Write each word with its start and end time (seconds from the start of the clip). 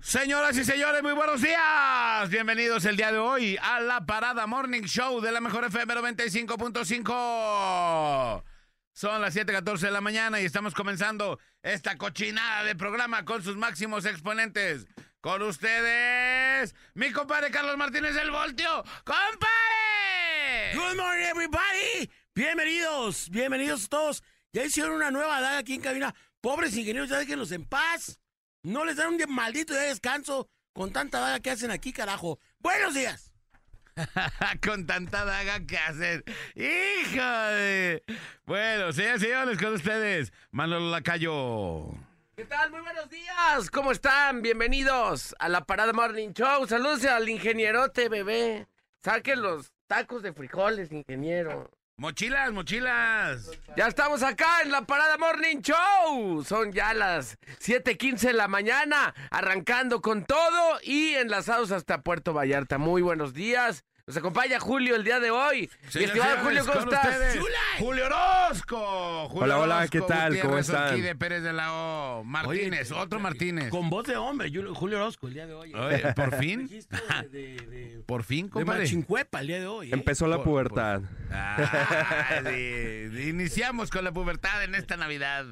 Señoras 0.00 0.56
y 0.56 0.64
señores, 0.64 1.02
muy 1.02 1.12
buenos 1.12 1.42
días. 1.42 2.30
Bienvenidos 2.30 2.84
el 2.84 2.96
día 2.96 3.10
de 3.10 3.18
hoy 3.18 3.58
a 3.60 3.80
la 3.80 4.06
Parada 4.06 4.46
Morning 4.46 4.82
Show 4.82 5.20
de 5.20 5.32
la 5.32 5.40
Mejor 5.40 5.64
FM 5.64 5.94
95.5. 5.94 8.44
Son 8.92 9.20
las 9.20 9.34
7:14 9.34 9.86
de 9.86 9.90
la 9.90 10.00
mañana 10.00 10.40
y 10.40 10.44
estamos 10.44 10.74
comenzando 10.74 11.38
esta 11.62 11.98
cochinada 11.98 12.64
de 12.64 12.74
programa 12.74 13.24
con 13.24 13.42
sus 13.42 13.56
máximos 13.56 14.04
exponentes. 14.04 14.86
Con 15.20 15.42
ustedes, 15.42 16.74
mi 16.94 17.12
compadre 17.12 17.50
Carlos 17.50 17.76
Martínez 17.76 18.14
del 18.14 18.30
Voltio. 18.30 18.84
¡Compadre! 19.04 20.74
Good 20.74 20.96
morning, 20.96 21.24
everybody. 21.24 22.10
Bienvenidos, 22.34 23.28
bienvenidos 23.30 23.88
todos. 23.88 24.22
Ya 24.52 24.64
hicieron 24.64 24.94
una 24.94 25.10
nueva 25.10 25.40
daga 25.40 25.58
aquí 25.58 25.74
en 25.74 25.82
cabina. 25.82 26.14
Pobres 26.40 26.76
ingenieros, 26.76 27.08
ya 27.08 27.18
déjenlos 27.18 27.50
en 27.52 27.64
paz. 27.64 28.20
No 28.66 28.84
les 28.84 28.96
dan 28.96 29.10
un 29.10 29.16
día 29.16 29.28
maldito 29.28 29.74
de 29.74 29.86
descanso 29.90 30.48
con 30.72 30.92
tanta 30.92 31.20
daga 31.20 31.38
que 31.38 31.52
hacen 31.52 31.70
aquí, 31.70 31.92
carajo. 31.92 32.40
Buenos 32.58 32.94
días. 32.94 33.32
con 34.66 34.86
tanta 34.86 35.24
daga 35.24 35.64
que 35.64 35.78
hacen. 35.78 36.24
¡Hijo 36.56 37.22
de... 37.22 38.02
Bueno, 38.44 38.92
señores, 38.92 39.20
señores, 39.20 39.58
con 39.58 39.74
ustedes, 39.74 40.32
Manolo 40.50 40.90
Lacayo. 40.90 41.94
¿Qué 42.34 42.44
tal? 42.44 42.72
Muy 42.72 42.80
buenos 42.80 43.08
días. 43.08 43.70
¿Cómo 43.70 43.92
están? 43.92 44.42
Bienvenidos 44.42 45.36
a 45.38 45.48
la 45.48 45.64
Parada 45.64 45.92
Morning 45.92 46.32
Show. 46.32 46.66
Saludos 46.66 47.04
al 47.04 47.28
ingenierote, 47.28 48.08
bebé. 48.08 48.66
Saquen 49.04 49.42
los 49.42 49.72
tacos 49.86 50.24
de 50.24 50.32
frijoles, 50.32 50.90
ingeniero. 50.90 51.70
Mochilas, 51.98 52.52
mochilas. 52.52 53.50
Ya 53.74 53.86
estamos 53.86 54.22
acá 54.22 54.60
en 54.62 54.70
la 54.70 54.82
Parada 54.82 55.16
Morning 55.16 55.62
Show. 55.62 56.44
Son 56.44 56.70
ya 56.70 56.92
las 56.92 57.38
7:15 57.58 58.28
de 58.28 58.32
la 58.34 58.48
mañana, 58.48 59.14
arrancando 59.30 60.02
con 60.02 60.26
todo 60.26 60.78
y 60.82 61.14
enlazados 61.14 61.70
hasta 61.70 62.02
Puerto 62.02 62.34
Vallarta. 62.34 62.76
Muy 62.76 63.00
buenos 63.00 63.32
días. 63.32 63.82
Nos 64.08 64.16
acompaña 64.18 64.60
Julio 64.60 64.94
el 64.94 65.02
día 65.02 65.18
de 65.18 65.32
hoy. 65.32 65.68
Señores, 65.88 66.14
estimado 66.14 66.44
Julio, 66.44 66.64
¿cómo 66.64 66.78
estás? 66.78 67.38
Julio 67.80 68.06
Orozco. 68.06 69.28
Julio 69.30 69.42
Hola, 69.44 69.58
hola, 69.58 69.76
Orozco 69.78 69.90
¿qué 69.90 70.00
tal? 70.02 70.40
¿Cómo 70.40 70.58
están? 70.58 71.02
De 71.02 71.16
Pérez 71.16 71.42
de 71.42 71.52
la 71.52 71.72
O. 71.72 72.22
Martínez, 72.22 72.92
Oye, 72.92 73.00
otro 73.00 73.18
Martínez. 73.18 73.68
Con 73.68 73.90
voz 73.90 74.06
de 74.06 74.16
hombre, 74.16 74.48
Julio, 74.48 74.98
Orozco 74.98 75.26
el 75.26 75.34
día 75.34 75.48
de 75.48 75.54
hoy. 75.54 75.74
Oye, 75.74 76.12
por 76.14 76.36
fin, 76.38 76.68
de, 76.68 77.28
de, 77.30 77.56
de, 77.66 78.02
por 78.06 78.22
fin, 78.22 78.46
de 78.46 78.52
compadre. 78.52 78.82
Machincuepa 78.84 79.40
el 79.40 79.46
día 79.48 79.58
de 79.58 79.66
hoy. 79.66 79.88
¿eh? 79.88 79.94
Empezó 79.94 80.28
la 80.28 80.36
Por- 80.36 80.44
pubertad. 80.44 81.02
Ah, 81.32 82.42
sí, 82.46 83.10
sí, 83.12 83.28
iniciamos 83.30 83.90
con 83.90 84.04
la 84.04 84.12
pubertad 84.12 84.62
en 84.62 84.76
esta 84.76 84.96
Navidad. 84.96 85.46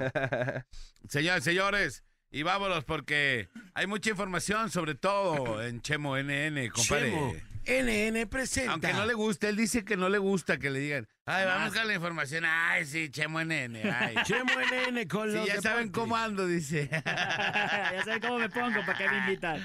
Señores, 1.09 1.43
señores, 1.43 2.05
y 2.31 2.45
vámonos 2.45 2.85
porque 2.85 3.49
hay 3.75 3.89
mucha 3.89 4.11
información, 4.11 4.71
sobre 4.71 4.95
todo 4.95 5.61
en 5.61 5.81
Chemo 5.83 6.17
NN, 6.17 6.69
compadre. 6.69 7.11
Chemo, 7.11 7.35
NN 7.67 8.29
presenta. 8.29 8.73
Aunque 8.73 8.93
no 8.93 9.07
le 9.07 9.15
guste, 9.15 9.49
él 9.49 9.57
dice 9.57 9.85
que 9.85 9.97
no 9.97 10.09
le 10.09 10.19
gusta 10.19 10.59
que 10.59 10.71
le 10.71 10.79
digan, 10.79 11.07
ay, 11.27 11.47
vamos 11.47 11.75
con 11.75 11.87
la 11.87 11.95
información, 11.95 12.45
ay, 12.47 12.85
sí, 12.85 13.09
Chemo 13.11 13.43
NN, 13.43 13.77
ay. 13.91 14.15
Chemo 14.25 14.53
NN 14.53 15.07
con 15.09 15.31
Sí, 15.31 15.37
los 15.37 15.47
ya 15.47 15.61
saben 15.61 15.91
cómo 15.91 16.17
ando, 16.17 16.47
dice. 16.47 16.89
ya 17.05 18.03
saben 18.05 18.21
cómo 18.21 18.39
me 18.39 18.49
pongo, 18.49 18.81
para 18.85 18.99
qué 18.99 19.09
me 19.09 19.19
invitan. 19.19 19.61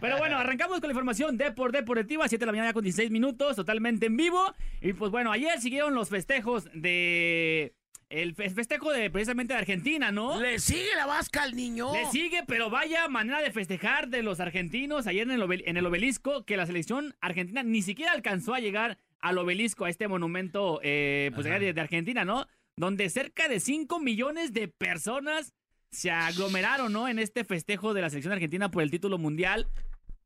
Pero 0.00 0.18
bueno, 0.18 0.38
arrancamos 0.38 0.80
con 0.80 0.88
la 0.88 0.92
información 0.92 1.36
de 1.36 1.52
por 1.52 1.72
Deportiva, 1.72 2.28
7 2.28 2.40
de 2.42 2.46
la 2.46 2.52
mañana 2.52 2.72
con 2.72 2.82
16 2.82 3.10
minutos, 3.10 3.56
totalmente 3.56 4.06
en 4.06 4.16
vivo. 4.16 4.54
Y 4.80 4.94
pues 4.94 5.10
bueno, 5.10 5.30
ayer 5.32 5.60
siguieron 5.60 5.94
los 5.94 6.08
festejos 6.08 6.68
de... 6.72 7.74
El 8.12 8.34
fe- 8.34 8.50
festejo 8.50 8.92
de 8.92 9.08
precisamente 9.10 9.54
de 9.54 9.58
Argentina, 9.60 10.12
¿no? 10.12 10.40
Le 10.40 10.58
sigue 10.58 10.94
la 10.96 11.06
vasca 11.06 11.42
al 11.42 11.54
niño. 11.56 11.92
Le 11.94 12.06
sigue, 12.10 12.42
pero 12.46 12.68
vaya 12.70 13.08
manera 13.08 13.40
de 13.40 13.50
festejar 13.50 14.08
de 14.08 14.22
los 14.22 14.38
argentinos 14.40 15.06
ayer 15.06 15.22
en 15.22 15.30
el, 15.32 15.42
obel- 15.42 15.62
en 15.66 15.76
el 15.76 15.86
obelisco 15.86 16.44
que 16.44 16.56
la 16.56 16.66
selección 16.66 17.14
argentina 17.20 17.62
ni 17.62 17.82
siquiera 17.82 18.12
alcanzó 18.12 18.54
a 18.54 18.60
llegar 18.60 18.98
al 19.20 19.38
obelisco, 19.38 19.84
a 19.86 19.90
este 19.90 20.08
monumento 20.08 20.80
eh, 20.82 21.30
pues 21.34 21.46
de, 21.46 21.72
de 21.72 21.80
Argentina, 21.80 22.24
¿no? 22.24 22.46
Donde 22.76 23.08
cerca 23.08 23.48
de 23.48 23.60
5 23.60 23.98
millones 24.00 24.52
de 24.52 24.68
personas 24.68 25.52
se 25.90 26.10
aglomeraron, 26.10 26.92
¿no? 26.92 27.08
En 27.08 27.18
este 27.18 27.44
festejo 27.44 27.94
de 27.94 28.00
la 28.02 28.10
selección 28.10 28.32
argentina 28.32 28.70
por 28.70 28.82
el 28.82 28.90
título 28.90 29.18
mundial. 29.18 29.68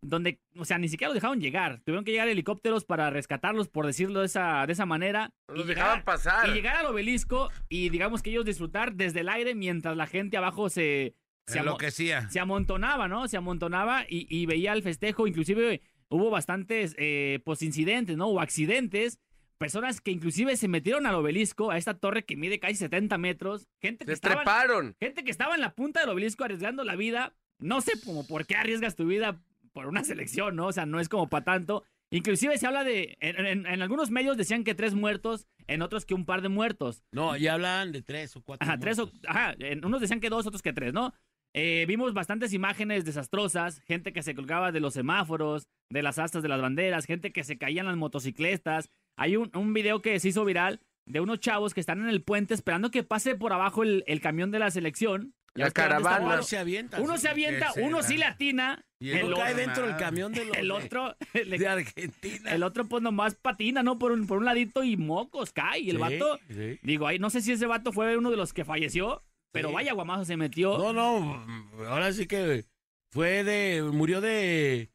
Donde, 0.08 0.40
o 0.56 0.64
sea, 0.64 0.78
ni 0.78 0.88
siquiera 0.88 1.08
los 1.08 1.14
dejaron 1.16 1.40
llegar. 1.40 1.80
Tuvieron 1.84 2.04
que 2.04 2.12
llegar 2.12 2.28
helicópteros 2.28 2.84
para 2.84 3.10
rescatarlos, 3.10 3.68
por 3.68 3.86
decirlo 3.86 4.20
de 4.20 4.26
esa, 4.26 4.64
de 4.66 4.72
esa 4.72 4.86
manera. 4.86 5.30
Los 5.48 5.66
llegar- 5.66 5.76
dejaban 5.76 6.04
pasar. 6.04 6.48
y 6.48 6.52
llegar 6.52 6.76
al 6.76 6.86
obelisco 6.86 7.50
y 7.68 7.88
digamos 7.88 8.22
que 8.22 8.30
ellos 8.30 8.44
disfrutar 8.44 8.94
desde 8.94 9.20
el 9.20 9.28
aire 9.28 9.54
mientras 9.54 9.96
la 9.96 10.06
gente 10.06 10.36
abajo 10.36 10.68
se, 10.68 11.14
se, 11.46 11.58
Enloquecía. 11.58 12.28
se 12.30 12.38
amontonaba, 12.40 13.08
¿no? 13.08 13.26
Se 13.28 13.36
amontonaba 13.36 14.04
y, 14.08 14.26
y 14.30 14.46
veía 14.46 14.72
el 14.72 14.82
festejo. 14.82 15.26
Inclusive 15.26 15.82
hubo 16.08 16.30
bastantes 16.30 16.94
eh, 16.98 17.40
pues, 17.44 17.62
incidentes, 17.62 18.16
¿no? 18.16 18.26
O 18.28 18.40
accidentes. 18.40 19.18
Personas 19.58 20.02
que 20.02 20.10
inclusive 20.10 20.54
se 20.56 20.68
metieron 20.68 21.06
al 21.06 21.14
obelisco, 21.14 21.70
a 21.70 21.78
esta 21.78 21.98
torre 21.98 22.26
que 22.26 22.36
mide 22.36 22.58
casi 22.60 22.74
70 22.74 23.16
metros. 23.16 23.66
Gente 23.80 24.04
que, 24.04 24.10
Se 24.10 24.14
estaba, 24.14 24.36
treparon. 24.36 24.94
gente 25.00 25.24
que 25.24 25.30
estaba 25.30 25.54
en 25.54 25.62
la 25.62 25.74
punta 25.74 26.00
del 26.00 26.10
obelisco 26.10 26.44
arriesgando 26.44 26.84
la 26.84 26.94
vida. 26.94 27.34
No 27.58 27.80
sé 27.80 27.92
como 28.04 28.26
por 28.26 28.44
qué 28.46 28.54
arriesgas 28.54 28.96
tu 28.96 29.06
vida 29.06 29.40
por 29.76 29.87
una 29.88 30.03
selección, 30.04 30.56
¿no? 30.56 30.69
O 30.69 30.72
sea, 30.72 30.87
no 30.87 31.00
es 31.00 31.10
como 31.10 31.28
para 31.28 31.44
tanto. 31.44 31.84
Inclusive 32.10 32.56
se 32.56 32.66
habla 32.66 32.82
de, 32.82 33.19
en, 33.20 33.44
en- 33.44 33.66
en 33.66 33.82
algunos 33.82 34.10
medios 34.10 34.38
decían 34.38 34.64
que 34.64 34.75
tres 34.75 34.94
muertos, 34.94 35.47
en 35.66 35.82
otros 35.82 36.06
que 36.06 36.14
un 36.14 36.25
par 36.25 36.41
de 36.41 36.48
muertos. 36.48 37.04
No, 37.12 37.37
ya 37.37 37.53
hablan 37.54 37.92
de 37.92 38.00
tres 38.00 38.34
o 38.36 38.42
cuatro. 38.42 38.66
Ajá, 38.66 38.78
tres 38.78 38.98
o, 38.98 39.10
ajá, 39.28 39.54
en- 39.59 39.84
unos 39.84 40.00
decían 40.00 40.20
que 40.20 40.31
dos, 40.31 40.47
otros 40.47 40.62
que 40.62 40.72
tres, 40.72 40.94
¿no? 40.94 41.12
Eh, 41.53 41.84
vimos 41.86 42.15
bastantes 42.15 42.54
imágenes 42.54 43.04
desastrosas, 43.04 43.81
gente 43.82 44.15
que 44.15 44.22
se 44.22 44.34
colgaba 44.34 44.72
de 44.72 44.81
los 44.81 44.94
semáforos, 44.94 45.66
de 45.91 46.03
las 46.03 46.19
astas 46.19 46.42
de 46.42 46.48
las 46.48 46.62
banderas, 46.62 47.04
gente 47.04 47.32
que 47.32 47.44
se 47.44 47.59
caía 47.59 47.82
en 47.82 47.86
las 47.86 47.97
motocicletas. 47.98 48.88
Hay 49.19 49.36
un, 49.36 49.50
un 49.54 49.75
video 49.75 50.00
que 50.00 50.19
se 50.19 50.28
hizo 50.28 50.44
viral 50.47 50.81
de 51.06 51.20
unos 51.20 51.41
chavos 51.41 51.75
que 51.75 51.81
están 51.81 52.00
en 52.00 52.09
el 52.09 52.22
puente 52.22 52.54
esperando 52.54 52.91
que 52.91 53.03
pase 53.03 53.34
por 53.36 53.53
abajo 53.53 53.82
el, 53.82 54.04
el 54.06 54.20
camión 54.22 54.50
de 54.50 54.59
la 54.59 54.70
selección. 54.70 55.34
La 55.56 55.70
caravana. 55.70 56.24
Uno 56.34 56.42
se 56.42 56.58
avienta. 56.58 57.00
Uno 57.00 57.18
se 57.18 57.28
avienta, 57.28 57.72
uno 57.76 58.02
sí 58.02 58.16
le 58.16 58.24
atina, 58.26 58.84
Y 58.98 59.10
el, 59.10 59.24
otro 59.32 59.36
cae 59.38 59.54
dentro 59.54 59.86
del 59.86 59.96
camión 59.96 60.32
de 60.32 60.44
los 60.44 60.56
el 60.56 60.70
otro, 60.70 61.16
de 61.34 61.68
Argentina. 61.68 62.52
el 62.52 62.62
otro 62.62 62.86
pues 62.88 63.02
nomás 63.02 63.34
patina, 63.34 63.82
¿no? 63.82 63.98
Por 63.98 64.12
un, 64.12 64.26
por 64.26 64.38
un 64.38 64.44
ladito 64.44 64.84
y 64.84 64.96
mocos 64.96 65.52
cae. 65.52 65.80
Y 65.80 65.90
el 65.90 65.96
Sí, 65.96 66.02
vato, 66.02 66.38
sí. 66.48 66.78
digo, 66.82 67.06
ahí 67.06 67.18
no 67.18 67.30
sé 67.30 67.40
si 67.40 67.52
ese 67.52 67.66
vato 67.66 67.92
fue 67.92 68.16
uno 68.16 68.30
de 68.30 68.36
los 68.36 68.52
que 68.52 68.64
falleció, 68.64 69.22
pero 69.52 69.68
Sí. 69.68 69.74
vaya 69.74 69.92
guamazo 69.92 70.24
se 70.24 70.36
metió. 70.36 70.76
No, 70.78 70.92
no, 70.92 71.44
ahora 71.88 72.12
sí 72.12 72.26
que 72.26 72.64
fue 73.10 73.44
de, 73.44 73.82
murió 73.82 74.20
de, 74.20 74.90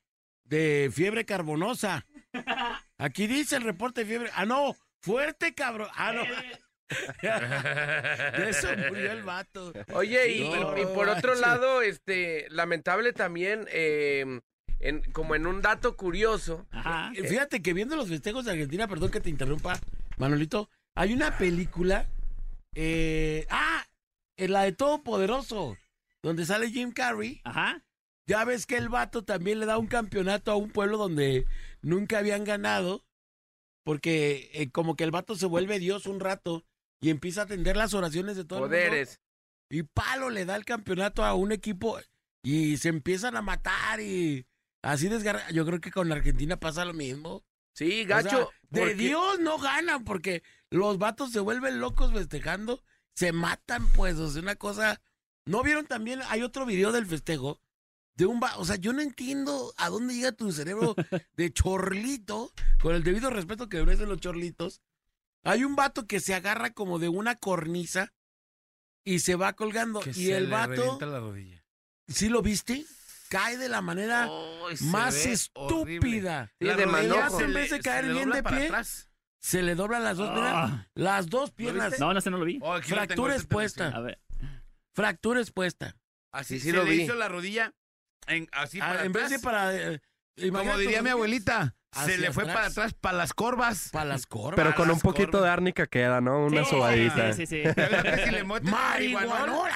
de 0.45 0.91
fiebre 0.93 1.25
carbonosa. 1.25 2.05
Aquí 2.97 3.25
dice 3.27 3.55
el 3.55 3.63
reporte 3.63 4.01
de 4.01 4.07
fiebre. 4.07 4.29
Ah, 4.35 4.45
no, 4.45 4.75
fuerte 5.01 5.53
cabrón. 5.55 5.87
Ah, 5.95 6.11
no. 6.13 6.23
De 7.21 8.49
eso 8.49 8.67
murió 8.89 9.11
el 9.11 9.23
vato. 9.23 9.73
Oye, 9.93 10.31
y, 10.31 10.49
No, 10.49 10.77
y 10.77 10.85
por 10.85 11.09
otro 11.09 11.35
lado, 11.35 11.81
este, 11.81 12.47
lamentable 12.49 13.13
también, 13.13 13.65
eh, 13.71 14.41
en, 14.79 15.01
como 15.11 15.35
en 15.35 15.47
un 15.47 15.61
dato 15.61 15.95
curioso, 15.95 16.65
Ajá. 16.71 17.11
Eh, 17.15 17.27
Fíjate 17.27 17.61
que 17.61 17.73
viendo 17.73 17.95
los 17.95 18.09
festejos 18.09 18.45
de 18.45 18.51
Argentina, 18.51 18.87
perdón 18.87 19.11
que 19.11 19.21
te 19.21 19.29
interrumpa, 19.29 19.79
Manolito, 20.17 20.69
hay 20.95 21.13
una 21.13 21.37
película, 21.37 22.05
eh, 22.75 23.45
ah, 23.49 23.85
en 24.37 24.51
la 24.51 24.63
de 24.63 24.71
Todopoderoso, 24.71 25.77
donde 26.21 26.45
sale 26.45 26.69
Jim 26.69 26.91
Carrey. 26.91 27.41
Ajá. 27.43 27.83
Ya 28.27 28.45
ves 28.45 28.65
que 28.65 28.77
el 28.77 28.89
vato 28.89 29.23
también 29.23 29.59
le 29.59 29.65
da 29.65 29.77
un 29.77 29.87
campeonato 29.87 30.51
a 30.51 30.55
un 30.55 30.69
pueblo 30.69 30.97
donde 30.97 31.45
nunca 31.81 32.19
habían 32.19 32.43
ganado, 32.43 33.03
porque 33.83 34.51
eh, 34.53 34.69
como 34.71 34.95
que 34.95 35.03
el 35.03 35.11
vato 35.11 35.35
se 35.35 35.47
vuelve 35.47 35.79
Dios 35.79 36.05
un 36.05 36.19
rato 36.19 36.63
y 37.01 37.09
empieza 37.09 37.41
a 37.41 37.43
atender 37.45 37.75
las 37.75 37.93
oraciones 37.93 38.37
de 38.37 38.45
todo 38.45 38.59
el 38.59 38.63
mundo. 38.69 38.77
poderes. 38.77 39.19
Y 39.69 39.83
palo 39.83 40.29
le 40.29 40.45
da 40.45 40.55
el 40.55 40.65
campeonato 40.65 41.23
a 41.23 41.33
un 41.33 41.51
equipo 41.51 41.97
y 42.43 42.77
se 42.77 42.89
empiezan 42.89 43.35
a 43.35 43.41
matar 43.41 43.99
y 44.01 44.45
así 44.83 45.07
desgarra. 45.09 45.49
Yo 45.51 45.65
creo 45.65 45.79
que 45.81 45.91
con 45.91 46.11
Argentina 46.11 46.57
pasa 46.57 46.85
lo 46.85 46.93
mismo. 46.93 47.43
Sí, 47.73 48.03
O 48.03 48.07
sea, 48.07 48.21
gacho. 48.21 48.51
de 48.69 48.81
porque- 48.81 48.95
Dios 48.95 49.39
no 49.39 49.57
ganan 49.57 50.03
porque 50.03 50.43
los 50.69 50.97
vatos 50.97 51.31
se 51.31 51.39
vuelven 51.39 51.79
locos 51.79 52.11
festejando, 52.13 52.83
se 53.15 53.31
matan 53.31 53.87
pues, 53.89 54.17
o 54.17 54.29
sea, 54.29 54.41
una 54.41 54.55
cosa... 54.55 55.01
¿No 55.47 55.63
vieron 55.63 55.87
también? 55.87 56.19
Hay 56.29 56.43
otro 56.43 56.65
video 56.67 56.91
del 56.91 57.07
festejo 57.07 57.59
de 58.15 58.25
un 58.27 58.39
va, 58.43 58.57
o 58.57 58.65
sea, 58.65 58.75
yo 58.75 58.93
no 58.93 59.01
entiendo 59.01 59.73
a 59.77 59.89
dónde 59.89 60.13
llega 60.13 60.33
tu 60.33 60.51
cerebro 60.51 60.95
de 61.37 61.51
chorlito, 61.51 62.51
con 62.81 62.93
el 62.93 63.03
debido 63.03 63.29
respeto 63.31 63.67
que 63.69 63.79
merecen 63.83 64.09
los 64.09 64.19
chorlitos. 64.19 64.81
Hay 65.43 65.63
un 65.63 65.75
vato 65.75 66.05
que 66.07 66.19
se 66.19 66.33
agarra 66.35 66.71
como 66.71 66.99
de 66.99 67.09
una 67.09 67.35
cornisa 67.35 68.13
y 69.03 69.19
se 69.19 69.35
va 69.35 69.53
colgando 69.53 69.99
Que 70.01 70.11
y 70.11 70.13
se 70.13 70.37
el 70.37 70.45
le 70.45 70.49
vato, 70.51 70.99
la 71.01 71.19
rodilla. 71.19 71.63
¿sí 72.07 72.29
lo 72.29 72.41
viste? 72.41 72.85
Cae 73.29 73.57
de 73.57 73.69
la 73.69 73.81
manera 73.81 74.29
se 74.75 74.83
más 74.85 75.25
estúpida. 75.25 76.53
La 76.59 76.75
de 76.75 76.85
manojo. 76.85 77.37
se 77.39 77.45
En 77.45 77.53
le- 77.53 77.59
vez 77.61 77.69
de 77.71 77.77
se 77.77 77.81
caer 77.83 78.05
le 78.05 78.13
bien 78.13 78.29
dobla 78.29 78.35
de 78.41 78.43
pie, 78.43 78.65
atrás. 78.65 79.09
Se 79.39 79.63
le 79.63 79.73
doblan 79.73 80.03
las 80.03 80.17
dos, 80.17 80.29
mira, 80.35 80.63
Ah. 80.65 80.87
las 80.93 81.27
dos 81.29 81.51
piernas. 81.51 81.97
No, 81.99 82.13
no 82.13 82.21
sé, 82.21 82.29
no 82.29 82.37
lo 82.37 82.45
vi. 82.45 82.59
Oh, 82.61 82.79
Fractura 82.81 83.35
expuesta. 83.35 83.87
A 83.87 84.01
ver. 84.01 84.19
Fractura 84.93 85.39
expuesta. 85.39 85.95
Así 86.31 86.55
Sí, 86.55 86.65
sí 86.65 86.71
se 86.71 86.75
lo 86.77 86.83
le 86.83 86.91
vi. 86.91 87.01
hizo 87.03 87.15
la 87.15 87.27
rodilla 87.29 87.73
en, 88.27 88.47
así 88.51 88.79
Ah, 88.81 88.89
para 88.89 89.05
en 89.05 89.11
vez 89.13 89.29
de 89.31 89.39
para. 89.39 89.93
eh, 89.93 90.01
Como 90.51 90.77
diría 90.77 91.01
mi 91.01 91.09
abuelita, 91.09 91.75
se 91.93 92.17
le 92.17 92.31
fue 92.31 92.43
atrás. 92.43 92.55
para 92.55 92.67
atrás, 92.67 92.93
para 92.93 93.17
las 93.17 93.33
corvas. 93.33 93.89
Para 93.91 94.05
las 94.05 94.25
corvas. 94.25 94.55
Pero 94.55 94.73
con 94.75 94.89
un 94.89 94.99
poquito 94.99 95.31
corvas. 95.31 95.43
de 95.43 95.49
árnica 95.49 95.87
queda, 95.87 96.21
¿no? 96.21 96.45
Una 96.45 96.63
Sí, 96.63 96.69
sobadita. 96.69 97.33
Sí, 97.33 97.45
sí, 97.45 97.63
sí. 97.63 97.69
Si 98.25 98.31
le 98.31 98.43
marihuanol, 98.45 99.69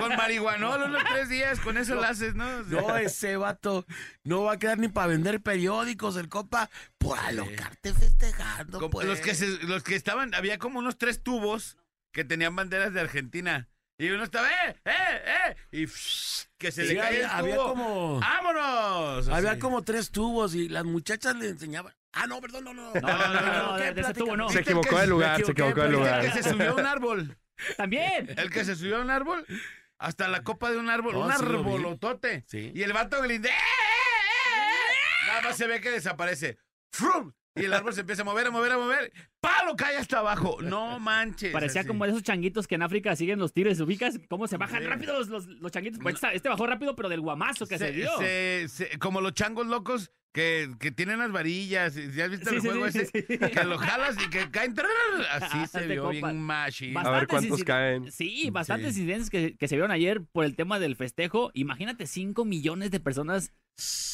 con 0.00 0.16
marihuanol 0.16 0.82
unos 0.82 1.04
tres 1.04 1.28
días, 1.28 1.60
con 1.60 1.76
eso 1.76 1.94
lo 1.94 2.04
haces, 2.04 2.34
¿no? 2.34 2.44
O 2.58 2.64
sea, 2.64 2.80
No, 2.80 2.96
ese 2.96 3.36
vato 3.36 3.84
no 4.24 4.42
va 4.44 4.52
a 4.54 4.58
quedar 4.58 4.78
ni 4.78 4.88
para 4.88 5.08
vender 5.08 5.40
periódicos, 5.42 6.16
el 6.16 6.28
copa, 6.28 6.70
por 6.98 7.18
alocarte 7.18 7.92
festejando. 7.92 8.90
pues. 8.90 9.06
los, 9.06 9.20
que 9.20 9.34
se- 9.34 9.58
los 9.64 9.82
que 9.82 9.94
estaban, 9.96 10.34
había 10.34 10.58
como 10.58 10.78
unos 10.78 10.96
tres 10.98 11.22
tubos 11.22 11.76
que 12.12 12.24
tenían 12.24 12.54
banderas 12.56 12.92
de 12.94 13.00
Argentina. 13.00 13.68
Y 14.02 14.10
uno 14.10 14.24
estaba, 14.24 14.48
¡eh, 14.48 14.74
eh, 14.84 15.22
eh! 15.24 15.56
Y 15.70 15.86
psh, 15.86 16.46
que 16.58 16.72
se 16.72 16.88
Sí, 16.88 16.94
le 16.94 17.00
caía 17.00 17.18
el 17.20 17.24
había, 17.26 17.56
como. 17.56 18.18
¡Vámonos! 18.18 19.28
Había 19.28 19.60
como 19.60 19.82
tres 19.82 20.10
tubos 20.10 20.56
y 20.56 20.68
las 20.68 20.84
muchachas 20.84 21.36
le 21.36 21.50
enseñaban. 21.50 21.94
Ah, 22.10 22.26
no, 22.26 22.40
perdón, 22.40 22.64
no, 22.64 22.74
no. 22.74 22.92
No, 22.92 23.00
no, 23.00 23.62
no, 23.68 23.76
de 23.76 24.00
ese 24.00 24.12
tubo 24.14 24.36
no. 24.36 24.48
Se 24.48 24.58
¿Viste 24.58 24.72
el 24.72 24.78
equivocó 24.78 24.98
de 24.98 25.06
lugar, 25.06 25.38
me 25.38 25.44
se 25.44 25.52
equivocó 25.52 25.82
de 25.82 25.86
pero 25.86 25.88
¿Viste 25.88 25.98
lugar. 26.00 26.24
el 26.24 26.32
que 26.32 26.42
se 26.42 26.50
subió 26.50 26.70
a 26.70 26.74
un 26.74 26.86
árbol? 26.86 27.38
También. 27.76 28.34
El 28.36 28.50
que 28.50 28.64
se 28.64 28.74
subió 28.74 28.96
a 28.96 29.02
un 29.02 29.10
árbol. 29.10 29.46
Hasta 29.98 30.26
la 30.26 30.42
copa 30.42 30.72
de 30.72 30.78
un 30.78 30.90
árbol. 30.90 31.14
Oh, 31.14 31.24
un 31.24 31.30
sí 31.30 31.36
arbolotote. 31.40 32.44
Sí. 32.48 32.72
Y 32.74 32.82
el 32.82 32.92
vato 32.92 33.22
glinde. 33.22 33.50
¡eh, 33.50 33.52
eh, 33.52 33.54
eh! 33.54 35.26
Nada 35.28 35.42
más 35.42 35.56
se 35.56 35.68
ve 35.68 35.80
que 35.80 35.92
desaparece. 35.92 36.58
¡Frum! 36.90 37.32
Y 37.54 37.64
el 37.64 37.72
árbol 37.74 37.92
se 37.92 38.00
empieza 38.00 38.22
a 38.22 38.24
mover, 38.24 38.46
a 38.46 38.50
mover, 38.50 38.72
a 38.72 38.78
mover. 38.78 39.12
¡Palo! 39.40 39.76
Cae 39.76 39.96
hasta 39.98 40.20
abajo. 40.20 40.56
No 40.62 40.98
manches. 40.98 41.52
Parecía 41.52 41.82
así. 41.82 41.88
como 41.88 42.04
de 42.04 42.10
esos 42.12 42.22
changuitos 42.22 42.66
que 42.66 42.76
en 42.76 42.82
África 42.82 43.14
siguen 43.14 43.38
los 43.38 43.52
tigres. 43.52 43.78
¿Ubicas 43.80 44.18
cómo 44.30 44.46
se 44.48 44.56
bajan 44.56 44.80
Sí. 44.82 44.88
rápido 44.88 45.18
los, 45.18 45.28
los, 45.28 45.46
los 45.46 45.70
changuitos? 45.70 46.00
Pues 46.02 46.16
este 46.32 46.48
bajó 46.48 46.66
rápido, 46.66 46.96
pero 46.96 47.10
del 47.10 47.20
guamazo 47.20 47.66
que 47.66 47.76
se, 47.76 47.92
dio. 47.92 48.08
se- 48.18 48.66
se- 48.68 48.98
como 48.98 49.20
los 49.20 49.34
changos 49.34 49.66
locos 49.66 50.10
que, 50.34 50.70
que 50.80 50.90
tienen 50.90 51.18
las 51.18 51.30
varillas. 51.30 51.94
¿Ya 52.14 52.24
has 52.24 52.30
visto 52.30 52.48
Sí, 52.50 52.56
el 52.56 52.62
sí, 52.62 52.68
juego 52.68 52.90
sí, 52.90 52.98
ese? 53.00 53.24
sí. 53.28 53.38
Que 53.38 53.64
lo 53.64 53.78
jalas 53.78 54.16
y 54.24 54.30
que 54.30 54.50
caen. 54.50 54.74
Así 55.30 55.58
se 55.58 55.78
Hazte 55.78 55.86
vio 55.86 56.04
compa. 56.04 56.28
bien 56.30 56.42
machine. 56.42 56.94
Bast- 56.94 57.06
A 57.06 57.10
ver 57.10 57.26
cuántos 57.26 57.64
caen. 57.64 58.10
Sí, 58.10 58.48
bastantes 58.50 58.94
Sí. 58.94 59.00
incidentes 59.02 59.30
que, 59.30 59.56
que 59.56 59.68
se 59.68 59.74
vieron 59.76 59.90
ayer 59.90 60.22
por 60.32 60.44
el 60.44 60.56
tema 60.56 60.78
del 60.78 60.96
festejo. 60.96 61.50
Imagínate 61.54 62.06
5 62.06 62.44
millones 62.44 62.90
de 62.90 63.00
personas 63.00 63.52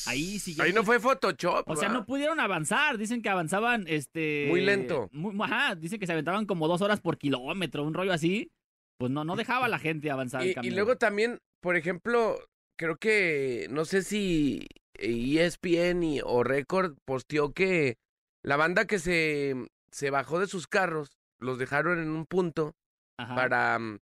ahí 0.07 0.39
siguiendo. 0.39 0.65
Ahí 0.65 0.73
no 0.73 0.83
fue 0.85 0.99
Photoshop. 1.01 1.69
O 1.69 1.77
sea, 1.77 1.89
¿va? 1.89 1.95
no 1.95 2.07
pudieron 2.07 2.41
avanzar. 2.41 2.99
Dicen 2.99 3.23
que 3.23 3.29
avanzaban, 3.29 3.85
este... 3.89 4.47
Muy 4.49 4.61
lento. 4.61 5.09
muy- 5.13 5.35
ajá, 5.45 5.75
dicen 5.77 5.99
que 6.01 6.07
se 6.07 6.13
aventaban 6.13 6.47
como 6.47 6.67
dos 6.69 6.81
horas 6.83 7.01
por 7.01 7.19
kilómetro, 7.19 7.85
un 7.85 7.95
rollo 7.95 8.13
así. 8.13 8.51
Pues 8.99 9.13
no, 9.13 9.23
no 9.25 9.37
dejaba 9.37 9.67
a 9.67 9.69
la 9.69 9.79
gente 9.79 10.11
avanzar 10.11 10.43
el 10.43 10.49
Y, 10.49 10.51
y 10.51 10.55
camión. 10.55 10.75
luego 10.75 10.97
también, 10.97 11.39
por 11.61 11.77
ejemplo, 11.77 12.37
creo 12.77 12.97
que, 12.97 13.69
no 13.71 13.85
sé 13.85 14.03
si 14.03 14.67
ESPN 14.99 16.03
y- 16.03 16.21
o 16.25 16.43
Record 16.45 16.97
posteó 17.05 17.53
que 17.53 17.97
la 18.43 18.57
banda 18.57 18.85
que 18.87 18.99
se, 18.99 19.55
se 19.91 20.11
bajó 20.11 20.39
de 20.41 20.47
sus 20.47 20.67
carros, 20.67 21.11
los 21.41 21.59
dejaron 21.59 21.99
en 22.01 22.11
un 22.11 22.27
punto 22.27 22.75
Ajá. 23.17 23.35
para, 23.35 23.79
mm, 23.79 23.99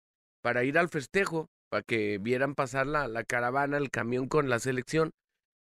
para 0.42 0.64
ir 0.64 0.78
al 0.78 0.88
festejo, 0.88 1.48
para 1.70 1.82
que 1.82 2.18
vieran 2.18 2.54
pasar 2.54 2.86
la, 2.86 3.08
la 3.08 3.24
caravana, 3.24 3.78
el 3.78 3.90
camión 3.90 4.28
con 4.28 4.48
la 4.48 4.58
selección. 4.58 5.12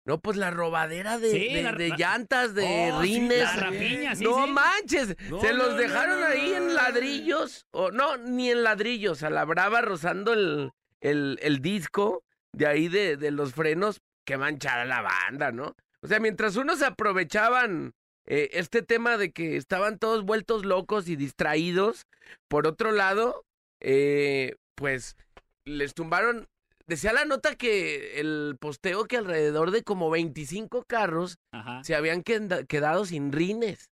No, 0.04 0.20
pues 0.20 0.36
la 0.36 0.52
robadera 0.52 1.18
de, 1.18 1.30
Sí, 1.30 1.54
de- 1.54 1.62
la- 1.64 1.72
de 1.72 1.88
la- 1.88 1.96
llantas, 1.96 2.54
de 2.54 2.90
Oh, 2.92 3.02
sí, 3.02 3.14
rines. 3.18 3.40
La 3.40 3.56
rapiña, 3.56 4.14
sí, 4.14 4.22
no 4.24 4.46
manches, 4.46 5.16
No, 5.28 5.40
se 5.40 5.52
los 5.52 5.70
no, 5.72 5.76
dejaron 5.78 6.20
no, 6.20 6.26
ahí 6.26 6.52
en 6.52 6.74
ladrillos, 6.74 7.66
o 7.72 7.90
no, 7.90 8.16
ni 8.18 8.50
en 8.50 8.62
ladrillos, 8.62 9.22
a 9.24 9.30
la 9.30 9.44
brava 9.44 9.80
rozando 9.80 10.32
el, 10.32 10.70
el, 11.00 11.38
el 11.42 11.60
disco 11.60 12.22
de 12.52 12.66
ahí 12.68 12.86
de, 12.88 13.16
de 13.16 13.30
los 13.32 13.52
frenos, 13.52 14.00
que 14.26 14.36
manchara 14.36 14.84
la 14.84 15.00
banda, 15.00 15.52
¿no? 15.52 15.74
O 16.02 16.08
sea, 16.08 16.20
mientras 16.20 16.56
unos 16.56 16.82
aprovechaban 16.82 17.94
eh, 18.26 18.50
este 18.52 18.82
tema 18.82 19.16
de 19.16 19.30
que 19.32 19.56
estaban 19.56 19.98
todos 19.98 20.24
vueltos 20.24 20.66
locos 20.66 21.08
y 21.08 21.16
distraídos, 21.16 22.06
por 22.48 22.66
otro 22.66 22.90
lado, 22.92 23.44
eh, 23.80 24.56
pues 24.74 25.16
les 25.64 25.94
tumbaron, 25.94 26.48
decía 26.86 27.12
la 27.12 27.24
nota 27.24 27.54
que 27.54 28.20
el 28.20 28.56
posteo 28.60 29.06
que 29.06 29.16
alrededor 29.16 29.70
de 29.70 29.82
como 29.82 30.10
25 30.10 30.84
carros 30.86 31.38
Ajá. 31.52 31.82
se 31.84 31.94
habían 31.94 32.22
queda- 32.22 32.64
quedado 32.64 33.04
sin 33.06 33.32
rines. 33.32 33.88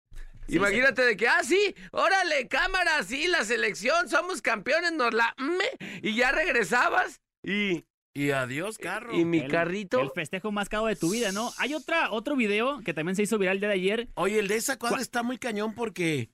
Sí, 0.48 0.56
Imagínate 0.56 1.02
de 1.04 1.16
que, 1.16 1.28
ah, 1.28 1.44
sí, 1.44 1.74
órale, 1.92 2.48
cámara, 2.48 3.02
sí, 3.04 3.28
la 3.28 3.44
selección, 3.44 4.08
somos 4.08 4.42
campeones, 4.42 4.92
nos 4.92 5.12
la... 5.14 5.34
me", 5.38 5.98
y 6.02 6.16
ya 6.16 6.32
regresabas 6.32 7.20
y, 7.44 7.84
Y 8.14 8.30
adiós, 8.32 8.76
carro. 8.78 9.14
y 9.14 9.24
mi 9.24 9.38
El- 9.38 9.50
carrito... 9.50 10.00
El 10.00 10.10
festejo 10.10 10.50
más 10.50 10.68
caro 10.68 10.86
de 10.86 10.96
tu 10.96 11.10
vida, 11.10 11.30
¿no? 11.32 11.52
Hay 11.58 11.74
otra, 11.74 12.10
otro 12.10 12.34
video 12.36 12.80
que 12.80 12.92
también 12.92 13.14
se 13.16 13.22
hizo 13.22 13.38
viral 13.38 13.56
el 13.56 13.60
día 13.60 13.68
de 13.68 13.74
ayer. 13.74 14.08
Oye, 14.14 14.38
el 14.40 14.48
de 14.48 14.56
esa 14.56 14.78
cuadra 14.78 15.00
está 15.00 15.22
muy 15.22 15.38
cañón 15.38 15.74
porque 15.74 16.30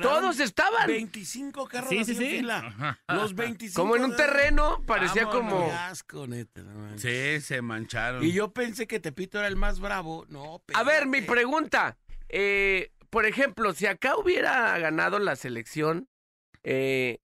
Todos 0.00 0.40
estaban 0.40 0.86
25 0.86 1.66
carros 1.66 1.90
Sí, 1.90 2.04
sí, 2.04 2.12
en 2.12 2.16
sí. 2.18 2.24
fila. 2.38 2.98
Los 3.08 3.34
25. 3.34 3.78
como 3.80 3.96
en 3.96 4.04
un 4.04 4.16
terreno, 4.16 4.82
parecía 4.86 5.26
Vámonos. 5.26 5.52
como... 5.62 5.72
Asco, 5.72 6.26
neta, 6.26 6.62
no. 6.62 6.96
Sí, 6.98 7.40
se 7.42 7.60
mancharon. 7.60 8.24
Y 8.24 8.32
yo 8.32 8.52
pensé 8.54 8.86
que 8.86 8.98
Tepito 8.98 9.38
era 9.38 9.48
el 9.48 9.56
más 9.56 9.80
bravo. 9.80 10.24
No, 10.30 10.62
A 10.72 10.82
ver, 10.84 11.06
mi 11.06 11.20
pregunta, 11.20 11.98
eh, 12.30 12.92
por 13.10 13.26
ejemplo, 13.26 13.74
si 13.74 13.84
acá 13.86 14.16
hubiera 14.16 14.78
ganado 14.78 15.18
la 15.18 15.36
selección, 15.36 16.08
eh, 16.62 17.18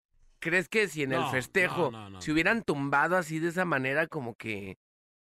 ¿crees 0.44 0.69
que 0.69 0.87
si 0.88 1.02
en 1.02 1.12
el 1.14 1.25
festejo 1.31 1.91
no, 1.91 2.02
no, 2.05 2.11
no. 2.11 2.20
se 2.20 2.31
hubieran 2.31 2.62
tumbado 2.62 3.17
así 3.17 3.38
de 3.38 3.49
esa 3.49 3.64
manera 3.64 4.06
como 4.06 4.35
que 4.35 4.76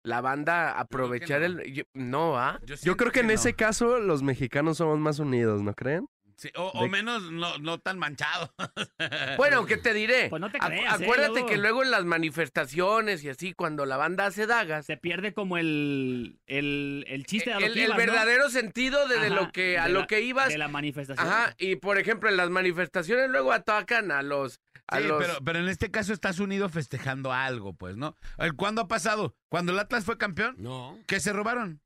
la 0.04 0.20
banda 0.20 0.78
aprovechar 0.78 1.40
no. 1.40 1.46
el... 1.46 1.72
yo- 1.72 1.84
no, 1.94 2.38
¿ah? 2.38 2.60
Yo 2.82 2.96
creo 2.96 3.10
que 3.10 3.20
en 3.20 3.28
no. 3.28 3.32
ese 3.32 3.54
caso 3.54 3.98
los 3.98 4.22
mexicanos 4.22 4.76
somos 4.76 4.98
más 4.98 5.18
unidos, 5.18 5.62
¿no 5.62 5.72
creen? 5.74 6.06
Sí, 6.38 6.50
o, 6.54 6.86
menos 6.86 7.32
no, 7.32 7.56
no 7.56 7.78
tan 7.78 7.98
manchado. 7.98 8.52
Bueno, 9.38 9.64
¿qué 9.64 9.78
te 9.78 9.94
diré? 9.94 10.28
Pues 10.28 10.38
no 10.40 10.50
te 10.50 10.58
Acu- 10.58 10.66
creas, 10.66 11.00
¿eh? 11.00 11.04
Acuérdate 11.04 11.30
Luego- 11.32 11.46
que 11.48 11.56
luego 11.56 11.82
en 11.82 11.90
las 11.90 12.04
manifestaciones 12.04 13.24
y 13.24 13.28
así, 13.30 13.52
cuando 13.54 13.86
la 13.86 13.96
banda 13.96 14.26
hace 14.26 14.46
dagas, 14.46 14.84
Se 14.86 14.96
pierde 14.98 15.32
como 15.32 15.56
el, 15.58 16.38
el, 16.46 17.04
el 17.08 17.24
chiste 17.26 17.50
de 17.50 17.56
a 17.56 17.60
lo 17.60 17.66
el, 17.66 17.72
que 17.72 17.80
el 17.80 17.86
ibas, 17.86 17.98
¿no? 17.98 18.04
verdadero 18.04 18.50
sentido 18.50 19.08
de, 19.08 19.30
lo 19.30 19.50
que 19.50 19.78
a 19.78 19.86
de 19.86 19.92
lo 19.92 20.00
la- 20.00 20.06
que 20.06 20.20
ibas. 20.20 20.48
De 20.48 20.58
la 20.58 20.68
manifestación. 20.68 21.26
Ajá, 21.26 21.54
y 21.58 21.76
por 21.76 21.98
ejemplo, 21.98 22.28
en 22.28 22.36
las 22.36 22.50
manifestaciones 22.50 23.30
luego 23.30 23.52
atacan 23.52 24.10
a 24.12 24.22
los 24.22 24.60
a 24.88 24.98
Sí, 24.98 25.04
los 25.08 25.18
pero, 25.22 25.38
pero 25.44 25.58
en 25.58 25.68
este 25.68 25.90
caso 25.90 26.12
estás 26.12 26.38
unido 26.38 26.68
festejando 26.68 27.32
algo, 27.32 27.72
pues, 27.74 27.96
¿no? 27.96 28.16
A 28.38 28.44
ver, 28.44 28.54
¿Cuándo 28.54 28.82
ha 28.82 28.88
pasado? 28.88 29.34
¿Cuando 29.48 29.72
el 29.72 29.78
Atlas 29.78 30.04
fue 30.04 30.16
campeón? 30.18 30.54
No. 30.58 30.98
¿Qué 31.06 31.18
se 31.20 31.32
robaron? 31.32 31.80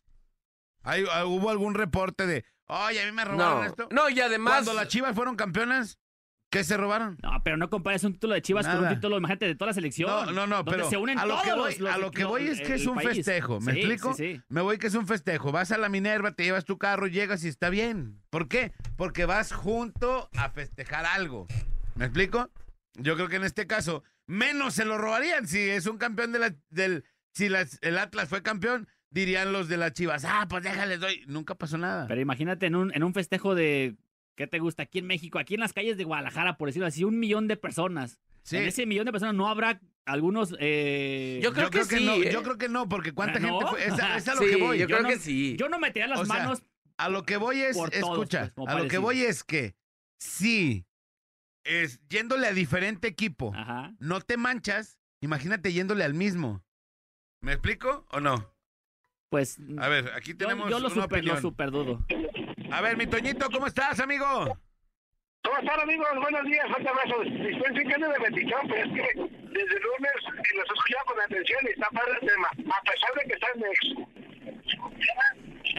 ¿Hay, 0.83 1.04
ah, 1.12 1.25
¿Hubo 1.26 1.50
algún 1.50 1.75
reporte 1.75 2.26
de, 2.26 2.45
oye, 2.66 3.02
a 3.02 3.07
mí 3.07 3.12
me 3.12 3.25
robaron 3.25 3.61
no, 3.61 3.64
esto? 3.66 3.88
no, 3.90 4.09
y 4.09 4.21
además 4.21 4.54
Cuando 4.54 4.75
las 4.75 4.88
Chivas 4.88 5.14
fueron 5.14 5.37
campeonas, 5.37 5.99
¿qué 6.50 6.64
se 6.64 6.76
robaron? 6.78 7.19
No, 7.23 7.42
pero 7.45 7.57
no 7.59 7.69
compares 7.69 8.02
un 8.04 8.14
título 8.14 8.33
de 8.35 8.40
Chivas 8.42 8.66
con 8.66 8.85
un 8.85 8.88
título, 8.88 9.19
imagínate, 9.19 9.47
de 9.47 9.54
toda 9.57 9.69
la 9.69 9.75
selección. 9.75 10.09
No, 10.11 10.33
no, 10.33 10.47
no, 10.47 10.57
donde 10.57 10.71
pero 10.73 10.88
se 10.88 10.97
unen 10.97 11.19
a 11.19 11.26
lo 11.26 11.35
todos 11.35 11.45
que 11.45 11.52
voy, 11.52 11.71
los- 11.73 11.78
los- 11.80 11.95
a 11.95 11.99
lo 11.99 12.11
que 12.11 12.23
los- 12.23 12.30
voy 12.30 12.47
es 12.49 12.61
que 12.62 12.75
es 12.75 12.87
un 12.87 12.95
país. 12.97 13.09
festejo, 13.11 13.61
¿me 13.61 13.73
Sí, 13.73 13.78
explico? 13.78 14.14
Sí, 14.14 14.35
sí. 14.37 14.42
Me 14.49 14.61
voy 14.62 14.78
que 14.78 14.87
es 14.87 14.95
un 14.95 15.07
festejo. 15.07 15.52
Vas 15.52 15.71
a 15.71 15.76
la 15.78 15.88
Minerva, 15.90 16.33
te 16.33 16.45
llevas 16.45 16.64
tu 16.64 16.78
carro, 16.78 17.07
llegas 17.07 17.45
y 17.45 17.49
está 17.49 17.69
bien. 17.71 18.21
¿Por 18.30 18.49
qué? 18.49 18.73
Porque 18.97 19.26
vas 19.26 19.52
junto 19.52 20.28
a 20.37 20.49
festejar 20.50 21.04
algo. 21.07 21.47
¿Me 21.95 22.07
explico? 22.07 22.49
Yo 22.94 23.14
creo 23.16 23.28
que 23.28 23.37
en 23.37 23.44
este 23.44 23.66
caso, 23.66 24.02
menos 24.26 24.75
se 24.75 24.85
lo 24.85 24.99
robarían. 24.99 25.47
Si 25.47 25.59
es 25.59 25.87
un 25.87 25.99
campeón 25.99 26.32
de 26.32 26.38
la, 26.38 26.54
del. 26.70 27.04
Si 27.32 27.49
las- 27.49 27.78
el 27.82 27.97
Atlas 27.99 28.28
fue 28.28 28.42
campeón, 28.42 28.88
dirían 29.11 29.52
los 29.52 29.68
de 29.68 29.76
las 29.76 29.92
chivas, 29.92 30.25
ah, 30.26 30.47
pues 30.49 30.62
déjales, 30.64 31.00
doy. 31.00 31.23
Nunca 31.26 31.54
pasó 31.54 31.78
nada. 31.78 32.06
Pero 32.09 32.20
imagínate 32.20 32.66
en 32.66 32.75
un, 32.75 32.92
en 32.94 33.02
un 33.04 33.14
festejo 33.14 33.54
de. 33.54 33.97
¿Qué 34.37 34.47
te 34.47 34.59
gusta? 34.59 34.85
Aquí 34.85 34.99
en 35.00 35.06
México, 35.06 35.38
aquí 35.38 35.54
en 35.54 35.61
las 35.61 35.73
calles 35.73 35.97
de 35.99 36.04
Guadalajara, 36.04 36.56
por 36.56 36.68
decirlo 36.68 36.87
así, 36.87 37.04
un 37.04 37.18
millón 37.18 37.47
de 37.47 37.56
personas. 37.56 38.18
Sí. 38.42 38.56
En 38.56 38.64
ese 38.64 38.87
millón 38.87 39.04
de 39.04 39.12
personas 39.12 39.35
no 39.35 39.49
habrá 39.49 39.80
algunos. 40.06 40.54
eh, 40.59 41.40
Yo 41.42 41.52
creo 41.52 41.68
que 41.70 41.85
sí, 41.85 42.04
no, 42.04 42.14
¿eh? 42.14 42.30
yo 42.32 42.42
creo 42.42 42.56
que 42.56 42.68
no, 42.70 42.88
porque 42.88 43.12
cuánta 43.12 43.38
¿No? 43.38 43.49
gente 43.61 43.66
fue. 43.70 43.85
Es, 43.87 44.00
a- 44.00 44.16
es 44.16 44.26
a 44.28 44.35
lo 44.35 44.40
sí, 44.42 44.49
que 44.50 44.56
voy. 44.56 44.78
yo, 44.78 44.87
Yo 44.87 44.97
creo 44.97 45.02
no- 45.02 45.09
que 45.11 45.18
sí. 45.18 45.56
Yo 45.59 45.68
no 45.68 45.78
metería 45.78 46.09
las 46.09 46.20
O 46.20 46.25
sea, 46.25 46.35
manos. 46.37 46.62
A 46.97 47.09
lo 47.11 47.23
que 47.25 47.37
voy 47.37 47.61
es, 47.61 47.76
todos, 47.76 47.90
escucha, 47.92 48.52
pues, 48.54 48.68
a 48.68 48.78
lo 48.78 48.88
que 48.88 48.99
voy 48.99 49.23
es 49.23 49.44
que 49.44 49.75
si 50.18 50.87
es 51.64 52.00
yéndole 52.09 52.47
a 52.47 52.52
diferente 52.52 53.09
equipo, 53.09 53.52
Ajá. 53.55 53.93
no 53.99 54.21
te 54.21 54.37
manchas, 54.37 54.99
imagínate 55.21 55.73
yéndole 55.73 56.05
al 56.05 56.14
mismo. 56.14 56.62
¿Me 57.43 57.52
explico 57.52 58.07
o 58.11 58.21
no? 58.21 58.52
Pues. 59.31 59.59
A 59.79 59.88
ver, 59.88 60.11
aquí 60.14 60.35
tenemos 60.35 60.69
yo 60.71 60.79
lo, 60.81 60.87
una 60.88 61.02
super, 61.02 61.25
lo 61.25 61.33
opinión. 61.33 61.40
super 61.43 61.71
dudo. 61.71 62.05
A 62.73 62.81
ver, 62.81 62.97
mi 62.97 63.07
Toñito, 63.07 63.49
¿cómo 63.50 63.67
estás, 63.67 64.00
amigo? 64.00 64.26
¿Cómo 65.43 65.57
están 65.59 65.81
amigos? 65.81 66.09
Buenos 66.21 66.45
días, 66.45 66.67
fuerte 66.69 66.88
abrazo. 66.88 67.21
Dispensen 67.23 67.88
que 67.88 67.95
ando 67.95 68.09
de 68.09 68.19
bendición, 68.19 68.61
pero 68.69 68.85
es 68.85 68.93
que 68.93 69.21
desde 69.21 69.76
el 69.76 69.83
lunes 69.83 70.12
los 70.55 70.69
he 70.69 70.73
escuchado 70.75 71.05
con 71.07 71.21
atención 71.21 71.59
y 71.62 71.71
está 71.71 71.88
padre 71.90 72.12
el 72.21 72.29
tema. 72.29 72.49
A 72.49 72.83
pesar 72.83 73.14
de 73.14 73.25
que 73.26 73.35
está 73.35 73.47
en 73.55 73.64
ex. 73.64 73.81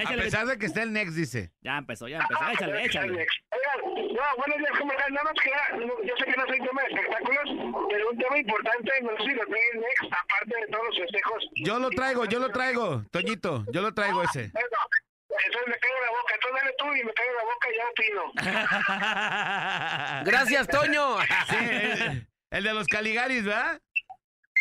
A 0.05 0.09
pesar 0.15 0.45
de 0.47 0.57
que 0.57 0.65
está 0.65 0.83
el 0.83 0.93
Next, 0.93 1.15
dice. 1.15 1.51
Ya 1.61 1.77
empezó, 1.77 2.07
ya 2.07 2.17
empezó. 2.19 2.39
Ah, 2.43 2.53
Échale, 2.53 2.85
échale. 2.85 3.11
Oigan, 3.11 4.05
No, 4.13 4.35
buenos 4.37 4.57
días, 4.57 4.71
¿cómo 4.79 4.91
están? 4.91 5.13
Nada 5.13 5.23
más 5.23 5.33
que 5.43 5.49
ya, 5.49 5.77
yo 6.07 6.15
sé 6.17 6.25
que 6.25 6.37
no 6.37 6.45
soy 6.47 6.57
tema 6.59 6.81
de 6.83 6.87
espectáculos, 6.93 7.85
pero 7.89 8.09
un 8.09 8.17
tema 8.17 8.37
importante, 8.39 8.91
no 9.01 9.09
sé 9.17 9.23
si 9.23 9.35
lo 9.35 9.45
traen 9.45 9.81
next, 9.81 10.03
aparte 10.05 10.55
de 10.61 10.67
todos 10.71 10.85
los 10.89 10.97
festejos. 10.99 11.43
Yo 11.55 11.79
lo 11.79 11.89
traigo, 11.89 12.25
yo 12.25 12.39
lo 12.39 12.49
traigo, 12.51 13.03
Toñito, 13.11 13.65
yo 13.71 13.81
lo 13.81 13.93
traigo 13.93 14.23
ese. 14.23 14.49
Bueno, 14.53 14.67
entonces 15.45 15.67
me 15.67 15.75
en 15.75 15.81
la 16.05 16.11
boca, 16.11 16.33
entonces 16.35 16.61
dale 16.61 16.73
tú 16.77 16.85
y 16.85 17.03
me 17.03 17.11
en 17.11 17.35
la 17.35 17.43
boca 17.43 17.67
y 17.69 17.75
ya 17.77 17.85
opino. 17.91 18.23
Gracias, 20.31 20.67
Toño. 20.67 21.19
Sí, 21.49 21.55
el, 21.59 22.27
el 22.51 22.63
de 22.63 22.73
los 22.73 22.87
Caligaris, 22.87 23.43
¿verdad? 23.45 23.81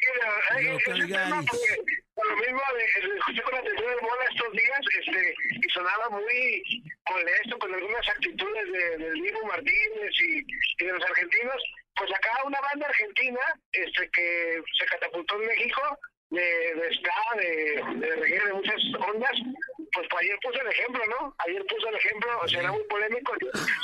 Sí, 0.01 0.67
eh, 0.67 0.79
ese 0.87 1.07
tema, 1.07 1.43
porque 1.49 1.77
por 2.15 2.27
lo 2.27 2.37
mismo, 2.37 2.61
eh, 2.79 3.03
lo 3.03 3.15
escuché 3.15 3.43
con 3.43 3.55
atención 3.55 3.93
el 3.93 4.01
bola 4.01 4.25
estos 4.31 4.53
días, 4.53 4.81
este, 4.99 5.35
y 5.51 5.71
sonaba 5.71 6.09
muy 6.11 6.63
molesto 7.09 7.59
con 7.59 7.75
algunas 7.75 8.09
actitudes 8.09 8.73
de, 8.73 8.97
del 8.99 9.15
Dibu 9.15 9.47
Martínez 9.47 10.13
y, 10.21 10.45
y 10.83 10.87
de 10.87 10.93
los 10.93 11.05
argentinos. 11.05 11.63
Pues 11.97 12.11
acá 12.13 12.31
una 12.45 12.61
banda 12.61 12.87
argentina 12.87 13.41
este, 13.73 14.09
que 14.11 14.63
se 14.79 14.87
catapultó 14.87 15.41
en 15.41 15.49
México 15.49 15.99
de, 16.31 16.41
de 16.41 16.95
ska, 16.95 17.37
de, 17.37 18.07
de 18.07 18.17
reggae, 18.17 18.47
de 18.47 18.53
muchas 18.55 18.81
ondas, 19.07 19.33
pues, 19.93 20.07
pues 20.09 20.23
ayer 20.23 20.39
puso 20.43 20.61
el 20.63 20.69
ejemplo, 20.69 21.05
¿no? 21.07 21.35
Ayer 21.47 21.65
puso 21.67 21.89
el 21.89 21.97
ejemplo, 21.97 22.49
será 22.49 22.73
muy 22.73 22.85
polémico, 22.85 23.35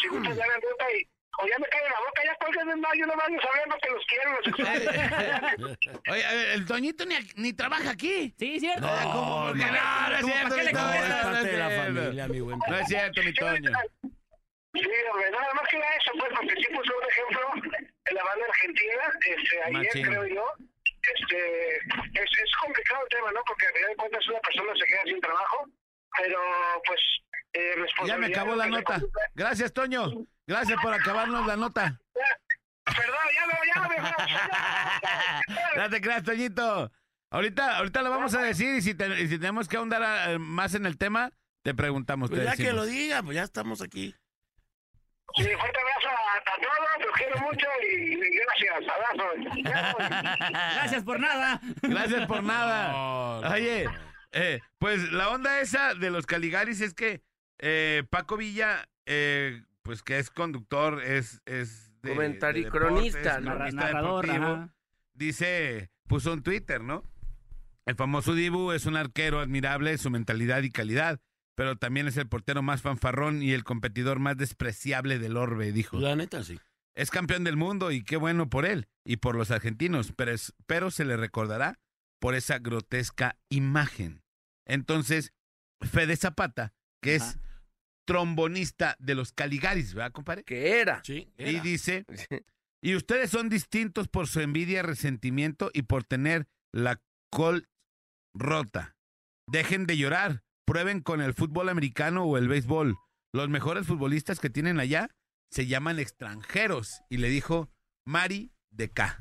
si 0.01 0.09
gustas 0.09 0.37
dar 0.37 0.49
la 0.49 0.55
nota 0.55 0.93
y 0.93 1.07
o 1.39 1.47
ya 1.47 1.59
me 1.59 1.67
cae 1.69 1.83
la 1.83 2.01
boca, 2.01 2.23
ya 2.25 2.35
cuelguen 2.37 2.71
en 2.71 2.81
mayo, 2.81 3.07
no 3.07 3.17
vayas 3.17 3.43
sabiendo 3.43 3.77
que 3.83 3.91
los 3.91 4.07
quiero, 4.07 4.33
los 4.33 4.47
extraño. 4.49 5.77
Oye, 6.11 6.25
a 6.25 6.33
ver, 6.33 6.49
el 6.51 6.67
Toñito 6.67 7.05
ni, 7.07 7.17
ni 7.37 7.53
trabaja 7.53 7.91
aquí. 7.91 8.35
Sí, 8.39 8.61
cierto. 8.61 8.87
¿cómo? 9.03 9.47
Porque 9.49 9.65
no, 9.67 9.73
no 9.73 10.17
es 10.17 10.21
¿Cómo 10.23 10.33
cierto, 10.33 10.49
para 10.49 10.57
qué 10.57 10.65
le 10.65 10.73
No, 10.73 10.93
es 10.95 11.09
no 11.09 11.23
parte 11.23 11.49
de 11.49 11.59
la 11.59 11.69
cierto. 11.69 11.85
familia, 11.95 12.29
mi 12.29 12.41
buen. 12.41 12.59
No 12.69 12.79
es 12.79 12.87
cierto, 12.89 13.23
mi 13.23 13.35
Toño. 13.35 13.71
Sí, 14.75 14.83
hombre, 15.11 15.31
nada 15.31 15.55
más 15.55 15.69
que 15.71 15.77
era 15.79 15.87
eso, 15.97 16.11
pues, 16.19 16.31
porque 16.37 16.55
sí 16.57 16.67
puso 16.75 16.93
un 16.97 17.05
ejemplo 17.09 17.41
en 18.05 18.15
la 18.15 18.25
banda 18.25 18.45
argentina, 18.47 19.03
este, 19.25 19.63
ayer 19.63 19.73
Machín. 19.73 20.07
creo 20.07 20.27
yo. 20.27 20.45
Este, 21.15 21.77
es, 21.77 22.31
es 22.45 22.51
complicado 22.61 23.03
el 23.05 23.09
tema, 23.09 23.31
¿no? 23.33 23.41
Porque 23.47 23.67
al 23.67 23.73
final 23.73 23.91
de 23.91 23.97
cuentas 23.97 24.29
una 24.29 24.41
persona 24.41 24.73
se 24.79 24.87
queda 24.87 25.03
sin 25.05 25.21
trabajo, 25.21 25.67
pero 26.19 26.41
pues, 26.87 27.01
eh, 27.55 27.75
Ya 28.07 28.17
me 28.19 28.27
acabó 28.27 28.55
la 28.57 28.67
nota. 28.67 29.01
Gracias, 29.35 29.73
Toño. 29.73 30.11
Gracias 30.47 30.79
por 30.83 30.95
acabarnos 30.95 31.47
la 31.47 31.57
nota. 31.57 32.01
Perdón, 32.85 33.17
ya 33.35 33.47
no, 33.47 33.53
ya 33.75 33.81
no 33.83 33.89
me 35.77 35.83
No 35.83 35.91
te 35.91 36.01
creas, 36.01 36.23
Toñito. 36.23 36.93
Ahorita, 37.31 37.79
ahorita 37.79 38.03
lo 38.03 38.11
vamos 38.11 38.35
a 38.35 38.43
decir 38.43 38.77
y 38.77 38.83
si, 38.83 38.95
te- 38.95 39.21
y 39.21 39.27
si 39.29 39.39
tenemos 39.39 39.67
que 39.69 39.77
ahondar 39.77 40.31
eh, 40.31 40.39
más 40.39 40.75
en 40.75 40.87
el 40.87 40.97
tema, 40.97 41.33
te 41.63 41.75
preguntamos. 41.75 42.31
Pues 42.31 42.41
te 42.43 42.47
ya 42.47 42.57
que 42.57 42.73
lo 42.73 42.85
diga, 42.87 43.23
pues 43.23 43.35
ya 43.35 43.43
estamos 43.43 43.83
aquí. 43.83 44.15
Sí, 45.35 45.43
fuerte 45.43 45.79
abrazo 45.81 46.09
a, 46.09 46.37
a 46.39 46.57
todos, 46.63 47.07
los 47.07 47.17
quiero 47.17 47.39
mucho 47.41 47.67
y, 47.83 48.13
y 48.15 48.39
gracias, 48.39 48.95
abrazo. 48.95 50.45
Gracias 50.77 51.03
por 51.03 51.19
nada. 51.21 51.61
Gracias 51.83 52.27
por 52.29 52.43
nada. 52.45 52.93
No, 52.93 53.41
no, 53.43 53.51
Oye, 53.51 53.89
eh, 54.33 54.61
pues 54.79 55.11
la 55.13 55.29
onda 55.31 55.61
esa 55.61 55.95
de 55.95 56.11
los 56.11 56.25
Caligaris 56.27 56.81
es 56.81 56.95
que 56.95 57.23
eh, 57.59 58.05
Paco 58.09 58.37
Villa, 58.37 58.89
eh, 59.05 59.63
pues 59.87 60.03
que 60.03 60.19
es 60.19 60.29
conductor, 60.31 61.03
es... 61.03 61.41
es 61.47 61.91
de, 62.03 62.15
Comentario- 62.15 62.65
de 62.65 62.71
cronista, 62.71 63.19
deportes, 63.41 63.45
¿no? 63.45 63.55
Cronista 63.55 63.81
narrador, 63.81 64.27
deportivo. 64.27 64.53
ajá. 64.55 64.75
dice, 65.15 65.91
puso 66.07 66.33
en 66.35 66.43
Twitter, 66.43 66.83
¿no? 66.83 67.03
El 67.87 67.95
famoso 67.97 68.35
Dibu 68.35 68.73
es 68.73 68.85
un 68.87 68.97
arquero 68.97 69.41
admirable, 69.41 69.97
su 69.99 70.11
mentalidad 70.11 70.63
y 70.63 70.71
calidad, 70.71 71.21
pero 71.57 71.77
también 71.77 72.07
es 72.09 72.17
el 72.17 72.29
portero 72.29 72.61
más 72.63 72.83
fanfarrón 72.83 73.43
y 73.43 73.53
el 73.53 73.65
competidor 73.65 74.19
más 74.19 74.37
despreciable 74.37 75.19
del 75.19 75.37
orbe, 75.37 75.73
dijo. 75.73 75.99
La 75.99 76.15
neta, 76.17 76.45
sí. 76.45 76.61
Es 76.95 77.11
campeón 77.11 77.45
del 77.45 77.57
mundo 77.57 77.91
y 77.93 78.03
qué 78.03 78.17
bueno 78.17 78.49
por 78.51 78.67
él 78.67 78.89
y 79.05 79.17
por 79.19 79.37
los 79.37 79.51
argentinos, 79.51 80.13
pero, 80.17 80.33
es- 80.33 80.53
pero 80.67 80.91
se 80.91 81.05
le 81.05 81.17
recordará 81.17 81.79
por 82.21 82.35
esa 82.35 82.59
grotesca 82.59 83.39
imagen. 83.49 84.23
Entonces, 84.65 85.33
Fede 85.81 86.17
Zapata, 86.17 86.73
que 87.03 87.15
es. 87.17 87.39
Trombonista 88.07 88.97
de 88.99 89.15
los 89.15 89.33
Caligaris, 89.33 89.93
¿verdad, 89.93 90.13
compadre? 90.13 90.45
¿Qué 90.45 90.81
era? 90.81 91.03
Sí. 91.05 91.29
Y 91.37 91.57
era. 91.57 91.63
dice, 91.63 92.07
y 92.81 92.95
ustedes 92.95 93.31
son 93.31 93.49
distintos 93.49 94.09
por 94.09 94.29
su 94.29 94.41
envidia, 94.41 94.83
resentimiento 94.83 95.71
y 95.75 95.83
por 95.83 96.05
tener 96.05 96.47
la 96.73 97.01
col 97.31 97.69
rota. 98.33 98.97
Dejen 99.49 99.87
de 99.87 99.97
llorar, 99.97 100.43
prueben 100.65 101.01
con 101.01 101.21
el 101.21 101.35
fútbol 101.35 101.69
americano 101.69 102.25
o 102.25 102.39
el 102.39 102.49
béisbol. 102.49 102.97
Los 103.33 103.49
mejores 103.49 103.87
futbolistas 103.87 104.41
que 104.41 104.51
tienen 104.51 104.81
allá 104.81 105.11
se 105.51 105.67
llaman 105.67 105.99
extranjeros. 105.99 107.03
Y 107.11 107.19
le 107.19 107.29
dijo 107.29 107.71
Mari 108.07 108.53
de 108.71 108.91
K 108.91 109.19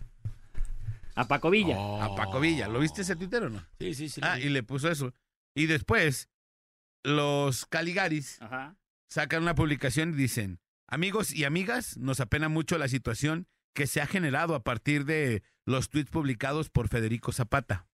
A 1.15 1.27
Paco 1.27 1.49
Villa. 1.49 1.77
Oh. 1.77 2.01
a 2.01 2.15
Paco 2.15 2.39
Villa. 2.39 2.67
¿Lo 2.67 2.79
viste 2.79 3.01
ese 3.01 3.15
Twitter 3.15 3.43
o 3.43 3.49
no? 3.49 3.65
Sí, 3.79 3.93
sí, 3.93 4.09
sí. 4.09 4.21
Ah, 4.23 4.39
y 4.39 4.49
le 4.49 4.63
puso 4.63 4.89
eso. 4.89 5.13
Y 5.55 5.67
después, 5.67 6.29
los 7.05 7.65
Caligaris 7.67 8.41
Ajá. 8.41 8.75
sacan 9.07 9.43
una 9.43 9.55
publicación 9.55 10.09
y 10.09 10.13
dicen, 10.13 10.59
amigos 10.87 11.33
y 11.33 11.45
amigas, 11.45 11.97
nos 11.97 12.19
apena 12.19 12.49
mucho 12.49 12.77
la 12.77 12.87
situación 12.87 13.47
que 13.73 13.87
se 13.87 14.01
ha 14.01 14.07
generado 14.07 14.55
a 14.55 14.63
partir 14.63 15.05
de 15.05 15.43
los 15.65 15.89
tweets 15.89 16.09
publicados 16.09 16.69
por 16.69 16.87
Federico 16.87 17.31
Zapata. 17.31 17.87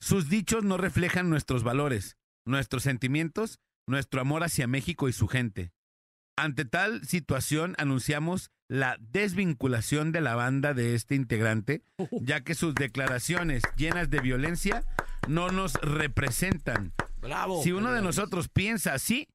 Sus 0.00 0.28
dichos 0.28 0.64
no 0.64 0.76
reflejan 0.76 1.30
nuestros 1.30 1.62
valores, 1.62 2.16
nuestros 2.44 2.82
sentimientos, 2.82 3.60
nuestro 3.86 4.20
amor 4.20 4.42
hacia 4.42 4.66
México 4.66 5.08
y 5.08 5.12
su 5.12 5.28
gente. 5.28 5.72
Ante 6.36 6.64
tal 6.64 7.06
situación 7.06 7.74
anunciamos 7.78 8.50
la 8.68 8.96
desvinculación 9.00 10.12
de 10.12 10.20
la 10.20 10.34
banda 10.34 10.74
de 10.74 10.94
este 10.94 11.14
integrante, 11.14 11.82
ya 12.20 12.42
que 12.42 12.54
sus 12.54 12.74
declaraciones 12.74 13.62
llenas 13.76 14.10
de 14.10 14.20
violencia 14.20 14.84
no 15.28 15.50
nos 15.50 15.74
representan. 15.74 16.92
Bravo. 17.20 17.62
Si 17.62 17.72
uno 17.72 17.92
de 17.92 18.02
nosotros 18.02 18.48
piensa 18.48 18.94
así, 18.94 19.28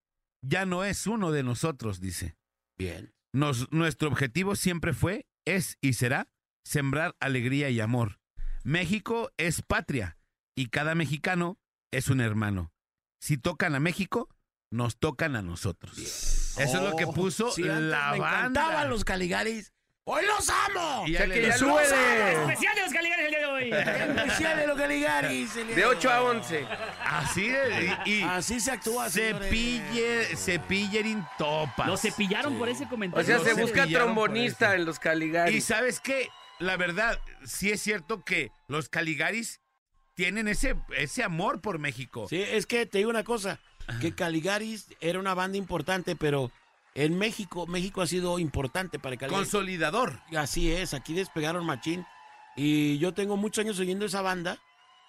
ya 0.44 0.66
no 0.66 0.84
es 0.84 1.08
uno 1.08 1.32
de 1.32 1.44
nosotros, 1.44 2.00
dice. 2.00 2.36
Bien. 2.78 3.14
Nos- 3.34 3.72
nuestro 3.72 4.08
objetivo 4.10 4.56
siempre 4.56 4.94
fue, 4.94 5.26
es 5.46 5.78
y 5.82 5.94
será 5.94 6.28
sembrar 6.66 7.16
alegría 7.20 7.70
y 7.70 7.80
amor. 7.80 8.20
México 8.64 9.32
es 9.38 9.62
patria 9.62 10.18
y 10.56 10.68
cada 10.68 10.96
mexicano 10.96 11.58
es 11.92 12.10
un 12.10 12.22
hermano. 12.22 12.72
Si 13.22 13.38
tocan 13.38 13.76
a 13.76 13.80
México, 13.80 14.30
nos 14.72 14.98
tocan 14.98 15.36
a 15.36 15.42
nosotros. 15.42 15.98
Eso 15.98 16.58
es 16.60 16.74
lo 16.84 16.96
que 16.96 17.06
Oh, 17.06 17.14
puso 17.14 17.52
sí, 17.52 17.64
la 17.64 18.12
me 18.14 18.20
banda. 18.20 18.38
encantaban 18.38 18.90
los 18.90 19.04
Caligaris. 19.04 19.74
¡Hoy 20.04 20.26
los 20.26 20.50
amo! 20.50 21.04
Y 21.08 21.14
O 21.14 21.18
sea 21.18 21.26
ahí 21.26 21.32
que 21.32 21.42
ya 21.44 21.48
¡Los 21.50 21.58
sube 21.60 21.88
de, 21.88 22.34
Especial 22.42 22.76
de 22.76 22.82
los 22.82 22.92
Caligaris 22.94 23.26
el 23.26 23.30
día 23.30 23.40
de 23.40 23.46
hoy. 23.46 23.72
Especial 23.72 24.58
de 24.58 24.68
los 24.68 24.78
Caligaris. 24.78 25.56
de 25.56 25.64
de 25.66 25.86
8 25.86 26.10
a 26.12 26.22
hoy. 26.24 26.38
11. 26.38 26.68
Así 27.06 27.48
de, 27.50 27.98
y, 28.06 28.12
y 28.12 28.24
Así 28.24 28.60
se 28.60 28.72
actúa, 28.72 29.10
cepille, 29.10 30.36
cepillerin 30.36 31.24
topas. 31.38 31.88
Lo 31.88 31.98
cepillaron 31.98 32.54
Sí. 32.54 32.60
por 32.60 32.70
ese 32.70 32.88
comentario. 32.88 33.24
O 33.24 33.44
sea, 33.44 33.54
se 33.54 33.60
busca 33.62 33.86
trombonista 33.88 34.76
en 34.76 34.86
los 34.86 34.98
Y 34.98 35.00
Caligaris. 35.00 35.66
sabes 35.66 36.00
qué, 36.00 36.30
la 36.60 36.78
verdad, 36.78 37.20
sí 37.46 37.72
es 37.72 37.82
cierto 37.82 38.24
que 38.24 38.52
los 38.68 38.90
Caligaris 38.90 39.62
tienen 40.16 40.48
ese, 40.48 40.76
ese 40.98 41.24
amor 41.24 41.62
por 41.62 41.78
México. 41.78 42.28
Sí, 42.28 42.42
es 42.42 42.66
que 42.66 42.86
te 42.88 42.98
digo 42.98 43.10
una 43.12 43.24
cosa, 43.24 43.60
que 44.00 44.14
Caligaris 44.16 44.88
era 45.00 45.20
una 45.20 45.34
banda 45.36 45.58
importante, 45.60 46.16
pero 46.16 46.52
en 46.96 47.18
México, 47.18 47.68
México 47.68 48.02
ha 48.02 48.08
sido 48.08 48.40
importante 48.40 49.00
para 49.00 49.18
Caligaris. 49.18 49.50
Consolidador. 49.50 50.20
Así 50.38 50.72
es, 50.72 50.94
aquí 50.94 51.14
despegaron 51.14 51.66
Machín. 51.66 52.06
Y 52.56 52.98
yo 53.00 53.14
tengo 53.14 53.38
muchos 53.38 53.64
años 53.64 53.80
oyendo 53.80 54.06
esa 54.06 54.22
banda. 54.22 54.60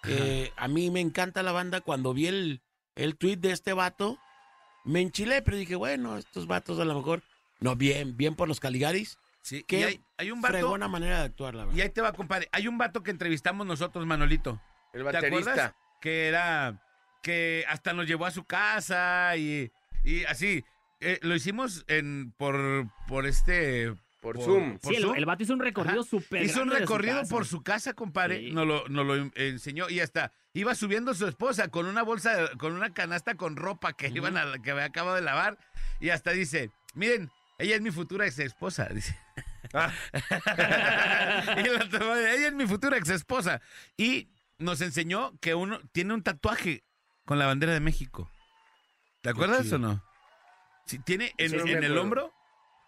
que 0.03 0.53
a 0.57 0.69
mí 0.69 0.91
me 0.91 1.01
encanta 1.01 1.43
la 1.43 1.53
banda. 1.53 1.81
Cuando 1.81 2.13
vi 2.15 2.27
el, 2.27 2.61
el 2.97 3.17
tweet 3.17 3.37
de 3.37 3.53
este 3.53 3.73
vato, 3.73 4.19
me 4.85 5.01
enchilé, 5.01 5.43
pero 5.43 5.57
dije, 5.57 5.77
bueno, 5.77 6.19
estos 6.19 6.47
vatos 6.47 6.79
a 6.81 6.85
lo 6.85 6.95
mejor. 6.95 7.23
No, 7.61 7.77
bien, 7.77 8.17
bien 8.17 8.35
por 8.35 8.49
los 8.49 8.59
Caligaris. 8.61 9.19
Sí, 9.43 9.65
Qué 9.65 9.81
y 9.81 9.83
hay, 9.83 10.01
hay 10.19 10.31
un 10.31 10.41
vato. 10.41 10.55
Fregona 10.55 10.87
manera 10.89 11.19
de 11.19 11.25
actuar, 11.27 11.55
la 11.55 11.65
verdad. 11.65 11.77
Y 11.77 11.81
ahí 11.83 11.91
te 11.91 12.01
va, 12.01 12.13
compadre. 12.13 12.49
Hay 12.53 12.69
un 12.69 12.79
vato 12.79 13.03
que 13.03 13.11
entrevistamos 13.11 13.67
nosotros, 13.67 14.07
Manolito. 14.07 14.61
El 14.93 15.03
¿Te 15.03 15.09
acuerdas? 15.09 15.23
baterista. 15.33 15.77
Que 16.01 16.29
era. 16.29 16.81
Que 17.23 17.65
hasta 17.69 17.93
nos 17.93 18.07
llevó 18.07 18.27
a 18.27 18.31
su 18.33 18.45
casa 18.45 19.37
y, 19.37 19.71
y 20.05 20.25
así. 20.25 20.65
Eh, 21.03 21.19
lo 21.23 21.35
hicimos 21.35 21.85
en 21.89 22.33
por, 22.37 22.87
por 23.09 23.27
este. 23.27 23.95
Por 24.21 24.39
Zoom. 24.41 24.79
por 24.79 24.93
Sí, 24.93 24.97
el, 24.99 25.03
Zoom. 25.03 25.17
el 25.17 25.27
vato 25.27 25.43
hizo 25.43 25.53
un 25.53 25.59
recorrido 25.59 26.05
súper 26.05 26.45
Hizo 26.45 26.63
un 26.63 26.69
su 26.71 26.75
recorrido 26.77 27.25
por 27.29 27.45
su 27.45 27.63
casa, 27.65 27.93
compadre. 27.93 28.39
Sí. 28.39 28.53
Nos, 28.53 28.67
lo, 28.69 28.87
nos 28.89 29.05
lo 29.05 29.17
en- 29.17 29.33
enseñó 29.35 29.91
y 29.91 29.99
hasta 29.99 30.31
iba 30.55 30.77
subiendo 30.77 31.13
su 31.15 31.27
esposa 31.27 31.67
con 31.69 31.87
una 31.87 32.03
bolsa, 32.05 32.51
con 32.57 32.73
una 32.75 32.95
canasta 32.95 33.35
con 33.35 33.57
ropa 33.57 33.95
que 33.95 34.09
iban 34.09 34.37
a, 34.37 34.63
que 34.63 34.71
había 34.71 34.85
acabado 34.85 35.17
de 35.17 35.23
lavar 35.23 35.59
y 35.99 36.11
hasta 36.11 36.31
dice, 36.31 36.71
miren, 36.95 37.31
ella 37.59 37.75
es 37.75 37.81
mi 37.83 37.91
futura 37.91 38.25
ex 38.27 38.39
esposa, 38.39 38.87
dice. 38.95 39.19
y 39.73 41.69
la 41.69 41.89
tomó, 41.91 42.15
ella 42.15 42.47
es 42.49 42.53
mi 42.55 42.67
futura 42.67 42.97
ex 42.99 43.09
esposa 43.09 43.61
y 43.97 44.29
nos 44.59 44.81
enseñó 44.81 45.33
que 45.41 45.55
uno 45.55 45.81
tiene 45.93 46.15
un 46.15 46.23
tatuaje 46.23 46.85
con 47.25 47.39
la 47.39 47.47
bandera 47.47 47.73
de 47.73 47.81
México. 47.81 48.31
¿Te 49.21 49.31
acuerdas 49.31 49.71
o 49.73 49.79
no? 49.79 50.03
Sí, 50.87 50.99
tiene 50.99 51.33
en, 51.39 51.51
Sí, 51.51 51.57
no 51.57 51.65
me 51.65 51.73
en 51.73 51.85
el 51.85 51.97
hombro 51.99 52.33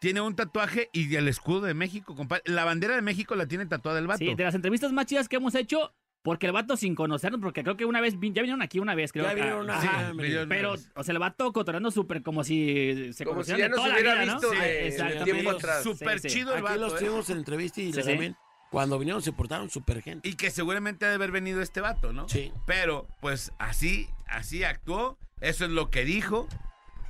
tiene 0.00 0.20
un 0.20 0.36
tatuaje 0.36 0.90
y 0.92 1.14
el 1.16 1.28
escudo 1.28 1.62
de 1.62 1.72
México, 1.72 2.14
compadre. 2.14 2.42
La 2.44 2.64
bandera 2.64 2.94
de 2.94 3.00
México 3.00 3.34
la 3.36 3.46
tiene 3.46 3.64
tatuada 3.64 3.98
el 3.98 4.06
vato. 4.06 4.18
Sí, 4.18 4.34
de 4.34 4.44
las 4.44 4.54
entrevistas 4.54 4.92
más 4.92 5.06
chidas 5.06 5.30
que 5.30 5.36
hemos 5.36 5.54
hecho, 5.54 5.94
porque 6.22 6.44
el 6.44 6.52
vato 6.52 6.76
sin 6.76 6.94
conocernos, 6.94 7.40
porque 7.40 7.62
creo 7.62 7.78
que 7.78 7.86
una 7.86 8.02
vez, 8.02 8.12
ya 8.12 8.18
vinieron 8.42 8.60
aquí 8.60 8.80
una 8.80 8.94
vez, 8.94 9.12
creo. 9.12 9.24
Ya 9.24 9.30
ah, 9.30 9.34
vinieron 9.34 9.60
una 9.62 9.78
ajá. 9.78 10.02
vez, 10.08 10.16
vinieron 10.16 10.46
una 10.46 10.54
Pero, 10.54 10.72
vez. 10.72 10.90
o 10.94 11.04
sea, 11.04 11.12
el 11.14 11.18
vato 11.20 11.50
cotorreando 11.54 11.90
súper 11.90 12.22
como 12.22 12.44
si 12.44 13.14
se 13.14 13.24
Como 13.24 13.42
si 13.44 13.52
conocieran 13.52 13.60
ya 13.60 13.68
de 13.68 13.74
toda 13.76 13.88
la 13.88 13.94
hubiera 13.94 14.14
vida, 14.14 14.26
¿no? 14.26 14.32
visto 14.40 14.50
Sí, 14.52 14.58
de 14.58 14.86
exactamente. 14.88 15.32
tiempo 15.32 15.50
atrás. 15.52 15.82
Súper 15.82 16.20
Sí, 16.20 16.28
sí. 16.28 16.34
chido 16.36 16.54
el 16.54 16.66
Aquí 16.66 16.78
los 16.78 16.92
vato. 16.92 16.96
¿eh? 16.96 17.06
tuvimos 17.08 17.30
en 17.30 17.38
entrevista 17.38 17.80
y 17.80 17.92
Sí, 17.92 18.02
sí. 18.02 18.08
también 18.10 18.36
cuando 18.70 18.98
vinieron 18.98 19.22
se 19.22 19.32
portaron 19.32 19.70
súper 19.70 20.02
gente. 20.02 20.28
Y 20.28 20.34
que 20.34 20.50
seguramente 20.50 21.06
ha 21.06 21.08
de 21.08 21.14
haber 21.14 21.30
venido 21.30 21.62
este 21.62 21.80
vato, 21.80 22.12
¿no? 22.12 22.28
Sí. 22.28 22.52
Pero, 22.66 23.06
pues 23.22 23.52
así, 23.58 24.08
así 24.26 24.64
actuó. 24.64 25.16
Eso 25.40 25.64
es 25.64 25.70
lo 25.70 25.88
que 25.90 26.04
dijo. 26.04 26.46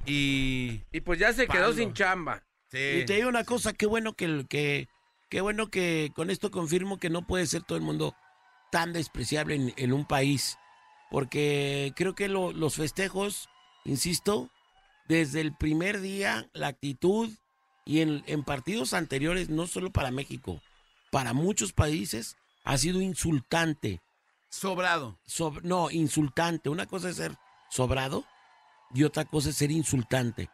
Y. 0.06 0.82
Y 0.92 1.00
pues 1.00 1.18
ya 1.18 1.32
se 1.32 1.46
quedó 1.46 1.62
Palo. 1.64 1.74
sin 1.74 1.92
chamba. 1.94 2.42
Sí. 2.70 2.78
Y 2.78 3.04
te 3.06 3.14
digo 3.14 3.28
una 3.28 3.44
cosa, 3.44 3.72
qué 3.72 3.86
bueno 3.86 4.14
que, 4.14 4.24
el- 4.24 4.48
que 4.48 4.88
qué 5.30 5.40
bueno 5.40 5.68
que 5.70 6.12
con 6.14 6.30
esto 6.30 6.50
confirmo 6.50 6.98
que 6.98 7.10
no 7.10 7.26
puede 7.26 7.46
ser 7.46 7.62
todo 7.62 7.76
el 7.78 7.84
mundo 7.84 8.14
tan 8.70 8.92
despreciable 8.92 9.54
en, 9.54 9.74
en 9.76 9.92
un 9.92 10.04
país. 10.06 10.58
Porque 11.10 11.92
creo 11.96 12.14
que 12.14 12.28
lo- 12.28 12.52
los 12.52 12.74
festejos, 12.76 13.48
insisto, 13.84 14.50
desde 15.08 15.40
el 15.40 15.54
primer 15.56 16.00
día, 16.00 16.48
la 16.54 16.68
actitud 16.68 17.30
y 17.84 18.00
en, 18.00 18.24
en 18.26 18.42
partidos 18.44 18.94
anteriores, 18.94 19.48
no 19.50 19.66
solo 19.66 19.90
para 19.90 20.10
México, 20.10 20.60
para 21.12 21.32
muchos 21.34 21.72
países, 21.72 22.36
ha 22.64 22.78
sido 22.78 23.00
insultante. 23.00 24.00
Sobrado. 24.48 25.18
Sob- 25.26 25.62
no, 25.62 25.90
insultante. 25.90 26.68
Una 26.70 26.86
cosa 26.86 27.10
es 27.10 27.16
ser 27.16 27.36
sobrado 27.70 28.24
y 28.94 29.02
otra 29.02 29.24
cosa 29.26 29.50
es 29.50 29.56
ser 29.56 29.70
insultante. 29.70 30.48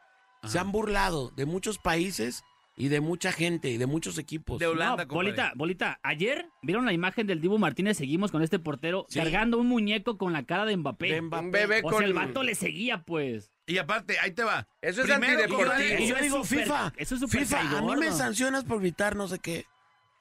Se 0.45 0.59
han 0.59 0.73
burlado 0.73 1.31
de 1.37 1.45
muchos 1.47 1.79
países 1.79 2.43
y 2.77 2.89
de 2.89 3.01
mucha 3.03 3.31
gente 3.31 3.69
y 3.69 3.77
de 3.77 3.85
muchos 3.87 4.17
equipos. 4.17 4.59
De 4.59 4.67
Holanda, 4.67 5.05
No, 5.05 5.13
bolita, 5.15 5.53
bolita, 5.55 6.01
ayer 6.03 6.49
vieron 6.63 6.87
la 6.87 6.95
imagen 6.95 7.27
del 7.27 7.43
Dibu 7.43 7.59
Martínez, 7.59 7.99
seguimos 7.99 8.31
con 8.33 8.43
este 8.43 8.59
portero 8.59 9.05
Sí. 9.11 9.19
cargando 9.19 9.59
un 9.59 9.67
muñeco 9.67 10.17
con 10.17 10.33
la 10.33 10.45
cara 10.47 10.65
de 10.65 10.77
Mbappé. 10.79 11.13
De 11.13 11.21
Mbappé. 11.21 11.45
Un 11.45 11.51
bebé 11.51 11.79
O 11.81 11.91
con... 11.91 11.99
sea, 11.99 12.07
el 12.07 12.15
vato 12.15 12.43
le 12.43 12.55
seguía, 12.55 13.03
pues. 13.03 13.51
Y 13.67 13.77
aparte, 13.77 14.19
ahí 14.19 14.31
te 14.33 14.43
va. 14.45 14.67
Eso 14.81 15.03
es 15.03 15.09
Primero, 15.11 15.43
antideportivo. 15.43 15.99
Y 15.99 16.07
yo 16.07 16.17
digo, 16.23 16.43
FIFA, 16.43 16.95
eso 16.97 17.15
es 17.17 17.31
FIFA, 17.31 17.79
a 17.79 17.83
mí 17.83 17.97
me 17.97 18.11
sancionas 18.13 18.65
por 18.65 18.81
gritar 18.81 19.15
no 19.15 19.29
sé 19.29 19.39
qué. 19.41 19.67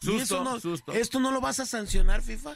Y 0.01 0.05
Susto, 0.05 0.21
eso 0.23 0.43
no- 0.43 0.59
susto. 0.59 0.91
¿Esto 0.91 1.19
no 1.21 1.31
lo 1.31 1.39
vas 1.39 1.59
a 1.61 1.65
sancionar, 1.65 2.21
FIFA? 2.21 2.55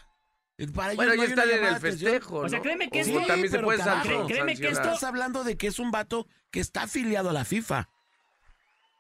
Para 0.72 0.94
ellos 0.94 0.98
Bueno, 0.98 1.12
no 1.16 1.24
ya 1.24 1.30
están 1.30 1.50
en 1.50 1.66
el 1.66 1.76
festejo, 1.78 2.38
O 2.40 2.50
sea, 2.50 2.60
¿no? 2.60 2.64
créeme 2.64 2.90
que 2.90 3.00
esto- 3.02 3.14
también 3.26 3.50
se 3.50 3.56
pero 3.58 3.64
puede 3.68 3.80
carajo, 3.80 4.04
san- 4.10 4.28
créeme 4.28 4.56
que 4.56 4.68
esto-. 4.68 4.82
Estás 4.82 5.04
hablando 5.04 5.44
de 5.44 5.58
que 5.58 5.68
es 5.68 5.80
un 5.80 5.92
vato 5.92 6.28
que 6.52 6.60
está 6.60 6.84
afiliado 6.84 7.30
a 7.30 7.34
la 7.34 7.46
FIFA. 7.46 7.90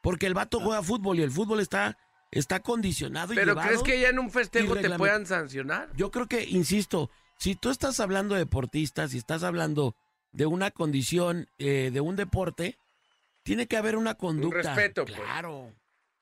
Porque 0.01 0.25
el 0.25 0.33
vato 0.33 0.59
juega 0.59 0.83
fútbol 0.83 1.19
y 1.19 1.23
el 1.23 1.31
fútbol 1.31 1.59
está, 1.61 1.97
está 2.31 2.59
condicionado 2.61 3.33
y 3.33 3.35
Pero 3.35 3.51
llevado. 3.51 3.67
¿crees 3.69 3.83
que 3.83 3.99
ya 4.01 4.09
en 4.09 4.19
un 4.19 4.29
festejo 4.31 4.75
te 4.75 4.89
puedan 4.97 5.25
sancionar? 5.25 5.89
Yo 5.95 6.11
creo 6.11 6.27
que, 6.27 6.43
insisto, 6.43 7.09
si 7.37 7.55
tú 7.55 7.69
estás 7.69 7.99
hablando 8.01 8.35
de 8.35 8.39
deportistas, 8.41 9.11
si 9.11 9.17
estás 9.17 9.43
hablando 9.43 9.95
de 10.33 10.45
una 10.45 10.71
condición, 10.71 11.47
eh, 11.57 11.89
de 11.93 12.01
un 12.01 12.15
deporte, 12.17 12.77
tiene 13.43 13.67
que 13.67 13.77
haber 13.77 13.95
una 13.95 14.15
conducta. 14.15 14.73
respeto, 14.75 15.05
pues. 15.05 15.19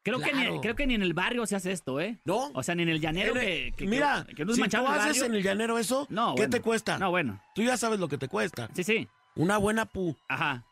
Claro. 0.03 0.20
Creo, 0.20 0.20
que 0.20 0.34
ni, 0.50 0.62
creo 0.62 0.75
que 0.75 0.88
ni 0.88 0.96
en 0.96 1.03
el 1.03 1.13
barrio 1.13 1.46
se 1.46 1.55
hace 1.55 1.72
esto, 1.72 2.00
¿eh? 2.00 2.17
¿No? 2.25 2.50
O 2.53 2.63
sea, 2.63 2.74
ni 2.75 2.84
en 2.84 2.89
el 2.89 3.00
llanero 3.00 3.36
En 3.36 3.38
el- 3.38 3.43
que, 3.72 3.72
que- 3.77 3.86
Mira, 3.88 4.25
que, 4.27 4.34
que 4.36 4.46
no 4.46 4.51
es 4.51 4.58
si 4.58 4.63
tú 4.67 4.77
haces 4.88 5.05
barrio. 5.05 5.25
en 5.25 5.36
el 5.36 5.43
llanero 5.43 5.77
eso, 5.77 6.08
No, 6.10 6.34
¿qué 6.36 6.41
bueno. 6.41 6.51
te 6.51 6.62
cuesta? 6.62 6.98
No, 6.98 7.12
bueno. 7.12 7.39
Tú 7.53 7.62
ya 7.62 7.77
sabes 7.77 8.00
lo 8.00 8.08
que 8.08 8.17
te 8.17 8.27
cuesta. 8.27 8.67
Sí, 8.74 8.84
sí. 8.84 9.08
Una 9.36 9.58
buena 9.58 9.86
pu, 9.86 10.17
Ajá. 10.27 10.63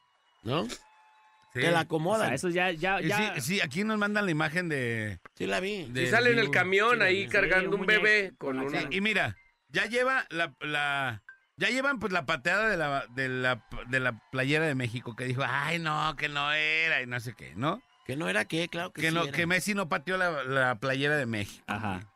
¿no? 0.43 0.67
Sí. 0.67 1.62
Te 1.62 1.71
la 1.71 1.86
O 1.89 2.17
sea, 2.17 2.33
eso 2.33 2.50
ya, 2.50 2.71
ya, 2.71 3.01
ya. 3.01 3.36
sí, 3.36 3.41
sí, 3.41 3.62
aquí 3.62 3.83
nos 3.83 3.98
mandan 3.98 4.25
la 4.25 4.31
imagen 4.31 4.69
de. 4.69 5.19
Sí 5.36 5.45
la 5.48 5.59
vi. 5.59 5.83
de- 5.86 6.03
Y 6.03 6.07
sale 6.07 6.31
en 6.31 6.39
el 6.39 6.51
camión 6.51 6.98
sí, 6.98 7.03
ahí 7.03 7.24
sí, 7.24 7.29
cargando 7.29 7.75
un 7.75 7.81
un 7.81 7.86
bebé 7.88 8.33
con 8.38 8.59
una... 8.59 8.83
Y 8.91 9.01
mira, 9.01 9.36
ya 9.69 9.86
lleva 9.86 10.25
la, 10.29 10.53
la- 10.59 11.24
ya 11.57 11.69
llevan 11.69 12.00
pues 12.00 12.13
la 12.13 12.25
pateada 12.25 12.70
de 12.70 12.77
la, 12.77 13.05
de 13.09 13.29
la 13.29 13.63
de 13.87 14.00
la 14.00 14.13
playera 14.31 14.65
de 14.65 14.75
México 14.75 15.15
que 15.15 15.25
dijo, 15.25 15.42
ay 15.46 15.79
no, 15.79 16.15
que 16.15 16.29
no 16.29 16.51
era 16.53 17.01
y 17.01 17.07
no 17.07 17.20
sé 17.20 17.33
qué, 17.33 17.53
¿no? 17.55 17.81
Que 18.09 18.15
no 18.15 18.27
era 18.27 18.45
que, 18.45 18.67
claro 18.69 18.91
que, 18.91 19.01
Que 19.01 19.09
sí 19.09 19.13
no, 19.13 19.24
era. 19.25 19.31
que 19.31 19.45
Messi 19.45 19.75
no 19.75 19.87
pateó 19.87 20.17
la, 20.17 20.43
la 20.43 20.79
playera 20.79 21.15
de 21.15 21.27
México. 21.27 21.63
Ajá. 21.67 22.11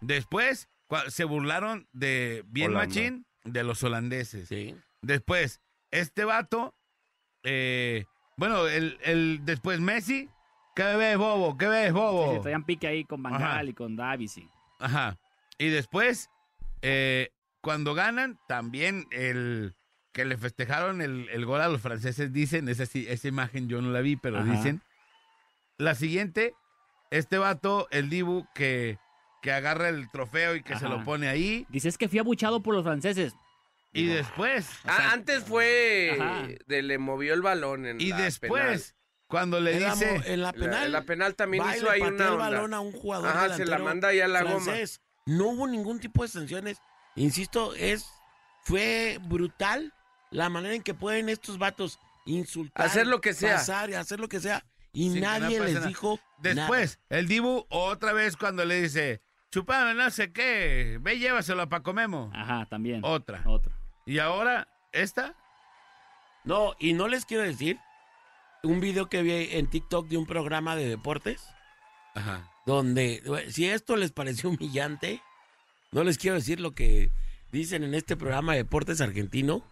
Después 0.00 0.68
se 1.08 1.22
burlaron 1.22 1.86
de 1.92 2.42
bien 2.48 2.70
Holanda. 2.72 2.88
machín 2.88 3.26
de 3.44 3.62
los 3.62 3.80
holandeses. 3.84 4.48
Sí. 4.48 4.74
Después, 5.00 5.60
este 5.92 6.24
vato, 6.24 6.74
eh, 7.44 8.04
bueno, 8.36 8.66
el, 8.66 8.98
el 9.04 9.40
después 9.44 9.78
Messi, 9.80 10.28
¿qué 10.74 10.82
ves, 10.96 11.16
bobo? 11.16 11.56
¿Qué 11.56 11.68
ves, 11.68 11.92
bobo? 11.92 12.34
sí, 12.34 12.40
traían 12.42 12.64
pique 12.64 12.88
ahí 12.88 13.04
con. 13.04 13.22
Bangal 13.22 13.68
y 13.68 13.74
con 13.74 13.94
Davis. 13.94 14.32
Sí. 14.32 14.48
Ajá. 14.80 15.18
Y 15.56 15.68
después, 15.68 16.30
eh, 16.82 17.30
cuando 17.60 17.94
ganan, 17.94 18.40
también 18.48 19.06
el 19.12 19.76
que 20.12 20.24
le 20.24 20.36
festejaron 20.36 21.00
el, 21.00 21.28
el 21.28 21.46
gol 21.46 21.60
a 21.60 21.68
los 21.68 21.80
franceses, 21.80 22.32
dicen, 22.32 22.68
esa, 22.68 22.86
sí- 22.86 23.06
esa 23.08 23.28
imagen 23.28 23.68
yo 23.68 23.80
no 23.80 23.90
la 23.92 24.00
vi, 24.00 24.16
pero 24.16 24.38
Ajá. 24.38 24.50
dicen. 24.52 24.82
La 25.78 25.94
siguiente, 25.94 26.54
este 27.10 27.38
vato, 27.38 27.86
el 27.90 28.10
Dibu, 28.10 28.46
que, 28.54 28.98
que 29.42 29.52
agarra 29.52 29.88
el 29.88 30.10
trofeo 30.10 30.56
y 30.56 30.62
que 30.62 30.76
se 30.76 30.88
lo 30.88 31.04
pone 31.04 31.28
ahí. 31.28 31.66
Dice, 31.70 31.88
es 31.88 31.96
que 31.98 32.08
fui 32.08 32.18
abuchado 32.18 32.62
por 32.62 32.74
los 32.74 32.82
franceses. 32.84 33.32
Y 33.92 34.06
después, 34.06 34.68
Ah, 34.84 35.12
antes 35.12 35.44
fue 35.44 36.18
Ajá. 36.20 36.46
de 36.66 36.82
le 36.82 36.98
movió 36.98 37.32
el 37.32 37.40
balón 37.42 37.86
en 37.86 38.00
y 38.00 38.10
la 38.10 38.18
después, 38.22 38.94
cuando 39.28 39.60
le 39.60 39.76
En 39.76 39.82
la 39.84 39.94
dice... 39.94 40.20
en 40.26 40.42
la 40.42 40.52
penal. 40.52 40.92
La, 40.92 41.00
la 41.00 41.06
penal 41.06 41.34
también 41.36 41.64
y 41.64 41.76
hizo 41.76 41.84
le 41.86 41.90
ahí 41.92 42.00
una 42.02 42.08
el 42.26 42.32
onda. 42.32 42.36
balón 42.36 42.74
a 42.74 42.80
un 42.80 42.92
jugador 42.92 43.28
Ajá, 43.28 43.42
se 43.44 43.48
la 43.48 43.54
delantero 43.54 43.84
manda 43.84 44.08
ahí 44.08 44.20
a 44.20 44.28
la 44.28 44.42
goma. 44.42 44.72
No 45.26 45.48
hubo 45.48 45.66
ningún 45.66 46.00
tipo 46.00 46.22
de 46.22 46.28
sanciones. 46.28 46.78
Insisto, 47.16 47.74
es 47.74 48.06
fue 48.62 49.18
brutal 49.22 49.94
la 50.30 50.48
manera 50.50 50.74
en 50.74 50.82
que 50.82 50.92
pueden 50.92 51.28
estos 51.30 51.58
vatos 51.58 51.98
insultar, 52.26 52.84
Hacer 52.86 53.06
lo 53.06 53.20
que 53.22 53.32
sea. 53.32 53.56
pasar 53.56 53.88
y 53.90 53.94
hacer 53.94 54.20
lo 54.20 54.28
que 54.28 54.40
sea 54.40 54.64
y 54.92 55.10
no 55.10 55.20
nadie 55.20 55.60
les 55.60 55.74
nada. 55.74 55.86
dijo 55.86 56.18
Después, 56.38 57.00
el 57.08 57.26
Dibu 57.26 57.66
otra 57.68 58.12
vez 58.12 58.36
cuando 58.36 58.64
le 58.64 58.82
dice, 58.82 59.22
chupame 59.50 59.94
no 59.94 60.10
sé 60.10 60.32
qué, 60.32 60.98
ve 61.00 61.18
llévaselo 61.18 61.62
a 61.62 61.68
Paco 61.68 61.92
Memo. 61.92 62.30
Ajá, 62.34 62.66
también. 62.66 63.00
Otra. 63.04 63.42
Otro. 63.46 63.72
Y 64.06 64.18
ahora, 64.20 64.68
esta. 64.92 65.34
No, 66.44 66.74
y 66.78 66.92
no 66.92 67.08
les 67.08 67.26
quiero 67.26 67.42
decir 67.42 67.78
un 68.62 68.80
video 68.80 69.08
que 69.08 69.22
vi 69.22 69.32
en 69.52 69.68
TikTok 69.68 70.08
de 70.08 70.16
un 70.16 70.26
programa 70.26 70.76
de 70.76 70.88
deportes 70.88 71.46
Ajá. 72.14 72.50
donde 72.66 73.22
si 73.50 73.68
esto 73.68 73.96
les 73.96 74.12
pareció 74.12 74.50
humillante, 74.50 75.20
no 75.92 76.04
les 76.04 76.18
quiero 76.18 76.36
decir 76.36 76.60
lo 76.60 76.72
que 76.72 77.10
dicen 77.52 77.82
en 77.82 77.94
este 77.94 78.16
programa 78.16 78.52
de 78.52 78.58
deportes 78.58 79.00
argentino, 79.00 79.62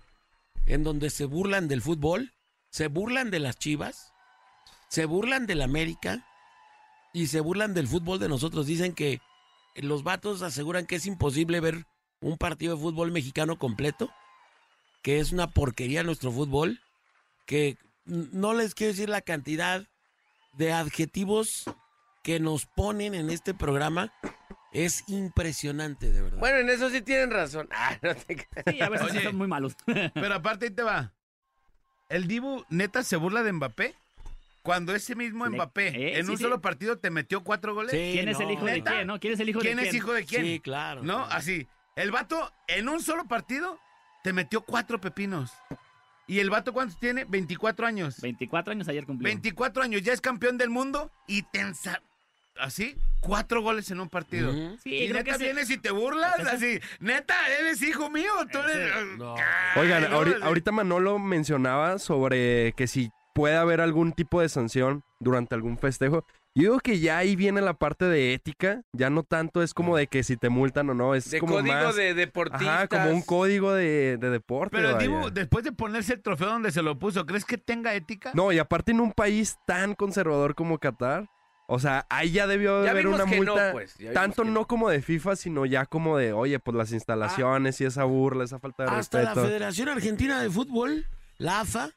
en 0.67 0.83
donde 0.83 1.11
se 1.11 1.25
burlan 1.25 1.69
del 1.69 1.83
fútbol, 1.83 2.33
se 2.71 2.89
burlan 2.89 3.31
de 3.31 3.39
las 3.39 3.57
Chivas, 3.59 4.13
se 4.89 5.05
burlan 5.05 5.47
del 5.47 5.63
América 5.63 6.27
y 7.13 7.29
se 7.29 7.41
burlan 7.41 7.75
del 7.75 7.89
fútbol 7.89 8.19
de 8.19 8.29
nosotros. 8.29 8.67
Dicen 8.67 8.95
que 8.95 9.21
los 9.75 10.03
vatos 10.03 10.43
aseguran 10.43 10.87
que 10.87 10.97
es 10.97 11.07
imposible 11.07 11.61
ver 11.61 11.87
un 12.21 12.37
partido 12.39 12.77
de 12.77 12.83
fútbol 12.83 13.13
mexicano 13.13 13.59
completo, 13.59 14.11
que 15.03 15.21
es 15.21 15.33
una 15.33 15.49
porquería 15.51 16.03
nuestro 16.03 16.33
fútbol, 16.33 16.81
que 17.47 17.77
no 18.05 18.55
les 18.55 18.75
quiero 18.75 18.93
decir 18.93 19.09
la 19.09 19.21
cantidad 19.21 19.87
de 20.55 20.73
adjetivos 20.73 21.65
que 22.23 22.41
nos 22.41 22.67
ponen 22.67 23.15
en 23.15 23.31
este 23.31 23.55
programa 23.55 24.13
es 24.73 25.05
impresionante, 25.09 26.13
de 26.13 26.23
verdad. 26.23 26.39
Bueno, 26.39 26.59
en 26.59 26.71
eso 26.71 26.91
sí 26.91 27.01
tienen 27.01 27.31
razón. 27.31 27.69
Ah, 27.73 27.97
no 28.03 28.15
te 28.15 28.37
creas. 28.37 28.65
Sí, 28.69 28.81
a 28.81 28.89
veces 28.89 29.11
Oye. 29.11 29.23
son 29.23 29.37
muy 29.37 29.49
malos. 29.49 29.77
Pero 29.87 30.35
aparte 30.35 30.67
ahí 30.67 30.71
te 30.71 30.83
va. 30.83 31.13
El 32.09 32.27
Dibu 32.27 32.65
neta 32.69 33.03
se 33.03 33.17
burla 33.17 33.43
de 33.43 33.53
Mbappé. 33.53 33.95
Cuando 34.67 34.95
ese 34.95 35.15
mismo 35.15 35.47
Le- 35.47 35.53
Mbappé 35.57 35.89
eh, 35.89 36.19
en 36.19 36.27
sí, 36.27 36.33
un 36.33 36.37
sí. 36.39 36.43
solo 36.43 36.61
partido 36.61 36.99
te 36.99 37.09
metió 37.11 37.43
cuatro 37.45 37.73
goles. 37.73 37.93
Sí, 37.93 38.11
¿Quién 38.15 38.29
es 38.29 38.39
no, 38.39 38.45
el 38.47 38.51
hijo 38.53 38.65
de 38.67 38.83
quién, 38.83 39.07
no? 39.07 39.21
¿Quién 39.21 39.33
es 39.35 39.41
el 39.41 39.49
hijo 39.49 39.61
¿Quién 39.61 39.77
de 39.77 39.83
es 39.85 39.89
quién? 39.91 40.03
hijo 40.03 40.13
de 40.13 40.25
quién? 40.27 40.43
Sí, 40.45 40.61
claro. 40.61 41.03
¿No? 41.05 41.19
claro. 41.25 41.33
Así. 41.33 41.67
El 41.95 42.11
vato 42.11 42.53
en 42.67 42.89
un 42.89 43.01
solo 43.01 43.27
partido 43.29 43.79
te 44.25 44.33
metió 44.33 44.63
cuatro 44.63 45.01
pepinos. 45.01 45.53
¿Y 46.27 46.41
el 46.41 46.51
vato 46.51 46.73
cuántos 46.73 46.99
tiene? 46.99 47.25
24 47.25 47.87
años. 47.87 48.21
24 48.21 48.73
años 48.73 48.89
ayer 48.89 49.07
cumplió. 49.07 49.27
24 49.29 49.85
años, 49.85 50.03
ya 50.03 50.13
es 50.13 50.21
campeón 50.21 50.59
del 50.59 50.69
mundo 50.71 51.13
y 51.29 51.43
te 51.43 51.61
ensa- 51.61 52.03
Así, 52.59 52.97
cuatro 53.21 53.61
goles 53.61 53.91
en 53.91 54.01
un 54.01 54.09
partido. 54.09 54.51
Ujú. 54.51 54.79
Sí, 54.83 54.95
y 55.05 55.13
neta 55.13 55.37
vienes 55.37 55.69
y 55.69 55.77
te 55.77 55.91
burlas, 55.91 56.39
así. 56.41 56.81
Neta, 57.01 57.35
eres 57.61 57.83
hijo 57.83 58.09
mío. 58.11 58.33
Tú 58.51 58.59
eres... 58.61 58.93
No. 59.19 59.35
Ay, 59.37 59.83
Oigan, 59.83 60.07
ahorita 60.43 60.73
Manolo 60.73 61.19
mencionaba 61.19 61.99
sobre 61.99 62.73
que 62.73 62.87
si 62.87 63.11
puede 63.37 63.57
haber 63.57 63.83
algún 63.83 64.13
tipo 64.13 64.41
de 64.41 64.49
sanción 64.49 65.05
durante 65.21 65.55
algún 65.55 65.77
festejo. 65.77 66.25
Yo 66.55 66.63
digo 66.63 66.79
que 66.79 67.01
ya 67.01 67.19
ahí 67.19 67.37
viene 67.37 67.61
la 67.61 67.75
parte 67.75 68.07
de 68.07 68.33
ética, 68.33 68.81
ya 68.95 69.11
no 69.11 69.25
tanto 69.25 69.63
es 69.63 69.75
como 69.75 69.95
de 69.95 70.07
que 70.07 70.23
si 70.23 70.39
te 70.39 70.49
multan 70.49 70.89
o 70.89 70.95
no, 70.95 71.15
es 71.15 71.31
De 71.31 71.39
como 71.39 71.57
código 71.57 71.75
más... 71.75 71.97
de 71.97 72.15
deportistas. 72.15 72.67
Ajá, 72.67 72.89
como 72.89 73.11
un 73.11 73.21
código 73.21 73.75
de, 73.75 74.17
de 74.17 74.31
deporte. 74.31 74.75
Pero. 74.75 74.97
Dibu, 74.97 75.31
después 75.31 75.65
de 75.65 75.73
ponerse 75.73 76.15
el 76.15 76.23
trofeo 76.23 76.49
donde 76.49 76.73
se 76.73 76.81
lo 76.81 76.99
puso, 76.99 77.27
¿crees 77.27 77.45
que 77.45 77.59
tenga 77.59 77.95
ética? 77.95 78.31
No, 78.33 78.53
y 78.53 78.59
aparte 78.59 78.93
en 78.93 79.01
un 79.01 79.13
país 79.13 79.59
tan 79.67 79.95
conservador 79.95 80.55
como 80.55 80.79
Qatar, 80.79 81.29
o 81.69 81.79
sea, 81.79 82.07
ahí 82.09 82.31
ya 82.31 82.47
debió 82.47 82.87
Ya 82.87 82.93
haber 82.93 83.07
una 83.07 83.19
no, 83.19 83.27
multa, 83.27 83.73
pues, 83.73 83.99
tanto 84.15 84.45
no 84.45 84.67
como 84.67 84.89
de 84.89 85.03
FIFA, 85.03 85.37
sino 85.37 85.67
ya 85.67 85.85
como 85.85 86.17
de, 86.17 86.33
oye, 86.33 86.59
pues 86.59 86.75
las 86.75 86.91
instalaciones 86.91 87.79
y 87.83 87.85
esa 87.85 88.05
burla, 88.05 88.45
esa 88.45 88.59
falta 88.61 88.85
de 88.85 88.91
Hasta 88.93 89.19
la 89.19 89.25
respeto. 89.27 89.47
Federación 89.47 89.91
Argentina 89.91 90.41
de 90.41 90.49
Fútbol, 90.49 91.07
la 91.37 91.61
AFA, 91.61 91.91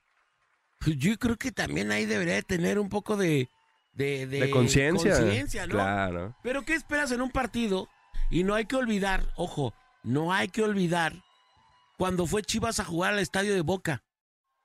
pues 0.80 0.98
yo 0.98 1.18
creo 1.18 1.38
que 1.38 1.52
también 1.52 1.92
ahí 1.92 2.06
debería 2.06 2.36
de 2.36 2.44
tener 2.44 2.80
un 2.80 2.90
poco 2.90 3.18
de... 3.18 3.50
De, 3.94 4.28
de 4.28 4.50
conciencia. 4.50 5.12
conciencia, 5.18 5.68
¿no? 5.68 5.74
Claro. 5.74 6.36
Pero 6.42 6.64
¿qué 6.64 6.74
esperas 6.74 7.12
en 7.12 7.22
un 7.22 7.32
partido? 7.32 7.90
Y 8.30 8.44
no 8.44 8.56
hay 8.56 8.66
que 8.66 8.78
olvidar, 8.78 9.34
ojo, 9.36 9.74
no 10.04 10.32
hay 10.32 10.48
que 10.48 10.64
olvidar 10.64 11.22
cuando 11.98 12.26
fue 12.26 12.44
Chivas 12.44 12.80
a 12.80 12.86
jugar 12.86 13.14
al 13.14 13.20
estadio 13.20 13.54
de 13.54 13.62
Boca. 13.62 14.04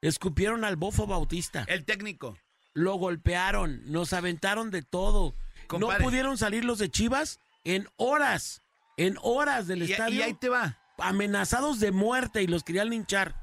Escupieron 0.03 0.65
al 0.65 0.77
Bofo 0.77 1.07
Bautista. 1.07 1.65
El 1.67 1.85
técnico. 1.85 2.39
Lo 2.75 2.95
golpearon, 2.95 3.81
nos 3.91 4.13
aventaron 4.13 4.71
de 4.71 4.83
todo. 4.83 5.35
Compadre. 5.67 5.99
No 5.99 6.05
pudieron 6.05 6.39
salir 6.39 6.65
los 6.65 6.79
de 6.79 6.91
Chivas 6.91 7.41
en 7.65 7.89
horas, 7.97 8.63
en 8.97 9.17
horas 9.23 9.67
del 9.67 9.83
Y, 9.83 9.93
estadio 9.93 10.21
y 10.21 10.23
ahí 10.23 10.35
te 10.35 10.49
va. 10.49 10.79
amenazados 10.99 11.81
de 11.81 11.91
muerte 11.91 12.43
y 12.43 12.47
los 12.47 12.63
querían 12.63 12.91
linchar. 12.91 13.35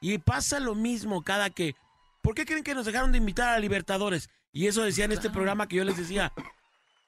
Y 0.00 0.18
pasa 0.18 0.60
lo 0.60 0.74
mismo 0.76 1.22
cada 1.22 1.50
que... 1.50 1.74
¿Por 2.22 2.34
qué 2.34 2.44
creen 2.44 2.64
que 2.64 2.74
nos 2.74 2.86
dejaron 2.86 3.12
de 3.12 3.18
invitar 3.18 3.48
a 3.54 3.58
Libertadores? 3.58 4.28
Y 4.52 4.66
eso 4.66 4.82
decía 4.82 5.04
en 5.04 5.12
este 5.12 5.30
programa 5.30 5.68
que 5.68 5.76
yo 5.76 5.84
les 5.84 5.96
decía. 5.96 6.32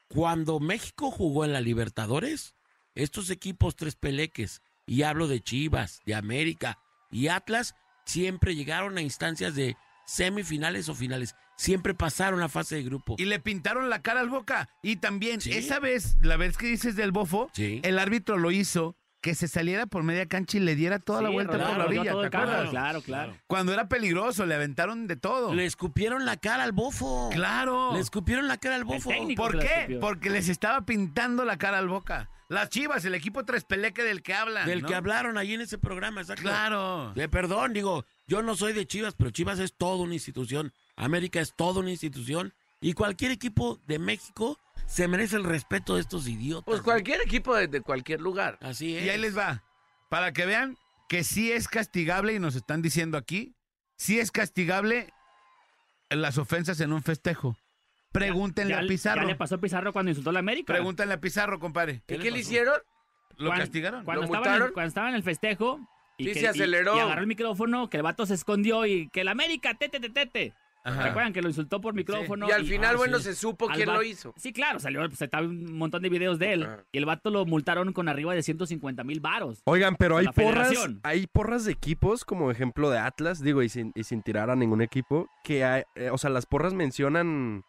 Cuando 0.09 0.61
México 0.61 1.11
jugó 1.11 1.44
en 1.44 1.53
la 1.53 1.61
Libertadores, 1.61 2.55
estos 2.94 3.31
equipos 3.31 3.77
tres 3.77 3.96
peleques, 3.96 4.61
y 4.87 5.03
hablo 5.03 5.29
de 5.29 5.40
Chivas, 5.40 6.01
de 6.05 6.14
América 6.14 6.79
y 7.11 7.29
Atlas, 7.29 7.75
siempre 8.05 8.55
llegaron 8.55 8.98
a 8.98 9.03
instancias 9.03 9.55
de 9.55 9.77
semifinales 10.07 10.88
o 10.88 10.94
finales. 10.94 11.35
Siempre 11.57 11.94
pasaron 11.94 12.40
la 12.40 12.48
fase 12.48 12.77
de 12.77 12.83
grupo. 12.83 13.14
Y 13.18 13.25
le 13.25 13.38
pintaron 13.38 13.88
la 13.88 14.03
cara 14.03 14.20
al 14.20 14.29
Boca. 14.29 14.68
Y 14.83 14.96
también, 14.96 15.40
Sí. 15.40 15.53
esa 15.53 15.79
vez, 15.79 16.16
la 16.20 16.37
vez 16.37 16.57
que 16.57 16.66
dices 16.66 16.96
del 16.96 17.12
bofo, 17.12 17.51
Sí. 17.55 17.81
el 17.85 17.98
árbitro 17.98 18.37
lo 18.37 18.51
hizo 18.51 18.96
que 19.23 19.37
se 19.37 19.47
saliera 19.47 19.87
por 19.87 20.03
media 20.03 20.27
cancha 20.27 20.59
y 20.59 20.61
le 20.61 20.75
diera 20.75 20.99
toda 20.99 21.23
la 21.23 21.31
vuelta 21.31 21.53
por 21.53 21.79
la 21.79 21.85
orilla, 21.87 22.03
¿te 22.03 22.27
acuerdas? 22.27 22.71
Claro, 22.71 23.03
claro. 23.03 23.37
Cuando 23.47 23.73
era 23.73 23.89
peligroso, 23.89 24.45
le 24.45 24.57
aventaron 24.57 25.07
de 25.07 25.17
todo. 25.17 25.55
Le 25.55 25.65
escupieron 25.65 26.27
la 26.27 26.37
cara 26.37 26.65
al 26.65 26.73
bofo. 26.73 27.31
Claro. 27.33 27.95
Le 27.95 28.01
escupieron 28.01 28.49
la 28.49 28.59
cara 28.59 28.75
al 28.75 28.85
bofo. 28.85 29.11
¿Por 29.37 29.59
qué? 29.61 29.97
Porque 30.01 30.29
les 30.29 30.49
estaba 30.49 30.85
pintando 30.85 31.45
la 31.45 31.57
cara 31.57 31.79
al 31.79 31.89
Boca. 31.89 32.29
Las 32.49 32.69
Chivas, 32.69 33.05
el 33.05 33.15
equipo 33.15 33.45
tres 33.45 33.65
peleque 33.65 34.03
del 34.03 34.23
que 34.23 34.35
hablan. 34.35 34.67
Del 34.67 34.83
¿no? 34.83 34.89
que 34.89 34.95
hablaron 34.95 35.39
ahí 35.39 35.55
en 35.55 35.63
ese 35.63 35.79
programa, 35.79 36.21
exacto. 36.21 36.43
Claro. 36.43 37.13
De 37.15 37.29
perdón, 37.29 37.73
digo, 37.73 38.05
yo 38.27 38.43
no 38.43 38.57
soy 38.57 38.75
de 38.75 38.87
Chivas, 38.87 39.15
pero 39.15 39.31
Chivas 39.31 39.59
es 39.59 39.75
toda 39.75 40.03
una 40.03 40.15
institución. 40.15 40.73
América 40.97 41.41
es 41.41 41.55
toda 41.57 41.81
una 41.81 41.91
institución. 41.91 42.53
Y 42.83 42.92
cualquier 42.92 43.31
equipo 43.31 43.81
de 43.87 43.99
México 43.99 44.59
se 44.87 45.09
merece 45.09 45.37
el 45.37 45.45
respeto 45.45 45.95
de 45.95 46.03
estos 46.03 46.29
idiotas. 46.29 46.64
Pues 46.66 46.83
cualquier 46.83 47.21
equipo 47.23 47.55
de, 47.55 47.68
de 47.68 47.81
cualquier 47.81 48.21
lugar. 48.21 48.59
Así 48.61 48.97
es. 48.97 49.05
Y 49.05 49.09
ahí 49.09 49.18
les 49.18 49.37
va. 49.38 49.62
Para 50.11 50.33
que 50.33 50.45
vean 50.45 50.77
que 51.09 51.25
sí 51.25 51.51
es 51.53 51.68
castigable, 51.68 52.35
y 52.35 52.38
nos 52.38 52.57
están 52.57 52.83
diciendo 52.83 53.16
aquí, 53.16 53.55
sí 53.97 54.18
es 54.18 54.31
castigable 54.31 55.09
las 56.11 56.37
ofensas 56.38 56.81
en 56.81 56.92
un 56.92 57.03
festejo. 57.03 57.57
Pregúntenle 58.11 58.75
Ya- 58.75 58.81
a 58.81 58.87
Pizarro. 58.87 59.23
Ya 59.23 59.29
le 59.29 59.37
pasó 59.37 59.55
a 59.55 59.59
Pizarro 59.59 59.92
cuando 59.92 60.11
insultó 60.11 60.31
a 60.31 60.33
la 60.35 60.40
América. 60.40 60.73
Pregúntenle 60.73 61.14
a 61.14 61.21
Pizarro, 61.21 61.59
compadre. 61.59 62.03
¿Qué, 62.07 62.18
le 62.18 62.25
qué 62.25 62.31
le 62.31 62.38
pasó? 62.38 62.40
hicieron? 62.51 62.75
¿Lo 63.38 63.51
castigaron? 63.51 64.05
Cuando, 64.05 64.23
¿Lo 64.23 64.27
estaba 64.27 64.45
en 64.45 64.53
el, 64.53 64.59
multaron? 64.59 64.75
cuando 64.75 64.88
estaba 64.88 65.09
en 65.09 65.14
el 65.14 65.23
festejo. 65.23 65.81
Y 66.18 66.27
Sí, 66.27 66.33
que, 66.35 66.40
se 66.40 66.49
aceleró. 66.49 66.95
Y, 66.95 66.99
y 66.99 67.01
agarró 67.01 67.21
el 67.23 67.27
micrófono, 67.27 67.88
que 67.88 67.97
el 67.97 68.03
vato 68.03 68.27
se 68.27 68.35
escondió 68.35 68.85
y 68.85 69.09
que 69.09 69.23
el 69.23 69.29
América, 69.29 69.75
tete, 69.75 69.99
tete, 69.99 70.11
tete. 70.27 70.53
Ajá. 70.85 71.03
¿Se 71.03 71.09
acuerdan 71.11 71.33
que 71.33 71.42
lo 71.42 71.49
insultó 71.49 71.81
por 71.81 71.95
micrófono? 71.95 72.49
y 72.49 72.53
al 72.53 72.64
final, 72.66 72.95
ah, 72.95 72.99
bueno, 72.99 73.18
sí. 73.18 73.25
se 73.25 73.35
supo 73.37 73.68
al 73.71 73.77
quién 73.77 73.88
va- 73.88 73.95
lo 73.95 74.03
hizo. 74.03 74.35
Sí, 74.37 74.53
claro, 74.53 74.81
salió, 74.81 75.01
pues, 75.09 75.21
un 75.40 75.77
montón 75.79 76.03
de 76.03 76.09
videos 76.09 76.38
de 76.38 76.53
él. 76.55 76.68
Y 76.90 76.99
el 76.99 77.05
vato 77.07 77.31
lo 77.31 77.45
multaron 77.47 77.92
con 77.92 78.09
arriba 78.09 78.35
de 78.35 78.42
150 78.42 79.05
mil 79.05 79.21
varos. 79.21 79.61
Oigan, 79.64 79.95
pero 79.97 80.16
hay 80.16 80.27
porras, 80.27 80.68
federación. 80.68 81.01
hay 81.05 81.27
porras 81.29 81.64
de 81.64 81.73
equipos, 81.73 82.25
como 82.25 82.51
ejemplo 82.51 82.90
de 82.90 82.99
Atlas, 82.99 83.40
digo, 83.42 83.62
y 83.62 83.68
sin, 83.68 83.92
y 83.95 84.05
sin 84.05 84.23
tirar 84.23 84.51
a 84.51 84.57
ningún 84.57 84.83
equipo, 84.83 85.29
que 85.45 85.64
hay, 85.64 85.83
eh, 85.95 86.11
o 86.11 86.18
sea, 86.18 86.31
las 86.31 86.47
porras 86.47 86.75
mencionan, 86.75 87.62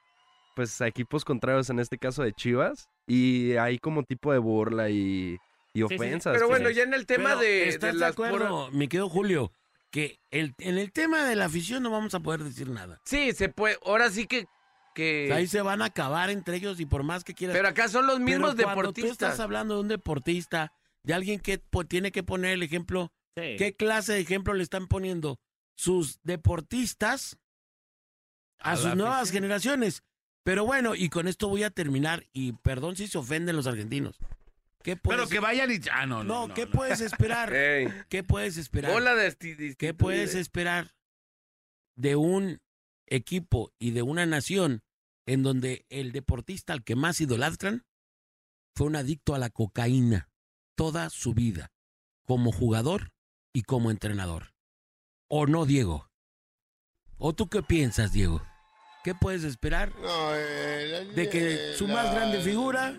pues, 0.56 0.82
a 0.82 0.88
equipos 0.88 1.23
contrarios, 1.23 1.69
en 1.69 1.80
este 1.80 1.97
caso 1.99 2.23
de 2.23 2.34
Chivas, 2.34 2.89
y 3.08 3.54
hay 3.58 3.78
como 3.80 4.04
tipo 4.04 4.32
de 4.34 4.39
burla 4.39 4.89
y, 4.89 5.38
y 5.73 5.78
sí. 5.80 5.84
ofensas. 5.84 6.34
Pero 6.34 6.47
bueno, 6.47 6.69
ya 6.71 6.84
en 6.84 6.93
el 6.93 7.06
tema 7.06 7.30
Pero, 7.30 7.41
de, 7.41 7.69
¿Estás 7.69 7.89
de 7.89 7.93
de, 7.93 7.99
las 7.99 8.12
acuerdo, 8.13 8.38
porras- 8.67 8.71
mi 8.73 8.88
querido 8.88 9.10
Julio? 9.10 9.52
Que 9.93 10.19
el, 10.32 10.56
en 10.58 10.79
el 10.79 10.91
tema 10.91 11.23
de 11.23 11.36
la 11.36 11.45
afición 11.45 11.84
no 11.84 11.91
vamos 11.91 12.15
a 12.15 12.19
poder 12.19 12.43
decir 12.43 12.67
nada. 12.67 12.99
Sí, 13.06 13.32
se 13.34 13.47
puede. 13.47 13.77
Ahora 13.86 14.10
sí 14.10 14.25
que. 14.25 14.47
que... 14.95 15.32
Ahí 15.32 15.45
se 15.47 15.62
van 15.62 15.84
a 15.84 15.86
acabar 15.86 16.32
entre 16.32 16.58
ellos 16.58 16.79
y 16.79 16.86
por 16.88 17.03
más 17.03 17.23
que 17.23 17.36
quieras. 17.36 17.56
Pero 17.56 17.67
acá 17.67 17.88
son 17.88 18.08
los 18.08 18.15
Pero 18.15 18.25
mismos 18.25 18.56
cuando 18.56 18.91
tú 18.91 19.06
estás 19.06 19.39
hablando 19.39 19.75
de 19.75 19.82
un 19.82 19.88
deportista, 19.88 20.73
de 21.03 21.13
alguien 21.13 21.39
que 21.39 21.62
tiene 21.88 22.12
que 22.12 22.23
poner 22.23 22.53
el 22.53 22.63
ejemplo 22.63 23.13
Sí. 23.36 23.56
¿Qué 23.58 23.75
clase 23.75 24.13
de 24.13 24.19
ejemplo 24.19 24.53
le 24.53 24.63
están 24.63 24.88
poniendo 24.88 25.39
sus 25.75 26.19
deportistas 26.23 27.38
a, 28.60 28.73
A 28.73 28.77
sus 28.77 28.95
nuevas 28.95 29.21
afición. 29.21 29.43
generaciones? 29.43 30.03
Pero 30.43 30.65
bueno, 30.65 30.93
y 30.93 31.10
con 31.10 31.27
esto 31.27 31.47
voy 31.47 31.63
a 31.63 31.71
terminar, 31.71 32.27
y 32.34 32.53
perdón 32.53 32.95
si 32.95 33.08
se 33.08 33.17
ofenden 33.17 33.56
los 33.56 33.65
argentinos. 33.65 34.19
¿Qué 34.84 34.98
puedes, 34.98 35.22
Pero 35.22 35.30
que 35.30 35.39
vayan 35.39 35.72
y... 35.72 35.80
Ah, 35.91 36.06
no, 36.06 36.24
no, 36.24 36.41
no, 36.41 36.48
no, 36.50 36.54
¿qué 36.54 36.65
no. 36.65 36.72
puedes 36.72 37.00
esperar? 37.02 37.54
Ey, 37.56 37.88
¿Qué 38.10 38.22
puedes 38.24 38.58
esperar? 38.58 38.91
bola 38.91 39.15
de 39.15 39.76
¿Qué 39.78 39.93
puedes 39.93 40.36
esperar 40.36 40.91
de 41.96 42.15
un 42.17 42.62
equipo 43.08 43.72
y 43.80 43.91
de 43.91 44.02
una 44.02 44.26
nación 44.26 44.84
en 45.26 45.41
donde 45.41 45.86
el 45.89 46.12
deportista 46.12 46.74
al 46.74 46.84
que 46.84 46.96
más 46.98 47.22
idolatran 47.22 47.86
fue 48.76 48.88
un 48.88 48.96
adicto 48.98 49.34
a 49.36 49.39
la 49.39 49.50
cocaína 49.50 50.30
toda 50.76 51.10
su 51.10 51.34
vida, 51.34 51.72
como 52.26 52.52
jugador 52.52 53.13
y 53.54 53.62
como 53.63 53.89
entrenador? 53.89 54.54
¿O 55.30 55.48
no, 55.48 55.65
Diego? 55.65 56.10
¿O 57.17 57.34
tú 57.34 57.48
qué 57.48 57.63
piensas, 57.63 58.12
Diego? 58.12 58.41
¿Qué 59.06 59.15
puedes 59.15 59.43
esperar 59.43 59.93
No, 60.00 60.36
eh, 60.36 60.88
la- 61.06 61.13
de 61.13 61.30
que 61.30 61.74
su 61.78 61.88
más 61.88 62.13
grande 62.13 62.41
figura, 62.41 62.98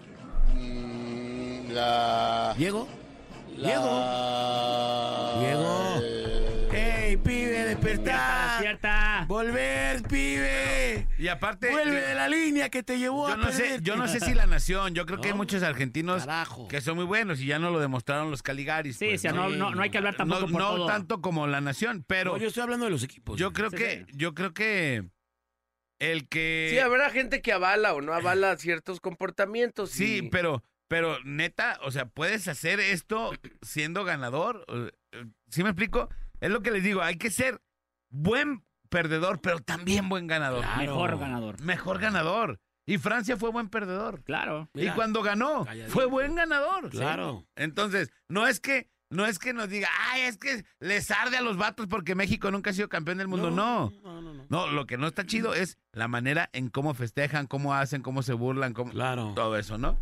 La. 1.74 2.54
Diego? 2.56 2.87
la- 3.56 3.68
Diego. 5.40 6.00
eh, 6.72 7.06
¡Ey, 7.08 7.16
pibe, 7.16 7.64
despertar! 7.64 8.60
cierta. 8.60 9.24
¡Volver, 9.26 10.02
pibe! 10.04 11.08
Y 11.18 11.26
aparte... 11.28 11.70
Vuelve 11.70 12.00
de 12.00 12.14
la 12.14 12.28
línea 12.28 12.68
que 12.68 12.82
te 12.84 12.98
llevó 12.98 13.26
Yo 13.28 13.34
a 13.34 13.37
no, 13.37 13.50
sé, 13.52 13.78
yo 13.82 13.96
no 13.96 14.06
sé 14.08 14.20
si 14.20 14.34
la 14.34 14.46
nación, 14.46 14.94
yo 14.94 15.04
creo 15.06 15.20
que 15.20 15.28
hay 15.28 15.34
muchos 15.34 15.62
argentinos 15.64 16.24
Carajo. 16.24 16.68
que 16.68 16.80
son 16.80 16.96
muy 16.96 17.04
buenos 17.04 17.40
y 17.40 17.46
ya 17.46 17.58
no 17.58 17.70
lo 17.70 17.80
demostraron 17.80 18.30
los 18.30 18.42
Caligaris. 18.42 18.96
Sí, 18.96 19.06
pues, 19.06 19.20
o 19.20 19.22
sea, 19.22 19.32
¿no? 19.32 19.48
no, 19.48 19.56
no, 19.56 19.70
no 19.74 19.82
hay 19.82 19.90
que 19.90 19.98
hablar 19.98 20.14
tampoco 20.16 20.42
no, 20.42 20.46
por 20.52 20.60
no 20.60 20.68
todo. 20.76 20.87
tanto 20.87 21.20
como 21.20 21.46
la 21.48 21.60
nación, 21.60 22.04
pero 22.06 22.32
No, 22.32 22.38
yo 22.38 22.48
estoy 22.48 22.62
hablando 22.62 22.84
de 22.87 22.90
los 22.92 23.02
equipos. 23.02 23.37
yo 23.38 23.52
creo 23.52 23.70
que, 23.70 24.06
yo 24.12 24.34
creo 24.34 24.52
que 24.54 25.04
el 26.00 26.28
que 26.28 26.68
Sí, 26.70 26.78
habrá 26.78 27.10
gente 27.10 27.40
que 27.42 27.52
avala 27.52 27.94
o 27.94 28.00
no 28.00 28.12
avala 28.14 28.56
ciertos 28.56 29.00
comportamientos. 29.00 29.90
Sí, 29.90 30.18
y- 30.24 30.28
pero, 30.30 30.62
pero 30.88 31.18
neta, 31.25 31.79
o 31.83 31.90
sea, 31.90 32.07
puedes 32.07 32.49
hacer 32.49 32.81
esto 32.81 33.33
siendo 33.62 34.05
ganador. 34.05 34.64
Eh, 34.68 35.25
¿Sí 35.49 35.62
me 35.62 35.70
explico? 35.70 36.09
Es 36.40 36.51
lo 36.51 36.62
que 36.62 36.70
les 36.70 36.83
digo, 36.83 37.03
hay 37.03 37.16
que 37.16 37.31
ser 37.31 37.61
buen 38.11 38.64
perdedor, 38.90 39.40
pero 39.40 39.61
también 39.61 40.09
buen 40.09 40.27
ganador. 40.27 40.61
Claro. 40.62 40.81
Mejor 40.81 41.18
ganador. 41.18 41.61
Mejor 41.62 41.99
ganador. 41.99 42.61
Y 42.87 42.99
Francia 42.99 43.37
fue 43.37 43.51
buen 43.51 43.68
perdedor. 43.70 44.23
Claro. 44.25 44.68
Mira, 44.75 44.92
y 44.92 44.94
cuando 44.94 45.23
ganó, 45.23 45.64
calladito. 45.64 45.92
fue 45.92 46.05
buen 46.07 46.35
ganador. 46.35 46.90
Claro. 46.90 47.47
Entonces, 47.57 48.11
no 48.29 48.47
es 48.47 48.61
que 48.61 48.90
no 49.11 49.27
es 49.27 49.38
que 49.38 49.53
nos 49.53 49.68
diga, 49.68 49.88
ay, 50.11 50.23
es 50.23 50.38
que 50.38 50.64
les 50.81 51.11
arde 51.11 51.37
a 51.37 51.40
los 51.42 51.57
vatos 51.57 51.87
porque 51.87 52.14
México 52.14 52.51
nunca 52.51 52.70
ha 52.70 52.73
sido 52.73 52.88
campeón 52.88 53.18
del 53.18 53.29
mundo. 53.29 53.51
No. 53.51 53.92
No, 54.03 54.20
no, 54.20 54.35
no. 54.35 54.47
No, 54.49 54.66
lo 54.66 54.87
que 54.87 54.99
no 54.99 55.07
está 55.07 55.25
chido 55.25 55.55
es 55.55 55.79
la 55.92 56.09
manera 56.09 56.51
en 56.53 56.68
cómo 56.68 56.94
festejan, 56.94 57.47
cómo 57.47 57.75
hacen, 57.75 58.03
cómo 58.03 58.23
se 58.23 58.33
burlan, 58.33 58.75
cómo 58.75 58.90
Claro. 58.90 59.33
todo 59.35 59.57
eso, 59.57 59.79
¿no? 59.79 59.97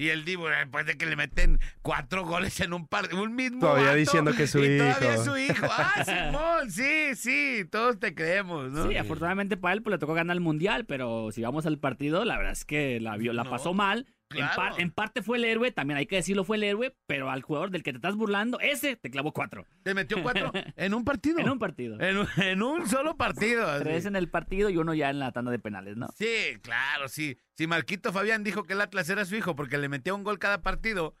Y 0.00 0.08
el 0.08 0.24
Divo, 0.24 0.48
después 0.48 0.86
de 0.86 0.96
que 0.96 1.04
le 1.04 1.14
meten 1.14 1.60
cuatro 1.82 2.24
goles 2.24 2.58
en 2.60 2.72
un 2.72 2.86
par, 2.86 3.12
un 3.14 3.34
mismo 3.34 3.60
Todavía 3.60 3.86
vato, 3.88 3.96
diciendo 3.96 4.32
que 4.34 4.44
es 4.44 4.50
su 4.50 4.58
y 4.64 4.78
todavía 4.78 5.08
hijo. 5.10 5.20
es 5.20 5.24
su 5.26 5.36
hijo. 5.36 5.66
Ah, 5.70 6.04
Simón, 6.04 6.70
sí, 6.70 7.14
sí, 7.16 7.64
todos 7.70 7.98
te 8.00 8.14
creemos, 8.14 8.70
¿no? 8.70 8.88
Sí, 8.88 8.96
afortunadamente 8.96 9.58
para 9.58 9.74
él 9.74 9.82
pues, 9.82 9.92
le 9.92 9.98
tocó 9.98 10.14
ganar 10.14 10.34
el 10.34 10.40
mundial, 10.40 10.86
pero 10.86 11.30
si 11.32 11.42
vamos 11.42 11.66
al 11.66 11.78
partido, 11.78 12.24
la 12.24 12.36
verdad 12.38 12.52
es 12.52 12.64
que 12.64 12.98
la, 12.98 13.16
vio, 13.18 13.32
la 13.34 13.44
No. 13.44 13.50
pasó 13.50 13.74
mal 13.74 14.06
En, 14.30 14.36
Claro. 14.36 14.54
par- 14.56 14.80
en 14.80 14.90
parte 14.92 15.22
fue 15.22 15.38
el 15.38 15.44
héroe, 15.44 15.72
también 15.72 15.98
hay 15.98 16.06
que 16.06 16.14
decirlo 16.16 16.44
fue 16.44 16.56
el 16.56 16.62
héroe, 16.62 16.94
pero 17.06 17.30
al 17.30 17.42
jugador 17.42 17.70
del 17.70 17.82
que 17.82 17.90
te 17.92 17.96
estás 17.96 18.14
burlando, 18.14 18.60
ese 18.60 18.94
te 18.94 19.10
clavó 19.10 19.32
cuatro. 19.32 19.66
Te 19.82 19.92
metió 19.92 20.22
cuatro 20.22 20.52
en 20.76 20.94
un 20.94 21.04
partido. 21.04 21.38
En 21.40 21.50
un 21.50 21.58
partido. 21.58 22.00
En 22.00 22.18
un, 22.18 22.26
en 22.36 22.62
un 22.62 22.88
solo 22.88 23.16
partido. 23.16 23.66
así. 23.68 23.82
Tres 23.82 24.06
en 24.06 24.14
el 24.14 24.28
partido 24.28 24.70
y 24.70 24.76
uno 24.76 24.94
ya 24.94 25.10
en 25.10 25.18
la 25.18 25.32
tanda 25.32 25.50
de 25.50 25.58
penales, 25.58 25.96
¿no? 25.96 26.06
Sí, 26.16 26.58
claro, 26.62 27.08
sí. 27.08 27.38
Si 27.56 27.66
Marquito 27.66 28.12
Fabián 28.12 28.44
dijo 28.44 28.62
que 28.64 28.74
el 28.74 28.80
Atlas 28.80 29.10
era 29.10 29.24
su 29.24 29.34
hijo 29.34 29.56
porque 29.56 29.78
le 29.78 29.88
metía 29.88 30.14
un 30.14 30.22
gol 30.22 30.38
cada 30.38 30.62
partido, 30.62 31.16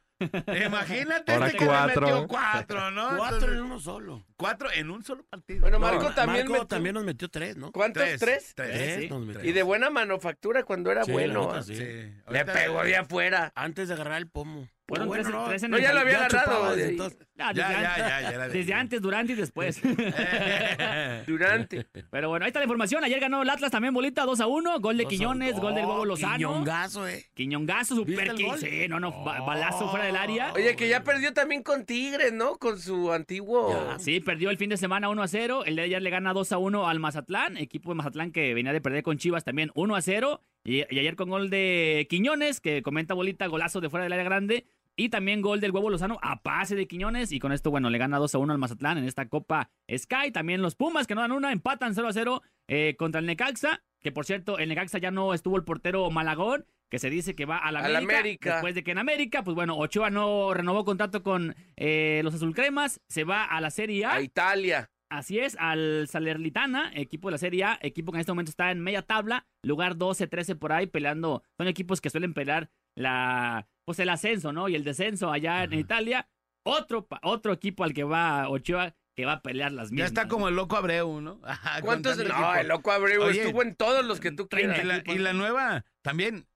imagínate 0.66 1.32
Ahora 1.32 1.46
este 1.46 1.58
que 1.58 1.66
cuatro. 1.66 2.00
le 2.06 2.12
metió 2.12 2.28
cuatro, 2.28 2.90
¿no? 2.90 3.16
Cuatro 3.16 3.36
Entonces, 3.36 3.50
en 3.58 3.62
uno 3.64 3.80
solo. 3.80 4.26
cuatro 4.36 4.70
en 4.72 4.90
un 4.90 5.02
solo 5.04 5.24
partido. 5.24 5.60
Bueno, 5.62 5.78
No, 5.78 5.86
Marco 5.86 6.10
también 6.12 6.46
Marco 6.46 6.52
metió- 6.52 6.66
también 6.66 6.94
nos 6.94 7.04
metió 7.04 7.28
tres, 7.28 7.56
¿no? 7.56 7.72
¿Cuántos? 7.72 8.02
Tres, 8.02 8.20
¿Tres? 8.20 8.52
tres. 8.54 8.70
Tres 8.72 9.00
sí. 9.02 9.08
nos 9.08 9.24
metió. 9.26 9.44
Y 9.44 9.52
de 9.52 9.62
buena 9.62 9.90
manufactura 9.90 10.62
cuando 10.64 10.90
era 10.90 11.04
Sí, 11.04 11.12
bueno. 11.12 11.62
sí. 11.62 11.74
Sí. 11.76 12.12
Le 12.28 12.44
pegó 12.44 12.82
de 12.82 12.96
afuera. 12.96 13.52
Antes 13.54 13.88
de 13.88 13.94
agarrar 13.94 14.18
el 14.18 14.28
pomo. 14.28 14.68
Fueron 14.90 15.08
Bueno, 15.08 15.22
tres, 15.22 15.32
no, 15.34 15.44
tres 15.48 15.62
en 15.62 15.70
No, 15.70 15.76
el 15.78 15.82
ya 15.84 15.92
lo 15.94 16.00
había 16.00 16.16
agarrado. 16.24 16.74
desde 16.76 16.96
Ya, 16.96 17.52
desde, 17.54 17.60
ya, 17.72 17.96
ya, 17.96 18.30
ya 18.32 18.48
desde 18.48 18.74
antes, 18.74 19.00
durante 19.00 19.32
y 19.32 19.36
después. 19.36 19.80
Durante. 21.26 21.86
Pero 22.10 22.28
bueno, 22.28 22.44
ahí 22.44 22.48
está 22.48 22.58
la 22.60 22.64
información. 22.64 23.04
Ayer 23.04 23.20
ganó 23.20 23.42
el 23.42 23.48
Atlas 23.50 23.70
también, 23.70 23.94
bolita 23.94 24.24
2 24.24 24.40
a 24.40 24.46
1. 24.46 24.80
Gol 24.80 24.96
de 24.98 25.06
Quiñones, 25.06 25.58
gol 25.58 25.74
del 25.74 25.86
Bobo 25.86 26.04
Lozano. 26.04 26.36
Quiñongazo, 26.36 27.06
eh. 27.08 27.24
Quiñongazo, 27.34 27.96
¿Viste 28.04 28.12
super 28.12 28.28
el 28.28 28.36
qui- 28.36 28.46
gol? 28.46 28.58
Sí, 28.58 28.88
no, 28.88 29.00
no, 29.00 29.10
ba- 29.24 29.40
balazo 29.40 29.88
fuera 29.90 30.06
del 30.06 30.16
área. 30.16 30.52
Oye, 30.54 30.74
que 30.76 30.88
ya 30.88 31.02
perdió 31.04 31.32
también 31.32 31.62
con 31.62 31.84
Tigres, 31.84 32.32
¿no? 32.32 32.56
Con 32.58 32.78
su 32.80 33.12
antiguo. 33.12 33.94
Sí, 33.98 34.20
perdió 34.20 34.50
el 34.50 34.58
fin 34.58 34.70
de 34.70 34.76
semana 34.76 35.08
1 35.08 35.22
a 35.22 35.28
0. 35.28 35.64
El 35.64 35.76
de 35.76 35.82
ayer 35.82 36.02
le 36.02 36.10
gana 36.10 36.32
2 36.32 36.52
a 36.52 36.58
1 36.58 36.88
al 36.88 36.98
Mazatlán. 37.00 37.56
Equipo 37.56 37.90
de 37.90 37.94
Mazatlán 37.96 38.32
que 38.32 38.54
venía 38.54 38.72
de 38.72 38.80
perder 38.80 39.02
con 39.02 39.18
Chivas 39.18 39.44
también 39.44 39.70
1 39.74 39.94
a 39.96 40.02
0. 40.02 40.40
Y, 40.64 40.78
y 40.94 40.98
ayer 40.98 41.16
con 41.16 41.30
gol 41.30 41.48
de 41.48 42.06
Quiñones, 42.10 42.60
que 42.60 42.82
comenta 42.82 43.14
bolita, 43.14 43.46
golazo 43.46 43.80
de 43.80 43.88
fuera 43.88 44.04
del 44.04 44.12
área 44.12 44.24
grande. 44.24 44.66
Y 45.00 45.08
también 45.08 45.40
gol 45.40 45.60
del 45.60 45.70
huevo 45.70 45.88
Lozano 45.88 46.18
a 46.20 46.42
pase 46.42 46.76
de 46.76 46.86
Quiñones. 46.86 47.32
Y 47.32 47.38
con 47.38 47.52
esto, 47.52 47.70
bueno, 47.70 47.88
le 47.88 47.96
gana 47.96 48.18
2 48.18 48.34
a 48.34 48.38
1 48.38 48.52
al 48.52 48.58
Mazatlán 48.58 48.98
en 48.98 49.04
esta 49.04 49.30
Copa 49.30 49.70
Sky. 49.90 50.30
También 50.30 50.60
los 50.60 50.74
Pumas, 50.74 51.06
que 51.06 51.14
no 51.14 51.22
dan 51.22 51.32
una, 51.32 51.52
empatan 51.52 51.94
0 51.94 52.08
a 52.08 52.12
0 52.12 52.42
eh, 52.68 52.96
contra 52.98 53.18
el 53.20 53.26
Necaxa. 53.26 53.82
Que 53.98 54.12
por 54.12 54.26
cierto, 54.26 54.58
el 54.58 54.68
Necaxa 54.68 54.98
ya 54.98 55.10
no 55.10 55.32
estuvo 55.32 55.56
el 55.56 55.64
portero 55.64 56.10
Malagón, 56.10 56.66
que 56.90 56.98
se 56.98 57.08
dice 57.08 57.34
que 57.34 57.46
va 57.46 57.56
a 57.56 57.72
la 57.72 57.80
A 57.80 57.88
la 57.88 58.00
América. 58.00 58.52
Después 58.52 58.74
de 58.74 58.84
que 58.84 58.90
en 58.90 58.98
América, 58.98 59.42
pues 59.42 59.54
bueno, 59.54 59.78
Ochoa 59.78 60.10
no 60.10 60.52
renovó 60.52 60.84
contrato 60.84 61.22
con 61.22 61.56
eh, 61.78 62.20
los 62.22 62.34
Azulcremas. 62.34 63.00
Se 63.08 63.24
va 63.24 63.44
a 63.44 63.58
la 63.62 63.70
Serie 63.70 64.04
A. 64.04 64.16
A 64.16 64.20
Italia. 64.20 64.90
Así 65.08 65.38
es, 65.38 65.56
al 65.58 66.08
Salernitana, 66.08 66.92
equipo 66.94 67.28
de 67.28 67.32
la 67.32 67.38
Serie 67.38 67.64
A, 67.64 67.78
equipo 67.80 68.12
que 68.12 68.18
en 68.18 68.20
este 68.20 68.32
momento 68.32 68.50
está 68.50 68.70
en 68.70 68.80
media 68.80 69.00
tabla, 69.00 69.46
lugar 69.62 69.96
12-13 69.96 70.58
por 70.58 70.72
ahí, 70.72 70.86
peleando. 70.86 71.42
Son 71.56 71.66
equipos 71.66 72.00
que 72.02 72.10
suelen 72.10 72.32
pelear 72.32 72.70
la, 72.94 73.66
pues 73.84 73.98
el 73.98 74.08
ascenso, 74.08 74.52
¿no? 74.52 74.68
Y 74.68 74.74
el 74.74 74.84
descenso 74.84 75.30
allá 75.30 75.64
en 75.64 75.72
Italia. 75.74 76.28
Otro, 76.62 77.08
otro 77.22 77.52
equipo 77.52 77.84
al 77.84 77.94
que 77.94 78.04
va 78.04 78.48
Ochoa 78.48 78.94
que 79.16 79.24
va 79.26 79.32
a 79.34 79.42
pelear 79.42 79.72
las 79.72 79.88
Ya 79.88 79.92
mismas. 79.94 80.08
está 80.10 80.28
como 80.28 80.48
el 80.48 80.54
loco 80.56 80.76
Abreu, 80.76 81.20
¿no? 81.20 81.40
¿Cuántos? 81.82 82.16
tantos 82.16 82.38
No, 82.38 82.54
el 82.54 82.68
loco 82.68 82.92
Abreu 82.92 83.22
Oye, 83.24 83.42
estuvo 83.42 83.62
en 83.62 83.74
todos 83.74 84.04
los 84.04 84.20
que 84.20 84.30
tú 84.30 84.44
Y 84.44 84.48
quieras. 84.56 84.84
la, 84.84 85.02
y 85.06 85.18
la 85.18 85.32
nueva, 85.32 85.84
también 86.02 86.46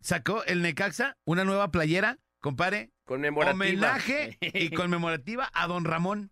sacó 0.00 0.44
el 0.44 0.62
Necaxa 0.62 1.16
una 1.24 1.44
nueva 1.44 1.70
playera, 1.70 2.18
compare, 2.40 2.92
Conmemorativa. 3.04 3.54
homenaje 3.54 4.38
y 4.40 4.70
conmemorativa 4.74 5.50
a 5.52 5.66
Don 5.66 5.84
Ramón. 5.84 6.30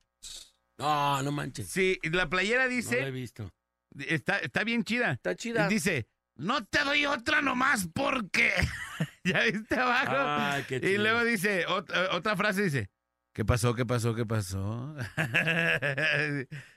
No, 0.79 1.23
no 1.23 1.33
manches. 1.33 1.69
Sí, 1.69 1.99
la 2.05 2.29
playera 2.29 2.65
No 2.65 2.69
lo 2.69 2.73
he 2.73 2.77
dice, 2.77 3.11
visto. 3.11 3.51
está, 3.99 4.39
está 4.39 4.65
bien 4.65 4.85
chida. 4.85 5.13
Está 5.13 5.35
chida. 5.37 5.69
Dice, 5.69 6.07
no 6.37 6.65
te 6.65 6.81
doy 6.85 7.07
otra 7.07 7.41
nomás 7.43 7.89
porque. 7.95 8.53
ya 9.25 9.43
viste 9.45 9.75
abajo. 9.77 10.15
Ay, 10.17 10.65
qué 10.69 10.77
y 10.83 10.99
luego 10.99 11.25
dice, 11.25 11.67
ot- 11.67 11.91
eh, 11.95 12.09
otra 12.13 12.37
frase 12.37 12.63
dice, 12.63 12.89
¿qué 13.35 13.45
pasó, 13.45 13.75
qué 13.75 13.85
pasó, 13.87 14.15
qué 14.15 14.27
pasó? 14.27 14.95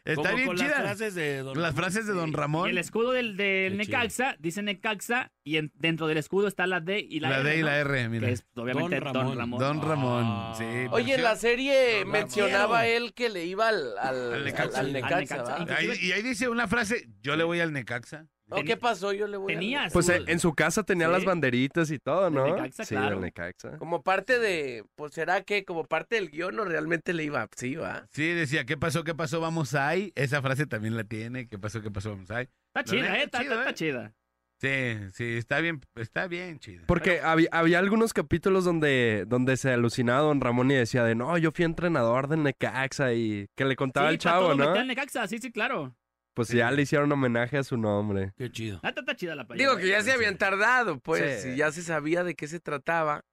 está 0.05 0.31
bien 0.33 0.47
con 0.47 0.57
chida. 0.57 0.69
Las 0.69 0.81
frases 0.97 1.15
de 1.15 1.37
Don 1.39 1.55
Las 1.61 1.73
Ramón. 1.73 1.75
frases 1.75 2.07
de 2.07 2.13
Don 2.13 2.29
Y 2.29 2.33
Ramón. 2.33 2.69
el 2.69 2.77
escudo 2.77 3.11
del, 3.11 3.37
del 3.37 3.77
Qué 3.77 3.85
chido. 3.85 3.97
Necaxa, 3.97 4.35
dice 4.39 4.61
Necaxa, 4.61 5.31
y 5.43 5.57
en- 5.57 5.71
dentro 5.75 6.07
del 6.07 6.17
escudo 6.17 6.47
está 6.47 6.67
la 6.67 6.79
D 6.79 6.99
y 7.07 7.19
la, 7.19 7.29
La 7.29 7.39
R. 7.39 7.49
D 7.49 7.57
y 7.57 7.59
¿no? 7.61 7.65
la 7.67 7.77
R, 7.79 8.09
mira. 8.09 8.27
Que 8.27 8.33
es 8.33 8.45
obviamente 8.55 8.99
Don 8.99 9.13
Don 9.13 9.37
Ramón. 9.37 9.59
Don 9.59 9.81
Ramón, 9.81 10.23
Ah. 10.27 10.53
sí. 10.57 10.63
Oye, 10.91 11.15
en 11.15 11.23
la 11.23 11.35
serie 11.35 12.05
mencionaba 12.05 12.85
él 12.87 13.13
que 13.13 13.29
le 13.29 13.45
iba 13.45 13.69
al, 13.69 13.97
al, 13.97 14.33
Al 14.33 14.43
Necaxa. 14.45 14.79
al 14.79 14.85
Al 14.87 14.93
Necaxa, 14.93 15.17
Necaxa. 15.37 15.65
¿va? 15.65 15.75
Ahí- 15.77 15.91
y 16.01 16.11
ahí 16.11 16.21
dice 16.21 16.49
una 16.49 16.67
frase, 16.67 17.07
yo 17.21 17.35
le 17.35 17.43
voy 17.43 17.59
al 17.59 17.73
Necaxa. 17.73 18.27
No, 18.47 18.57
¿Qué 18.63 18.77
pasó? 18.77 19.11
Yo 19.11 19.27
le 19.27 19.37
voy 19.37 19.53
al 19.53 19.59
Tenía 19.59 19.77
Necaxa. 19.79 19.93
Pues 19.93 20.09
en 20.09 20.39
su 20.39 20.53
casa 20.53 20.83
tenía 20.83 21.07
Sí. 21.07 21.13
las 21.13 21.25
banderitas 21.25 21.89
y 21.89 21.97
todo, 21.97 22.25
Del 22.25 22.33
¿no? 22.35 22.45
Necaxa, 22.55 22.85
sí, 22.85 22.93
claro. 22.95 23.15
del 23.15 23.21
Necaxa. 23.21 23.77
Como 23.79 24.03
parte 24.03 24.37
de, 24.37 24.83
pues 24.95 25.13
será 25.13 25.41
que 25.41 25.65
como 25.65 25.85
parte 25.85 26.15
del 26.15 26.29
guion 26.29 26.59
o 26.59 26.65
realmente 26.65 27.13
le 27.13 27.23
iba, 27.23 27.47
sí, 27.55 27.75
va. 27.75 28.07
Sí, 28.11 28.27
decía, 28.27 28.65
¿qué 28.65 28.77
pasó, 28.77 29.03
qué 29.03 29.15
pasó, 29.15 29.39
vamos 29.41 29.73
ahí? 29.73 30.11
Esa 30.15 30.41
frase 30.43 30.67
también 30.67 30.95
la 30.95 31.03
tiene, 31.03 31.47
¿qué 31.47 31.57
pasó, 31.57 31.81
qué 31.81 31.89
pasó, 31.89 32.11
vamos 32.11 32.29
ahí? 32.29 32.47
Está 32.73 32.83
chida, 32.83 33.17
¿eh? 33.17 33.23
Está, 33.23 33.39
chido, 33.41 33.53
está- 33.53 33.55
¿eh? 33.55 33.69
está 33.69 33.73
chida. 33.73 34.13
Sí, 34.61 35.09
sí, 35.13 35.37
está 35.37 35.59
bien, 35.59 35.81
está 35.95 36.27
bien 36.27 36.59
chido. 36.59 36.85
Porque 36.87 37.19
había, 37.21 37.49
había 37.51 37.77
algunos 37.79 38.13
capítulos 38.13 38.63
donde, 38.63 39.25
donde 39.27 39.57
se 39.57 39.71
alucinaba 39.73 40.21
Don 40.21 40.39
Ramón 40.39 40.71
y 40.71 40.75
decía 40.75 41.03
de, 41.03 41.13
no, 41.13 41.37
yo 41.37 41.51
fui 41.51 41.65
entrenador 41.65 42.29
del 42.29 42.41
Necaxa 42.43 43.11
y 43.13 43.47
que 43.55 43.65
le 43.65 43.75
contaba 43.75 44.11
sí, 44.11 44.17
pa' 44.17 44.21
chavo, 44.23 44.55
todo 44.55 44.55
¿no? 44.55 44.83
Necaxa, 44.85 45.27
sí, 45.27 45.39
sí, 45.39 45.51
claro. 45.51 45.93
Pues 46.35 46.49
Sí. 46.49 46.57
ya 46.57 46.69
le 46.69 46.81
hicieron 46.83 47.11
homenaje 47.11 47.57
a 47.57 47.63
su 47.63 47.77
nombre. 47.77 48.33
Qué 48.37 48.51
chido. 48.51 48.75
Está, 48.83 48.99
está 48.99 49.15
chida 49.15 49.35
la 49.35 49.47
playera. 49.47 49.69
Digo 49.71 49.81
que 49.81 49.87
ya 49.89 50.01
se 50.01 50.11
habían 50.11 50.37
tardado, 50.37 50.99
pues, 50.99 51.41
Sí. 51.43 51.49
y 51.49 51.55
ya 51.55 51.71
se 51.71 51.81
sabía 51.81 52.23
de 52.23 52.35
qué 52.35 52.47
se 52.47 52.59
trataba. 52.59 53.23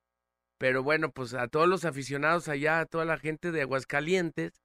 Pero 0.59 0.83
bueno, 0.85 1.11
pues 1.11 1.35
a 1.35 1.49
todos 1.49 1.69
los 1.69 1.85
aficionados 1.85 2.49
allá, 2.49 2.79
a 2.81 2.87
toda 2.87 3.05
la 3.05 3.19
gente 3.19 3.51
de 3.51 3.63
Aguascalientes, 3.63 4.63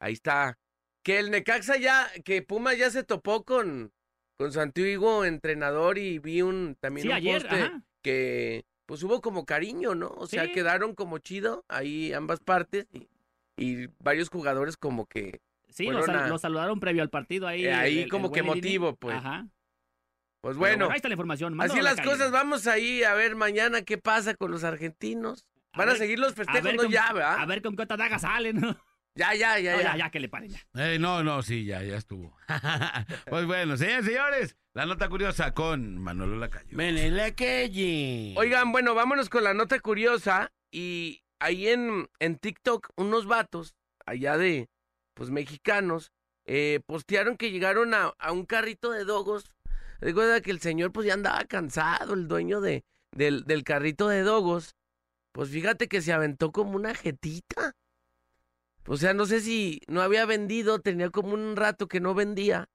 ahí 0.00 0.12
está. 0.14 0.56
Que 1.04 1.18
el 1.18 1.32
Necaxa 1.32 1.76
ya, 1.76 2.08
que 2.24 2.42
Puma 2.42 2.74
ya 2.74 2.88
se 2.90 3.02
topó 3.02 3.42
con, 3.44 3.92
con 4.38 4.52
su 4.52 4.60
antiguo 4.60 5.24
entrenador 5.24 5.98
y 5.98 6.20
vi 6.20 6.42
un 6.42 6.76
también 6.78 7.02
Sí, 7.02 7.08
un 7.08 7.14
ayer, 7.16 7.42
poste 7.42 7.56
ajá. 7.62 7.82
que 8.02 8.64
pues 8.86 9.02
hubo 9.02 9.20
como 9.20 9.44
cariño, 9.44 9.96
¿no? 9.96 10.08
O 10.16 10.28
sea, 10.28 10.44
Sí. 10.44 10.52
quedaron 10.52 10.94
como 10.94 11.18
chido 11.18 11.64
ahí 11.66 12.12
ambas 12.12 12.38
partes 12.38 12.86
y, 12.92 13.08
y 13.56 13.88
varios 13.98 14.28
jugadores 14.28 14.76
como 14.76 15.06
que 15.06 15.40
Sí, 15.72 15.86
lo, 15.86 16.02
sal- 16.04 16.16
a- 16.18 16.28
lo 16.28 16.38
saludaron 16.38 16.78
previo 16.80 17.02
al 17.02 17.10
partido 17.10 17.46
ahí. 17.48 17.64
Eh, 17.66 17.72
ahí 17.74 17.98
el- 17.98 18.04
el 18.04 18.10
como 18.10 18.30
que 18.32 18.42
motivo, 18.42 18.94
pues. 18.96 19.16
Ajá. 19.16 19.46
pues 20.40 20.56
bueno, 20.56 20.88
ahí 20.90 20.96
está 20.96 21.08
la 21.08 21.14
información. 21.14 21.52
así 21.54 21.56
mándalo 21.56 21.80
a 21.80 21.82
la 21.84 21.90
las 21.90 21.96
calle. 21.96 22.10
cosas, 22.10 22.30
vamos 22.32 22.66
ahí 22.66 23.02
a 23.04 23.14
ver 23.14 23.36
mañana 23.36 23.82
qué 23.82 23.96
pasa 23.98 24.34
con 24.34 24.50
los 24.50 24.64
argentinos. 24.64 25.46
A 25.72 25.78
Van 25.78 25.88
a, 25.88 25.92
ver- 25.92 25.98
seguir 26.00 26.18
los 26.18 26.34
festejos, 26.34 26.62
ver 26.62 26.76
no 26.76 26.82
con- 26.82 26.92
ya, 26.92 27.12
¿verdad? 27.12 27.38
A 27.38 27.46
ver 27.46 27.62
con 27.62 27.76
qué 27.76 27.82
otra 27.82 27.96
daga 27.96 28.18
salen. 28.18 28.60
¿no? 28.60 28.76
Ya, 29.14 29.34
ya, 29.34 29.58
ya, 29.58 29.72
No, 29.72 29.78
ya. 29.82 29.92
ya, 29.92 29.96
ya, 29.98 30.10
que 30.10 30.20
le 30.20 30.28
paren 30.28 30.50
ya. 30.50 30.60
Eh, 30.74 30.98
no, 30.98 31.22
no, 31.22 31.42
sí, 31.42 31.64
ya, 31.66 31.82
ya 31.82 31.96
estuvo. 31.96 32.34
pues 33.28 33.46
bueno, 33.46 33.76
señores, 33.76 34.04
señores, 34.06 34.56
la 34.74 34.86
nota 34.86 35.08
curiosa 35.08 35.52
con 35.54 35.98
Manolo 35.98 36.36
Lacayo. 36.36 36.76
Menele 36.76 37.34
Kelly. 37.34 38.34
Oigan, 38.38 38.72
bueno, 38.72 38.94
vámonos 38.94 39.28
con 39.28 39.44
la 39.44 39.52
nota 39.54 39.78
curiosa. 39.80 40.50
Y 40.70 41.22
ahí 41.40 41.68
en, 41.68 42.08
en 42.20 42.38
TikTok, 42.38 42.88
unos 42.96 43.26
vatos, 43.26 43.74
allá 44.06 44.38
de, 44.38 44.68
pues, 45.14 45.30
mexicanos, 45.30 46.12
eh, 46.44 46.80
postearon 46.86 47.36
que 47.36 47.50
llegaron 47.50 47.94
a, 47.94 48.14
a 48.18 48.32
un 48.32 48.46
carrito 48.46 48.90
de 48.90 49.04
dogos. 49.04 49.50
Recuerda 50.00 50.40
que 50.40 50.50
el 50.50 50.60
señor, 50.60 50.92
pues, 50.92 51.06
ya 51.06 51.14
andaba 51.14 51.44
cansado, 51.44 52.14
el 52.14 52.28
dueño 52.28 52.60
de, 52.60 52.84
del, 53.14 53.44
del 53.44 53.64
carrito 53.64 54.08
de 54.08 54.22
dogos. 54.22 54.74
Pues 55.32 55.48
fíjate 55.48 55.88
que 55.88 56.02
se 56.02 56.12
aventó 56.12 56.52
como 56.52 56.76
una 56.76 56.94
jetita. 56.94 57.74
O 58.86 58.96
sea, 58.96 59.14
no 59.14 59.26
sé 59.26 59.40
si 59.40 59.80
no 59.86 60.02
había 60.02 60.26
vendido, 60.26 60.80
tenía 60.80 61.10
como 61.10 61.34
un 61.34 61.56
rato 61.56 61.86
que 61.86 62.00
no 62.00 62.14
vendía. 62.14 62.68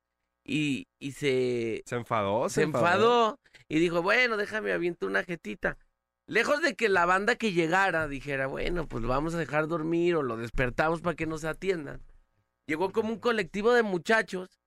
Y, 0.44 0.88
y 0.98 1.12
se, 1.12 1.84
Se 1.86 1.98
enfadó, 1.98 2.48
se 2.48 2.62
enfadó 2.64 3.38
y 3.68 3.80
dijo, 3.80 4.02
bueno, 4.02 4.38
déjame 4.38 4.72
aviento 4.72 5.06
una 5.06 5.24
jetita. 5.24 5.78
Lejos 6.26 6.62
de 6.62 6.76
que 6.76 6.88
la 6.88 7.06
banda 7.06 7.36
que 7.36 7.52
llegara 7.52 8.08
dijera, 8.08 8.48
bueno, 8.48 8.88
pues 8.88 9.04
lo 9.04 9.10
vamos 9.10 9.36
a 9.36 9.40
dejar 9.40 9.68
dormir 9.68 10.16
o 10.16 10.24
lo 10.24 10.38
despertamos 10.38 11.02
para 11.02 11.16
que 11.16 11.26
nos 11.26 11.44
atiendan. 11.44 12.02
Llegó 12.68 12.92
como 12.92 13.10
un 13.14 13.20
colectivo 13.20 13.74
de 13.74 13.84
muchachos 13.84 14.60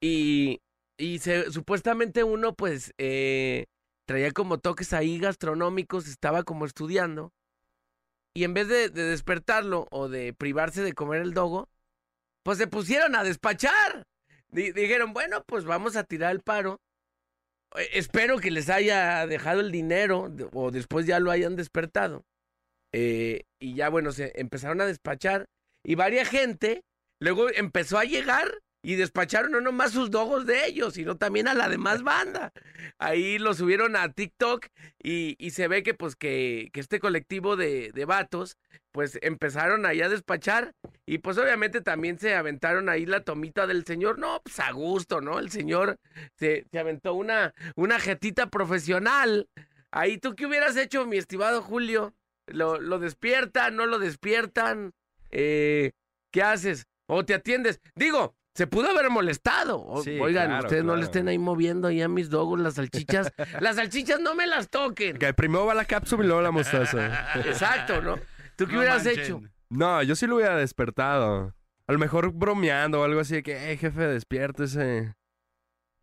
y, 0.00 0.60
y 0.98 1.20
supuestamente 1.20 2.24
uno 2.24 2.54
pues 2.54 2.92
eh, 2.98 3.66
traía 4.06 4.32
como 4.32 4.58
toques 4.58 4.92
ahí 4.92 5.18
gastronómicos, 5.18 6.08
estaba 6.08 6.42
como 6.42 6.66
estudiando. 6.66 7.32
Y 8.36 8.42
en 8.42 8.54
vez 8.54 8.66
de, 8.66 8.88
de 8.88 9.04
despertarlo 9.04 9.86
o 9.92 10.08
de 10.08 10.32
privarse 10.34 10.82
de 10.82 10.92
comer 10.92 11.22
el 11.22 11.34
dogo, 11.34 11.68
pues 12.42 12.58
se 12.58 12.66
pusieron 12.66 13.14
a 13.14 13.22
despachar. 13.22 14.04
Di- 14.48 14.72
dijeron, 14.72 15.12
bueno, 15.12 15.44
pues 15.46 15.64
vamos 15.64 15.94
a 15.94 16.02
tirar 16.02 16.32
el 16.32 16.40
paro. 16.42 16.80
Eh, 17.76 17.88
Espero 17.92 18.38
que 18.38 18.50
les 18.50 18.68
haya 18.68 19.24
dejado 19.28 19.60
el 19.60 19.70
dinero 19.70 20.32
o 20.52 20.72
después 20.72 21.06
ya 21.06 21.20
lo 21.20 21.30
hayan 21.30 21.54
despertado. 21.54 22.24
Eh, 22.92 23.44
y 23.60 23.74
ya, 23.74 23.88
bueno, 23.88 24.10
se 24.10 24.32
empezaron 24.40 24.80
a 24.80 24.86
despachar. 24.86 25.46
Y 25.84 25.94
varia 25.94 26.24
gente 26.24 26.82
luego 27.24 27.48
empezó 27.48 27.98
a 27.98 28.04
llegar 28.04 28.60
y 28.82 28.96
despacharon 28.96 29.52
no 29.52 29.62
nomás 29.62 29.92
sus 29.92 30.10
dogos 30.10 30.44
de 30.44 30.66
ellos, 30.66 30.94
sino 30.94 31.16
también 31.16 31.48
a 31.48 31.54
la 31.54 31.70
demás 31.70 32.02
banda. 32.02 32.52
Ahí 32.98 33.38
lo 33.38 33.54
subieron 33.54 33.96
a 33.96 34.12
TikTok 34.12 34.66
y, 35.02 35.50
se 35.50 35.66
ve 35.68 35.82
que 35.82 35.94
pues 35.94 36.16
que, 36.16 36.68
que 36.72 36.80
este 36.80 37.00
colectivo 37.00 37.56
de, 37.56 37.92
de 37.94 38.04
vatos 38.04 38.58
pues 38.92 39.18
empezaron 39.22 39.86
ahí 39.86 40.02
a 40.02 40.10
despachar 40.10 40.74
y 41.06 41.18
pues 41.18 41.38
obviamente 41.38 41.80
también 41.80 42.18
se 42.18 42.34
aventaron 42.34 42.90
ahí 42.90 43.06
la 43.06 43.24
tomita 43.24 43.66
del 43.66 43.86
señor, 43.86 44.18
no, 44.18 44.42
pues 44.44 44.60
a 44.60 44.70
gusto, 44.72 45.22
¿no? 45.22 45.38
El 45.38 45.50
señor 45.50 45.96
se, 46.38 46.66
se 46.70 46.78
aventó 46.78 47.14
una, 47.14 47.54
una 47.76 47.98
jetita 47.98 48.50
profesional. 48.50 49.48
Ahí 49.90 50.18
tú 50.18 50.36
qué 50.36 50.44
hubieras 50.44 50.76
hecho, 50.76 51.06
mi 51.06 51.16
estimado 51.16 51.62
Julio? 51.62 52.14
¿Lo, 52.46 52.78
lo 52.78 52.98
despiertan, 52.98 53.76
no 53.76 53.86
lo 53.86 53.98
despiertan? 53.98 54.92
Eh, 55.30 55.92
¿Qué 56.30 56.42
haces? 56.42 56.86
¿O 57.06 57.24
te 57.24 57.34
atiendes? 57.34 57.80
Digo, 57.94 58.34
se 58.54 58.66
pudo 58.66 58.90
haber 58.90 59.10
molestado. 59.10 59.80
O- 59.84 60.02
Sí, 60.02 60.18
Oigan, 60.20 60.46
claro, 60.48 60.64
ustedes 60.64 60.84
no 60.84 60.96
le 60.96 61.02
estén 61.04 61.28
ahí 61.28 61.38
moviendo 61.38 61.88
ahí 61.88 62.00
a 62.02 62.08
mis 62.08 62.30
dogos 62.30 62.58
las 62.60 62.74
salchichas. 62.74 63.32
las 63.60 63.76
salchichas 63.76 64.20
no 64.20 64.34
me 64.34 64.46
las 64.46 64.70
toquen. 64.70 65.16
Que 65.18 65.34
primero 65.34 65.66
va 65.66 65.74
la 65.74 65.84
cápsula 65.84 66.24
y 66.24 66.26
luego 66.26 66.42
la 66.42 66.50
mostaza. 66.50 67.34
Exacto, 67.46 68.00
¿no? 68.00 68.16
¿Tú 68.56 68.66
qué 68.66 68.72
No 68.74 68.78
hubieras 68.78 69.04
manchen. 69.04 69.22
hecho? 69.24 69.42
No, 69.70 70.02
yo 70.02 70.14
sí 70.14 70.26
lo 70.26 70.36
hubiera 70.36 70.56
despertado. 70.56 71.54
A 71.86 71.92
lo 71.92 71.98
mejor 71.98 72.32
bromeando 72.32 73.00
o 73.00 73.04
algo 73.04 73.20
así 73.20 73.34
de 73.34 73.42
que, 73.42 73.72
eh, 73.72 73.76
jefe, 73.76 74.02
despiértese. 74.06 75.14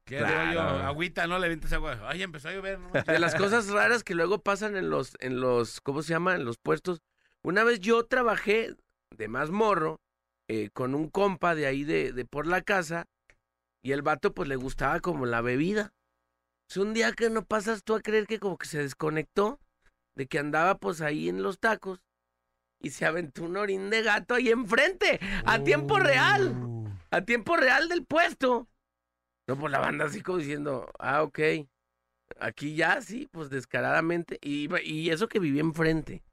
¿Qué 0.06 0.18
Claro. 0.18 0.46
rollo? 0.48 0.62
Agüita, 0.86 1.26
no 1.28 1.40
le 1.40 1.46
avientes 1.46 1.72
agua. 1.74 1.98
Ay, 2.08 2.22
empezó 2.24 2.50
a 2.50 2.54
llover. 2.54 2.80
No. 2.80 2.92
De 2.92 3.20
las 3.20 3.34
cosas 3.36 3.70
raras 3.70 4.04
que 4.04 4.14
luego 4.14 4.42
pasan 4.44 4.76
en 4.76 4.90
los, 4.90 5.14
en 5.20 5.40
los, 5.40 5.80
¿cómo 5.82 6.02
se 6.02 6.10
llama? 6.10 6.36
En 6.36 6.44
los 6.44 6.58
puestos. 6.58 7.02
Una 7.44 7.64
vez 7.64 7.80
yo 7.80 8.06
trabajé 8.06 8.76
de 9.16 9.28
más 9.28 9.52
morro 9.52 10.02
eh, 10.54 10.70
con 10.74 10.96
un 10.96 11.08
compa 11.08 11.56
de 11.56 11.66
ahí 11.66 11.86
de, 11.86 12.12
de 12.12 12.26
por 12.26 12.46
la 12.46 12.62
casa 12.62 13.06
y 13.82 13.94
el 13.94 14.02
vato 14.02 14.34
pues 14.34 14.50
le 14.50 14.58
gustaba 14.58 15.00
como 15.00 15.26
la 15.26 15.40
bebida. 15.40 15.94
Es 16.70 16.76
un 16.76 16.94
día 16.94 17.14
que 17.14 17.30
no 17.30 17.46
pasas 17.46 17.86
tú 17.86 17.96
a 17.96 18.02
creer 18.02 18.28
que 18.28 18.38
como 18.38 18.58
que 18.58 18.68
se 18.68 18.80
desconectó 18.80 19.62
de 20.18 20.28
que 20.28 20.40
andaba 20.40 20.76
pues 20.78 21.00
ahí 21.00 21.30
en 21.30 21.42
los 21.42 21.58
tacos 21.58 22.02
y 22.82 22.90
se 22.90 23.06
aventó 23.06 23.46
un 23.46 23.56
orín 23.56 23.90
de 23.90 24.02
gato 24.02 24.36
ahí 24.36 24.50
enfrente, 24.50 25.22
a 25.46 25.64
tiempo 25.64 26.00
real, 26.00 26.54
a 27.12 27.22
tiempo 27.22 27.56
real 27.56 27.88
del 27.88 28.04
puesto. 28.06 28.68
No, 29.48 29.58
pues 29.58 29.72
la 29.72 29.80
banda 29.80 30.04
así 30.04 30.22
como 30.22 30.40
diciendo, 30.40 30.92
ah, 31.00 31.24
ok. 31.24 31.40
Aquí 32.42 32.76
ya, 32.76 33.02
sí, 33.02 33.30
pues 33.32 33.50
descaradamente. 33.50 34.38
Y, 34.42 34.68
y 34.84 35.12
eso 35.12 35.30
que 35.30 35.40
vivía 35.40 35.62
enfrente. 35.62 36.24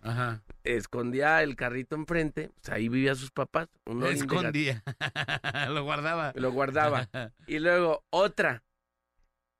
Ajá. 0.00 0.42
Escondía 0.64 1.42
el 1.42 1.56
carrito 1.56 1.96
enfrente, 1.96 2.50
pues 2.54 2.68
ahí 2.68 2.88
vivía 2.88 3.14
sus 3.14 3.30
papás. 3.30 3.68
Un 3.86 4.00
Lo 4.00 4.06
orín 4.06 4.20
de 4.20 4.26
gato. 4.26 4.36
escondía. 4.36 4.82
Lo 5.70 5.82
guardaba. 5.84 6.32
Lo 6.36 6.52
guardaba. 6.52 7.08
Y 7.46 7.58
luego 7.58 8.04
otra. 8.10 8.62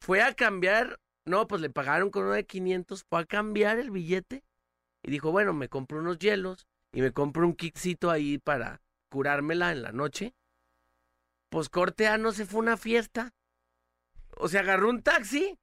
Fue 0.00 0.22
a 0.22 0.34
cambiar, 0.34 1.00
no, 1.26 1.46
pues 1.46 1.60
le 1.60 1.70
pagaron 1.70 2.10
con 2.10 2.24
uno 2.24 2.32
de 2.32 2.44
500, 2.46 3.04
fue 3.08 3.20
a 3.20 3.24
cambiar 3.24 3.78
el 3.78 3.90
billete. 3.90 4.44
Y 5.04 5.10
dijo, 5.10 5.32
bueno, 5.32 5.52
me 5.52 5.68
compro 5.68 5.98
unos 5.98 6.18
hielos 6.18 6.66
y 6.92 7.02
me 7.02 7.12
compro 7.12 7.46
un 7.46 7.54
kitcito 7.54 8.10
ahí 8.10 8.38
para 8.38 8.80
curármela 9.10 9.72
en 9.72 9.82
la 9.82 9.92
noche. 9.92 10.34
Pues 11.50 11.68
corte 11.68 12.06
A 12.06 12.18
no 12.18 12.32
se 12.32 12.46
fue 12.46 12.60
una 12.60 12.76
fiesta. 12.76 13.32
O 14.36 14.48
sea, 14.48 14.60
agarró 14.60 14.88
un 14.88 15.02
taxi, 15.02 15.58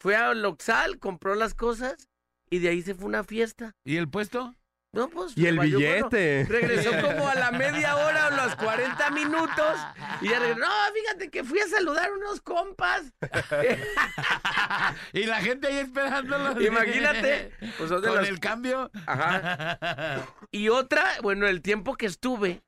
fue 0.00 0.16
a 0.16 0.32
Loxal, 0.34 0.98
compró 0.98 1.34
las 1.34 1.54
cosas 1.54 2.08
y 2.48 2.58
de 2.60 2.70
ahí 2.70 2.82
se 2.82 2.94
fue 2.94 3.06
una 3.06 3.22
fiesta. 3.24 3.72
¿Y 3.84 3.96
el 3.96 4.08
puesto? 4.08 4.54
No, 4.92 5.08
pues. 5.08 5.36
Y 5.36 5.46
el 5.46 5.58
billete. 5.60 6.46
Regresó 6.48 6.90
como 7.02 7.28
a 7.28 7.34
la 7.36 7.52
media 7.52 7.94
hora 7.96 8.26
o 8.28 8.30
los 8.46 8.56
40 8.56 9.10
minutos. 9.12 9.78
Y 10.20 10.28
ya 10.30 10.38
regresó. 10.40 10.60
No, 10.60 10.66
fíjate 10.94 11.30
que 11.30 11.44
fui 11.44 11.60
a 11.60 11.68
saludar 11.68 12.10
unos 12.12 12.40
compas. 12.40 13.12
y 15.12 15.24
la 15.24 15.36
gente 15.40 15.68
ahí 15.68 15.76
esperándolo. 15.78 16.60
Imagínate. 16.60 17.52
Pues 17.78 17.90
Con 17.90 18.24
el 18.24 18.40
cambio. 18.40 18.90
Ajá. 19.06 19.78
Y 20.52 20.68
otra, 20.68 21.04
bueno, 21.22 21.46
el 21.46 21.62
tiempo 21.62 21.94
que 21.94 22.06
estuve, 22.06 22.60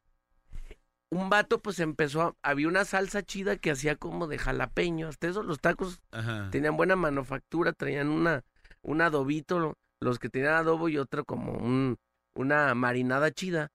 un 1.11 1.29
vato 1.31 1.61
pues 1.61 1.81
empezó 1.81 2.23
a... 2.23 2.35
Había 2.43 2.69
una 2.69 2.85
salsa 2.85 3.23
chida 3.25 3.57
que 3.57 3.73
hacía 3.73 3.97
como 3.97 4.29
de 4.29 4.39
jalapeño. 4.39 5.09
Hasta 5.09 5.27
eso 5.27 5.43
los 5.43 5.59
tacos 5.59 6.01
Ajá. 6.13 6.49
tenían 6.53 6.77
buena 6.77 6.95
manufactura, 6.95 7.73
traían 7.73 8.09
una, 8.09 8.45
un 8.83 9.01
adobito, 9.01 9.59
lo- 9.59 9.75
los 10.01 10.21
que 10.21 10.29
tenían 10.29 10.55
adobo 10.55 10.89
y 10.89 10.97
otro 10.99 11.25
como 11.25 11.53
un, 11.55 11.99
una 12.35 12.75
marinada 12.75 13.31
chida. 13.31 13.69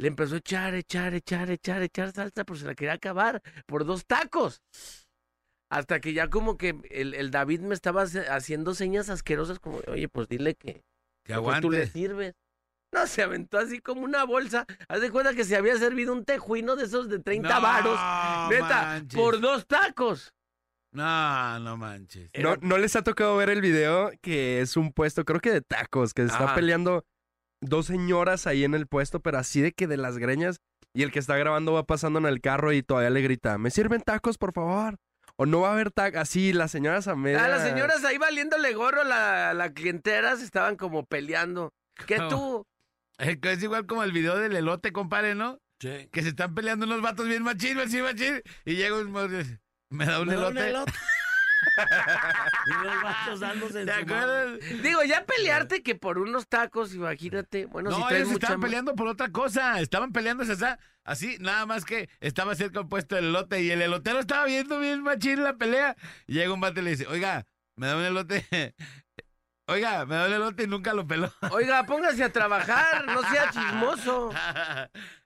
Le 0.00 0.08
empezó 0.08 0.34
a 0.34 0.38
echar, 0.38 0.74
echar, 0.74 1.14
echar, 1.14 1.50
echar, 1.50 1.82
echar 1.82 2.12
salsa, 2.12 2.44
pero 2.44 2.58
se 2.58 2.66
la 2.66 2.74
quería 2.74 2.94
acabar 2.94 3.40
por 3.66 3.84
dos 3.84 4.04
tacos. 4.06 4.60
Hasta 5.70 6.00
que 6.00 6.12
ya 6.12 6.28
como 6.28 6.56
que 6.56 6.76
el, 6.90 7.14
el 7.14 7.30
David 7.30 7.60
me 7.60 7.74
estaba 7.74 8.02
haciendo 8.02 8.74
señas 8.74 9.08
asquerosas 9.08 9.58
como, 9.58 9.80
oye, 9.88 10.08
pues 10.08 10.28
dile 10.28 10.54
que, 10.54 10.82
Que 11.24 11.34
mejor 11.34 11.60
tú 11.60 11.70
le 11.70 11.78
aguante. 11.78 11.92
sirves. 11.98 12.34
No, 12.92 13.06
se 13.08 13.22
aventó 13.22 13.58
así 13.58 13.80
como 13.80 14.02
una 14.02 14.24
bolsa. 14.24 14.66
Haz 14.88 15.00
de 15.00 15.10
cuenta 15.10 15.34
que 15.34 15.42
se 15.44 15.56
había 15.56 15.76
servido 15.78 16.12
un 16.12 16.24
tejuino 16.24 16.76
de 16.76 16.84
esos 16.84 17.08
de 17.08 17.18
30 17.18 17.48
No 17.48 17.60
varos. 17.60 17.98
Neta, 18.50 18.82
manches. 18.84 19.20
por 19.20 19.40
dos 19.40 19.66
tacos. 19.66 20.32
No, 20.92 21.58
no 21.58 21.76
manches. 21.76 22.30
¿No, 22.40 22.54
¿No 22.60 22.78
les 22.78 22.94
ha 22.94 23.02
tocado 23.02 23.36
ver 23.36 23.50
el 23.50 23.60
video 23.60 24.12
que 24.22 24.60
es 24.60 24.76
un 24.76 24.92
puesto, 24.92 25.24
creo 25.24 25.40
que 25.40 25.50
de 25.50 25.60
tacos, 25.60 26.14
que 26.14 26.22
se 26.22 26.28
está 26.28 26.44
Ajá. 26.44 26.54
peleando 26.54 27.04
dos 27.64 27.86
señoras 27.86 28.46
ahí 28.46 28.64
en 28.64 28.74
el 28.74 28.86
puesto, 28.86 29.20
pero 29.20 29.38
así 29.38 29.60
de 29.60 29.72
que 29.72 29.86
de 29.86 29.96
las 29.96 30.18
greñas, 30.18 30.60
y 30.92 31.02
el 31.02 31.10
que 31.10 31.18
está 31.18 31.36
grabando 31.36 31.72
va 31.72 31.84
pasando 31.84 32.18
en 32.18 32.26
el 32.26 32.40
carro 32.40 32.72
y 32.72 32.82
todavía 32.82 33.10
le 33.10 33.22
grita, 33.22 33.58
¿me 33.58 33.70
sirven 33.70 34.00
tacos, 34.00 34.38
por 34.38 34.52
favor? 34.52 34.96
O 35.36 35.46
no 35.46 35.60
va 35.60 35.70
a 35.70 35.72
haber 35.72 35.90
tacos, 35.90 36.20
así 36.20 36.52
las 36.52 36.70
señoras 36.70 37.08
a 37.08 37.16
media... 37.16 37.44
Ah, 37.44 37.48
las 37.48 37.62
señoras 37.62 38.04
ahí 38.04 38.18
valiéndole 38.18 38.72
gorro, 38.74 39.02
la, 39.02 39.52
la 39.54 39.72
clientera 39.72 40.36
se 40.36 40.44
estaban 40.44 40.76
como 40.76 41.04
peleando. 41.04 41.72
¿Qué 42.06 42.18
No. 42.18 42.28
tú? 42.28 42.66
Eh, 43.18 43.38
que 43.38 43.52
Es 43.52 43.62
igual 43.62 43.86
como 43.86 44.02
el 44.02 44.12
video 44.12 44.38
del 44.38 44.56
elote, 44.56 44.92
compadre, 44.92 45.34
¿no? 45.34 45.58
Sí. 45.80 46.08
Que 46.12 46.22
se 46.22 46.28
están 46.28 46.54
peleando 46.54 46.86
unos 46.86 47.02
vatos 47.02 47.26
bien 47.26 47.42
machín, 47.42 47.76
machín, 47.76 48.02
machín. 48.02 48.42
Y 48.64 48.74
llega 48.74 48.96
un 48.96 49.10
morro 49.10 49.34
y 49.34 49.38
dice, 49.38 49.60
¿me 49.90 50.06
da 50.06 50.20
un 50.20 50.28
Me 50.28 50.34
da 50.34 50.48
un 50.48 50.58
elote. 50.58 50.92
¿Te 52.64 53.30
su 53.32 53.38
madre. 53.40 53.92
acuerdas? 53.92 54.82
Digo, 54.82 55.02
ya 55.04 55.24
pelearte 55.24 55.82
que 55.82 55.94
por 55.94 56.18
unos 56.18 56.48
tacos, 56.48 56.94
imagínate. 56.94 57.66
Bueno, 57.66 57.90
si 57.90 58.00
no, 58.00 58.06
traes 58.06 58.22
ellos 58.22 58.32
mucha 58.32 58.46
estaban 58.46 58.60
peleando 58.60 58.94
por 58.94 59.08
otra 59.08 59.30
cosa. 59.30 59.80
Estaban 59.80 60.12
peleándose 60.12 60.52
así, 60.52 60.64
así, 61.04 61.36
nada 61.40 61.66
más 61.66 61.84
que 61.84 62.08
estaba 62.20 62.54
cerca 62.54 62.80
el 62.80 62.88
puesto 62.88 63.14
del 63.16 63.26
elote 63.26 63.62
y 63.62 63.70
el 63.70 63.82
elotero 63.82 64.20
estaba 64.20 64.44
viendo 64.46 64.78
bien 64.78 65.02
machín 65.02 65.42
la 65.42 65.56
pelea. 65.56 65.96
Y 66.26 66.34
llega 66.34 66.52
un 66.52 66.60
vato 66.60 66.80
y 66.80 66.84
le 66.84 66.90
dice, 66.90 67.06
oiga, 67.06 67.46
me 67.76 67.86
da 67.86 67.96
un 67.96 68.04
elote. 68.04 68.46
Oiga, 69.66 70.04
me 70.04 70.14
da 70.14 70.26
un 70.26 70.32
elote 70.34 70.64
y 70.64 70.66
nunca 70.66 70.92
lo 70.92 71.06
peló. 71.06 71.32
Oiga, 71.50 71.86
póngase 71.86 72.22
a 72.22 72.30
trabajar, 72.30 73.06
no 73.06 73.22
sea 73.22 73.50
chismoso. 73.50 74.30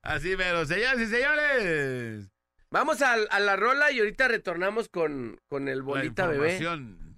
Así, 0.01 0.37
pero 0.37 0.65
señoras 0.65 1.01
y 1.01 1.07
señores. 1.07 2.31
Vamos 2.71 3.01
a, 3.03 3.15
a 3.15 3.41
la 3.41 3.57
rola 3.57 3.91
y 3.93 3.99
ahorita 4.01 4.29
retornamos 4.29 4.89
con, 4.89 5.41
con 5.49 5.69
el 5.69 5.79
la 5.79 5.85
bolita 5.85 6.27
bebé. 6.27 6.53
información 6.57 6.99
de- 7.01 7.09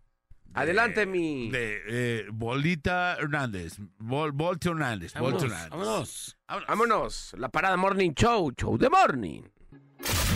Adelante, 0.52 1.06
mi. 1.06 1.48
De 1.50 1.80
eh, 1.86 2.26
Bolita 2.32 3.14
Hernández. 3.20 3.74
Bol, 3.98 4.32
Bolte 4.32 4.68
Hernández. 4.70 5.14
Bolte 5.14 5.22
Vámonos, 5.24 5.42
Hernández. 5.44 5.70
vámonos. 5.70 6.36
Vámonos, 6.68 7.34
la 7.38 7.48
parada 7.50 7.76
Morning 7.76 8.10
Show, 8.14 8.50
Show 8.56 8.76
de 8.76 8.88
Morning. 8.90 9.42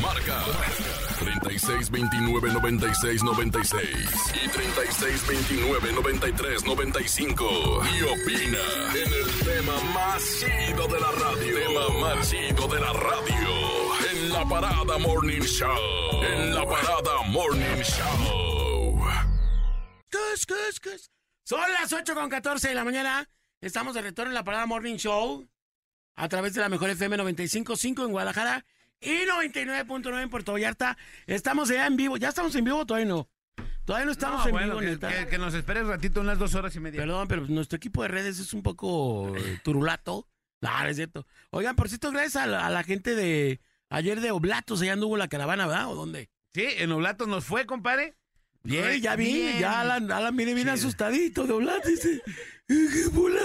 Marca 0.03 0.43
36 1.21 1.91
29 1.91 2.53
96 2.53 3.23
96 3.23 4.35
y 4.45 4.49
36 4.49 5.27
29 5.29 5.93
93 5.95 6.65
95 6.67 7.83
y 7.97 8.03
opina 8.03 8.59
en 8.95 9.13
el 9.13 9.41
tema 9.45 9.81
más 9.95 10.23
chido 10.39 10.87
de 10.87 11.01
la 11.01 11.11
radio. 11.13 11.59
Tema 11.59 11.89
más 12.01 12.31
chido 12.31 12.69
de 12.69 12.81
la 12.81 12.93
radio 12.93 13.24
la 14.45 14.61
parada 14.61 14.99
Morning 14.99 15.41
Show. 15.41 16.23
En 16.23 16.55
la 16.55 16.65
parada 16.67 17.23
Morning 17.29 17.83
Show. 17.83 19.01
Cus, 20.11 20.47
cus, 20.47 20.81
cus. 20.81 21.11
Son 21.45 21.61
las 21.81 21.93
8 21.93 22.15
con 22.15 22.29
14 22.29 22.69
de 22.69 22.75
la 22.75 22.85
mañana. 22.85 23.29
Estamos 23.61 23.95
de 23.95 24.03
retorno 24.03 24.31
en 24.31 24.35
la 24.35 24.45
parada 24.45 24.67
Morning 24.67 24.97
Show. 24.97 25.49
A 26.17 26.29
través 26.29 26.55
de 26.55 26.61
la 26.61 26.69
mejor 26.69 26.91
FM 26.91 27.17
95.5 27.19 28.05
en 28.05 28.11
Guadalajara 28.13 28.65
y 29.01 29.25
99.9 29.27 30.23
en 30.23 30.31
Puerto 30.31 30.53
Vallarta. 30.53 30.97
Estamos 31.27 31.69
ya 31.69 31.87
en 31.87 31.97
vivo. 31.97 32.17
¿Ya 32.17 32.29
estamos 32.29 32.55
en 32.55 32.65
vivo? 32.65 32.85
Todavía 32.87 33.09
no. 33.09 33.29
Todavía 33.85 34.07
no 34.07 34.13
estamos 34.13 34.41
No, 34.41 34.47
en 34.47 34.53
bueno, 34.53 34.67
vivo, 34.69 34.81
que, 34.81 34.87
neta. 34.87 35.09
que- 35.09 35.29
que 35.29 35.39
nos 35.39 35.53
espere 35.55 35.83
un 35.83 35.89
ratito, 35.91 36.21
unas 36.21 36.39
dos 36.39 36.55
horas 36.55 36.75
y 36.77 36.81
media. 36.81 37.01
Perdón, 37.01 37.29
pero 37.29 37.47
nuestro 37.49 37.77
equipo 37.77 38.03
de 38.03 38.09
redes 38.09 38.39
es 38.39 38.53
un 38.55 38.63
poco 38.63 39.35
eh, 39.37 39.61
turulato. 39.65 40.29
No, 40.61 40.83
no 40.83 40.89
es 40.89 40.97
cierto. 40.97 41.27
Oigan, 41.51 41.77
por 41.77 41.89
cierto, 41.89 42.11
gracias 42.11 42.37
a 42.37 42.47
la, 42.47 42.67
a 42.67 42.71
la 42.71 42.83
gente 42.85 43.15
de 43.15 43.61
ayer 43.95 44.21
de 44.21 44.31
Oblatos, 44.31 44.83
allá 44.83 44.93
anduvo 44.95 45.17
la 45.17 45.29
caravana, 45.29 45.67
¿verdad? 45.67 45.89
¿O 45.91 45.95
dónde? 45.95 46.29
Sí, 46.55 46.65
en 46.79 46.93
Oblatos 46.93 47.27
nos 47.29 47.45
fue, 47.45 47.67
compadre. 47.67 48.15
Bien, 48.63 49.01
ya 49.01 49.15
vi, 49.17 49.33
bien. 49.33 49.59
ya 49.61 49.81
Alan, 49.81 50.11
Alan 50.11 50.35
viene 50.37 50.55
bien 50.55 50.67
Sí. 50.69 50.73
asustadito 50.75 51.47
de 51.47 51.53
Oblatos. 51.53 51.87
Dice, 51.91 52.23
"Eh, 52.69 52.87
qué 52.93 53.09
bola, 53.13 53.41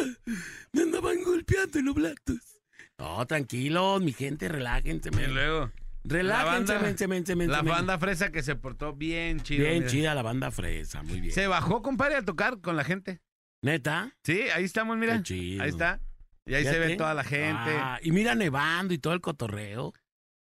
me 0.71 0.81
andaban 0.83 1.21
golpeando 1.23 1.79
en 1.79 1.87
Oblatos. 1.89 2.61
No, 2.97 3.25
tranquilos, 3.27 4.01
mi 4.01 4.13
gente, 4.13 4.47
relájense. 4.47 5.09
Y 5.13 5.27
luego, 5.27 5.71
Relájense, 6.05 6.73
banda- 6.73 6.79
mense, 6.79 7.07
mense, 7.07 7.35
mense, 7.35 7.51
La 7.51 7.61
banda 7.61 7.97
fresa 7.99 8.31
que 8.31 8.41
se 8.43 8.55
portó 8.55 8.93
bien 8.93 9.41
chido. 9.41 9.63
Bien 9.65 9.79
mira. 9.79 9.87
chida 9.89 10.15
la 10.15 10.21
banda 10.21 10.49
fresa, 10.51 11.03
muy 11.03 11.19
bien. 11.19 11.33
Se 11.33 11.47
bajó, 11.47 11.81
compadre, 11.81 12.15
a 12.15 12.21
tocar 12.23 12.61
con 12.61 12.75
la 12.77 12.83
gente. 12.85 13.19
¿Neta? 13.61 14.15
Sí, 14.23 14.41
ahí 14.55 14.63
estamos, 14.63 14.97
mira. 14.97 15.17
Qué 15.17 15.23
chido. 15.23 15.63
Ahí 15.63 15.69
está. 15.69 15.99
Y 16.45 16.53
ahí 16.55 16.63
se 16.63 16.79
ve 16.79 16.95
toda 16.95 17.13
la 17.13 17.23
gente. 17.25 17.71
Ah, 17.77 17.99
y 18.01 18.11
mira 18.11 18.33
nevando 18.35 18.93
y 18.93 18.97
todo 18.97 19.13
el 19.13 19.19
cotorreo. 19.21 19.93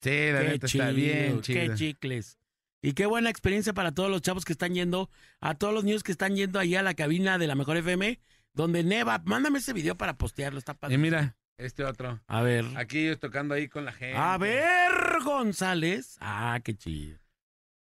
Sí, 0.02 0.10
la 0.32 0.40
qué 0.42 0.48
neta 0.48 0.66
está 0.66 0.90
bien 0.90 1.40
qué 1.40 1.62
chido. 1.64 1.76
chicles. 1.76 2.38
Y 2.82 2.92
qué 2.92 3.06
buena 3.06 3.28
experiencia 3.30 3.72
para 3.72 3.92
todos 3.92 4.08
los 4.10 4.22
chavos 4.22 4.44
que 4.44 4.52
están 4.52 4.72
yendo, 4.74 5.10
a 5.40 5.54
todos 5.54 5.74
los 5.74 5.82
niños 5.84 6.02
que 6.04 6.12
están 6.12 6.36
yendo 6.36 6.60
ahí 6.60 6.76
a 6.76 6.82
la 6.82 6.94
cabina 6.94 7.36
de 7.38 7.46
la 7.48 7.56
Mejor 7.56 7.76
FM, 7.76 8.20
donde 8.52 8.84
neva. 8.84 9.20
Mándame 9.24 9.58
ese 9.58 9.72
video 9.72 9.96
para 9.96 10.16
postearlo, 10.16 10.58
está 10.60 10.74
padre. 10.74 10.94
Y 10.94 10.98
mira, 10.98 11.36
este 11.56 11.82
otro. 11.84 12.20
A 12.28 12.42
ver. 12.42 12.64
Aquí 12.76 12.98
ellos 13.06 13.18
tocando 13.18 13.54
ahí 13.54 13.66
con 13.68 13.84
la 13.84 13.92
gente. 13.92 14.16
A 14.16 14.38
ver, 14.38 14.92
González. 15.24 16.18
Ah, 16.20 16.60
qué 16.62 16.76
chido. 16.76 17.18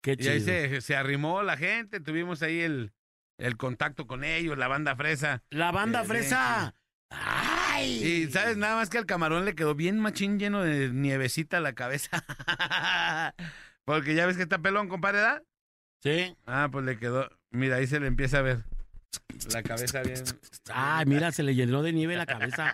Qué 0.01 0.11
Y 0.11 0.17
chido. 0.17 0.31
ahí 0.33 0.41
se, 0.41 0.81
se 0.81 0.95
arrimó 0.95 1.41
la 1.41 1.57
gente, 1.57 1.99
tuvimos 1.99 2.43
ahí 2.43 2.59
el, 2.59 2.91
el 3.39 3.57
contacto 3.57 4.05
con 4.05 4.23
ellos, 4.23 4.57
la 4.59 4.67
banda 4.67 4.95
fresa. 4.95 5.41
La 5.49 5.71
banda 5.71 6.03
Eh, 6.03 6.05
fresa. 6.05 6.75
Ay. 7.73 8.03
Y 8.03 8.31
sabes, 8.31 8.57
nada 8.57 8.75
más 8.75 8.89
que 8.89 8.97
al 8.97 9.05
camarón 9.05 9.45
le 9.45 9.55
quedó 9.55 9.73
bien 9.75 9.99
machín 9.99 10.39
lleno 10.39 10.63
de 10.63 10.89
nievecita 10.89 11.59
la 11.59 11.73
cabeza. 11.73 12.23
Porque 13.85 14.15
ya 14.15 14.25
ves 14.25 14.37
que 14.37 14.43
está 14.43 14.59
pelón, 14.59 14.89
compadre, 14.89 15.17
¿verdad? 15.17 15.43
Sí. 16.01 16.35
Ah, 16.45 16.69
pues 16.71 16.85
le 16.85 16.97
quedó. 16.97 17.29
Mira, 17.51 17.77
ahí 17.77 17.87
se 17.87 17.99
le 17.99 18.07
empieza 18.07 18.39
a 18.39 18.41
ver 18.41 18.63
la 19.51 19.63
cabeza 19.63 20.01
bien. 20.01 20.23
Ay, 20.71 21.05
mira, 21.05 21.31
se 21.31 21.43
le 21.43 21.55
llenó 21.55 21.81
de 21.81 21.93
nieve 21.93 22.15
la 22.15 22.25
cabeza. 22.25 22.73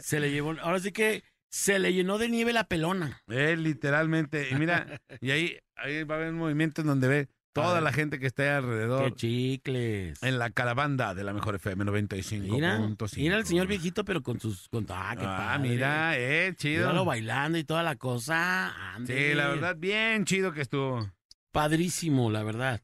Se 0.00 0.20
le 0.20 0.30
llevó. 0.30 0.56
Ahora 0.60 0.78
sí 0.80 0.92
que 0.92 1.22
se 1.50 1.78
le 1.78 1.92
llenó 1.92 2.18
de 2.18 2.28
nieve 2.28 2.52
la 2.52 2.64
pelona. 2.64 3.22
Eh, 3.28 3.56
literalmente. 3.56 4.48
Y 4.50 4.54
mira, 4.54 5.00
y 5.20 5.30
ahí, 5.32 5.58
ahí 5.76 6.04
va 6.04 6.14
a 6.14 6.18
haber 6.18 6.30
un 6.30 6.38
movimiento 6.38 6.80
en 6.80 6.86
donde 6.86 7.08
ve 7.08 7.28
toda 7.52 7.80
la 7.80 7.92
gente 7.92 8.18
que 8.18 8.26
está 8.26 8.42
ahí 8.42 8.48
Qué 8.48 8.54
alrededor. 8.54 9.14
chicles. 9.16 10.22
En 10.22 10.38
la 10.38 10.50
caravanda 10.50 11.14
de 11.14 11.24
la 11.24 11.32
mejor 11.32 11.56
FM 11.56 11.84
95.5. 11.84 12.40
Mira, 12.50 12.78
mira 13.16 13.36
el 13.36 13.46
señor 13.46 13.66
viejito, 13.66 14.04
pero 14.04 14.22
con 14.22 14.38
sus. 14.40 14.68
Con, 14.68 14.86
ah, 14.90 15.14
qué 15.18 15.24
Ah, 15.26 15.36
padre. 15.56 15.68
mira, 15.68 16.18
eh, 16.18 16.54
chido. 16.56 16.86
Míralo 16.86 17.04
bailando 17.04 17.58
y 17.58 17.64
toda 17.64 17.82
la 17.82 17.96
cosa. 17.96 18.74
Sí, 19.06 19.34
la 19.34 19.48
verdad, 19.48 19.76
bien 19.76 20.24
chido 20.24 20.52
que 20.52 20.60
estuvo. 20.62 21.10
Padrísimo, 21.52 22.30
la 22.30 22.42
verdad. 22.42 22.80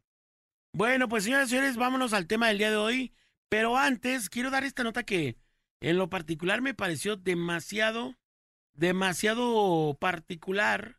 Bueno, 0.73 1.09
pues 1.09 1.25
señoras 1.25 1.47
y 1.47 1.51
señores, 1.51 1.77
vámonos 1.77 2.12
al 2.12 2.27
tema 2.27 2.49
del 2.49 2.59
día 2.59 2.71
de 2.71 2.77
hoy. 2.77 3.12
Pero 3.49 3.77
antes, 3.79 4.29
quiero 4.29 4.51
dar 4.51 4.64
esta 4.64 4.83
nota 4.83 5.05
que 5.05 5.37
en 5.81 5.97
lo 5.99 6.11
particular 6.11 6.61
me 6.62 6.75
pareció 6.75 7.17
demasiado, 7.17 8.17
demasiado 8.75 9.97
particular. 10.01 10.96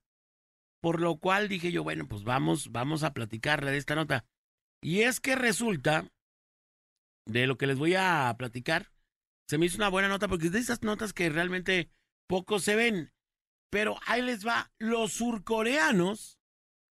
Por 0.87 1.01
lo 1.01 1.17
cual 1.17 1.49
dije 1.49 1.69
yo, 1.73 1.83
bueno, 1.83 2.07
pues 2.07 2.23
vamos, 2.23 2.71
vamos 2.71 3.03
a 3.03 3.13
platicarle 3.13 3.71
de 3.71 3.77
esta 3.77 3.93
nota. 3.93 4.23
Y 4.81 5.01
es 5.01 5.19
que 5.19 5.35
resulta, 5.35 6.09
de 7.25 7.45
lo 7.45 7.57
que 7.57 7.67
les 7.67 7.77
voy 7.77 7.95
a 7.95 8.33
platicar, 8.37 8.93
se 9.49 9.57
me 9.57 9.65
hizo 9.65 9.75
una 9.75 9.89
buena 9.89 10.07
nota 10.07 10.29
porque 10.29 10.45
es 10.45 10.53
de 10.53 10.59
esas 10.59 10.83
notas 10.83 11.11
que 11.11 11.27
realmente 11.29 11.89
pocos 12.25 12.63
se 12.63 12.77
ven. 12.77 13.11
Pero 13.69 13.97
ahí 14.05 14.21
les 14.21 14.47
va, 14.47 14.71
los 14.79 15.11
surcoreanos, 15.11 16.39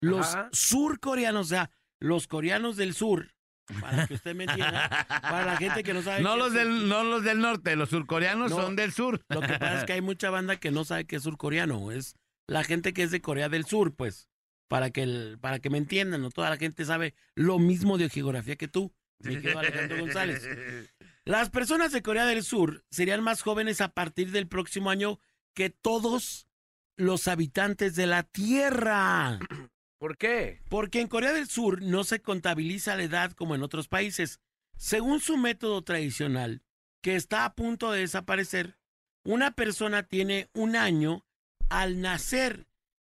los 0.01 0.27
Ajá. 0.35 0.49
surcoreanos, 0.53 1.49
o 1.49 1.51
sea, 1.51 1.71
los 2.01 2.29
coreanos 2.29 2.79
del 2.79 2.95
sur, 2.95 3.35
para 3.79 4.07
que 4.07 4.15
usted 4.15 4.35
me 4.35 4.45
entienda, 4.45 4.89
para 5.21 5.45
la 5.45 5.57
gente 5.59 5.83
que 5.83 5.93
no 5.93 6.01
sabe. 6.01 6.23
No 6.23 6.39
los, 6.39 6.55
del, 6.55 6.89
no 6.89 7.05
los 7.05 7.25
del 7.25 7.41
norte, 7.41 7.77
los 7.77 7.91
surcoreanos 7.91 8.53
No. 8.53 8.57
son 8.57 8.75
del 8.75 8.93
sur. 8.95 9.23
Lo 9.29 9.43
que 9.43 9.59
pasa 9.59 9.81
es 9.81 9.85
que 9.85 9.93
hay 9.93 10.01
mucha 10.01 10.31
banda 10.31 10.57
que 10.57 10.71
no 10.71 10.83
sabe 10.87 11.05
qué 11.07 11.17
es 11.17 11.25
surcoreano, 11.25 11.93
es 11.93 12.17
la 12.53 12.65
gente 12.65 12.93
que 12.93 13.03
es 13.03 13.11
de 13.11 13.21
Corea 13.21 13.49
del 13.49 13.65
Sur, 13.65 13.95
pues, 13.95 14.29
para 14.69 14.91
que, 14.91 15.03
el- 15.03 15.39
para 15.41 15.59
que 15.59 15.71
me 15.71 15.79
entiendan, 15.79 16.23
no 16.23 16.31
toda 16.31 16.51
la 16.51 16.57
gente 16.57 16.85
sabe 16.85 17.15
lo 17.35 17.59
mismo 17.59 17.99
de 17.99 18.09
geografía 18.09 18.57
que 18.57 18.69
tú, 18.69 18.93
mi 19.21 19.35
querido 19.41 19.59
Alejandro 19.59 20.01
González. 20.01 20.43
Las 21.25 21.51
personas 21.51 21.93
de 21.93 22.03
Corea 22.03 22.27
del 22.27 22.43
Sur 22.43 22.85
serían 22.91 23.23
más 23.23 23.43
jóvenes 23.43 23.81
a 23.81 23.89
partir 23.95 24.31
del 24.33 24.49
próximo 24.49 24.91
año 24.91 25.21
que 25.55 25.71
todos 25.71 26.49
los 26.97 27.29
habitantes 27.29 27.95
de 27.95 28.07
la 28.07 28.23
Tierra. 28.25 29.39
¿Por 29.99 30.17
qué? 30.19 30.61
Porque 30.69 31.01
en 31.01 31.07
Corea 31.09 31.33
del 31.33 31.47
Sur 31.49 31.81
no 31.81 32.03
se 32.03 32.21
contabiliza 32.21 32.97
la 32.97 33.05
edad 33.05 33.33
como 33.33 33.55
en 33.55 33.63
otros 33.63 33.87
países. 33.87 34.41
Según 34.77 35.21
su 35.21 35.37
método 35.37 35.83
tradicional, 35.83 36.63
que 37.03 37.15
está 37.15 37.45
a 37.45 37.55
punto 37.55 37.93
de 37.93 38.01
desaparecer, 38.01 38.79
una 39.25 39.53
persona 39.53 40.03
tiene 40.03 40.49
un 40.55 40.75
año 40.75 41.25
al 41.73 42.03
nacer 42.03 42.67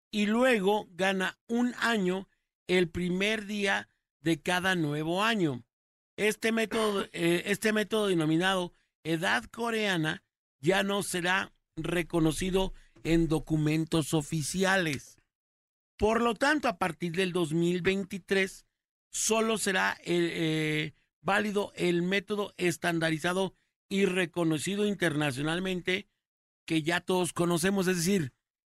y 0.09 0.25
luego 0.25 0.87
gana 0.91 1.37
un 1.47 1.75
año 1.79 2.29
el 2.67 2.89
primer 2.89 3.45
día 3.45 3.89
de 4.21 4.41
cada 4.41 4.75
nuevo 4.75 5.21
año. 5.21 5.65
Este 6.15 6.53
método, 6.53 7.03
eh, 7.11 7.43
este 7.47 7.73
método 7.73 8.07
denominado 8.07 8.73
edad 9.03 9.43
coreana 9.45 10.23
ya 10.61 10.81
no 10.81 11.03
será 11.03 11.51
reconocido 11.75 12.73
en 13.03 13.27
documentos 13.27 14.13
oficiales. 14.13 15.17
Por 15.97 16.21
lo 16.21 16.33
tanto, 16.33 16.69
a 16.69 16.77
partir 16.77 17.11
del 17.11 17.33
2023, 17.33 18.65
solo 19.11 19.57
será 19.57 19.97
eh, 20.05 20.05
eh, 20.05 20.93
válido 21.21 21.73
el 21.75 22.01
método 22.01 22.53
estandarizado 22.55 23.55
y 23.89 24.05
reconocido 24.05 24.85
internacionalmente 24.85 26.07
que 26.65 26.81
ya 26.81 27.01
todos 27.01 27.33
conocemos. 27.33 27.87
Es 27.87 27.97
decir, 27.97 28.31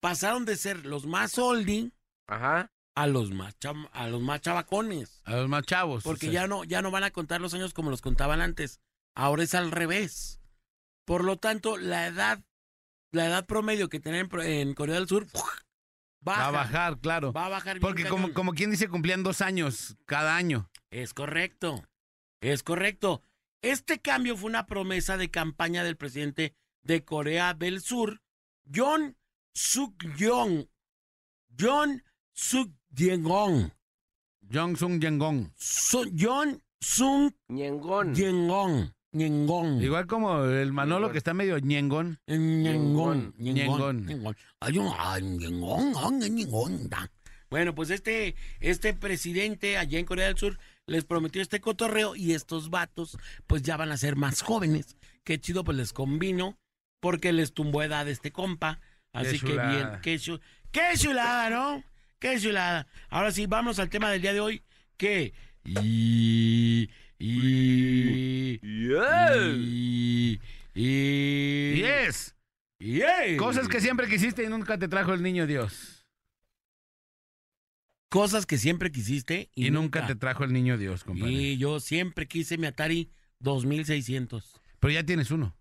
pasaron 0.07 0.45
de 0.45 0.57
ser 0.57 0.87
los 0.87 1.05
más 1.05 1.37
oldie 1.37 1.91
Ajá. 2.29 2.71
a 2.95 3.09
los 3.09 3.33
más, 3.33 3.57
a 3.91 4.07
los 4.07 4.23
más 4.23 4.41
chavacones. 4.41 5.21
A 5.25 5.35
los 5.35 5.49
más 5.49 5.65
chavos. 5.67 6.05
Porque 6.05 6.29
o 6.29 6.31
sea. 6.31 6.43
ya 6.43 6.47
no, 6.47 6.63
ya 6.63 6.81
no 6.81 6.93
van 6.93 7.03
a 7.03 7.11
contar 7.11 7.41
los 7.41 7.55
años 7.55 7.75
como 7.75 7.91
los 7.91 8.03
contaban 8.03 8.41
antes. 8.41 8.79
Ahora 9.17 9.43
es 9.43 9.57
al 9.57 9.73
revés. 9.73 10.41
Por 11.07 11.25
lo 11.25 11.39
tanto, 11.39 11.77
la 11.77 12.07
edad, 12.07 12.45
la 13.11 13.27
edad 13.27 13.47
promedio 13.47 13.89
que 13.89 13.99
tienen 13.99 14.29
en 14.43 14.75
Corea 14.75 14.95
del 14.95 15.09
Sur 15.09 15.27
baja, 16.21 16.43
Va 16.43 16.47
a 16.47 16.51
bajar, 16.53 17.01
claro. 17.01 17.33
Va 17.33 17.47
a 17.47 17.49
bajar 17.49 17.75
bien 17.75 17.81
Porque 17.81 18.05
como, 18.05 18.29
cañón. 18.29 18.35
como 18.35 18.53
quien 18.53 18.71
dice, 18.71 18.89
cumplían 18.89 19.25
dos 19.25 19.41
años 19.41 19.97
cada 20.05 20.37
año. 20.37 20.71
Es 20.91 21.15
correcto. 21.15 21.85
Es 22.41 22.63
correcto. 22.63 23.23
Este 23.61 23.99
cambio 23.99 24.37
fue 24.37 24.51
una 24.51 24.67
promesa 24.67 25.17
de 25.17 25.33
campaña 25.33 25.83
del 25.83 25.97
presidente 25.97 26.55
de 26.83 27.05
Corea 27.05 27.55
del 27.55 27.81
Sur, 27.81 28.23
John 28.73 29.17
Suk-yeong. 29.57 30.69
John 31.59 32.03
Suk-yeong. 32.35 33.71
Jong 34.53 34.77
Sung 34.77 35.01
Yengong. 35.01 35.51
Su- 35.57 36.13
John 36.15 36.61
Suk-yeong. 36.81 38.13
Ñengón. 38.15 38.93
Ñengong. 39.13 39.81
Igual 39.83 40.07
como 40.07 40.45
el 40.45 40.73
Manolo 40.75 41.11
que 41.11 41.17
está 41.19 41.33
medio 41.33 41.59
ñengón. 41.59 42.19
Ñengón. 42.27 43.33
Ñengón. 43.39 43.55
Ñengón. 43.57 44.07
Ñengón. 44.07 44.37
Ay, 44.61 44.79
un- 44.79 44.93
ay, 44.99 45.23
ñengón, 45.23 46.19
ñengón, 46.21 46.89
da. 46.91 47.11
Bueno, 47.49 47.75
pues 47.75 47.89
este, 47.91 48.35
este 48.61 48.93
presidente 48.93 49.79
allá 49.79 49.99
en 49.99 50.05
Corea 50.05 50.27
del 50.27 50.37
Sur 50.37 50.59
les 50.87 51.05
prometió 51.05 51.41
este 51.41 51.61
cotorreo 51.61 52.15
y 52.15 52.33
estos 52.35 52.69
vatos 52.71 53.17
pues 53.47 53.63
ya 53.63 53.77
van 53.79 53.91
a 53.91 53.97
ser 53.97 54.17
más 54.17 54.43
jóvenes. 54.43 54.97
Qué 55.25 55.41
chido, 55.41 55.65
pues 55.65 55.79
les 55.79 55.93
convino 55.95 56.59
porque 57.01 57.33
les 57.33 57.55
tumbó 57.55 57.83
edad 57.83 58.07
este 58.09 58.33
compa. 58.33 58.81
Así 59.17 59.41
que 59.41 59.53
bien, 59.53 59.89
qué, 60.03 60.17
chu- 60.19 60.41
qué 60.73 60.91
chulada, 60.97 61.51
¿no? 61.51 61.83
Qué 62.19 62.39
chulada. 62.41 62.87
Ahora 63.09 63.31
sí, 63.31 63.47
vamos 63.47 63.79
al 63.79 63.89
tema 63.91 64.11
del 64.11 64.23
día 64.23 64.33
de 64.33 64.41
hoy 64.41 64.63
que... 64.97 65.33
Y... 65.65 66.89
Y... 67.19 68.59
Y... 68.63 70.41
Y... 70.75 71.77
Yes. 71.77 72.35
y- 72.79 73.37
Cosas 73.37 73.69
que 73.69 73.81
siempre 73.81 74.09
quisiste 74.09 74.45
y 74.45 74.49
nunca 74.49 74.79
te 74.79 74.89
trajo 74.89 75.15
el 75.15 75.23
niño 75.23 75.47
Dios. 75.47 76.05
Cosas 78.09 78.47
que 78.47 78.57
siempre 78.59 78.93
quisiste 78.93 79.51
y, 79.55 79.67
Y, 79.67 79.71
nunca 79.71 80.07
te 80.07 80.15
trajo 80.15 80.45
el 80.45 80.53
niño 80.53 80.79
Dios, 80.79 81.05
compadre. 81.05 81.33
Y 81.33 81.59
yo 81.59 81.81
siempre 81.81 82.27
quise 82.29 82.57
mi 82.57 82.67
Atari 82.67 83.11
2600. 83.41 84.61
Pero 84.79 84.93
ya 84.93 85.03
tienes 85.05 85.31
uno. 85.31 85.57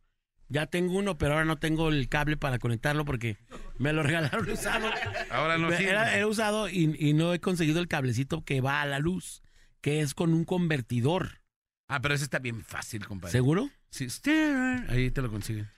Ya 0.47 0.67
tengo 0.67 0.97
uno, 0.97 1.17
pero 1.17 1.33
ahora 1.33 1.45
no 1.45 1.57
tengo 1.57 1.89
el 1.89 2.07
cable 2.07 2.37
para 2.37 2.59
conectarlo 2.59 3.05
porque 3.05 3.37
me 3.77 3.93
lo 3.93 4.03
regalaron 4.03 4.49
usado. 4.49 4.89
Ahora 5.31 5.57
no 5.57 5.71
sirve. 5.71 5.89
Era, 5.89 6.15
era 6.15 6.27
usado 6.27 6.69
y, 6.69 6.95
y 6.99 7.13
no 7.13 7.33
he 7.33 7.39
conseguido 7.39 7.79
el 7.79 7.87
cablecito 7.87 8.43
que 8.43 8.61
va 8.61 8.81
a 8.81 8.85
la 8.85 8.99
luz, 8.99 9.41
que 9.81 10.01
es 10.01 10.13
con 10.13 10.33
un 10.33 10.45
convertidor. 10.45 11.41
Ah, 11.87 12.01
pero 12.01 12.15
ese 12.15 12.23
está 12.23 12.39
bien 12.39 12.63
fácil, 12.63 13.05
compadre. 13.05 13.31
¿Seguro? 13.31 13.69
Sí, 13.89 14.09
Stern. 14.09 14.87
Ahí 14.89 15.11
te 15.11 15.21
lo 15.21 15.29
consiguen. 15.29 15.69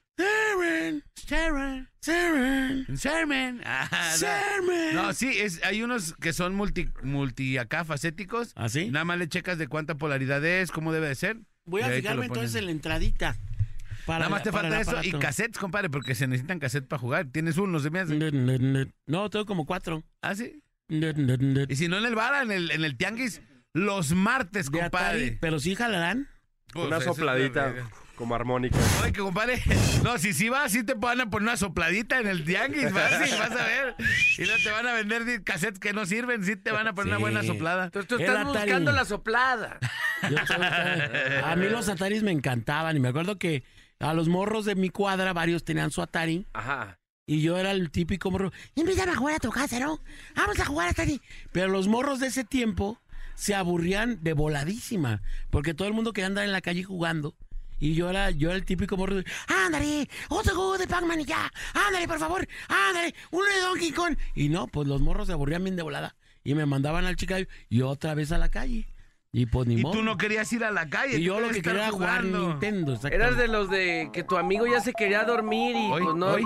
Sermon. 2.96 3.62
Ah, 3.66 3.90
no. 4.94 5.14
sí, 5.14 5.30
es, 5.38 5.64
hay 5.64 5.84
unos 5.84 6.14
que 6.16 6.34
son 6.34 6.56
multi, 6.56 6.90
multi 7.04 7.58
acá 7.58 7.84
facéticos. 7.84 8.54
¿Ah, 8.56 8.70
sí? 8.70 8.90
Nada 8.90 9.06
más 9.06 9.20
le 9.20 9.28
checas 9.28 9.58
de 9.58 9.68
cuánta 9.68 9.96
polaridad 9.96 10.44
es, 10.46 10.72
cómo 10.72 10.94
debe 10.94 11.10
de 11.10 11.16
ser. 11.16 11.38
Voy 11.66 11.82
a 11.82 11.90
fijarme 11.90 12.26
entonces 12.28 12.56
en 12.56 12.66
la 12.66 12.72
entradita. 12.72 13.38
Para 14.08 14.20
Nada 14.20 14.30
más 14.30 14.40
la- 14.40 14.44
te 14.44 14.52
falta 14.52 14.80
eso 14.82 15.04
y 15.04 15.12
cassettes, 15.12 15.60
compadre, 15.60 15.90
porque 15.92 16.16
se 16.16 16.26
necesitan 16.28 16.58
cassettes 16.60 16.88
para 16.88 17.00
jugar. 17.00 17.26
Tienes 17.32 17.58
uno, 17.58 17.80
se 17.80 17.90
me 17.92 18.00
hace. 18.00 18.16
No, 19.06 19.30
tengo 19.30 19.46
como 19.46 19.66
cuatro. 19.68 20.04
¿Ah, 20.22 20.34
sí? 20.34 20.64
Y 20.90 21.76
si 21.76 21.88
no 21.90 21.98
en 21.98 22.06
el 22.06 22.16
bar, 22.16 22.42
en 22.44 22.52
el, 22.52 22.72
en 22.72 22.84
el 22.86 22.96
tianguis, 22.98 23.42
los 23.74 24.14
martes, 24.14 24.72
de 24.72 24.82
Atari, 24.82 25.20
compadre. 25.20 25.38
pero 25.42 25.60
sí 25.60 25.76
jalarán. 25.76 26.28
Pues, 26.74 26.88
Una 26.88 27.02
sopladita 27.02 27.74
como 28.16 28.34
armónica. 28.34 28.78
Oye, 29.04 29.12
que 29.12 29.20
compadre, 29.20 29.62
no, 30.04 30.18
si 30.18 30.34
sí 30.34 30.50
vas, 30.50 30.72
sí 30.72 30.84
te 30.84 30.94
van 30.96 31.22
a 31.22 31.30
poner 31.30 31.50
una 31.50 31.58
sopladita 31.58 32.20
en 32.20 32.28
el 32.28 32.44
tianguis, 32.46 32.92
fácil, 32.92 33.38
vas 33.38 33.52
a 33.52 33.64
ver. 33.66 33.96
Y 34.38 34.42
no 34.42 34.54
te 34.64 34.72
van 34.72 34.88
a 34.88 34.94
vender 34.94 35.44
cassettes 35.44 35.80
que 35.80 35.94
no 35.94 36.06
sirven, 36.06 36.44
sí 36.44 36.56
te 36.56 36.72
van 36.72 36.88
a 36.88 36.94
poner 36.96 37.10
una 37.14 37.20
buena 37.20 37.44
soplada. 37.44 37.86
Entonces 37.86 38.08
tú 38.08 38.16
El 38.16 38.22
estás 38.22 38.38
Atari. 38.48 38.54
buscando 38.72 38.92
la 38.94 39.06
soplada. 39.06 39.80
Yo 40.30 40.38
a 41.46 41.56
mí 41.58 41.68
los 41.70 41.90
Ataris 41.90 42.24
me 42.24 42.32
encantaban 42.32 42.96
y 42.98 43.00
me 43.00 43.10
acuerdo 43.10 43.38
que 43.38 43.64
a 44.00 44.14
los 44.14 44.28
morros 44.28 44.66
de 44.66 44.76
mi 44.76 44.90
cuadra 44.90 45.34
varios 45.34 45.64
tenían 45.64 45.92
su 45.92 46.02
Atari 46.02 46.46
Ajá. 46.54 47.00
y 47.26 47.42
yo 47.42 47.58
era 47.58 47.72
el 47.72 47.90
típico 47.92 48.30
morro. 48.32 48.52
Invítame 48.76 49.12
a 49.12 49.16
jugar 49.16 49.36
a 49.36 49.40
tu 49.40 49.50
casa, 49.50 49.80
¿no? 49.80 50.00
Vamos 50.36 50.60
a 50.60 50.66
jugar 50.66 50.88
a 50.88 50.92
Atari. 50.92 51.22
Pero 51.52 51.68
los 51.70 51.88
morros 51.88 52.20
de 52.20 52.28
ese 52.28 52.44
tiempo 52.44 53.00
se 53.36 53.56
aburrían 53.56 54.24
de 54.24 54.34
voladísima 54.34 55.22
porque 55.50 55.74
todo 55.74 55.88
el 55.88 55.94
mundo 55.94 56.14
quería 56.14 56.28
andar 56.28 56.46
en 56.46 56.52
la 56.52 56.62
calle 56.62 56.84
jugando. 56.84 57.36
Y 57.80 57.94
yo 57.94 58.10
era, 58.10 58.32
yo 58.32 58.50
era 58.50 58.58
el 58.58 58.66
típico 58.66 58.98
morro 58.98 59.18
de, 59.18 59.26
ándale, 59.48 60.10
otro 60.30 60.56
juego 60.56 60.78
de 60.80 60.88
Pac-Man 60.88 61.22
y 61.22 61.26
ya, 61.26 61.52
ándale, 61.76 62.08
por 62.08 62.18
favor, 62.18 62.48
ándale, 62.68 63.14
uno 63.30 63.46
de 63.46 63.62
Donkey 63.62 63.92
Kong. 63.92 64.18
Y 64.34 64.50
no, 64.50 64.66
pues 64.66 64.88
los 64.88 65.00
morros 65.02 65.28
se 65.28 65.34
aburrían 65.34 65.64
bien 65.64 65.76
de 65.76 65.84
volada 65.84 66.16
y 66.44 66.56
me 66.56 66.66
mandaban 66.66 67.06
al 67.06 67.16
chicayo 67.18 67.46
y 67.70 67.82
otra 67.82 68.16
vez 68.16 68.32
a 68.32 68.40
la 68.40 68.50
calle. 68.50 68.88
Y 69.32 69.46
pues 69.46 69.68
ni 69.68 69.76
Y 69.76 69.82
modo. 69.84 69.94
tú 69.94 70.04
no 70.04 70.18
querías 70.18 70.52
ir 70.54 70.64
a 70.64 70.72
la 70.72 70.90
calle. 70.90 71.18
Y 71.20 71.24
yo 71.24 71.40
lo 71.40 71.50
que 71.50 71.62
quería 71.62 71.84
era 71.84 71.92
jugar. 71.92 72.24
Nintendo. 72.24 72.98
Eras 73.12 73.38
de 73.38 73.48
los 73.48 73.70
de 73.70 74.10
que 74.14 74.24
tu 74.24 74.38
amigo 74.38 74.66
ya 74.66 74.80
se 74.82 74.94
quería 74.94 75.24
dormir 75.26 75.76
y 75.76 75.92
Hoy, 75.92 76.04
pues 76.04 76.16
no. 76.16 76.28
hoy. 76.28 76.46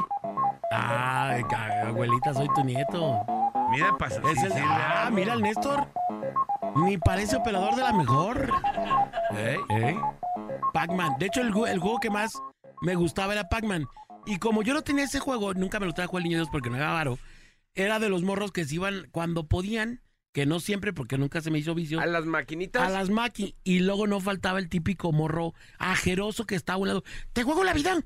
Ay, 0.72 1.44
ca- 1.50 1.88
abuelita, 1.88 2.34
soy 2.34 2.48
tu 2.56 2.64
nieto. 2.64 3.20
Mira, 3.72 3.96
pasa. 3.98 4.22
Es 4.32 4.40
sí, 4.40 4.46
el- 4.46 4.52
sí, 4.54 4.60
ah, 4.64 5.10
mira 5.12 5.34
el 5.34 5.42
Néstor. 5.42 5.88
Ni 6.76 6.98
parece 6.98 7.36
operador 7.36 7.76
de 7.76 7.82
la 7.84 7.94
mejor. 7.94 8.52
Ey. 9.32 9.96
Pac-Man. 10.74 11.16
De 11.20 11.26
hecho, 11.28 11.42
el 11.42 11.52
juego 11.52 12.00
que 12.00 12.10
más 12.10 12.34
me 12.82 12.96
gustaba 12.96 13.34
era 13.34 13.48
Pac-Man. 13.50 13.86
Y 14.26 14.38
como 14.38 14.62
yo 14.64 14.74
no 14.74 14.82
tenía 14.82 15.04
ese 15.06 15.20
juego, 15.20 15.54
nunca 15.54 15.80
me 15.80 15.86
lo 15.86 15.94
trajo 15.94 16.18
el 16.18 16.24
niño 16.24 16.38
Dios 16.38 16.50
porque 16.52 16.70
no 16.70 16.78
era 16.78 16.92
varo. 16.94 17.18
Era 17.76 18.00
de 18.00 18.10
los 18.10 18.24
morros 18.24 18.52
que 18.52 18.66
se 18.66 18.76
iban 18.76 19.08
cuando 19.12 19.48
podían, 19.48 20.02
que 20.34 20.46
no 20.46 20.60
siempre 20.60 20.94
porque 20.94 21.18
nunca 21.18 21.42
se 21.42 21.52
me 21.52 21.60
hizo 21.60 21.76
vicio. 21.76 22.00
A 22.00 22.06
las 22.06 22.26
maquinitas. 22.26 22.82
a 22.82 22.90
las 22.90 23.10
maqui 23.10 23.56
y 23.64 23.80
luego 23.80 24.08
no 24.08 24.20
faltaba 24.22 24.60
el 24.60 24.70
típico 24.70 25.12
morro 25.12 25.54
ajeroso 25.78 26.46
que 26.46 26.56
estaba 26.56 26.76
a 26.76 26.80
un 26.80 26.88
lado. 26.88 27.04
Te 27.34 27.44
juego 27.44 27.64
la 27.64 27.74
vida. 27.74 28.00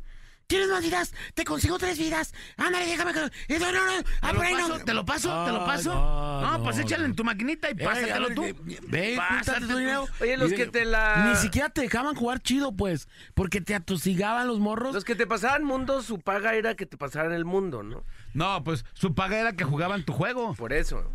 ¿Tienes 0.48 0.70
más 0.70 0.84
vidas? 0.84 1.12
Te 1.34 1.44
consigo 1.44 1.80
tres 1.80 1.98
vidas. 1.98 2.32
Ándale, 2.58 2.86
déjame. 2.86 3.14
que- 3.14 3.58
No, 3.58 3.72
no, 3.72 3.84
no. 3.84 3.92
Ah, 4.22 4.28
¿Te 4.30 4.36
por 4.36 4.36
lo 4.36 4.42
ahí 4.44 4.54
no. 4.54 4.68
paso? 4.70 4.86
¿Te 4.86 4.94
lo 4.94 5.04
paso? 5.06 5.46
¿Te 5.46 5.52
lo 5.52 5.66
paso? 5.66 5.94
no, 5.96 6.42
No, 6.42 6.58
no, 6.60 6.64
pues 6.64 6.78
échale 6.78 7.00
no. 7.02 7.06
en 7.10 7.16
tu 7.16 7.24
maquinita 7.24 7.72
y 7.72 7.74
pásatelo 7.74 8.30
tú. 8.30 8.44
Ve, 8.88 9.16
Pásate 9.18 9.62
tu 9.66 9.76
dinero. 9.78 10.06
Oye, 10.22 10.38
los 10.38 10.52
Y 10.52 10.56
que 10.56 10.68
te 10.68 10.86
la. 10.86 11.30
Ni 11.32 11.36
siquiera 11.38 11.70
te 11.70 11.82
dejaban 11.82 12.14
jugar 12.14 12.42
chido, 12.42 12.76
pues. 12.76 13.08
Porque 13.34 13.60
te 13.60 13.74
atosigaban 13.74 14.46
los 14.46 14.60
morros. 14.60 14.94
Los 14.94 15.04
que 15.04 15.16
te 15.16 15.26
pasaban 15.26 15.64
mundo, 15.64 16.04
su 16.04 16.20
paga 16.20 16.54
era 16.54 16.76
que 16.76 16.86
te 16.86 16.96
pasaran 16.96 17.34
el 17.34 17.44
mundo, 17.46 17.82
¿no? 17.82 18.04
No, 18.36 18.64
pues 18.64 18.86
su 18.94 19.16
paga 19.16 19.40
era 19.40 19.54
que 19.54 19.64
jugaban 19.64 20.04
tu 20.06 20.14
juego. 20.14 20.54
Por 20.54 20.74
eso. 20.74 21.10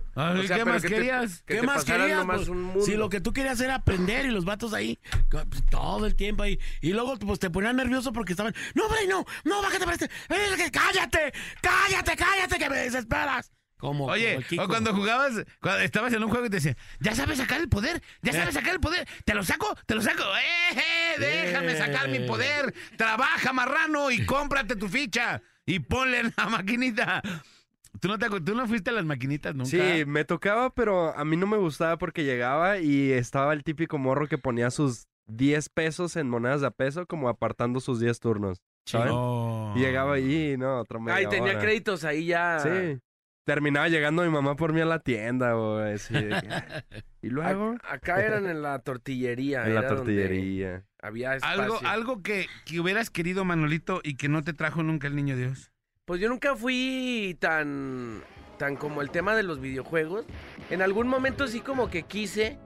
¿Qué 0.46 0.64
más 0.64 0.82
que 0.82 0.88
querías? 0.88 1.42
que 1.42 1.54
¿Qué 1.54 1.60
te 1.60 1.66
más 1.66 1.84
querías? 1.84 2.24
pues? 2.24 2.48
un 2.48 2.62
mundo. 2.62 2.84
si 2.84 2.94
lo 2.94 3.08
que 3.08 3.20
tú 3.20 3.32
querías 3.32 3.60
era 3.60 3.76
aprender 3.76 4.26
y 4.26 4.30
los 4.30 4.44
vatos 4.44 4.72
ahí 4.72 4.98
pues, 5.30 5.64
todo 5.70 6.06
el 6.06 6.14
tiempo 6.14 6.42
ahí. 6.42 6.58
Y 6.80 6.92
luego 6.92 7.18
pues 7.18 7.38
te 7.38 7.50
ponían 7.50 7.76
nervioso 7.76 8.12
porque 8.12 8.32
estaban, 8.32 8.54
no, 8.74 8.88
Bray, 8.88 9.06
no, 9.06 9.24
no, 9.44 9.62
bájate 9.62 9.84
para 9.84 9.94
este. 9.94 10.06
Eh, 10.06 10.70
cállate, 10.72 11.32
cállate, 11.60 12.16
cállate, 12.16 12.58
que 12.58 12.70
me 12.70 12.76
desesperas. 12.76 13.52
Como, 13.76 14.06
Oye, 14.06 14.44
o 14.58 14.68
cuando 14.68 14.94
jugabas, 14.94 15.42
cuando 15.62 15.80
estabas 15.80 16.12
en 16.12 16.22
un 16.22 16.28
juego 16.28 16.44
y 16.44 16.50
te 16.50 16.56
decían, 16.56 16.76
ya 16.98 17.14
sabes 17.14 17.38
sacar 17.38 17.62
el 17.62 17.68
poder, 17.70 18.02
ya 18.20 18.34
sabes 18.34 18.52
sacar 18.52 18.74
el 18.74 18.80
poder, 18.80 19.08
te 19.24 19.32
lo 19.32 19.42
saco, 19.42 19.74
te 19.86 19.94
lo 19.94 20.02
saco, 20.02 20.22
¡eh, 20.22 20.76
eh! 20.76 21.14
Déjame 21.18 21.74
sacar 21.78 22.08
mi 22.10 22.18
poder, 22.20 22.74
trabaja 22.98 23.54
marrano 23.54 24.10
y 24.10 24.26
cómprate 24.26 24.76
tu 24.76 24.86
ficha 24.86 25.40
y 25.64 25.78
ponle 25.78 26.20
en 26.20 26.34
la 26.36 26.46
maquinita. 26.48 27.22
¿Tú 28.00 28.08
no, 28.08 28.18
te, 28.18 28.28
¿Tú 28.40 28.54
no 28.54 28.66
fuiste 28.66 28.90
a 28.90 28.92
las 28.94 29.04
maquinitas 29.04 29.54
nunca? 29.54 29.70
Sí, 29.70 30.04
me 30.06 30.24
tocaba, 30.24 30.70
pero 30.70 31.16
a 31.16 31.24
mí 31.24 31.36
no 31.36 31.46
me 31.46 31.56
gustaba 31.58 31.98
porque 31.98 32.24
llegaba 32.24 32.78
y 32.78 33.12
estaba 33.12 33.52
el 33.52 33.62
típico 33.62 33.98
morro 33.98 34.26
que 34.26 34.38
ponía 34.38 34.70
sus 34.70 35.06
10 35.26 35.68
pesos 35.68 36.16
en 36.16 36.28
monedas 36.28 36.60
de 36.62 36.66
a 36.68 36.70
peso 36.70 37.06
como 37.06 37.28
apartando 37.28 37.78
sus 37.80 38.00
10 38.00 38.18
turnos. 38.20 38.58
¿saben? 38.86 39.08
No. 39.08 39.74
Y 39.76 39.80
llegaba 39.80 40.14
ahí, 40.14 40.56
no, 40.58 40.80
otra 40.80 40.98
media 40.98 41.14
Ay, 41.16 41.26
tenía 41.28 41.52
hora. 41.52 41.60
créditos 41.60 42.04
ahí 42.04 42.26
ya. 42.26 42.58
Sí. 42.60 42.98
Terminaba 43.44 43.88
llegando 43.88 44.22
mi 44.22 44.28
mamá 44.30 44.56
por 44.56 44.72
mí 44.72 44.80
a 44.80 44.84
la 44.84 44.98
tienda, 45.00 45.52
güey. 45.54 45.96
que- 45.98 46.84
y 47.22 47.28
luego, 47.30 47.74
Ac- 47.74 47.80
Acá 47.88 48.24
eran 48.24 48.46
en 48.46 48.62
la 48.62 48.78
tortillería. 48.80 49.66
en 49.66 49.74
la 49.74 49.86
tortillería. 49.86 50.84
Había 51.02 51.36
espacio. 51.36 51.62
Algo, 51.62 51.78
algo 51.84 52.22
que, 52.22 52.46
que 52.66 52.80
hubieras 52.80 53.10
querido, 53.10 53.44
Manolito, 53.44 54.00
y 54.04 54.16
que 54.16 54.28
no 54.28 54.42
te 54.42 54.52
trajo 54.52 54.82
nunca 54.82 55.06
el 55.06 55.16
niño 55.16 55.36
Dios. 55.36 55.70
Pues 56.10 56.20
yo 56.20 56.28
nunca 56.28 56.56
fui 56.56 57.36
tan, 57.38 58.20
tan 58.58 58.74
como 58.74 59.00
el 59.00 59.10
tema 59.12 59.36
de 59.36 59.44
los 59.44 59.60
videojuegos. 59.60 60.24
En 60.68 60.82
algún 60.82 61.06
momento 61.06 61.46
sí 61.46 61.60
como 61.60 61.88
que 61.88 62.02
quise. 62.02 62.58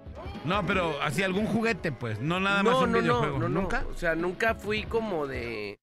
No, 0.46 0.64
pero 0.64 0.98
así 1.02 1.22
algún 1.22 1.44
juguete, 1.44 1.92
pues, 1.92 2.18
no 2.20 2.40
nada 2.40 2.62
no, 2.62 2.70
más 2.70 2.82
un 2.82 2.92
no, 2.92 3.00
videojuego. 3.02 3.38
no, 3.40 3.50
no, 3.50 3.60
¿Nunca? 3.60 3.84
O 3.92 3.98
sea, 3.98 4.14
nunca 4.14 4.54
fui 4.54 4.84
como 4.84 5.26
de 5.26 5.78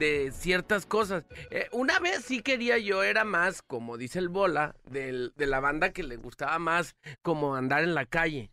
de 0.00 0.32
ciertas 0.32 0.84
cosas. 0.84 1.22
Eh, 1.52 1.68
una 1.70 2.00
vez 2.00 2.24
sí 2.24 2.42
quería 2.42 2.76
yo, 2.78 3.04
era 3.04 3.22
más, 3.22 3.62
como 3.62 3.96
dice 3.96 4.18
el 4.18 4.28
Bola, 4.28 4.74
del- 4.90 5.32
de 5.36 5.46
la 5.46 5.60
banda 5.60 5.92
que 5.92 6.02
le 6.02 6.16
gustaba 6.16 6.58
más 6.58 6.96
como 7.22 7.54
andar 7.54 7.84
en 7.84 7.94
la 7.94 8.04
calle. 8.04 8.50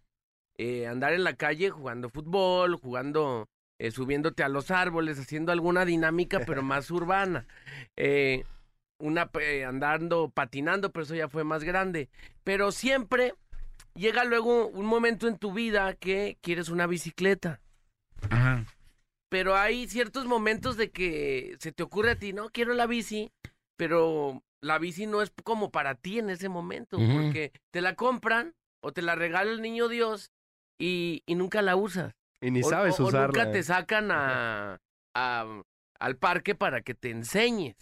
Eh, 0.59 0.85
andar 0.85 1.13
en 1.13 1.23
la 1.23 1.33
calle 1.33 1.71
jugando 1.71 2.09
fútbol, 2.11 2.75
jugando, 2.75 3.49
eh, 3.79 3.91
subiéndote 3.91 4.43
a 4.43 4.49
los 4.49 4.71
árboles, 4.71 5.19
haciendo 5.19 5.51
alguna 5.51 5.85
dinámica, 5.85 6.41
pero 6.45 6.61
más 6.63 6.89
urbana. 6.91 7.45
Eh, 7.95 8.43
una 8.99 9.29
eh, 9.39 9.65
andando, 9.65 10.29
patinando, 10.29 10.91
pero 10.91 11.03
eso 11.03 11.15
ya 11.15 11.29
fue 11.29 11.43
más 11.43 11.63
grande. 11.63 12.09
Pero 12.43 12.71
siempre 12.71 13.35
llega 13.93 14.23
luego 14.23 14.67
un 14.67 14.85
momento 14.85 15.27
en 15.27 15.37
tu 15.37 15.53
vida 15.53 15.93
que 15.93 16.37
quieres 16.41 16.69
una 16.69 16.87
bicicleta. 16.87 17.59
Ajá. 18.29 18.65
Pero 19.29 19.55
hay 19.55 19.87
ciertos 19.87 20.25
momentos 20.25 20.77
de 20.77 20.89
que 20.89 21.57
se 21.59 21.71
te 21.71 21.83
ocurre 21.83 22.11
a 22.11 22.15
ti, 22.19 22.33
no, 22.33 22.49
quiero 22.49 22.73
la 22.73 22.87
bici, 22.87 23.31
pero 23.75 24.41
la 24.61 24.79
bici 24.79 25.05
no 25.05 25.21
es 25.21 25.31
como 25.43 25.69
para 25.69 25.95
ti 25.95 26.17
en 26.19 26.29
ese 26.29 26.47
momento, 26.47 26.97
porque 26.97 27.51
te 27.71 27.81
la 27.81 27.95
compran 27.95 28.55
o 28.81 28.93
te 28.93 29.01
la 29.01 29.15
regala 29.15 29.51
el 29.51 29.61
niño 29.61 29.89
Dios 29.89 30.31
y, 30.79 31.23
y 31.25 31.35
nunca 31.35 31.61
la 31.61 31.75
usas. 31.75 32.15
Y 32.41 32.51
ni 32.51 32.61
O- 32.61 32.69
sabes 32.69 32.99
o, 32.99 33.03
usarla. 33.03 33.27
nunca 33.27 33.51
te 33.51 33.63
sacan 33.63 34.11
a, 34.11 34.77
a- 35.15 35.61
al 35.99 36.17
parque 36.17 36.55
para 36.55 36.81
que 36.81 36.93
te 36.93 37.09
enseñes. 37.09 37.75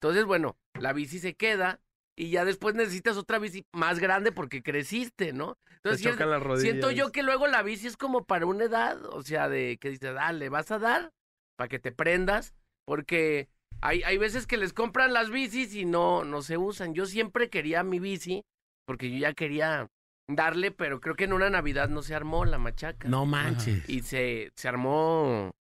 Entonces, 0.00 0.24
bueno, 0.24 0.56
la 0.78 0.92
bici 0.92 1.18
se 1.18 1.34
queda 1.34 1.80
y 2.16 2.30
ya 2.30 2.44
después 2.44 2.74
necesitas 2.74 3.16
otra 3.16 3.38
bici 3.38 3.64
más 3.72 3.98
grande 3.98 4.32
porque 4.32 4.62
creciste, 4.62 5.32
¿no? 5.32 5.54
Te 5.64 5.74
Entonces, 5.76 6.12
chocan 6.12 6.30
las 6.30 6.42
rodillas. 6.42 6.62
Siento 6.62 6.90
yo 6.90 7.10
que 7.12 7.22
luego 7.22 7.46
la 7.46 7.62
bici 7.62 7.86
es 7.86 7.96
como 7.96 8.24
para 8.24 8.46
una 8.46 8.64
edad, 8.64 9.04
o 9.06 9.22
sea, 9.22 9.48
de 9.48 9.78
que 9.80 9.90
dices, 9.90 10.14
dale, 10.14 10.48
vas 10.48 10.70
a 10.70 10.78
dar 10.78 11.10
para 11.56 11.68
que 11.68 11.78
te 11.78 11.92
prendas, 11.92 12.54
porque 12.84 13.48
hay, 13.80 14.02
hay 14.02 14.18
veces 14.18 14.46
que 14.46 14.56
les 14.56 14.72
compran 14.72 15.12
las 15.12 15.30
bicis 15.30 15.74
y 15.74 15.84
no, 15.84 16.24
no 16.24 16.42
se 16.42 16.58
usan. 16.58 16.94
Yo 16.94 17.06
siempre 17.06 17.48
quería 17.48 17.82
mi 17.82 17.98
bici, 17.98 18.44
porque 18.86 19.10
yo 19.10 19.18
ya 19.18 19.32
quería 19.32 19.88
darle, 20.28 20.70
pero 20.70 21.00
creo 21.00 21.14
que 21.16 21.24
en 21.24 21.32
una 21.32 21.50
Navidad 21.50 21.88
no 21.88 22.02
se 22.02 22.14
armó 22.14 22.44
la 22.44 22.58
machaca. 22.58 23.08
No 23.08 23.26
manches. 23.26 23.88
Y 23.88 24.00
se, 24.02 24.50
se 24.56 24.68
armó 24.68 25.52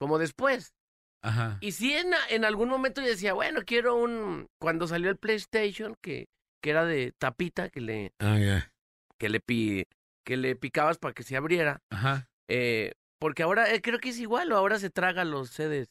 como 0.00 0.18
después. 0.18 0.74
Ajá. 1.22 1.58
Y 1.60 1.72
sí, 1.72 1.92
en, 1.92 2.12
en 2.30 2.44
algún 2.44 2.68
momento 2.68 3.00
yo 3.00 3.08
decía, 3.08 3.32
bueno, 3.34 3.62
quiero 3.66 3.96
un... 3.96 4.46
Cuando 4.60 4.86
salió 4.86 5.10
el 5.10 5.16
PlayStation, 5.16 5.96
que, 6.02 6.26
que 6.62 6.70
era 6.70 6.84
de 6.84 7.12
tapita, 7.18 7.68
que 7.68 7.80
le, 7.80 8.12
Ah, 8.20 8.38
ya. 8.38 8.70
que 9.18 9.28
le, 9.28 9.40
pi, 9.40 9.84
que 10.24 10.36
le 10.36 10.54
picabas 10.56 10.98
para 10.98 11.14
que 11.14 11.22
se 11.22 11.36
abriera. 11.36 11.80
Ajá. 11.90 12.28
Eh, 12.48 12.92
porque 13.18 13.42
ahora 13.42 13.72
eh, 13.72 13.80
creo 13.80 13.98
que 13.98 14.10
es 14.10 14.18
igual 14.20 14.52
o 14.52 14.56
ahora 14.56 14.78
se 14.78 14.90
traga 14.90 15.24
los 15.24 15.50
CDs. 15.50 15.88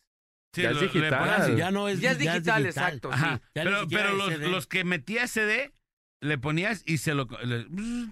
Sí, 0.54 0.62
Ya 0.62 0.70
es 0.72 0.80
digital. 0.80 1.20
pones- 1.20 1.58
ya 1.58 1.70
no 1.72 1.90
es 1.90 2.00
Ya 2.00 2.12
es 2.12 2.18
digital, 2.20 2.66
exacto. 2.66 3.12
Ajá. 3.12 3.38
sí. 3.44 3.50
Ya 3.56 3.64
ni 3.66 3.72
Pero, 3.72 3.88
pero 3.90 4.14
los, 4.14 4.40
los 4.40 4.68
que 4.68 4.86
metía 4.86 5.28
CD, 5.28 5.74
le 6.26 6.38
ponías 6.38 6.84
y 6.86 6.98
se 6.98 7.14
lo... 7.14 7.28
le- 7.44 7.68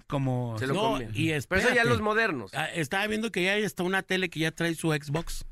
como... 0.06 0.56
Se 0.58 0.66
lo 0.66 0.74
No, 0.74 1.00
y 1.02 1.06
Pero 1.26 1.36
espérate. 1.36 1.66
eso 1.68 1.74
ya 1.74 1.84
los 1.84 2.00
modernos. 2.00 2.52
Ah, 2.54 2.66
Estaba 2.66 3.06
viendo 3.06 3.30
que 3.32 3.42
ya 3.44 3.52
hay 3.52 3.64
hasta 3.64 3.82
una 3.82 4.02
tele 4.02 4.30
que 4.30 4.40
ya 4.40 4.50
trae 4.52 4.74
su 4.74 4.92
Xbox, 4.92 5.44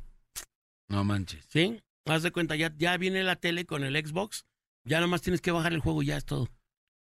No 0.89 1.05
manches. 1.05 1.45
¿sí? 1.49 1.81
Haz 2.07 2.23
de 2.23 2.33
cuenta, 2.33 2.57
ya, 2.57 2.73
ya 2.77 2.97
viene 2.97 3.23
la 3.23 3.37
tele 3.37 3.65
con 3.67 3.85
el 3.85 3.95
Xbox. 3.97 4.45
Ya 4.85 5.01
nomás 5.01 5.23
tienes 5.23 5.41
que 5.41 5.53
bajar 5.53 5.73
el 5.73 5.81
juego 5.81 6.03
y 6.03 6.07
ya 6.07 6.17
es 6.17 6.25
todo. 6.25 6.49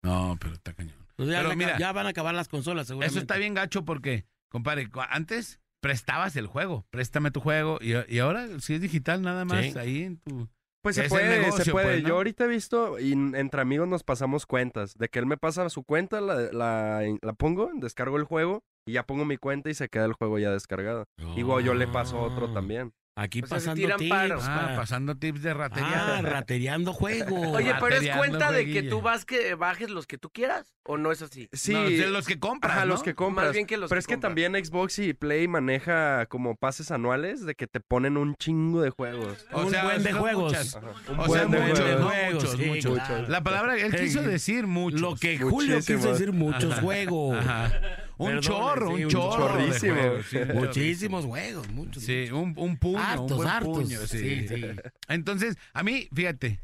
No, 0.02 0.36
pero 0.40 0.54
está 0.54 0.72
cañón. 0.74 0.94
O 1.16 1.24
sea, 1.26 1.38
Pero 1.38 1.50
ya, 1.50 1.56
mira, 1.56 1.78
ya 1.78 1.92
van 1.92 2.06
a 2.06 2.10
acabar 2.10 2.34
las 2.34 2.48
consolas, 2.48 2.86
seguramente. 2.86 3.12
Eso 3.12 3.20
está 3.20 3.36
bien 3.36 3.54
gacho 3.54 3.84
porque, 3.84 4.26
compadre, 4.50 4.88
antes 5.10 5.60
prestabas 5.80 6.36
el 6.36 6.46
juego, 6.46 6.86
préstame 6.90 7.30
tu 7.30 7.40
juego. 7.40 7.78
Y, 7.80 7.94
y 8.12 8.18
ahora, 8.20 8.46
si 8.60 8.74
es 8.74 8.80
digital, 8.80 9.22
nada 9.22 9.44
más 9.44 9.64
Sí. 9.64 9.78
ahí 9.78 10.02
en 10.04 10.18
tu. 10.18 10.48
Pues 10.84 10.96
se 10.96 11.08
puede, 11.08 11.40
negocio, 11.40 11.64
se 11.64 11.72
puede. 11.72 11.86
pues, 11.86 12.02
¿no? 12.02 12.08
Yo 12.10 12.14
ahorita 12.16 12.44
he 12.44 12.48
visto 12.48 12.98
y 13.00 13.12
entre 13.12 13.60
amigos 13.60 13.88
nos 13.88 14.04
pasamos 14.04 14.44
cuentas. 14.46 14.94
De 14.96 15.08
que 15.08 15.18
él 15.18 15.26
me 15.26 15.36
pasa 15.36 15.68
su 15.70 15.82
cuenta, 15.82 16.20
la, 16.20 16.34
la, 16.52 17.02
la 17.22 17.32
pongo, 17.32 17.70
descargo 17.74 18.16
el 18.18 18.24
juego 18.24 18.62
y 18.86 18.92
ya 18.92 19.04
pongo 19.04 19.24
mi 19.24 19.38
cuenta 19.38 19.70
y 19.70 19.74
se 19.74 19.88
queda 19.88 20.04
el 20.04 20.12
juego 20.12 20.38
ya 20.38 20.50
descargado. 20.52 21.06
Igual 21.36 21.64
yo 21.64 21.72
le 21.74 21.88
paso 21.88 22.20
otro 22.20 22.48
Ah. 22.50 22.52
también. 22.54 22.92
Aquí 23.16 23.42
O 23.42 23.46
sea, 23.46 23.60
se 23.60 23.66
pasando 23.70 23.96
tips. 23.96 24.08
paros. 24.10 24.44
Ah, 24.44 24.60
para- 24.64 24.76
pasando 24.76 25.16
tips 25.16 25.42
de 25.42 25.54
ratería. 25.54 26.16
Ah, 26.18 26.22
rateriando 26.22 26.92
juegos. 26.92 27.46
Oye, 27.54 27.72
pero 27.80 27.94
es 27.96 28.16
cuenta 28.16 28.50
de 28.50 28.66
que 28.66 28.82
tú 28.82 29.02
vas 29.02 29.24
que 29.24 29.54
bajes 29.54 29.88
los 29.90 30.08
que 30.08 30.18
tú 30.18 30.30
quieras 30.30 30.74
o 30.82 30.96
no 30.98 31.12
es 31.12 31.22
así. 31.22 31.48
Sí, 31.52 31.72
No, 31.74 31.84
de 31.84 32.08
los 32.08 32.26
que 32.26 32.40
compras. 32.40 32.72
Ajá, 32.72 32.80
¿no? 32.86 32.92
los 32.92 33.04
que 33.04 33.14
compras. 33.14 33.46
Más 33.46 33.54
bien 33.54 33.66
que 33.68 33.76
los 33.76 33.88
Pero 33.88 33.98
que 33.98 34.00
es 34.00 34.06
que 34.08 34.14
compras. 34.14 34.30
también 34.30 34.64
Xbox 34.64 34.98
y 34.98 35.14
Play 35.14 35.46
maneja 35.46 36.26
como 36.26 36.56
pases 36.56 36.90
anuales 36.90 37.46
de 37.46 37.54
que 37.54 37.68
te 37.68 37.78
ponen 37.78 38.16
un 38.16 38.34
chingo 38.34 38.82
de 38.82 38.90
juegos. 38.90 39.46
O 39.52 39.62
un 39.62 39.70
sea, 39.70 39.84
buen 39.84 40.02
de 40.02 40.12
juegos. 40.12 40.52
O 40.52 41.22
un 41.22 41.30
sea, 41.30 41.46
buen 41.46 41.50
de 41.52 41.60
muchos, 41.60 42.04
juegos. 42.04 42.50
sí, 42.50 42.64
muchos. 42.66 42.94
claro. 42.98 43.28
La 43.28 43.42
palabra, 43.44 43.76
él 43.78 43.94
quiso 43.94 44.22
decir 44.22 44.66
muchos. 44.66 45.00
Lo 45.00 45.14
que 45.14 45.38
Julio 45.38 45.78
quiso 45.78 46.10
decir, 46.12 46.32
muchos 46.32 46.72
Ajá. 46.72 46.82
juegos. 46.82 47.38
Ajá. 47.38 47.72
Un 48.16 48.26
Perdón, 48.28 48.42
chorro, 48.42 48.86
sí, 48.88 48.94
un 48.94 49.04
un 49.04 49.10
chorro. 49.10 49.48
chorrísimo. 49.48 49.94
juegos, 49.94 50.26
sí. 50.30 50.38
Muchísimos 50.54 51.24
juegos, 51.24 51.68
muchos. 51.70 52.02
Sí, 52.02 52.28
un, 52.32 52.54
un 52.56 52.76
puño, 52.76 52.96
un 52.98 53.02
hartos, 53.04 53.36
buen 53.36 53.48
hartos. 53.48 53.72
puño. 53.84 54.00
Sí. 54.06 54.18
Sí, 54.18 54.48
sí. 54.48 54.64
Entonces, 55.08 55.56
a 55.72 55.82
mí, 55.82 56.08
fíjate, 56.14 56.60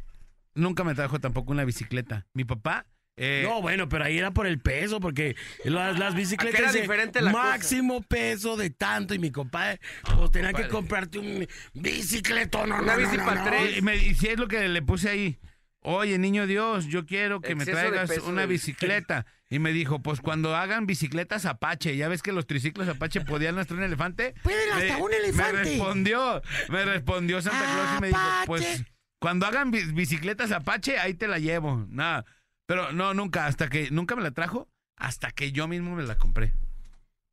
nunca 0.55 0.85
me 0.85 0.95
trajo 0.95 1.19
tampoco 1.21 1.51
una 1.53 1.65
bicicleta. 1.65 2.27
Mi 2.35 2.45
papá. 2.45 2.87
eh, 3.17 3.43
No, 3.47 3.61
bueno, 3.61 3.89
pero 3.89 4.05
ahí 4.05 4.17
era 4.19 4.31
por 4.31 4.47
el 4.47 4.61
peso, 4.61 5.01
porque 5.01 5.35
las, 5.65 5.99
las 5.99 6.15
bicicletas 6.15 6.61
era 6.61 6.73
diferente 6.73 7.21
la 7.21 7.33
cosa. 7.33 7.45
máximo 7.45 8.01
peso 8.03 8.57
de 8.57 8.71
tanto 8.71 9.13
y 9.15 9.19
mi 9.19 9.31
compadre 9.31 9.81
pues 10.17 10.31
tenía 10.31 10.53
que 10.53 10.69
comprarte 10.69 11.19
un 11.19 11.47
bicicleto, 11.75 12.67
no, 12.67 12.81
Una 12.81 12.95
no, 12.95 12.99
bici 13.01 13.17
no, 13.17 13.35
no, 13.35 13.45
tres. 13.45 13.79
y, 13.79 13.83
me, 13.83 13.97
y 13.97 14.15
si 14.15 14.29
es 14.29 14.39
lo 14.39 14.47
que 14.49 14.69
le 14.69 14.83
puse 14.83 15.11
ahí. 15.11 15.39
Oye, 15.83 16.19
niño 16.19 16.47
Dios, 16.47 16.87
yo 16.87 17.07
quiero 17.07 17.41
que 17.41 17.55
me 17.55 17.65
Exceso 17.65 17.79
traigas 17.79 18.19
una 18.25 18.43
de- 18.43 18.47
bicicleta. 18.49 19.25
Y 19.49 19.59
me 19.59 19.73
dijo, 19.73 20.01
pues 20.01 20.21
cuando 20.21 20.55
hagan 20.55 20.87
bicicletas 20.87 21.47
Apache, 21.47 21.97
ya 21.97 22.07
ves 22.09 22.23
que 22.23 22.33
los 22.33 22.47
triciclos 22.47 22.87
Apache 22.89 23.23
podían 23.23 23.55
nuestro 23.57 23.77
un 23.77 23.83
elefante. 23.83 24.35
Pueden 24.43 24.71
hasta 24.73 24.97
Me- 24.97 25.03
un 25.03 25.13
elefante. 25.13 25.53
Me 25.53 25.63
respondió, 25.65 26.43
me 26.69 26.85
respondió 26.85 27.43
Santa 27.43 27.59
Claus 27.65 27.99
y 27.99 28.01
me 28.03 28.09
dijo, 28.09 28.21
pues 28.47 28.85
cuando 29.19 29.47
hagan 29.47 29.71
bi- 29.71 29.91
bicicletas 29.93 30.53
Apache, 30.53 30.99
ahí 30.99 31.15
te 31.15 31.27
la 31.29 31.39
llevo. 31.39 31.85
Nada. 31.89 32.25
Pero 32.67 32.93
no, 32.93 33.15
nunca, 33.15 33.47
hasta 33.47 33.69
que, 33.69 33.91
nunca 33.91 34.15
me 34.15 34.23
la 34.23 34.31
trajo, 34.31 34.69
hasta 34.97 35.31
que 35.33 35.51
yo 35.51 35.67
mismo 35.67 35.97
me 35.97 36.05
la 36.05 36.17
compré. 36.17 36.53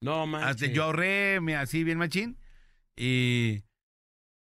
No, 0.02 0.24
Hasta 0.24 0.28
manches. 0.38 0.74
yo 0.74 0.86
ahorré 0.86 1.40
me- 1.42 1.56
así 1.58 1.84
bien 1.84 1.98
machín. 2.00 2.40
Y, 2.96 3.64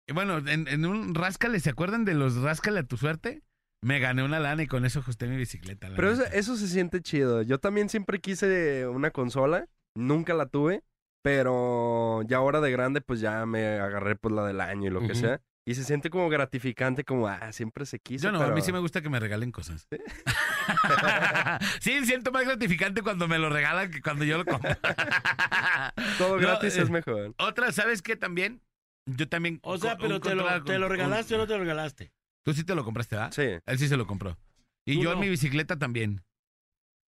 y 0.07 0.13
bueno, 0.13 0.37
en, 0.37 0.67
en 0.69 0.85
un 0.85 1.15
ráscale, 1.15 1.59
¿se 1.59 1.69
acuerdan 1.71 2.05
de 2.05 2.13
los 2.13 2.35
ráscale 2.37 2.79
a 2.79 2.83
tu 2.83 2.95
suerte? 2.95 3.41
Me 3.87 3.99
gané 3.99 4.21
una 4.21 4.41
lana 4.41 4.63
y 4.63 4.67
con 4.67 4.85
eso 4.85 4.99
ajusté 4.99 5.27
mi 5.27 5.37
bicicleta. 5.37 5.87
Pero 5.95 6.11
eso, 6.11 6.57
se 6.57 6.67
siente 6.67 7.01
chido. 7.01 7.41
Yo 7.41 7.57
también 7.57 7.87
siempre 7.87 8.19
quise 8.19 8.85
una 8.85 9.11
consola, 9.11 9.69
nunca 9.95 10.33
la 10.33 10.47
tuve, 10.47 10.83
pero 11.21 12.21
ya 12.23 12.35
ahora 12.35 12.59
de 12.59 12.69
grande 12.69 12.99
pues 12.99 13.21
ya 13.21 13.45
me 13.45 13.79
agarré 13.79 14.17
pues 14.17 14.35
la 14.35 14.45
del 14.45 14.59
año 14.59 14.87
y 14.87 14.93
lo 14.93 14.99
que 15.07 15.15
sea. 15.15 15.39
Y 15.65 15.75
se 15.75 15.85
siente 15.85 16.09
como 16.09 16.27
gratificante, 16.27 17.05
como, 17.05 17.29
ah, 17.29 17.53
siempre 17.53 17.85
se 17.85 17.99
quiso. 17.99 18.25
Yo 18.25 18.33
no, 18.33 18.39
pero... 18.39 18.51
a 18.51 18.55
mí 18.55 18.61
sí 18.61 18.73
me 18.73 18.79
gusta 18.79 19.01
que 19.01 19.09
me 19.09 19.21
regalen 19.21 19.53
cosas. 19.53 19.87
sí, 21.79 22.05
siento 22.05 22.33
más 22.33 22.43
gratificante 22.43 23.01
cuando 23.01 23.29
me 23.29 23.39
lo 23.39 23.49
regalan 23.49 23.89
que 23.89 24.01
cuando 24.01 24.25
yo 24.25 24.37
lo 24.37 24.43
compro. 24.43 24.75
Todo 26.17 26.35
No, 26.35 26.41
gratis 26.41 26.75
eh, 26.75 26.81
es 26.81 26.89
mejor. 26.89 27.33
Otra, 27.37 27.71
¿sabes 27.71 28.01
qué 28.01 28.17
también? 28.17 28.61
Yo 29.05 29.29
también. 29.29 29.59
O 29.63 29.77
sea, 29.77 29.97
pero 29.97 30.19
te 30.19 30.35
lo, 30.35 30.63
te 30.65 30.77
lo 30.77 30.89
regalaste 30.89 31.35
o 31.35 31.37
no 31.37 31.47
te 31.47 31.53
lo 31.53 31.59
regalaste. 31.59 32.11
Tú 32.47 32.53
sí 32.53 32.63
te 32.63 32.75
lo 32.75 32.85
compraste, 32.85 33.17
¿verdad? 33.17 33.33
Sí. 33.33 33.61
Él 33.65 33.77
sí 33.77 33.89
se 33.89 33.97
lo 33.97 34.07
compró. 34.07 34.37
Y 34.85 35.01
yo 35.01 35.09
no. 35.09 35.15
en 35.15 35.19
mi 35.19 35.27
bicicleta 35.27 35.77
también. 35.77 36.23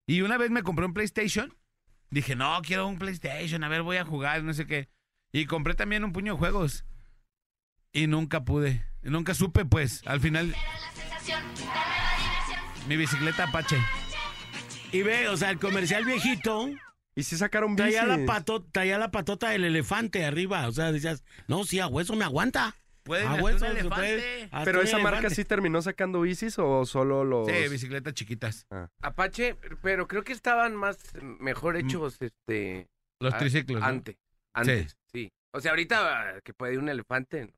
Y 0.06 0.20
una 0.20 0.38
vez 0.38 0.52
me 0.52 0.64
compré 0.64 0.86
un 0.86 0.94
PlayStation. 0.94 1.56
Dije, 2.10 2.36
no, 2.36 2.60
quiero 2.62 2.86
un 2.86 3.00
PlayStation. 3.00 3.64
A 3.64 3.70
ver, 3.70 3.82
voy 3.82 3.96
a 3.96 4.04
jugar, 4.04 4.44
no 4.44 4.54
sé 4.54 4.68
qué. 4.68 4.90
Y 5.32 5.46
compré 5.46 5.76
también 5.76 6.04
un 6.04 6.12
puño 6.12 6.34
de 6.34 6.40
juegos. 6.40 6.84
Y 7.94 8.08
nunca 8.08 8.44
pude. 8.44 8.86
Nunca 9.02 9.34
supe, 9.34 9.64
pues. 9.64 10.06
Al 10.06 10.20
final. 10.20 10.54
Mi 12.90 12.98
bicicleta 12.98 13.46
Apache. 13.46 13.78
Y 14.92 15.04
ve, 15.04 15.30
o 15.30 15.38
sea, 15.38 15.52
el 15.52 15.60
comercial 15.60 16.04
viejito 16.04 16.70
Y 17.16 17.24
si 17.24 17.38
sacaron 17.38 17.78
bici. 17.78 17.92
traía 17.92 18.06
la, 18.06 18.26
pato, 18.26 18.62
traía 18.62 18.98
la 18.98 19.12
patota 19.12 19.52
del 19.52 19.64
elefante 19.64 20.26
arriba. 20.26 20.68
O 20.68 20.74
sea, 20.74 20.92
decías, 20.92 21.24
no, 21.48 21.64
sí, 21.64 21.80
a 21.80 21.88
hueso 21.88 22.18
me 22.18 22.26
aguanta. 22.26 22.76
Pueden 23.10 23.26
A 23.28 23.32
hasta 23.32 23.44
hueso 23.44 23.66
un 23.66 23.72
puede- 23.72 23.80
elefante. 23.80 24.44
hasta 24.52 24.66
Pero 24.66 24.82
esa 24.84 24.98
marca 25.00 25.18
elefante. 25.18 25.36
sí 25.36 25.46
terminó 25.46 25.82
sacando 25.82 26.22
bicis 26.22 26.60
o 26.60 26.86
solo 26.86 27.24
los. 27.24 27.48
Sí, 27.48 27.68
bicicletas 27.68 28.14
chiquitas. 28.14 28.68
Apache, 29.02 29.56
pero 29.82 30.08
creo 30.08 30.24
que 30.24 30.32
estaban 30.32 30.76
más 30.76 30.98
mejor 31.40 31.76
hechos 31.76 32.18
este 32.22 32.88
Los 33.20 33.34
Ah, 33.34 33.38
triciclos. 33.40 33.82
¿no? 33.82 33.86
antes. 33.88 34.16
Antes, 34.54 34.96
sí. 35.12 35.32
O 35.54 35.60
sea, 35.60 35.72
ahorita 35.72 35.98
ah, 36.36 36.42
que 36.44 36.54
puede 36.54 36.74
ir 36.74 36.80
un 36.80 36.88
elefante. 36.90 37.46
¿no? 37.48 37.52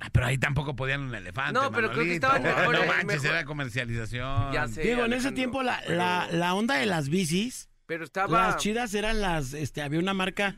Ah, 0.00 0.08
pero 0.10 0.24
ahí 0.24 0.38
tampoco 0.38 0.74
podían 0.74 1.02
un 1.02 1.14
elefante. 1.14 1.52
No, 1.52 1.70
pero 1.70 1.88
creo 1.92 2.04
que 2.04 2.18
Manolito. 2.18 2.26
estaban 2.28 2.42
mejor, 2.42 2.74
No 2.74 2.82
eh, 2.82 2.86
manches, 2.86 3.22
mejor. 3.22 3.26
era 3.36 3.44
comercialización. 3.44 4.52
Ya 4.54 4.68
sé. 4.68 4.80
Digo, 4.82 5.04
en 5.04 5.12
ese 5.12 5.32
tiempo 5.32 5.62
la, 5.62 5.80
pero- 5.84 5.96
la, 5.96 6.28
la 6.32 6.54
onda 6.54 6.76
de 6.76 6.86
las 6.86 7.10
bicis, 7.10 7.68
Pero 7.84 8.04
estaba. 8.04 8.46
las 8.46 8.56
chidas 8.56 8.94
eran 8.94 9.20
las, 9.20 9.52
este, 9.52 9.82
había 9.82 9.98
una 10.00 10.14
marca 10.14 10.56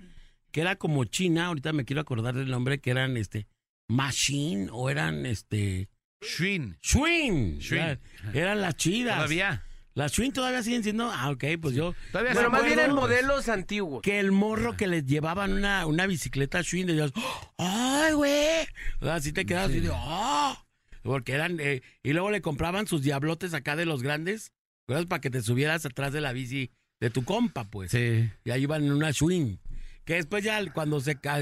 que 0.52 0.60
era 0.60 0.76
como 0.76 1.04
china, 1.04 1.46
ahorita 1.46 1.72
me 1.72 1.84
quiero 1.84 2.00
acordar 2.00 2.34
del 2.34 2.48
nombre, 2.50 2.80
que 2.80 2.90
eran, 2.90 3.16
este, 3.16 3.46
Machine 3.90 4.68
o 4.72 4.88
eran, 4.88 5.26
este, 5.26 5.88
Schwinn. 6.22 6.76
Schwinn. 6.80 7.58
Ya, 7.60 7.98
Eran 8.32 8.60
las 8.60 8.76
chidas. 8.76 9.16
Todavía. 9.16 9.64
Las 9.94 10.12
Schwinn 10.12 10.32
todavía 10.32 10.62
siguen 10.62 10.84
siendo, 10.84 11.10
ah, 11.10 11.30
ok, 11.30 11.44
pues 11.60 11.74
yo, 11.74 11.94
Todavía 12.12 12.34
se 12.34 12.48
más 12.48 12.64
bien 12.64 12.94
modelos 12.94 13.48
antiguos. 13.48 14.02
que 14.02 14.20
el 14.20 14.30
morro 14.30 14.76
que 14.76 14.86
les 14.86 15.04
llevaban 15.04 15.52
una, 15.52 15.84
una 15.86 16.06
bicicleta 16.06 16.62
Schwinn, 16.62 16.86
decías, 16.86 17.10
¡ay, 17.58 18.12
güey! 18.14 18.66
O 19.00 19.04
sea, 19.06 19.16
Así 19.16 19.32
te 19.32 19.44
quedabas 19.44 19.70
así 19.70 19.80
de, 19.80 19.90
¡ah! 19.92 20.64
Porque 21.02 21.32
eran, 21.32 21.58
eh, 21.60 21.82
y 22.04 22.12
luego 22.12 22.30
le 22.30 22.40
compraban 22.40 22.86
sus 22.86 23.02
diablotes 23.02 23.52
acá 23.52 23.74
de 23.74 23.84
los 23.84 24.02
grandes, 24.02 24.52
¿verdad? 24.86 25.08
Para 25.08 25.20
que 25.20 25.30
te 25.30 25.42
subieras 25.42 25.84
atrás 25.84 26.12
de 26.12 26.20
la 26.20 26.32
bici 26.32 26.70
de 27.00 27.10
tu 27.10 27.24
compa, 27.24 27.64
pues. 27.64 27.90
Sí. 27.90 28.30
Y 28.44 28.50
ahí 28.52 28.62
iban 28.62 28.84
en 28.84 28.92
una 28.92 29.12
Schwinn. 29.12 29.58
Que 30.04 30.14
después 30.14 30.44
ya 30.44 30.64
cuando 30.72 31.00
se 31.00 31.16
ca- 31.16 31.40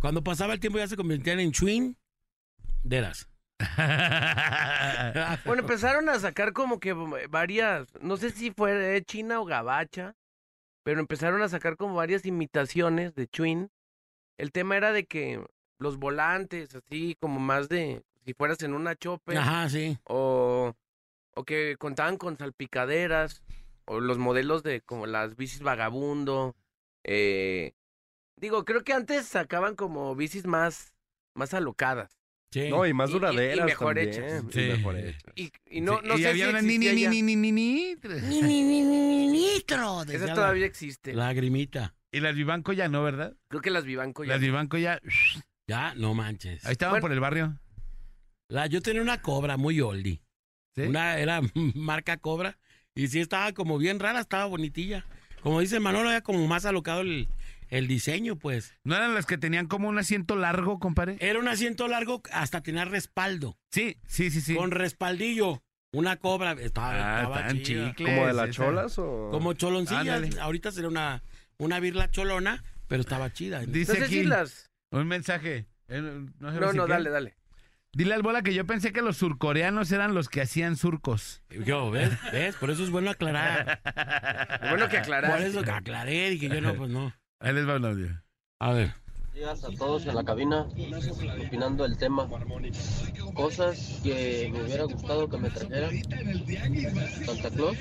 cuando 0.00 0.22
pasaba 0.22 0.52
el 0.54 0.60
tiempo 0.60 0.78
ya 0.78 0.88
se 0.88 0.96
convertían 0.96 1.40
en 1.40 1.52
Schwinn 1.52 1.96
deras. 2.82 3.28
Bueno, 5.44 5.62
empezaron 5.62 6.08
a 6.08 6.18
sacar 6.18 6.52
como 6.52 6.78
que 6.80 6.92
varias, 7.28 7.88
no 8.00 8.16
sé 8.16 8.30
si 8.30 8.50
fue 8.50 9.02
China 9.06 9.40
o 9.40 9.44
Gabacha, 9.44 10.14
pero 10.84 11.00
empezaron 11.00 11.42
a 11.42 11.48
sacar 11.48 11.76
como 11.76 11.94
varias 11.94 12.24
imitaciones 12.26 13.14
de 13.14 13.26
Twin. 13.26 13.70
El 14.36 14.52
tema 14.52 14.76
era 14.76 14.92
de 14.92 15.06
que 15.06 15.44
los 15.78 15.96
volantes, 15.98 16.74
así 16.74 17.16
como 17.20 17.40
más 17.40 17.68
de, 17.68 18.02
si 18.24 18.34
fueras 18.34 18.62
en 18.62 18.74
una 18.74 18.94
chope, 18.96 19.36
Ajá, 19.36 19.68
sí. 19.68 19.98
o, 20.04 20.74
o 21.34 21.44
que 21.44 21.76
contaban 21.78 22.16
con 22.16 22.36
salpicaderas, 22.38 23.42
o 23.86 24.00
los 24.00 24.18
modelos 24.18 24.62
de 24.62 24.80
como 24.82 25.06
las 25.06 25.36
bicis 25.36 25.62
vagabundo. 25.62 26.54
eh, 27.04 27.72
digo, 28.40 28.64
creo 28.64 28.82
que 28.84 28.92
antes 28.92 29.26
sacaban 29.26 29.74
como 29.76 30.14
bicis 30.16 30.46
más, 30.46 30.94
más 31.34 31.54
alocadas. 31.54 32.16
Sí. 32.50 32.70
No, 32.70 32.86
y 32.86 32.94
más 32.94 33.10
Y- 33.10 33.12
y- 33.12 33.16
y 33.16 33.18
duraderas. 33.20 33.66
mejor 33.66 33.94
también. 33.96 34.08
hechas. 34.24 34.44
Y 34.48 34.52
Sí. 34.52 34.60
mejor 34.72 34.96
hechas. 34.96 35.22
Y, 35.36 35.52
y 35.66 35.80
no, 35.82 36.00
Sí, 36.00 36.08
no 36.08 36.18
y 36.18 36.22
sé 36.22 36.28
había 36.28 36.44
si 36.46 36.50
una 36.50 36.62
ni, 36.62 36.78
ni, 36.78 36.86
ni, 36.92 37.06
ni, 37.06 37.22
ni, 37.22 37.36
ni, 37.36 37.52
ni. 37.52 37.94
Ni, 37.94 38.42
ni, 38.42 38.62
ni, 38.62 38.80
ni, 38.82 39.26
ni, 39.26 39.26
nitro, 39.28 40.02
Esa 40.04 40.26
la- 40.26 40.34
todavía 40.34 40.64
existe. 40.66 41.12
Lagrimita. 41.12 41.94
Y 42.10 42.20
las 42.20 42.34
Vivanco 42.34 42.72
ya 42.72 42.88
no, 42.88 43.02
¿verdad? 43.02 43.36
Creo 43.48 43.60
que 43.60 43.70
las 43.70 43.84
Vivanco 43.84 44.24
ya. 44.24 44.32
Las 44.32 44.40
Vivanco 44.40 44.78
ya. 44.78 44.98
Ya, 45.68 45.94
no 45.94 46.14
manches. 46.14 46.64
Ahí 46.64 46.72
estaban 46.72 46.92
Bueno. 46.94 47.02
por 47.02 47.12
el 47.12 47.20
barrio. 47.20 47.60
La, 48.48 48.66
yo 48.66 48.80
tenía 48.80 49.02
una 49.02 49.20
cobra 49.20 49.58
muy 49.58 49.82
oldie. 49.82 50.22
¿Sí? 50.74 50.82
Una 50.82 51.18
era 51.18 51.42
marca 51.74 52.16
cobra. 52.16 52.58
Y 52.94 53.08
sí 53.08 53.20
estaba 53.20 53.52
como 53.52 53.76
bien 53.76 54.00
rara, 54.00 54.20
estaba 54.20 54.46
bonitilla. 54.46 55.04
Como 55.42 55.60
dice 55.60 55.80
Manolo, 55.80 56.08
era 56.10 56.22
como 56.22 56.46
más 56.46 56.64
alocado 56.64 57.02
el, 57.02 57.28
el 57.70 57.86
diseño, 57.86 58.36
pues. 58.36 58.74
¿No 58.84 58.96
eran 58.96 59.14
las 59.14 59.26
que 59.26 59.38
tenían 59.38 59.66
como 59.66 59.88
un 59.88 59.98
asiento 59.98 60.36
largo, 60.36 60.78
compadre? 60.78 61.16
Era 61.20 61.38
un 61.38 61.48
asiento 61.48 61.88
largo, 61.88 62.22
hasta 62.32 62.62
tenía 62.62 62.84
respaldo. 62.84 63.56
Sí, 63.70 63.98
sí, 64.06 64.30
sí, 64.30 64.40
sí. 64.40 64.54
Con 64.54 64.70
respaldillo. 64.70 65.62
Una 65.92 66.16
cobra. 66.16 66.52
Estaba, 66.52 66.90
Ah, 66.92 67.22
estaba 67.22 67.46
tan 67.48 67.62
chida. 67.62 67.88
chicles. 67.90 68.08
¿Como 68.14 68.26
de 68.26 68.32
las 68.34 68.50
cholas 68.50 68.98
o...? 68.98 69.28
Como 69.30 69.54
choloncilla. 69.54 70.00
Ándale. 70.16 70.38
Ahorita 70.40 70.70
sería 70.70 70.88
una, 70.88 71.22
una 71.56 71.80
birla 71.80 72.10
cholona, 72.10 72.62
pero 72.88 73.00
estaba 73.00 73.32
chida. 73.32 73.60
Dice 73.60 73.94
sé 73.96 74.04
aquí 74.04 74.22
las. 74.24 74.66
un 74.90 75.06
mensaje. 75.06 75.66
Eh, 75.88 76.00
No, 76.40 76.52
sé 76.52 76.76
No, 76.76 76.86
dale, 76.86 77.08
dale. 77.08 77.34
Dile 77.94 78.12
al 78.12 78.22
bola 78.22 78.42
que 78.42 78.52
yo 78.52 78.66
pensé 78.66 78.92
que 78.92 79.00
los 79.00 79.16
surcoreanos 79.16 79.90
eran 79.90 80.12
los 80.12 80.28
que 80.28 80.42
hacían 80.42 80.76
surcos. 80.76 81.42
Yo, 81.64 81.90
¿ves? 81.90 82.10
¿Ves? 82.32 82.54
Por 82.56 82.70
eso 82.70 82.84
es 82.84 82.90
bueno 82.90 83.10
aclarar. 83.10 83.80
Bueno 84.68 84.88
que 84.90 84.96
Por 84.98 85.02
aclarar. 85.04 85.40
eso 85.42 85.62
que 85.62 85.70
aclaré, 85.70 86.28
dije 86.30 86.48
yo, 86.50 86.60
no, 86.60 86.74
pues 86.74 86.90
no. 86.90 87.14
Ahí 87.40 87.54
les 87.54 87.68
va 87.68 87.76
un 87.76 87.84
audio. 87.84 88.08
A 88.58 88.72
ver. 88.72 88.94
días 89.32 89.62
a 89.62 89.70
todos 89.70 90.04
en 90.06 90.16
la 90.16 90.24
cabina, 90.24 90.66
opinando 91.46 91.84
el 91.84 91.96
tema. 91.96 92.28
Cosas 93.34 94.00
que 94.02 94.50
me 94.52 94.64
hubiera 94.64 94.84
gustado 94.84 95.28
que 95.28 95.38
me 95.38 95.48
trajeran 95.50 96.02
Santa 97.24 97.50
Claus. 97.50 97.76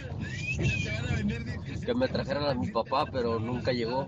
Que 1.84 1.94
me 1.96 2.08
trajeran 2.08 2.44
a 2.46 2.54
mi 2.54 2.68
papá, 2.68 3.08
pero 3.12 3.40
nunca 3.40 3.72
llegó. 3.74 4.08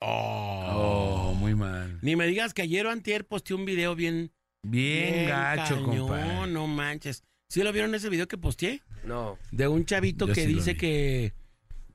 Oh, 0.00 1.34
muy 1.36 1.54
mal. 1.54 1.98
Ni 2.00 2.16
me 2.16 2.26
digas 2.26 2.54
que 2.54 2.62
ayer 2.62 2.86
o 2.86 2.90
antier 2.90 3.26
posteé 3.26 3.54
un 3.54 3.66
video 3.66 3.94
bien... 3.94 4.32
Bien, 4.62 5.28
gacho, 5.28 5.84
compadre. 5.84 6.50
no 6.50 6.66
manches. 6.66 7.22
¿Sí 7.50 7.62
lo 7.62 7.72
vieron 7.72 7.94
ese 7.94 8.08
video 8.08 8.26
que 8.28 8.38
posteé? 8.38 8.82
No. 9.04 9.38
De 9.52 9.68
un 9.68 9.84
chavito 9.84 10.26
Yo 10.26 10.34
que 10.34 10.46
sí 10.46 10.54
dice 10.54 10.76
que... 10.76 11.34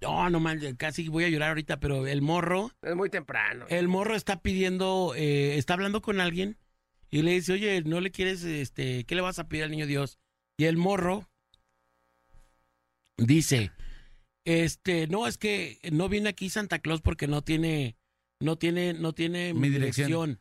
No, 0.03 0.29
no 0.29 0.39
manches, 0.39 0.75
casi 0.77 1.07
voy 1.07 1.23
a 1.23 1.29
llorar 1.29 1.49
ahorita, 1.49 1.79
pero 1.79 2.05
el 2.07 2.21
morro... 2.21 2.71
Es 2.81 2.95
muy 2.95 3.09
temprano. 3.09 3.65
El 3.69 3.87
morro 3.87 4.15
está 4.15 4.41
pidiendo, 4.41 5.13
eh, 5.15 5.57
está 5.57 5.73
hablando 5.73 6.01
con 6.01 6.19
alguien 6.19 6.57
y 7.09 7.21
le 7.21 7.31
dice, 7.31 7.53
oye, 7.53 7.81
¿no 7.83 8.01
le 8.01 8.11
quieres, 8.11 8.43
este, 8.43 9.05
qué 9.05 9.15
le 9.15 9.21
vas 9.21 9.39
a 9.39 9.47
pedir 9.47 9.63
al 9.63 9.71
niño 9.71 9.87
Dios? 9.87 10.19
Y 10.57 10.65
el 10.65 10.77
morro 10.77 11.29
dice, 13.17 13.71
este, 14.45 15.07
no, 15.07 15.27
es 15.27 15.37
que 15.37 15.79
no 15.91 16.09
viene 16.09 16.29
aquí 16.29 16.49
Santa 16.49 16.79
Claus 16.79 17.01
porque 17.01 17.27
no 17.27 17.41
tiene, 17.43 17.95
no 18.39 18.57
tiene, 18.57 18.93
no 18.93 19.13
tiene 19.13 19.53
Mi 19.53 19.61
mi 19.61 19.69
dirección. 19.69 20.07
dirección. 20.07 20.39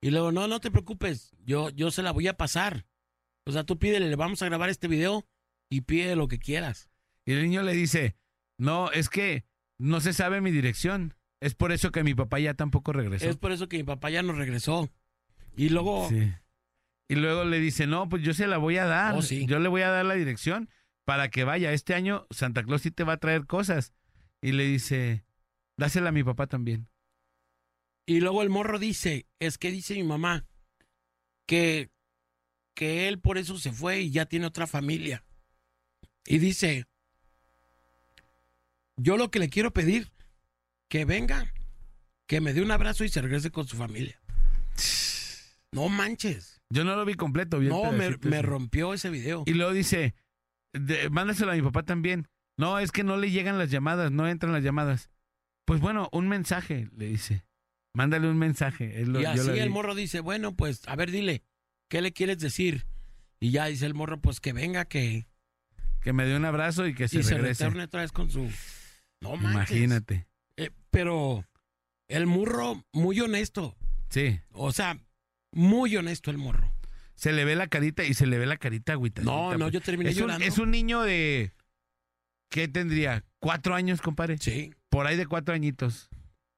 Y 0.00 0.10
luego, 0.10 0.30
no, 0.30 0.46
no 0.46 0.60
te 0.60 0.70
preocupes, 0.70 1.34
yo, 1.44 1.70
yo 1.70 1.90
se 1.90 2.02
la 2.02 2.12
voy 2.12 2.28
a 2.28 2.36
pasar. 2.36 2.86
O 3.44 3.52
sea, 3.52 3.64
tú 3.64 3.78
pídele, 3.78 4.08
le 4.08 4.16
vamos 4.16 4.42
a 4.42 4.46
grabar 4.46 4.68
este 4.70 4.88
video 4.88 5.26
y 5.68 5.82
pide 5.82 6.16
lo 6.16 6.28
que 6.28 6.38
quieras. 6.38 6.90
Y 7.24 7.32
el 7.32 7.42
niño 7.42 7.62
le 7.62 7.72
dice, 7.72 8.16
no, 8.58 8.90
es 8.90 9.08
que 9.08 9.44
no 9.78 10.00
se 10.00 10.12
sabe 10.12 10.40
mi 10.40 10.50
dirección. 10.50 11.14
Es 11.40 11.54
por 11.54 11.72
eso 11.72 11.92
que 11.92 12.02
mi 12.02 12.14
papá 12.14 12.38
ya 12.40 12.54
tampoco 12.54 12.92
regresó. 12.92 13.28
Es 13.28 13.36
por 13.36 13.52
eso 13.52 13.68
que 13.68 13.76
mi 13.76 13.84
papá 13.84 14.10
ya 14.10 14.22
no 14.22 14.32
regresó. 14.32 14.90
Y 15.56 15.68
luego, 15.68 16.08
Sí. 16.08 16.32
Y 17.08 17.14
luego 17.14 17.44
le 17.44 17.60
dice, 17.60 17.86
no, 17.86 18.08
pues 18.08 18.22
yo 18.22 18.34
se 18.34 18.46
la 18.46 18.58
voy 18.58 18.78
a 18.78 18.84
dar. 18.84 19.14
Oh, 19.14 19.22
sí. 19.22 19.46
Yo 19.46 19.60
le 19.60 19.68
voy 19.68 19.82
a 19.82 19.90
dar 19.90 20.04
la 20.04 20.14
dirección 20.14 20.68
para 21.04 21.30
que 21.30 21.44
vaya. 21.44 21.72
Este 21.72 21.94
año 21.94 22.26
Santa 22.30 22.64
Claus 22.64 22.82
sí 22.82 22.90
te 22.90 23.04
va 23.04 23.14
a 23.14 23.18
traer 23.18 23.46
cosas. 23.46 23.92
Y 24.42 24.52
le 24.52 24.64
dice, 24.64 25.24
dásela 25.76 26.08
a 26.08 26.12
mi 26.12 26.24
papá 26.24 26.46
también. 26.46 26.88
Y 28.06 28.20
luego 28.20 28.42
el 28.42 28.50
morro 28.50 28.78
dice, 28.78 29.26
es 29.38 29.58
que 29.58 29.70
dice 29.70 29.94
mi 29.94 30.02
mamá 30.02 30.46
que, 31.46 31.90
que 32.74 33.08
él 33.08 33.20
por 33.20 33.38
eso 33.38 33.58
se 33.58 33.72
fue 33.72 34.00
y 34.00 34.10
ya 34.10 34.26
tiene 34.26 34.46
otra 34.46 34.66
familia. 34.66 35.24
Y 36.24 36.38
dice, 36.38 36.86
yo 38.96 39.16
lo 39.16 39.30
que 39.30 39.38
le 39.38 39.48
quiero 39.48 39.72
pedir, 39.72 40.12
que 40.88 41.04
venga, 41.04 41.52
que 42.26 42.40
me 42.40 42.52
dé 42.52 42.62
un 42.62 42.70
abrazo 42.70 43.04
y 43.04 43.08
se 43.08 43.20
regrese 43.22 43.50
con 43.50 43.66
su 43.66 43.76
familia. 43.76 44.20
No 45.72 45.88
manches. 45.88 46.60
Yo 46.70 46.84
no 46.84 46.96
lo 46.96 47.04
vi 47.04 47.14
completo. 47.14 47.58
vi 47.58 47.66
el 47.66 47.72
No, 47.72 47.92
me, 47.92 48.42
rompió 48.42 48.94
ese 48.94 49.10
video. 49.10 49.44
Y 49.46 49.54
luego 49.54 49.72
dice, 49.72 50.14
de- 50.72 51.10
mándaselo 51.10 51.52
a 51.52 51.54
mi 51.54 51.62
papá 51.62 51.82
también. 51.82 52.28
No, 52.58 52.78
es 52.78 52.90
que 52.90 53.04
no 53.04 53.16
le 53.16 53.30
llegan 53.30 53.58
las 53.58 53.70
llamadas, 53.70 54.10
no 54.10 54.26
entran 54.26 54.52
las 54.52 54.64
llamadas. 54.64 55.10
Pues 55.66 55.80
bueno, 55.80 56.08
un 56.12 56.28
mensaje, 56.28 56.88
le 56.96 57.06
dice. 57.06 57.44
Mándale 57.94 58.28
un 58.28 58.38
mensaje. 58.38 59.04
Lo- 59.04 59.20
Y 59.20 59.24
así 59.26 59.50
el 59.58 59.70
morro 59.70 59.94
dice, 59.94 60.20
bueno, 60.20 60.54
pues, 60.56 60.86
a 60.88 60.96
ver, 60.96 61.10
dile, 61.10 61.42
¿qué 61.88 62.00
le 62.00 62.12
quieres 62.12 62.38
decir? 62.38 62.86
Y 63.40 63.50
ya 63.50 63.66
dice 63.66 63.84
el 63.86 63.94
morro, 63.94 64.20
pues 64.20 64.40
que 64.40 64.52
venga, 64.52 64.86
que... 64.86 65.26
Que 66.00 66.12
me 66.12 66.24
dé 66.24 66.36
un 66.36 66.44
abrazo 66.44 66.86
y 66.86 66.94
que 66.94 67.08
se 67.08 67.18
y 67.18 67.22
se 67.22 67.34
regrese. 67.34 67.64
retorne 67.64 67.84
otra 67.84 68.00
vez 68.00 68.12
con 68.12 68.30
su... 68.30 68.50
No 69.20 69.36
manches. 69.36 69.76
Imagínate. 69.76 70.26
Eh, 70.56 70.70
pero 70.90 71.44
el 72.08 72.26
morro, 72.26 72.84
muy 72.92 73.20
honesto. 73.20 73.76
Sí. 74.08 74.40
O 74.52 74.72
sea, 74.72 74.98
muy 75.52 75.96
honesto 75.96 76.30
el 76.30 76.38
morro. 76.38 76.72
Se 77.14 77.32
le 77.32 77.44
ve 77.44 77.56
la 77.56 77.66
carita 77.66 78.04
y 78.04 78.14
se 78.14 78.26
le 78.26 78.38
ve 78.38 78.46
la 78.46 78.58
carita 78.58 78.92
agüita. 78.92 79.22
No, 79.22 79.56
no, 79.56 79.68
yo 79.70 79.80
terminé 79.80 80.10
es 80.10 80.16
un, 80.16 80.22
llorando. 80.22 80.44
es 80.44 80.58
un 80.58 80.70
niño 80.70 81.02
de. 81.02 81.52
¿Qué 82.50 82.68
tendría? 82.68 83.24
¿Cuatro 83.40 83.74
años, 83.74 84.00
compadre? 84.02 84.38
Sí. 84.38 84.72
Por 84.90 85.06
ahí 85.06 85.16
de 85.16 85.26
cuatro 85.26 85.54
añitos. 85.54 86.08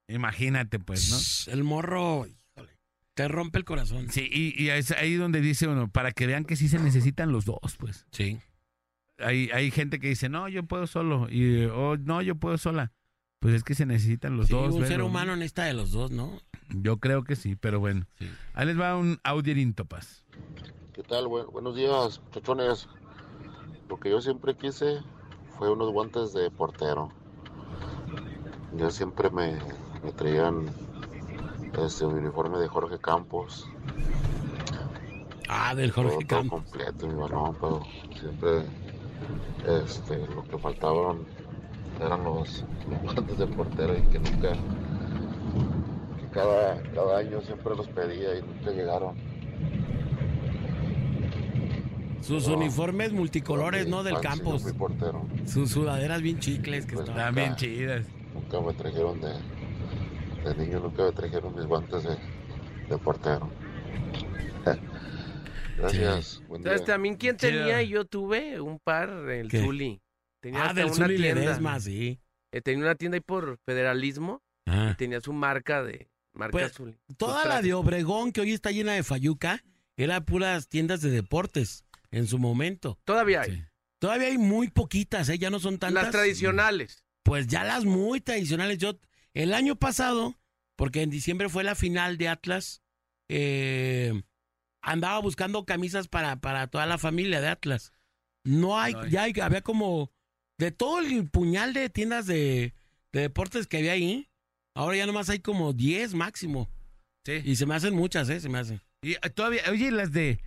Imagínate, 0.09 0.79
pues, 0.79 1.11
¿no? 1.47 1.53
El 1.53 1.65
morro, 1.65 2.27
híjole, 2.27 2.77
te 3.15 3.29
rompe 3.29 3.59
el 3.59 3.65
corazón. 3.65 4.11
Sí, 4.11 4.29
y, 4.31 4.63
y 4.63 4.71
es 4.71 4.91
ahí 4.91 5.15
donde 5.15 5.41
dice 5.41 5.69
uno, 5.69 5.89
para 5.89 6.13
que 6.13 6.27
vean 6.27 6.45
que 6.45 6.57
sí 6.57 6.69
se 6.69 6.79
necesitan 6.79 7.31
los 7.31 7.45
dos, 7.45 7.77
pues. 7.79 8.07
Sí. 8.11 8.39
Hay, 9.19 9.51
hay 9.53 9.71
gente 9.71 9.99
que 9.99 10.09
dice, 10.09 10.29
no, 10.29 10.49
yo 10.49 10.62
puedo 10.64 10.87
solo. 10.87 11.29
Y, 11.31 11.64
o 11.66 11.97
no, 11.97 12.23
yo 12.23 12.35
puedo 12.37 12.57
sola. 12.59 12.93
Pues 13.41 13.55
es 13.55 13.62
que 13.64 13.75
se 13.75 13.87
necesitan 13.87 14.37
los 14.37 14.47
Sí, 14.49 14.53
dos. 14.55 14.75
un 14.75 14.81
ser 14.81 14.91
velo, 14.91 15.05
¿no? 15.05 15.07
humano 15.11 15.37
necesita 15.37 15.64
de 15.64 15.75
los 15.75 15.93
dos, 15.93 16.11
¿no? 16.11 16.41
Yo 16.71 16.99
creo 16.99 17.23
que 17.25 17.37
sí, 17.37 17.55
pero 17.57 17.79
bueno. 17.81 18.07
Sí. 18.19 18.29
Ahí 18.55 18.66
les 18.66 18.79
va 18.79 18.97
un 18.97 19.19
audierito, 19.23 19.85
paz. 19.85 20.25
¿Qué 20.93 21.03
tal? 21.05 21.29
Buen- 21.29 21.47
buenos 21.47 21.77
días, 21.77 22.21
muchachones. 22.25 22.89
Lo 23.89 23.99
que 23.99 24.11
yo 24.11 24.21
siempre 24.21 24.57
quise 24.57 25.01
fue 25.57 25.71
unos 25.73 25.93
guantes 25.93 26.33
de 26.33 26.51
portero. 26.51 27.12
Ya 28.77 28.91
siempre 28.91 29.31
me, 29.31 29.57
me 30.05 30.12
traían 30.12 30.66
este 31.81 32.05
uniforme 32.05 32.59
de 32.59 32.69
Jorge 32.69 32.99
Campos. 32.99 33.66
Ah, 35.49 35.75
del 35.75 35.91
Jorge 35.93 36.11
todo, 36.11 36.19
todo 36.21 36.29
Campos. 36.41 36.62
completo, 36.64 37.07
mi 37.07 37.14
balón, 37.14 37.55
pero 37.61 37.83
siempre 38.19 38.66
este, 39.85 40.19
lo 40.35 40.45
que 40.45 40.59
faltaban 40.59 41.19
eran 42.05 42.25
los, 42.25 42.64
los 42.89 43.01
guantes 43.03 43.39
de 43.39 43.47
portero 43.47 43.97
y 43.99 44.03
que 44.03 44.19
nunca, 44.19 44.53
que 44.53 46.27
cada, 46.33 46.81
cada 46.95 47.19
año 47.19 47.41
siempre 47.43 47.75
los 47.77 47.89
pedía 47.89 48.39
y 48.39 48.43
nunca 48.43 48.71
llegaron. 48.71 49.14
Sus 52.21 52.47
No. 52.49 52.57
uniformes 52.57 53.12
multicolores, 53.12 53.89
¿no? 53.89 54.03
Del 54.03 54.16
portero. 54.77 55.23
Sus 55.47 55.71
sudaderas 55.71 56.21
bien 56.21 56.39
chicles 56.41 56.85
que 56.85 56.95
Pues 56.97 57.09
estaban. 57.09 57.37
Están 57.39 57.57
bien 57.57 57.57
chidas. 57.57 58.07
Nunca 58.35 58.61
me 58.61 58.75
trajeron 58.75 59.21
de, 59.21 59.33
de 60.45 60.55
niño, 60.66 60.81
nunca 60.81 61.05
me 61.05 61.12
trajeron 61.12 61.55
mis 61.55 61.64
guantes 61.66 62.03
de, 62.05 62.16
de 62.91 62.99
portero. 62.99 63.49
Gracias. 65.79 66.43
Buen 66.49 66.62
día. 66.62 66.72
¿Sabes 66.72 66.85
también 66.87 67.16
quién 67.16 67.37
Chido. 67.37 67.53
tenía? 67.53 67.83
y 67.83 67.89
Yo 67.91 68.05
tuve 68.05 68.61
un 68.61 68.79
par, 68.79 69.09
el 69.31 69.49
¿Qué? 69.49 69.61
Zuli. 69.62 70.01
Tenía 70.41 70.61
Ah, 70.62 70.68
hasta 70.68 70.81
del 70.81 70.87
una 70.91 70.95
Zuli 71.07 71.16
tienda. 71.16 71.41
Ledesma, 71.41 71.81
sí. 71.81 72.20
Eh, 72.53 72.61
tenía 72.61 72.85
una 72.85 72.95
tienda 72.95 73.16
ahí 73.16 73.20
por 73.20 73.59
Federalismo. 73.64 74.43
Ah. 74.66 74.95
Tenía 74.99 75.20
su 75.20 75.33
marca 75.33 75.83
de 75.83 76.09
marca 76.33 76.53
Pues, 76.53 76.72
Zuli. 76.72 76.97
Toda 77.16 77.45
la 77.47 77.62
de 77.62 77.74
Obregón, 77.74 78.33
que 78.33 78.41
hoy 78.41 78.53
está 78.53 78.70
llena 78.70 78.93
de 78.93 79.03
Fayuca, 79.03 79.62
era 79.97 80.20
puras 80.20 80.68
tiendas 80.68 81.01
de 81.01 81.11
deportes 81.11 81.85
en 82.11 82.26
su 82.26 82.39
momento. 82.39 82.99
Todavía 83.05 83.43
hay. 83.43 83.53
Sí. 83.53 83.62
Todavía 84.01 84.29
hay 84.29 84.39
muy 84.39 84.68
poquitas, 84.68 85.29
¿eh? 85.29 85.39
Ya 85.39 85.51
no 85.51 85.59
son 85.59 85.79
tantas. 85.79 86.03
Las 86.05 86.12
tradicionales. 86.12 87.05
Pues 87.24 87.47
ya 87.49 87.64
las 87.64 87.85
muy 87.85 88.20
tradicionales. 88.20 88.79
Yo, 88.79 88.99
el 89.35 89.53
año 89.55 89.76
pasado, 89.76 90.39
porque 90.76 91.03
en 91.03 91.11
diciembre 91.11 91.49
fue 91.49 91.64
la 91.64 91.74
final 91.74 92.16
de 92.16 92.29
Atlas, 92.29 92.83
eh, 93.29 94.22
andaba 94.91 95.18
buscando 95.20 95.64
camisas 95.64 96.09
para, 96.09 96.36
para 96.36 96.66
toda 96.68 96.86
la 96.86 96.99
familia 96.99 97.41
de 97.41 97.49
Atlas. 97.49 97.93
No 98.45 98.78
hay, 98.80 98.93
No 98.95 99.01
hay. 99.03 99.11
ya 99.11 99.22
hay- 99.24 99.41
había 99.43 99.61
como 99.62 100.11
de 100.59 100.70
todo 100.72 101.01
el 101.01 101.28
puñal 101.28 101.72
de 101.74 101.89
tiendas 101.91 102.26
de, 102.26 102.74
de 103.12 103.20
deportes 103.20 103.66
que 103.66 103.78
había 103.78 103.93
ahí. 103.93 104.28
Ahora 104.74 104.97
ya 104.97 105.07
nomás 105.07 105.28
hay 105.30 105.41
como 105.41 105.72
10 105.72 106.14
máximo. 106.14 106.70
Sí. 107.24 107.41
Y 107.45 107.57
se 107.57 107.66
me 107.66 107.74
hacen 107.74 107.95
muchas, 107.95 108.28
¿eh? 108.28 108.41
Se 108.41 108.49
me 108.49 108.59
hacen. 108.59 108.80
Y 109.03 109.12
eh, 109.14 109.18
todavía, 109.34 109.62
oye, 109.70 109.91
las 109.91 110.12
de. 110.12 110.41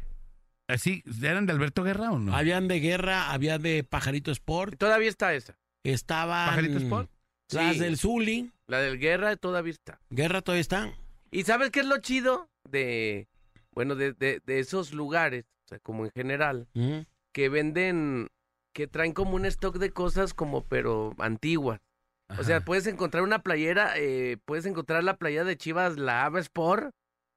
Así, 0.67 1.03
¿eran 1.21 1.45
de 1.45 1.51
Alberto 1.53 1.83
Guerra 1.83 2.11
o 2.11 2.19
no? 2.19 2.33
Habían 2.35 2.67
de 2.69 2.79
guerra, 2.79 3.31
había 3.31 3.57
de 3.57 3.83
Pajarito 3.83 4.31
Sport, 4.31 4.77
Todavía 4.77 5.09
está 5.09 5.33
esa. 5.33 5.57
estaban... 5.83 6.47
¿Pajarito 6.47 6.77
Sport? 6.77 7.11
Las 7.51 7.73
Sí. 7.73 7.79
del 7.79 7.97
Zuli. 7.97 8.51
La 8.67 8.79
del 8.79 8.97
Guerra 8.97 9.35
todavía 9.35 9.73
está. 9.73 9.99
Guerra 10.09 10.41
todavía 10.41 10.61
está. 10.61 10.93
¿Y 11.29 11.43
sabes 11.43 11.71
qué 11.71 11.81
es 11.81 11.85
lo 11.85 11.97
chido 11.97 12.49
de, 12.69 13.27
bueno, 13.73 13.95
de, 13.95 14.13
de, 14.13 14.41
de 14.45 14.59
esos 14.59 14.93
lugares, 14.93 15.45
o 15.65 15.67
sea, 15.69 15.79
como 15.79 16.05
en 16.05 16.11
general, 16.11 16.67
que 17.31 17.49
venden, 17.49 18.27
que 18.73 18.87
traen 18.87 19.13
como 19.13 19.35
un 19.35 19.45
stock 19.45 19.77
de 19.77 19.91
cosas 19.91 20.33
como 20.33 20.65
pero 20.65 21.13
antiguas? 21.19 21.79
O 22.39 22.43
sea, 22.43 22.61
puedes 22.61 22.87
encontrar 22.87 23.23
una 23.23 23.39
playera, 23.43 23.91
eh, 23.97 24.37
puedes 24.45 24.65
encontrar 24.65 25.03
la 25.03 25.17
playera 25.17 25.43
de 25.43 25.57
Chivas, 25.57 25.97
la 25.97 26.23
Ava 26.25 26.39
Sport, 26.39 26.91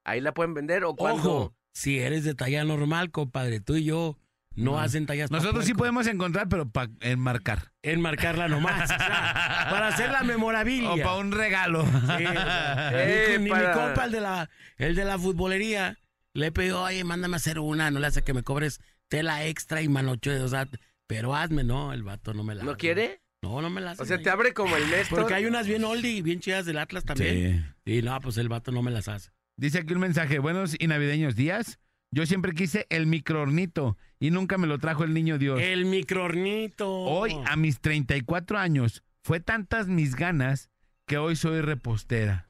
ahí 0.05 0.21
la 0.21 0.33
pueden 0.35 0.55
vender, 0.55 0.85
o 0.85 0.95
cuando... 0.95 1.21
Ojo, 1.21 1.55
si 1.73 1.99
eres 1.99 2.23
de 2.23 2.35
talla 2.37 2.63
normal, 2.65 3.11
compadre, 3.11 3.59
tú 3.59 3.75
y 3.75 3.83
yo 3.85 4.17
no, 4.55 4.73
No. 4.73 4.79
hacen 4.81 5.07
tallas 5.07 5.33
Nosotros 5.33 5.65
sí 5.65 5.75
podemos 5.75 6.07
encontrar, 6.07 6.49
pero 6.49 6.69
para 6.71 6.93
enmarcar. 7.01 7.73
enmarcarla 7.83 8.47
nomás, 8.47 8.85
o 8.85 8.87
sea, 8.87 8.97
para 9.71 9.89
hacer 9.89 10.13
la 10.13 10.23
memorabilia. 10.23 10.91
O 10.93 10.97
para 10.97 11.17
un 11.17 11.33
regalo. 11.33 11.85
Sí, 11.85 12.25
o 12.27 12.33
sea, 12.33 12.91
Eh, 12.95 13.35
ni, 13.39 13.45
ni 13.47 13.51
para- 13.51 13.75
mi 13.75 13.81
compa, 13.81 14.05
el 14.05 14.13
de, 14.13 14.21
la, 14.21 14.49
el 14.77 14.95
de 14.95 15.05
la 15.05 15.19
futbolería, 15.19 15.99
le 16.35 16.53
pidió, 16.53 16.83
oye, 16.83 17.05
mándame 17.05 17.35
a 17.35 17.39
hacer 17.39 17.59
una, 17.59 17.91
no 17.91 18.01
le 18.01 18.07
hace 18.09 18.23
que 18.23 18.35
me 18.35 18.43
cobres 18.43 18.81
tela 19.09 19.47
extra 19.47 19.83
y 19.83 19.89
manocho, 19.89 20.31
o 20.45 20.49
sea, 20.49 20.69
pero 21.07 21.35
hazme, 21.35 21.65
no, 21.65 21.93
el 21.93 22.03
vato 22.03 22.35
no 22.35 22.43
me 22.45 22.55
la 22.55 22.65
¿No 22.65 22.73
hace. 22.73 22.79
quiere? 22.79 23.21
No, 23.43 23.61
no 23.61 23.69
me 23.71 23.81
las 23.81 24.01
O 24.01 24.05
sea, 24.07 24.19
te 24.19 24.31
abre 24.31 24.55
como 24.55 24.75
el 24.75 24.91
Néstor. 24.91 25.21
Porque 25.21 25.35
hay 25.35 25.45
unas 25.45 25.67
bien 25.67 25.85
oldie 25.85 26.13
y 26.13 26.23
bien 26.23 26.41
chidas 26.41 26.65
del 26.65 26.79
Atlas 26.79 27.05
también. 27.05 27.75
Sí. 27.85 27.93
Sí, 27.97 28.03
no, 28.03 28.19
pues 28.21 28.39
el 28.39 28.49
vato 28.49 28.73
no 28.73 28.83
me 28.83 28.91
las 28.91 29.07
hace. 29.09 29.31
Dice 29.57 29.79
aquí 29.79 29.93
un 29.93 30.01
mensaje, 30.01 30.39
buenos 30.39 30.75
y 30.79 30.87
navideños 30.87 31.37
días. 31.37 31.79
Yo 32.11 32.27
siempre 32.27 32.53
quise 32.53 32.87
el 32.91 33.07
microornito 33.07 33.99
y 34.19 34.31
nunca 34.31 34.57
me 34.57 34.67
lo 34.67 34.79
trajo 34.79 35.05
el 35.05 35.13
niño 35.13 35.37
Dios. 35.37 35.61
El 35.61 35.85
microornito. 35.85 36.91
Hoy, 36.91 37.37
a 37.45 37.57
mis 37.57 37.81
34 37.81 38.59
años, 38.59 39.03
fue 39.23 39.41
tantas 39.41 39.89
mis 39.89 40.15
ganas 40.15 40.71
que 41.07 41.19
hoy 41.19 41.37
soy 41.37 41.61
repostera. 41.61 42.49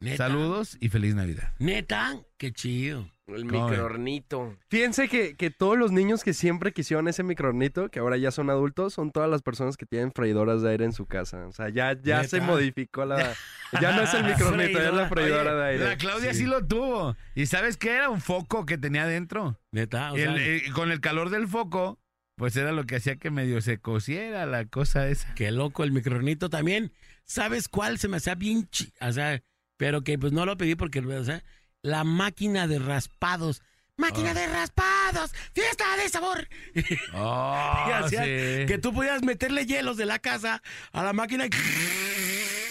¿Neta? 0.00 0.28
Saludos 0.28 0.76
y 0.80 0.88
feliz 0.90 1.14
Navidad. 1.14 1.52
Neta, 1.58 2.16
qué 2.36 2.52
chido. 2.52 3.10
El 3.26 3.44
microornito. 3.44 4.56
Fíjense 4.70 5.08
que, 5.08 5.36
que 5.36 5.50
todos 5.50 5.76
los 5.76 5.92
niños 5.92 6.24
que 6.24 6.32
siempre 6.32 6.72
quisieron 6.72 7.08
ese 7.08 7.22
microornito, 7.22 7.90
que 7.90 7.98
ahora 7.98 8.16
ya 8.16 8.30
son 8.30 8.48
adultos, 8.48 8.94
son 8.94 9.10
todas 9.10 9.28
las 9.28 9.42
personas 9.42 9.76
que 9.76 9.84
tienen 9.84 10.12
freidoras 10.12 10.62
de 10.62 10.70
aire 10.70 10.84
en 10.86 10.92
su 10.92 11.04
casa. 11.06 11.46
O 11.46 11.52
sea, 11.52 11.68
ya, 11.68 12.00
ya 12.00 12.24
se 12.24 12.40
modificó 12.40 13.04
la... 13.04 13.34
Ya 13.82 13.94
no 13.94 14.02
es 14.02 14.14
el 14.14 14.24
microornito, 14.24 14.78
ya 14.78 14.88
es 14.88 14.94
la 14.94 15.08
freidora 15.08 15.54
de 15.54 15.64
aire. 15.72 15.84
La 15.84 15.96
Claudia 15.98 16.32
sí. 16.32 16.40
Sí. 16.40 16.46
lo 16.46 16.64
tuvo. 16.66 17.16
¿Y 17.34 17.44
sabes 17.46 17.76
qué 17.76 17.90
era? 17.96 18.08
Un 18.08 18.22
foco 18.22 18.64
que 18.64 18.78
tenía 18.78 19.02
adentro. 19.02 19.60
Neta, 19.72 20.12
o 20.12 20.16
El- 20.16 20.36
sea, 20.36 20.46
eh, 20.46 20.62
con 20.72 20.90
el 20.90 21.00
calor 21.00 21.28
del 21.28 21.46
foco, 21.48 22.00
pues 22.36 22.56
era 22.56 22.72
lo 22.72 22.84
que 22.84 22.96
hacía 22.96 23.16
que 23.16 23.30
medio 23.30 23.60
se 23.60 23.78
cociera 23.78 24.46
la 24.46 24.64
cosa 24.64 25.06
esa. 25.08 25.34
qué 25.34 25.50
loco 25.50 25.84
el 25.84 25.92
microornito 25.92 26.48
también. 26.48 26.92
¿Sabes 27.26 27.68
cuál 27.68 27.98
se 27.98 28.08
me 28.08 28.16
hacía 28.16 28.36
bien 28.36 28.66
chi- 28.70 28.90
O 29.02 29.12
sea, 29.12 29.42
pero 29.78 30.02
que 30.02 30.18
pues 30.18 30.32
no 30.34 30.44
lo 30.44 30.58
pedí 30.58 30.74
porque, 30.74 30.98
o 31.00 31.24
sea, 31.24 31.42
la 31.80 32.04
máquina 32.04 32.66
de 32.66 32.78
raspados. 32.78 33.62
Máquina 33.96 34.30
Ah. 34.30 34.34
de 34.34 34.46
raspados, 34.46 35.32
fiesta 35.54 35.84
de 35.96 36.08
sabor. 36.08 36.46
Oh, 37.14 38.08
sí. 38.08 38.14
Que 38.16 38.78
tú 38.80 38.92
podías 38.92 39.22
meterle 39.24 39.66
hielos 39.66 39.96
de 39.96 40.06
la 40.06 40.18
casa 40.20 40.62
a 40.92 41.02
la 41.02 41.12
máquina 41.12 41.46
y, 41.46 41.50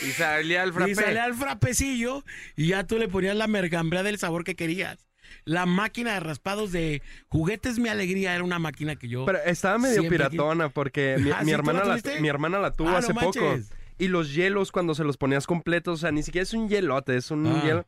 Y 0.08 0.12
salía 0.12 0.64
el 0.64 0.72
frappé. 0.72 0.92
y 0.92 0.96
salía 0.96 1.26
el 1.26 1.34
frapecillo 1.34 2.24
y 2.56 2.68
ya 2.68 2.86
tú 2.86 2.98
le 2.98 3.08
ponías 3.10 3.36
la 3.36 3.48
mergambrea 3.48 4.04
del 4.04 4.18
sabor 4.20 4.44
que 4.46 4.56
querías. 4.56 5.06
La 5.44 5.66
máquina 5.66 6.14
de 6.14 6.20
raspados 6.22 6.72
de 6.72 7.02
juguetes 7.28 7.80
Mi 7.80 7.90
Alegría 7.90 8.34
era 8.34 8.44
una 8.46 8.60
máquina 8.60 8.96
que 8.96 9.10
yo... 9.10 9.26
Pero 9.26 9.40
estaba 9.44 9.78
medio 9.78 10.08
piratona 10.08 10.70
porque 10.70 11.18
mi, 11.20 11.32
Ah, 11.36 11.40
mi 11.44 11.46
¿sí 11.46 11.52
tú 11.52 11.56
hermana 11.56 11.84
la 11.84 12.02
mi 12.22 12.28
hermana 12.30 12.60
la 12.60 12.72
tuvo 12.72 12.88
Ah, 12.90 12.92
no 12.94 12.98
hace 13.00 13.14
poco. 13.14 13.60
Y 13.98 14.08
los 14.10 14.34
hielos 14.34 14.72
cuando 14.72 14.94
se 14.96 15.04
los 15.04 15.18
ponías 15.18 15.48
completos, 15.48 15.96
o 15.96 16.02
sea, 16.02 16.12
ni 16.12 16.24
siquiera 16.24 16.44
es 16.44 16.54
un 16.54 16.70
hielote, 16.70 17.18
es 17.18 17.32
un 17.32 17.48
Ah. 17.48 17.62
hielo. 17.64 17.86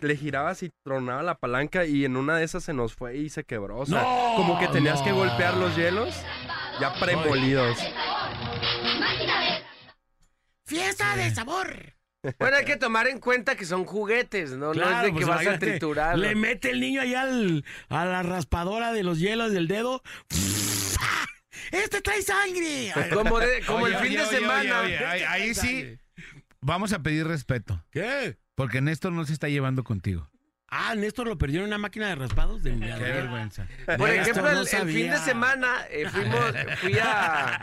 Le 0.00 0.16
girabas 0.16 0.62
y 0.62 0.70
tronaba 0.84 1.24
la 1.24 1.38
palanca 1.38 1.84
y 1.84 2.04
en 2.04 2.16
una 2.16 2.36
de 2.36 2.44
esas 2.44 2.62
se 2.62 2.72
nos 2.72 2.94
fue 2.94 3.16
y 3.16 3.30
se 3.30 3.42
quebró. 3.42 3.78
O 3.78 3.86
sea, 3.86 4.00
¡No! 4.02 4.34
como 4.36 4.58
que 4.60 4.68
tenías 4.68 5.02
que 5.02 5.10
golpear 5.10 5.56
los 5.56 5.74
hielos 5.76 6.14
ya 6.80 6.94
premolidos. 7.00 7.76
¡Fiesta 10.66 11.16
de 11.16 11.30
sabor! 11.34 11.94
Bueno, 12.40 12.56
hay 12.56 12.64
que 12.64 12.76
tomar 12.76 13.06
en 13.06 13.20
cuenta 13.20 13.54
que 13.54 13.64
son 13.64 13.84
juguetes, 13.84 14.50
¿no? 14.50 14.66
no 14.66 14.72
es 14.72 14.78
Claro, 14.78 15.06
de 15.06 15.12
que 15.12 15.24
pues, 15.24 15.26
vas 15.28 15.46
a 15.46 15.58
triturar. 15.60 16.18
Le 16.18 16.34
mete 16.34 16.72
el 16.72 16.80
niño 16.80 17.00
allá 17.00 17.22
al- 17.22 17.64
a 17.88 18.04
la 18.06 18.24
raspadora 18.24 18.92
de 18.92 19.04
los 19.04 19.20
hielos 19.20 19.52
del 19.52 19.68
dedo. 19.68 20.02
¡Este 21.72 22.00
trae 22.00 22.22
sangre! 22.22 22.92
Como, 23.12 23.38
de- 23.38 23.62
como 23.66 23.84
Oye, 23.84 23.94
el 23.94 24.00
fin 24.00 24.08
oye, 24.12 24.16
de 24.18 24.24
oye, 24.28 24.38
semana. 24.38 24.80
oye, 24.80 24.96
oye, 24.96 25.06
ahí, 25.06 25.22
ahí 25.22 25.54
sí 25.54 25.98
vamos 26.60 26.92
a 26.92 27.02
pedir 27.02 27.26
respeto. 27.26 27.84
¿Qué? 27.90 28.36
Porque 28.54 28.80
Néstor 28.80 29.12
no 29.12 29.24
se 29.24 29.32
está 29.32 29.48
llevando 29.48 29.84
contigo. 29.84 30.28
Ah, 30.70 30.94
Néstor 30.94 31.26
lo 31.28 31.38
perdió 31.38 31.60
en 31.60 31.66
una 31.68 31.78
máquina 31.78 32.08
de 32.08 32.16
raspados 32.16 32.62
de 32.62 32.72
mi 32.72 32.84
Qué 32.86 32.92
vergüenza. 32.92 33.66
Por 33.86 34.00
Néstor 34.10 34.10
ejemplo, 34.10 34.42
no 34.52 34.60
el, 34.60 34.68
el 34.68 34.94
fin 34.94 35.10
de 35.10 35.16
semana 35.18 35.76
eh, 35.90 36.06
fuimos, 36.10 36.54
fui 36.80 36.98
a... 37.00 37.58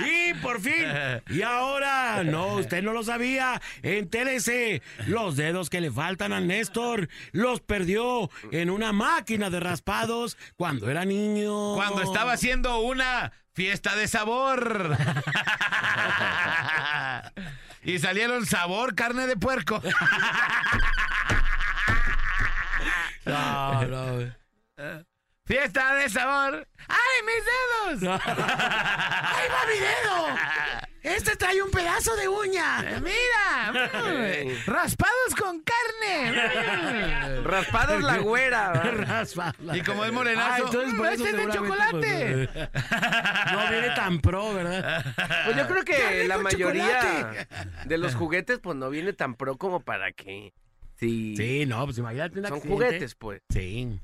Y 0.04 0.34
por 0.34 0.60
fin, 0.60 0.86
y 1.30 1.42
ahora, 1.42 2.22
no, 2.24 2.54
usted 2.56 2.82
no 2.82 2.92
lo 2.92 3.02
sabía, 3.04 3.60
entérese, 3.82 4.80
los 5.06 5.36
dedos 5.36 5.70
que 5.70 5.80
le 5.80 5.90
faltan 5.92 6.32
a 6.32 6.40
Néstor 6.40 7.08
los 7.32 7.60
perdió 7.60 8.28
en 8.52 8.70
una 8.70 8.92
máquina 8.92 9.50
de 9.50 9.60
raspados 9.60 10.36
cuando 10.56 10.88
era 10.90 11.04
niño. 11.04 11.74
Cuando 11.74 12.02
estaba 12.02 12.32
haciendo 12.32 12.78
una 12.80 13.32
fiesta 13.58 13.96
de 13.96 14.06
sabor. 14.06 14.96
y 17.82 17.98
salieron 17.98 18.46
sabor 18.46 18.94
carne 18.94 19.26
de 19.26 19.36
puerco. 19.36 19.82
No, 23.24 23.82
no. 23.82 24.32
fiesta 25.44 25.94
de 25.94 26.08
sabor. 26.08 26.68
¡Ay, 26.86 27.22
mis 27.26 27.98
dedos! 27.98 28.20
¡Ahí 28.22 29.48
va 29.48 29.66
mi 29.66 29.78
dedo! 29.80 30.38
Este 31.02 31.36
trae 31.36 31.62
un 31.62 31.70
pedazo 31.70 32.14
de 32.16 32.28
uña. 32.28 33.00
Mira, 33.00 33.72
mm, 33.72 34.66
raspados 34.66 35.34
con 35.38 35.62
carne. 35.62 37.40
Raspados 37.44 38.02
la 38.02 38.18
güera. 38.18 38.72
Raspados. 38.72 39.76
y 39.76 39.80
como 39.82 40.04
es 40.04 40.12
morenazo, 40.12 40.50
Ah, 40.52 40.58
entonces 40.58 40.94
por 40.94 41.06
"Mm, 41.06 41.12
eso 41.12 41.24
este 41.26 41.40
es 41.40 41.46
de 41.46 41.52
chocolate. 41.52 42.48
no 43.52 43.70
viene 43.70 43.90
tan 43.94 44.20
pro, 44.20 44.54
¿verdad? 44.54 45.04
Pues 45.44 45.56
yo 45.56 45.66
creo 45.68 45.84
que 45.84 46.24
la 46.26 46.38
mayoría 46.38 47.00
chocolate. 47.00 47.48
de 47.86 47.98
los 47.98 48.14
juguetes 48.14 48.58
pues 48.58 48.76
no 48.76 48.90
viene 48.90 49.12
tan 49.12 49.34
pro 49.34 49.56
como 49.56 49.80
para 49.80 50.12
que... 50.12 50.52
Sí, 50.96 51.34
Sí, 51.36 51.64
no, 51.64 51.84
pues 51.84 51.98
imagínate 51.98 52.40
un 52.40 52.46
son 52.46 52.56
accidente. 52.56 52.68
juguetes 52.86 53.14
pues. 53.14 53.40
Sí. 53.50 54.00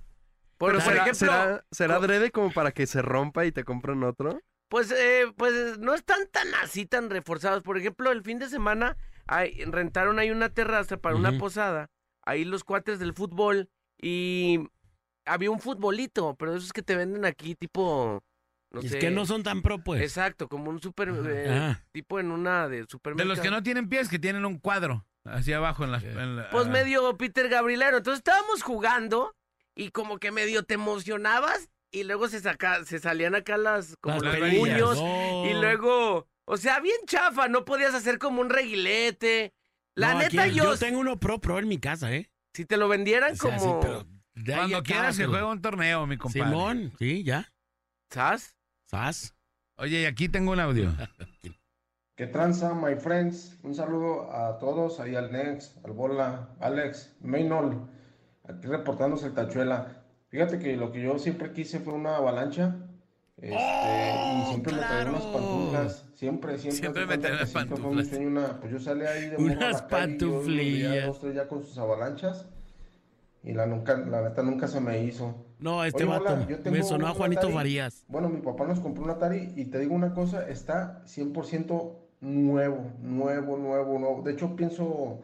Pero, 0.57 0.73
Pero 0.73 0.73
por 0.75 0.83
será, 0.93 1.03
ejemplo, 1.03 1.15
será, 1.27 1.65
será 1.73 1.97
adrede 1.97 2.31
como 2.31 2.53
para 2.53 2.71
que 2.71 2.87
se 2.87 3.03
rompa 3.03 3.45
y 3.45 3.51
te 3.53 3.65
compren 3.65 4.05
otro? 4.05 4.39
Pues, 4.69 4.91
eh, 4.91 5.27
pues 5.37 5.79
no 5.79 5.95
están 5.95 6.27
tan 6.33 6.53
así, 6.63 6.87
tan 6.87 7.11
reforzados. 7.11 7.63
Por 7.63 7.79
ejemplo, 7.79 8.11
el 8.11 8.23
fin 8.23 8.39
de 8.39 8.49
semana 8.49 8.97
hay- 9.27 9.65
rentaron 9.67 10.19
ahí 10.19 10.31
una 10.31 10.49
terraza 10.49 10.97
para 10.97 11.17
una 11.17 11.39
posada. 11.39 11.91
Ahí 12.27 12.45
los 12.45 12.65
cuates 12.65 12.99
del 12.99 13.13
fútbol 13.15 13.69
y 14.01 14.61
había 15.27 15.51
un 15.51 15.61
futbolito, 15.61 16.35
pero 16.39 16.55
esos 16.57 16.73
que 16.73 16.83
te 16.83 16.97
venden 16.97 17.25
aquí 17.25 17.55
tipo... 17.55 18.23
No 18.73 18.81
es 18.81 18.91
sé. 18.91 18.99
que 18.99 19.11
no 19.11 19.25
son 19.25 19.45
tan 19.45 19.63
pro, 19.63 19.79
pues. 19.85 20.03
Exacto, 20.03 20.49
como 20.49 20.69
un 20.71 20.81
super... 20.81 21.09
eh, 21.29 21.77
tipo 21.93 22.19
en 22.19 22.33
una 22.33 22.69
de 22.69 22.79
De 22.81 22.87
supermercado. 22.89 23.29
los 23.29 23.41
que 23.41 23.51
no 23.51 23.63
tienen 23.63 23.89
pies, 23.89 24.09
que 24.09 24.19
tienen 24.19 24.45
un 24.45 24.59
cuadro 24.59 25.07
hacia 25.25 25.59
abajo 25.59 25.85
en 25.85 25.93
las. 25.93 26.03
en 26.03 26.37
la- 26.37 26.51
Pues 26.51 26.67
medio 26.67 27.17
Peter 27.17 27.49
Gabrielero. 27.49 27.99
Entonces 27.99 28.19
estábamos 28.19 28.63
jugando 28.63 29.37
y 29.77 29.91
como 29.91 30.19
que 30.19 30.33
medio 30.33 30.65
te 30.65 30.75
emocionabas 30.75 31.69
y 31.95 32.05
luego 32.05 32.29
se 32.29 32.41
saca, 32.41 32.85
se 32.85 32.99
salían 32.99 33.35
acá 33.35 33.57
las 33.57 33.97
como 34.01 34.19
Las 34.21 34.39
los 34.39 34.51
puños 34.55 35.01
No. 35.01 35.47
y 35.47 35.55
luego, 35.55 36.27
o 36.47 36.57
sea, 36.57 36.81
bien 36.81 36.97
chafa, 37.07 37.49
no 37.49 37.65
podías 37.65 37.95
hacer 37.95 38.19
como 38.19 38.41
un 38.41 38.51
reguilete. 38.51 39.55
La 39.97 40.13
No, 40.15 40.19
neta 40.21 40.43
aquí- 40.43 40.55
yo, 40.57 40.65
Yo 40.65 40.77
tengo 40.79 40.99
uno 40.99 41.19
pro 41.21 41.41
pro 41.41 41.59
en 41.59 41.69
mi 41.69 41.79
casa, 41.79 42.13
¿eh? 42.13 42.31
si 42.53 42.65
te 42.65 42.77
lo 42.77 42.89
vendieran 42.89 43.33
O 43.33 43.37
sea, 43.37 43.59
sí, 43.59 43.65
como 43.67 43.81
pero 43.81 44.07
Cuando 44.45 44.83
quieras 44.83 45.17
que 45.17 45.27
juegue 45.27 45.45
un 45.45 45.63
torneo, 45.63 46.07
mi 46.07 46.17
compadre. 46.19 46.45
Simón, 46.51 46.93
sí, 46.99 47.23
ya. 47.25 47.53
¿sabes? 48.11 48.55
¿Sas? 48.91 49.35
Oye, 49.77 50.03
y 50.03 50.05
aquí 50.05 50.29
tengo 50.29 50.53
un 50.53 50.61
audio. 50.61 50.93
Que 52.17 52.29
tranza, 52.29 52.75
my 52.75 52.95
friends. 52.95 53.59
Un 53.65 53.75
saludo 53.75 54.33
a 54.33 54.57
todos, 54.61 55.01
ahí 55.01 55.17
al 55.17 55.33
Nex, 55.33 55.77
al 55.85 55.91
Bola, 55.91 56.49
Alex, 56.61 57.13
Maynol, 57.21 57.89
aquí 58.49 58.69
reportándose 58.69 59.27
el 59.27 59.35
Tachuela. 59.35 60.04
Fíjate 60.35 60.59
que 60.59 60.77
lo 60.77 60.91
que 60.91 61.01
yo 61.01 61.17
siempre 61.21 61.53
quise 61.53 61.79
fue 61.79 61.93
una 61.95 62.17
avalancha. 62.17 62.75
Este, 63.37 63.55
y 63.55 64.45
siempre 64.49 64.73
me 64.73 64.79
traía 64.81 65.09
unas 65.11 65.23
¡Oh, 65.23 65.31
claro! 65.31 65.47
pantuflas. 65.47 66.05
Siempre, 66.17 66.59
siempre. 66.59 66.77
Siempre 66.81 67.07
me 67.07 67.19
traía 67.19 67.47
fue 67.47 67.65
pantuflas. 67.67 68.09
sueño 68.09 68.27
una- 68.27 68.59
pues 68.59 68.73
yo 68.73 68.81
salía 68.81 69.11
ahí 69.11 69.29
de 69.29 69.37
Unas 69.37 69.83
pantuflillas. 69.83 71.07
dos, 71.07 71.21
tres 71.21 71.37
ya 71.37 71.47
con 71.47 71.63
sus 71.63 71.79
avalanchas. 71.79 72.49
Y 73.45 73.53
la, 73.53 73.67
nunca, 73.67 73.97
la 73.97 74.23
neta 74.23 74.43
nunca 74.43 74.67
se 74.67 74.81
me 74.81 75.05
hizo. 75.05 75.37
No, 75.61 75.85
este 75.85 76.03
Oye, 76.03 76.11
vato 76.19 76.35
Bola, 76.35 76.49
yo 76.49 76.71
me 76.73 76.83
sonó 76.83 77.07
a 77.07 77.15
Juanito 77.15 77.39
Atari. 77.43 77.55
Farías. 77.55 78.05
Bueno, 78.09 78.29
mi 78.29 78.41
papá 78.41 78.67
nos 78.67 78.81
compró 78.81 79.05
un 79.05 79.11
Atari 79.11 79.53
y 79.55 79.67
te 79.67 79.79
digo 79.79 79.95
una 79.95 80.15
cosa, 80.15 80.49
está 80.49 81.01
100% 81.07 81.93
nuevo, 82.23 82.91
nuevo, 83.01 83.57
nuevo, 83.57 83.99
nuevo. 84.01 84.23
De 84.23 84.33
hecho, 84.33 84.57
pienso 84.57 85.21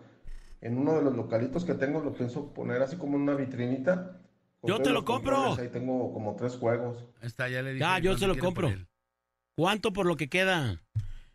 en 0.60 0.78
uno 0.78 0.94
de 0.94 1.02
los 1.02 1.16
localitos 1.16 1.64
que 1.64 1.74
tengo, 1.74 1.98
lo 1.98 2.12
pienso 2.12 2.54
poner 2.54 2.80
así 2.80 2.94
como 2.94 3.16
en 3.16 3.22
una 3.22 3.34
vitrinita. 3.34 4.19
Yo 4.62 4.80
te 4.80 4.90
lo 4.90 5.04
compro. 5.04 5.54
Ahí 5.54 5.68
tengo 5.68 6.12
como 6.12 6.36
tres 6.36 6.56
juegos. 6.56 7.04
Ahí 7.20 7.26
está, 7.28 7.48
ya 7.48 7.62
le 7.62 7.70
dije. 7.74 7.80
Ya, 7.80 7.98
yo 7.98 8.16
se 8.18 8.26
lo 8.26 8.36
compro. 8.36 8.68
por. 8.68 8.86
¿Cuánto 9.56 9.92
por 9.92 10.06
lo 10.06 10.16
que 10.16 10.28
queda? 10.28 10.80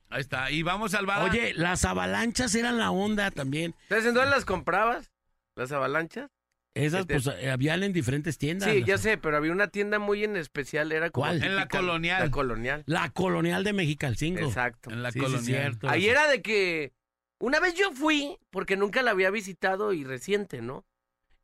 Ahí 0.09 0.21
está. 0.21 0.51
Y 0.51 0.63
vamos 0.63 0.93
al 0.93 1.05
bar. 1.05 1.29
Oye, 1.29 1.53
las 1.55 1.85
avalanchas 1.85 2.53
eran 2.55 2.77
la 2.77 2.91
onda 2.91 3.31
también. 3.31 3.75
¿Sabes 3.89 4.05
en 4.05 4.13
dónde 4.13 4.29
las 4.29 4.45
comprabas? 4.45 5.11
¿Las 5.55 5.71
avalanchas? 5.71 6.29
Esas, 6.75 7.01
Este- 7.01 7.13
pues, 7.13 7.27
eh, 7.39 7.51
habían 7.51 7.83
en 7.83 7.93
diferentes 7.93 8.37
tiendas. 8.37 8.69
Sí, 8.69 8.83
ya 8.83 8.97
sé, 8.97 9.17
pero 9.17 9.37
había 9.37 9.53
una 9.53 9.67
tienda 9.69 9.97
muy 9.97 10.23
en 10.25 10.35
especial, 10.35 10.91
era 10.91 11.09
como 11.09 11.25
¿Cuál? 11.25 11.41
En 11.41 11.55
la 11.55 11.67
colonial. 11.69 12.23
La 12.25 12.31
colonial. 12.31 12.83
La 12.85 13.09
colonial 13.11 13.63
de 13.63 13.71
Mexicalcingo. 13.73 14.41
Exacto. 14.41 14.89
en 14.91 15.01
la 15.01 15.11
Sí, 15.11 15.19
sí, 15.19 15.25
colonial. 15.25 15.45
cierto. 15.45 15.89
Ahí 15.89 16.07
era 16.07 16.27
de 16.27 16.41
que 16.41 16.91
una 17.39 17.59
vez 17.61 17.75
yo 17.75 17.91
fui, 17.93 18.37
porque 18.49 18.75
nunca 18.75 19.01
la 19.03 19.11
había 19.11 19.31
visitado 19.31 19.93
y 19.93 20.03
reciente, 20.03 20.61
¿no? 20.61 20.85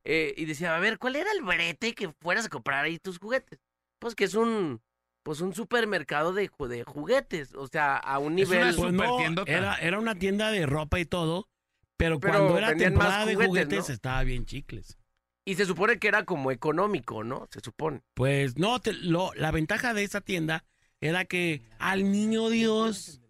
Eh, 0.03 0.33
y 0.37 0.45
decía, 0.45 0.75
a 0.75 0.79
ver, 0.79 0.97
¿cuál 0.97 1.15
era 1.15 1.31
el 1.31 1.43
brete 1.43 1.93
que 1.93 2.11
fueras 2.19 2.45
a 2.45 2.49
comprar 2.49 2.85
ahí 2.85 2.97
tus 2.99 3.19
juguetes? 3.19 3.59
Pues 3.99 4.15
que 4.15 4.23
es 4.23 4.33
un, 4.33 4.81
pues 5.23 5.41
un 5.41 5.53
supermercado 5.53 6.33
de, 6.33 6.49
de 6.69 6.83
juguetes, 6.83 7.53
o 7.53 7.67
sea, 7.67 7.97
a 7.97 8.17
un 8.19 8.39
Es 8.39 8.49
una 8.49 8.71
nivel... 8.71 8.75
Pues 8.75 8.93
no, 8.93 9.43
era, 9.45 9.75
era 9.77 9.99
una 9.99 10.15
tienda 10.15 10.51
de 10.51 10.65
ropa 10.65 10.99
y 10.99 11.05
todo, 11.05 11.49
pero, 11.97 12.19
Pero 12.19 12.33
cuando 12.33 12.57
era 12.57 12.75
temporada 12.75 13.25
de 13.25 13.35
juguetes, 13.35 13.47
juguetes 13.47 13.87
¿no? 13.89 13.93
estaba 13.93 14.23
bien 14.23 14.45
chicles. 14.45 14.97
Y 15.45 15.55
se 15.55 15.65
supone 15.65 15.97
que 15.99 16.07
era 16.07 16.23
como 16.25 16.51
económico, 16.51 17.23
¿no? 17.23 17.47
Se 17.51 17.59
supone. 17.61 18.01
Pues 18.15 18.57
no, 18.57 18.79
te- 18.79 18.93
lo, 18.93 19.31
la 19.35 19.51
ventaja 19.51 19.93
de 19.93 20.03
esa 20.03 20.21
tienda 20.21 20.65
era 20.99 21.25
que 21.25 21.63
al 21.79 22.11
niño 22.11 22.49
Dios 22.49 23.20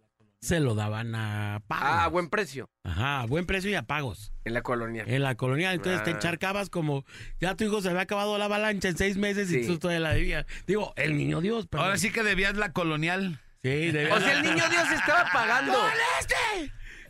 se 0.42 0.60
lo 0.60 0.74
daban 0.74 1.14
a 1.14 1.62
pagos. 1.68 1.86
Ah, 1.88 2.04
a 2.06 2.08
buen 2.08 2.28
precio, 2.30 2.68
Ajá, 2.84 3.22
a 3.22 3.26
buen 3.28 3.46
precio 3.46 3.70
y 3.70 3.76
a 3.76 3.84
pagos. 3.84 4.34
en 4.44 4.54
la 4.56 4.64
colonia. 4.64 5.04
En 5.06 5.22
la 5.22 5.36
colonial, 5.36 5.76
entonces 5.76 6.04
te 6.04 6.10
Ah. 6.10 6.14
encharcabas 6.14 6.70
como, 6.70 7.06
ya 7.40 7.56
tu 7.56 7.64
hijo 7.64 7.80
se 7.82 7.90
había 7.90 8.02
acabado 8.02 8.38
la 8.40 8.46
avalancha 8.46 8.90
en 8.90 8.98
seis 8.98 9.18
meses 9.18 9.52
y 9.52 9.66
tú 9.68 9.78
todavía 9.78 10.00
la 10.00 10.14
debías. 10.14 10.46
Digo, 10.66 10.94
el 10.98 11.16
niño 11.16 11.42
Dios, 11.42 11.68
pero... 11.70 11.84
Ahora 11.84 11.98
sí 11.98 12.12
que 12.12 12.24
debías 12.24 12.58
la 12.58 12.74
colonial. 12.74 13.40
Sí, 13.62 13.92
debías- 13.92 14.18
O 14.18 14.20
sea, 14.20 14.34
el 14.34 14.42
niño 14.44 14.68
Dios 14.70 14.92
estaba 14.92 15.30
pagando 15.32 15.78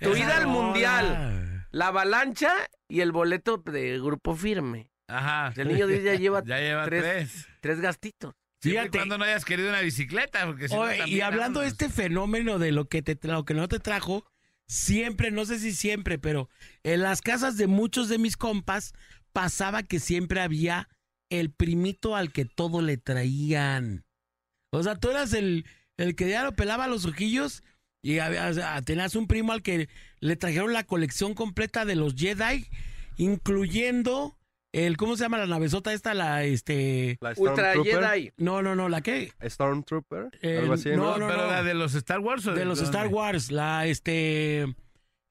tu 0.01 0.15
ida 0.17 0.37
al 0.37 0.47
mundial, 0.47 1.65
la 1.71 1.87
avalancha 1.87 2.51
y 2.89 2.99
el 2.99 3.13
boleto 3.13 3.57
de 3.57 3.97
grupo 3.99 4.35
firme. 4.35 4.89
Ajá. 5.07 5.53
El 5.55 5.69
niño 5.69 5.87
Dios 5.87 6.03
ya 6.03 6.15
lleva 6.15 6.43
Ya 6.45 6.57
lleva 6.59 6.83
tres, 6.85 7.01
tres. 7.03 7.47
tres 7.61 7.79
gastitos. 7.79 8.33
Siempre 8.61 8.81
Fíjate. 8.83 8.97
cuando 8.99 9.17
no 9.17 9.23
hayas 9.25 9.43
querido 9.43 9.69
una 9.69 9.81
bicicleta, 9.81 10.45
porque 10.45 10.69
si 10.69 10.75
no 10.75 11.05
y 11.07 11.21
hablando 11.21 11.61
de 11.61 11.67
este 11.67 11.89
fenómeno 11.89 12.59
de 12.59 12.71
lo 12.71 12.85
que 12.87 13.01
te 13.01 13.17
lo 13.27 13.43
que 13.43 13.55
no 13.55 13.67
te 13.67 13.79
trajo, 13.79 14.23
siempre, 14.67 15.31
no 15.31 15.45
sé 15.45 15.57
si 15.59 15.73
siempre, 15.73 16.19
pero 16.19 16.47
en 16.83 17.01
las 17.01 17.21
casas 17.21 17.57
de 17.57 17.65
muchos 17.67 18.07
de 18.07 18.19
mis 18.19 18.37
compas 18.37 18.93
pasaba 19.33 19.81
que 19.83 19.99
siempre 19.99 20.41
había 20.41 20.87
el 21.29 21.49
primito 21.51 22.15
al 22.15 22.31
que 22.31 22.45
todo 22.45 22.81
le 22.81 22.97
traían. 22.97 24.05
O 24.71 24.83
sea, 24.83 24.95
tú 24.95 25.09
eras 25.09 25.33
el, 25.33 25.65
el 25.97 26.15
que 26.15 26.29
ya 26.29 26.43
lo 26.43 26.53
pelaba 26.55 26.87
los 26.87 27.05
ojillos 27.05 27.63
y 28.03 28.19
había- 28.19 28.81
tenías 28.83 29.15
un 29.15 29.27
primo 29.27 29.53
al 29.53 29.63
que 29.63 29.89
le 30.19 30.35
trajeron 30.35 30.71
la 30.73 30.83
colección 30.83 31.33
completa 31.33 31.83
de 31.85 31.95
los 31.95 32.13
Jedi, 32.15 32.67
incluyendo 33.17 34.37
el, 34.73 34.97
¿cómo 34.97 35.17
se 35.17 35.23
llama 35.23 35.37
la 35.37 35.47
navezota 35.47 35.91
esta? 35.93 36.13
La, 36.13 36.43
este... 36.43 37.17
La 37.21 37.33
Ultra. 37.35 37.73
Jedi. 37.83 38.31
No, 38.37 38.61
no, 38.61 38.75
no, 38.75 38.87
¿la 38.89 39.01
qué? 39.01 39.31
Stormtrooper. 39.43 40.29
El- 40.41 40.59
algo 40.59 40.73
así, 40.73 40.89
no, 40.89 40.95
¿no? 40.95 41.17
no, 41.17 41.27
Pero 41.27 41.41
no. 41.43 41.47
la 41.51 41.63
de 41.63 41.73
los 41.73 41.93
Star 41.95 42.19
Wars 42.19 42.45
o 42.47 42.53
de 42.53 42.65
los 42.65 42.77
dónde? 42.79 42.89
Star 42.97 43.07
Wars, 43.07 43.51
la 43.51 43.85
este 43.87 44.65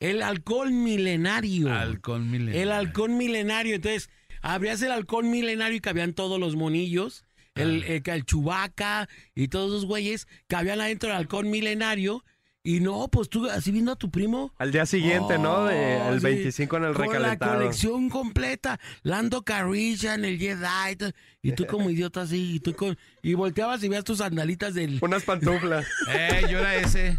el 0.00 0.22
halcón 0.22 0.82
milenario. 0.82 1.72
Halcón 1.72 2.30
milenario. 2.30 2.62
El 2.62 2.72
halcón 2.72 3.16
milenario, 3.18 3.74
entonces 3.76 4.10
abrías 4.42 4.80
el 4.82 4.92
halcón 4.92 5.30
milenario 5.30 5.76
y 5.76 5.80
cabían 5.80 6.14
todos 6.14 6.40
los 6.40 6.56
monillos, 6.56 7.24
el, 7.54 7.82
el, 7.84 8.02
el 8.04 8.24
chubaca 8.24 9.08
y 9.34 9.48
todos 9.48 9.70
esos 9.72 9.86
güeyes 9.86 10.26
cabían 10.48 10.80
adentro 10.80 11.08
del 11.10 11.18
halcón 11.18 11.50
milenario 11.50 12.24
y 12.62 12.80
no, 12.80 13.08
pues 13.08 13.28
tú 13.30 13.48
así 13.48 13.70
viendo 13.70 13.92
a 13.92 13.96
tu 13.96 14.10
primo 14.10 14.52
Al 14.58 14.70
día 14.70 14.84
siguiente, 14.84 15.38
¿no? 15.38 15.64
De, 15.64 15.98
Oh, 16.02 16.12
el 16.12 16.20
sí. 16.20 16.26
25 16.26 16.76
en 16.76 16.84
el 16.84 16.94
con 16.94 17.06
la 17.06 17.12
recalentado. 17.14 17.54
colección 17.58 18.08
completa, 18.10 18.78
Lando 19.02 19.42
Calrissian, 19.42 20.24
el 20.24 20.38
Jedi, 20.38 21.12
y 21.42 21.52
tú 21.52 21.66
como 21.66 21.88
idiota 21.90 22.22
así, 22.22 22.56
y 22.56 22.60
tú 22.60 22.74
con 22.74 22.98
y 23.22 23.34
volteabas 23.34 23.82
y 23.82 23.88
veías 23.88 24.04
tus 24.04 24.18
sandalitas 24.18 24.74
del 24.74 24.98
Unas 25.00 25.22
pantuflas. 25.24 25.86
Eh, 26.10 26.42
yo 26.50 26.58
era 26.58 26.74
ese. 26.76 27.18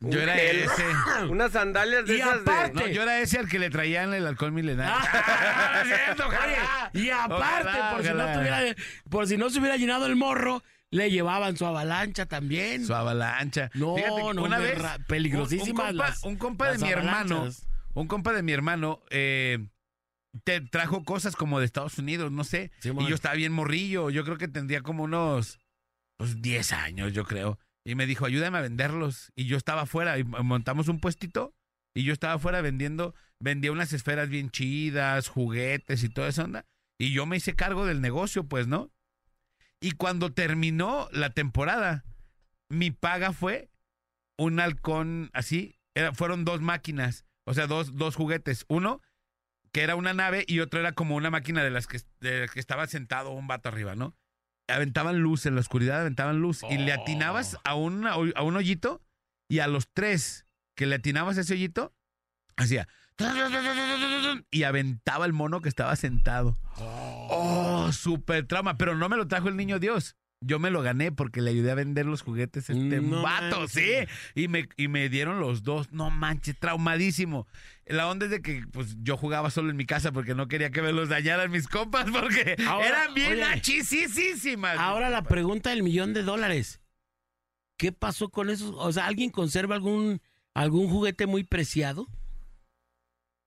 Yo 0.00 0.20
era 0.20 0.34
gel. 0.34 0.58
ese. 0.60 0.84
Unas 1.28 1.50
sandalias 1.52 2.06
de 2.06 2.16
Y 2.16 2.20
esas 2.20 2.36
aparte- 2.42 2.72
No, 2.74 2.86
yo 2.86 3.02
era 3.02 3.18
ese 3.20 3.38
al 3.38 3.48
que 3.48 3.58
le 3.58 3.68
traían 3.70 4.14
el 4.14 4.26
alcohol 4.26 4.52
milenario. 4.52 4.94
Es 4.94 5.88
cierto, 5.88 6.24
ojalá. 6.28 6.90
Oye, 6.94 7.04
y 7.04 7.10
aparte, 7.10 7.68
Ojalá, 7.68 7.90
por, 7.92 8.02
si 8.02 8.08
no 8.10 8.14
ojalá. 8.14 8.32
tuviera, 8.38 8.60
por 9.10 9.26
si 9.26 9.36
no 9.36 9.50
se 9.50 9.58
hubiera 9.58 9.76
llenado 9.76 10.06
el 10.06 10.14
morro, 10.14 10.62
le 10.90 11.10
llevaban 11.10 11.56
su 11.56 11.66
avalancha 11.66 12.26
también. 12.26 12.84
Su 12.86 12.94
avalancha. 12.94 13.70
No, 13.74 13.96
Fíjate 13.96 14.22
no, 14.34 14.42
una 14.42 14.58
vez, 14.58 14.78
peligrosísimas 15.06 15.68
Un, 15.68 15.70
un 15.70 15.76
compa, 15.76 15.92
las- 16.08 16.22
un 16.24 16.36
compa 16.36 16.72
de 16.72 16.78
mi 16.78 16.90
hermano, 16.90 17.48
un 17.94 18.06
compa 18.06 18.32
de 18.32 18.42
mi 18.42 18.52
hermano, 18.52 19.02
eh, 19.10 19.66
te 20.44 20.60
trajo 20.60 21.04
cosas 21.04 21.36
como 21.36 21.58
de 21.58 21.66
Estados 21.66 21.98
Unidos, 21.98 22.30
no 22.32 22.44
sé. 22.44 22.70
Sí, 22.80 22.90
y 22.98 23.06
yo 23.08 23.14
estaba 23.14 23.34
bien 23.34 23.52
morrillo. 23.52 24.10
Yo 24.10 24.24
creo 24.24 24.38
que 24.38 24.48
tendría 24.48 24.82
como 24.82 25.04
unos 25.04 25.58
pues, 26.18 26.40
10 26.40 26.72
años, 26.72 27.12
yo 27.12 27.24
creo. 27.24 27.58
Y 27.84 27.94
me 27.94 28.06
dijo, 28.06 28.26
ayúdame 28.26 28.58
a 28.58 28.62
venderlos. 28.62 29.32
Y 29.34 29.46
yo 29.46 29.56
estaba 29.56 29.82
afuera 29.82 30.18
y 30.18 30.24
montamos 30.24 30.88
un 30.88 31.00
puestito. 31.00 31.54
Y 31.96 32.04
yo 32.04 32.12
estaba 32.12 32.34
afuera 32.34 32.60
vendiendo, 32.60 33.14
vendía 33.40 33.72
unas 33.72 33.92
esferas 33.92 34.28
bien 34.28 34.50
chidas, 34.50 35.28
juguetes 35.28 36.04
y 36.04 36.08
toda 36.08 36.28
esa 36.28 36.44
onda. 36.44 36.66
Y 37.00 37.12
yo 37.12 37.26
me 37.26 37.36
hice 37.38 37.54
cargo 37.56 37.86
del 37.86 38.00
negocio, 38.00 38.44
pues, 38.44 38.66
¿no? 38.68 38.90
Y 39.80 39.92
cuando 39.92 40.32
terminó 40.32 41.08
la 41.12 41.30
temporada, 41.30 42.04
mi 42.68 42.90
paga 42.90 43.32
fue 43.32 43.70
un 44.36 44.58
halcón 44.60 45.30
así. 45.32 45.78
Era, 45.94 46.12
fueron 46.14 46.44
dos 46.44 46.60
máquinas, 46.60 47.24
o 47.44 47.54
sea, 47.54 47.66
dos, 47.66 47.96
dos 47.96 48.14
juguetes. 48.16 48.64
Uno 48.68 49.00
que 49.72 49.82
era 49.82 49.96
una 49.96 50.14
nave 50.14 50.44
y 50.48 50.60
otro 50.60 50.80
era 50.80 50.92
como 50.92 51.14
una 51.14 51.30
máquina 51.30 51.62
de 51.62 51.70
las 51.70 51.86
que, 51.86 52.00
de 52.20 52.40
las 52.42 52.50
que 52.50 52.60
estaba 52.60 52.86
sentado 52.86 53.30
un 53.30 53.46
vato 53.46 53.68
arriba, 53.68 53.94
¿no? 53.94 54.16
Aventaban 54.66 55.18
luz, 55.18 55.46
en 55.46 55.54
la 55.54 55.60
oscuridad 55.60 56.00
aventaban 56.00 56.40
luz. 56.40 56.62
Y 56.70 56.78
le 56.78 56.92
atinabas 56.92 57.58
a, 57.64 57.74
una- 57.74 58.12
a 58.12 58.42
un 58.42 58.56
hoyito 58.56 59.02
y 59.48 59.60
a 59.60 59.66
los 59.66 59.88
tres 59.92 60.46
que 60.74 60.86
le 60.86 60.96
atinabas 60.96 61.38
a 61.38 61.42
ese 61.42 61.54
hoyito, 61.54 61.94
hacía... 62.56 62.88
Y 64.50 64.62
aventaba 64.62 65.26
el 65.26 65.32
mono 65.32 65.60
que 65.60 65.68
estaba 65.68 65.96
sentado. 65.96 66.56
Oh, 66.76 67.07
súper 67.92 68.46
trauma. 68.46 68.76
Pero 68.78 68.96
no 68.96 69.08
me 69.08 69.16
lo 69.16 69.28
trajo 69.28 69.48
el 69.48 69.56
niño 69.56 69.78
Dios. 69.78 70.16
Yo 70.40 70.60
me 70.60 70.70
lo 70.70 70.82
gané 70.82 71.10
porque 71.10 71.40
le 71.42 71.50
ayudé 71.50 71.72
a 71.72 71.74
vender 71.74 72.06
los 72.06 72.22
juguetes 72.22 72.70
a 72.70 72.72
este 72.72 73.00
No 73.00 73.22
vato, 73.22 73.58
manches. 73.58 73.72
sí. 73.72 74.40
Y 74.40 74.46
me, 74.46 74.68
y 74.76 74.86
me 74.86 75.08
dieron 75.08 75.40
los 75.40 75.64
dos. 75.64 75.90
No 75.90 76.10
manches, 76.10 76.56
traumadísimo. 76.56 77.48
La 77.86 78.06
onda 78.08 78.26
es 78.26 78.30
de 78.30 78.40
que 78.40 78.62
pues, 78.72 78.96
yo 79.02 79.16
jugaba 79.16 79.50
solo 79.50 79.70
en 79.70 79.76
mi 79.76 79.84
casa 79.84 80.12
porque 80.12 80.36
no 80.36 80.46
quería 80.46 80.70
que 80.70 80.80
me 80.80 80.92
los 80.92 81.08
dañaran 81.08 81.50
mis 81.50 81.66
compas 81.66 82.06
porque 82.12 82.54
Ahora, 82.68 82.86
eran 82.86 83.14
bien 83.14 83.32
oye. 83.32 83.42
achisísimas. 83.44 84.78
Ahora 84.78 85.10
la 85.10 85.22
pregunta 85.22 85.70
del 85.70 85.82
millón 85.82 86.14
de 86.14 86.22
dólares. 86.22 86.80
¿Qué 87.76 87.90
pasó 87.90 88.28
con 88.28 88.48
esos? 88.50 88.72
O 88.76 88.92
sea, 88.92 89.06
¿alguien 89.06 89.30
conserva 89.30 89.74
algún, 89.74 90.20
algún 90.54 90.88
juguete 90.88 91.26
muy 91.26 91.42
preciado? 91.42 92.06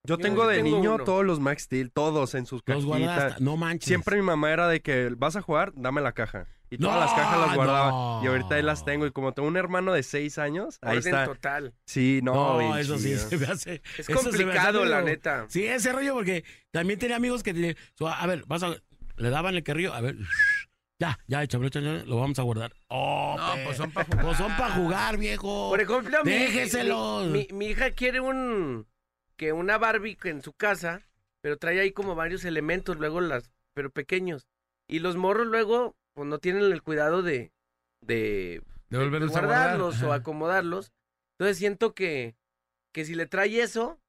Yo 0.03 0.17
tengo 0.17 0.47
de 0.47 0.57
tengo 0.63 0.77
niño 0.77 0.95
uno. 0.95 1.03
todos 1.03 1.23
los 1.23 1.39
Max 1.39 1.63
Steel, 1.63 1.91
todos 1.91 2.33
en 2.33 2.45
sus 2.45 2.61
Los 2.65 2.85
cajitas. 2.85 2.85
guardaste. 2.85 3.43
No 3.43 3.55
manches. 3.57 3.87
Siempre 3.87 4.15
mi 4.15 4.23
mamá 4.23 4.51
era 4.51 4.67
de 4.67 4.81
que 4.81 5.09
vas 5.15 5.35
a 5.35 5.41
jugar, 5.41 5.73
dame 5.75 6.01
la 6.01 6.11
caja. 6.13 6.47
Y 6.71 6.77
todas 6.77 6.95
No, 6.95 7.01
las 7.01 7.13
cajas 7.13 7.39
las 7.47 7.55
guardaba. 7.55 7.91
no. 7.91 8.21
Y 8.23 8.27
ahorita 8.27 8.55
ahí 8.55 8.63
las 8.63 8.83
tengo. 8.85 9.05
Y 9.05 9.11
como 9.11 9.33
tengo 9.33 9.47
un 9.47 9.57
hermano 9.57 9.91
de 9.93 10.03
seis 10.03 10.37
años, 10.37 10.79
ahí 10.81 10.97
Orden 10.97 11.13
está. 11.13 11.25
total. 11.25 11.73
Sí, 11.85 12.21
no, 12.23 12.33
No, 12.61 12.77
eso 12.77 12.97
sí 12.97 13.15
se 13.17 13.37
me 13.37 13.45
hace. 13.45 13.81
Es 13.97 14.09
hace 14.09 14.13
complicado, 14.13 14.85
la 14.85 15.01
neta. 15.01 15.45
Sí, 15.49 15.65
ese 15.65 15.91
rollo, 15.91 16.13
porque 16.13 16.45
también 16.71 16.97
tenía 16.97 17.17
amigos 17.17 17.43
que 17.43 17.53
tenían- 17.53 17.75
a 17.99 18.25
ver, 18.25 18.43
vas 18.47 18.63
a, 18.63 18.73
le 19.17 19.29
daban 19.29 19.53
el 19.55 19.63
carrillo, 19.63 19.93
a 19.93 19.99
ver, 20.01 20.15
ya, 20.99 21.19
ya, 21.27 21.43
échame, 21.43 21.67
échame, 21.67 22.05
lo 22.05 22.17
vamos 22.17 22.39
a 22.39 22.43
guardar. 22.43 22.73
Oh, 22.87 23.35
No, 23.37 23.53
pe- 23.55 23.63
pues 23.65 23.77
son 23.77 23.91
para 23.91 24.05
jugar. 24.05 24.25
pues 24.25 24.37
son 24.37 24.55
para 24.57 24.73
jugar, 24.75 25.17
viejo. 25.17 25.69
Por 25.69 25.81
ejemplo, 25.81 26.19
mi, 26.23 26.31
mi- 27.31 27.47
mi 27.51 27.65
hija 27.67 27.91
quiere 27.91 28.19
un 28.21 28.87
que 29.41 29.53
una 29.53 29.79
Barbie 29.79 30.19
en 30.25 30.43
su 30.43 30.53
casa, 30.53 31.01
pero 31.41 31.57
trae 31.57 31.79
ahí 31.79 31.91
como 31.91 32.13
varios 32.13 32.45
elementos, 32.45 32.97
luego 32.97 33.21
las, 33.21 33.49
pero 33.73 33.89
pequeños. 33.89 34.47
Y 34.87 34.99
los 34.99 35.17
morros 35.17 35.47
luego, 35.47 35.95
pues 36.13 36.27
no 36.27 36.37
tienen 36.37 36.61
el 36.71 36.83
cuidado 36.83 37.23
de, 37.23 37.51
de, 38.01 38.61
De 38.91 38.97
de 38.97 39.03
volverlos 39.03 39.31
a 39.35 39.39
guardar. 39.39 39.57
guardarlos 39.79 40.03
o 40.03 40.13
acomodarlos. 40.13 40.91
Entonces 41.39 41.57
siento 41.57 41.95
que, 41.95 42.35
que 42.91 43.03
si 43.03 43.15
le 43.15 43.25
trae 43.25 43.59
eso, 43.61 43.99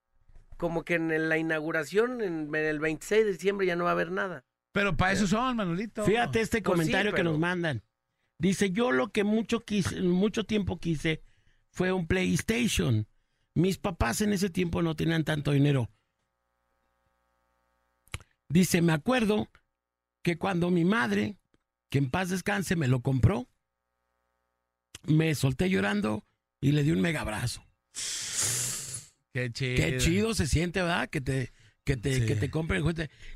como 0.59 0.85
que 0.85 0.97
en 0.97 1.29
la 1.31 1.39
inauguración, 1.39 2.21
en, 2.21 2.55
en 2.55 2.65
el 2.67 2.79
26 2.79 3.25
de 3.25 3.33
diciembre 3.33 3.67
ya 3.67 3.75
no 3.75 3.85
va 3.85 3.91
a 3.91 3.95
haber 3.95 4.11
nada. 4.11 4.45
Pero 4.73 4.95
para 4.99 5.13
eso 5.13 5.27
son, 5.27 5.57
Manolito. 5.57 6.05
Fíjate 6.05 6.43
este 6.43 6.61
Pues 6.61 6.75
sí, 6.77 6.83
comentario 6.83 7.13
que 7.13 7.17
pero- 7.23 7.31
nos 7.31 7.39
mandan. 7.39 7.83
Dice, 8.39 8.71
yo 8.71 8.93
lo 8.93 9.09
que 9.09 9.25
mucho, 9.25 9.61
quise, 9.61 10.03
mucho 10.03 10.45
tiempo 10.45 10.79
quise 10.79 11.23
fue 11.71 11.91
un 11.91 12.07
PlayStation. 12.07 13.07
Mis 13.55 13.79
papás 13.79 14.21
en 14.21 14.33
ese 14.33 14.51
tiempo 14.51 14.83
no 14.83 14.97
tenían 14.97 15.25
tanto 15.25 15.53
dinero. 15.53 15.91
Dice, 18.49 18.83
me 18.83 18.93
acuerdo 18.93 19.49
que 20.23 20.39
cuando 20.39 20.71
mi 20.71 20.85
madre, 20.85 21.37
que 21.91 21.99
en 21.99 22.11
paz 22.11 22.31
descanse, 22.31 22.77
me 22.77 22.89
lo 22.89 23.01
compró, 23.01 23.49
me 25.05 25.35
solté 25.35 25.69
llorando 25.69 26.25
y 26.61 26.73
le 26.73 26.83
di 26.83 26.91
un 26.91 27.01
mega 27.01 27.23
abrazo. 27.23 27.65
Qué 29.33 29.51
chido. 29.53 29.77
Qué 29.77 29.97
chido 29.99 30.35
se 30.35 30.47
siente, 30.47 30.81
¿verdad? 30.81 31.09
Que 31.09 31.21
te, 31.21 31.53
que 31.85 31.97
te, 31.97 32.15
Sí. 32.15 32.27
que 32.27 32.37
te 32.37 32.51
compren. 32.51 32.85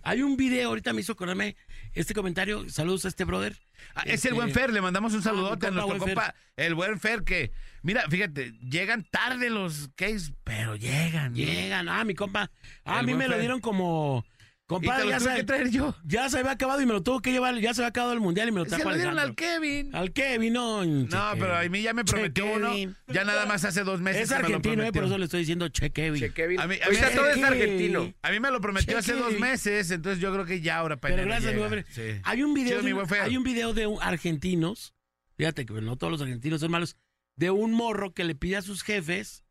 Hay 0.03 0.23
un 0.23 0.37
video, 0.37 0.69
ahorita 0.69 0.93
me 0.93 1.01
hizo 1.01 1.13
acordarme 1.13 1.57
este 1.95 2.15
comentario. 2.15 2.69
Saludos 2.69 3.05
a 3.05 3.09
este 3.09 3.25
brother. 3.25 3.57
Ah, 3.95 4.03
es 4.07 4.15
Este- 4.15 4.29
el 4.29 4.35
buen 4.35 4.53
Fer, 4.53 4.73
le 4.73 4.81
mandamos 4.81 5.13
un 5.15 5.23
saludote 5.23 5.67
Ah, 5.67 5.69
a 5.69 5.73
mi 5.73 5.79
compa, 5.81 5.89
nuestro 5.97 6.05
buen 6.07 6.15
compa, 6.15 6.35
el 6.57 6.75
buen 6.75 7.01
Fer, 7.01 7.25
que, 7.25 7.51
mira, 7.83 8.05
fíjate, 8.09 8.53
llegan 8.61 9.05
tarde 9.05 9.51
los 9.51 9.91
case, 9.97 10.33
pero 10.45 10.77
llegan. 10.77 11.35
Llegan, 11.35 11.89
ah, 11.89 12.05
mi 12.05 12.15
compa. 12.15 12.51
Ah, 12.85 13.01
a 13.01 13.03
mí 13.03 13.15
me 13.15 13.29
lo 13.29 13.39
dieron 13.39 13.61
como. 13.61 14.25
Compadre, 14.69 15.09
ya 15.09 15.21
se, 15.21 15.33
que 15.37 15.45
traer 15.45 15.71
yo. 15.71 15.95
ya 16.05 16.29
se 16.29 16.41
había 16.41 16.51
acabado 16.51 16.81
y 16.81 16.87
me 16.87 16.93
lo 16.93 17.01
tuvo 17.01 17.21
que 17.21 17.31
llevar, 17.31 17.55
ya 17.61 17.73
se 17.73 17.83
había 17.83 17.91
acabado 17.91 18.13
el 18.15 18.21
mundial 18.21 18.49
y 18.49 18.53
me 18.53 18.59
lo 18.59 18.65
Se 18.65 18.71
trajo 18.75 18.91
lo 18.91 18.97
dieron 18.97 19.17
al. 19.19 19.37
Kevin. 19.37 19.95
Al 19.95 20.13
Kevin, 20.13 20.53
no. 20.55 20.85
No, 20.85 21.31
pero 21.39 21.57
a 21.57 21.63
mí 21.69 21.83
ya 21.83 21.95
me 21.95 22.05
prometió 22.05 22.45
Che, 22.45 22.53
uno. 22.57 22.71
Kevin. 22.73 22.97
Ya 23.07 23.23
nada 23.25 23.47
más 23.47 23.65
hace 23.65 23.85
dos 23.85 24.01
meses 24.01 24.23
Es 24.23 24.29
que 24.29 24.35
me 24.35 24.41
lo 24.41 24.47
argentino, 24.57 24.73
eh, 24.73 24.77
prometió. 24.77 25.01
por 25.03 25.07
eso 25.09 25.19
le 25.19 25.25
estoy 25.27 25.41
diciendo 25.41 25.69
Che 25.69 25.91
Kevin. 25.93 26.21
Che, 26.21 26.33
Kevin. 26.33 26.59
A 26.61 26.67
mí- 26.67 26.75
a 26.75 26.79
mí- 26.79 26.83
Ahorita 26.85 27.11
todo 27.15 27.31
es 27.31 27.43
argentino. 27.43 28.13
A 28.23 28.31
mí 28.33 28.41
me 28.41 28.51
lo 28.51 28.61
prometió 28.61 28.93
Che, 28.95 28.99
hace 28.99 29.13
dos 29.15 29.39
meses, 29.39 29.91
entonces 29.93 30.21
yo 30.21 30.33
creo 30.33 30.45
que 30.45 30.61
ya 30.61 30.79
ahora 30.79 30.97
para 30.97 31.15
Pero 31.15 31.29
gracias, 31.29 31.55
mi 31.55 31.61
hombre. 31.63 31.85
Sí. 31.91 32.03
Hay 32.25 32.43
un 32.43 32.53
video, 32.53 32.81
Chido, 32.81 32.95
de 32.97 33.03
un- 33.03 33.13
hay 33.23 33.37
un 33.37 33.45
video 33.45 33.73
de 33.73 33.87
un- 33.87 34.03
argentinos, 34.03 34.95
fíjate 35.37 35.65
que 35.65 35.75
no 35.75 35.97
todos 35.97 36.11
los 36.11 36.21
argentinos 36.23 36.59
son 36.61 36.73
malos, 36.73 36.97
de 37.37 37.53
un 37.53 37.73
morro 37.73 38.15
que 38.15 38.25
le 38.25 38.35
pide 38.35 38.57
a 38.57 38.63
sus 38.63 38.83
jefes 38.83 39.45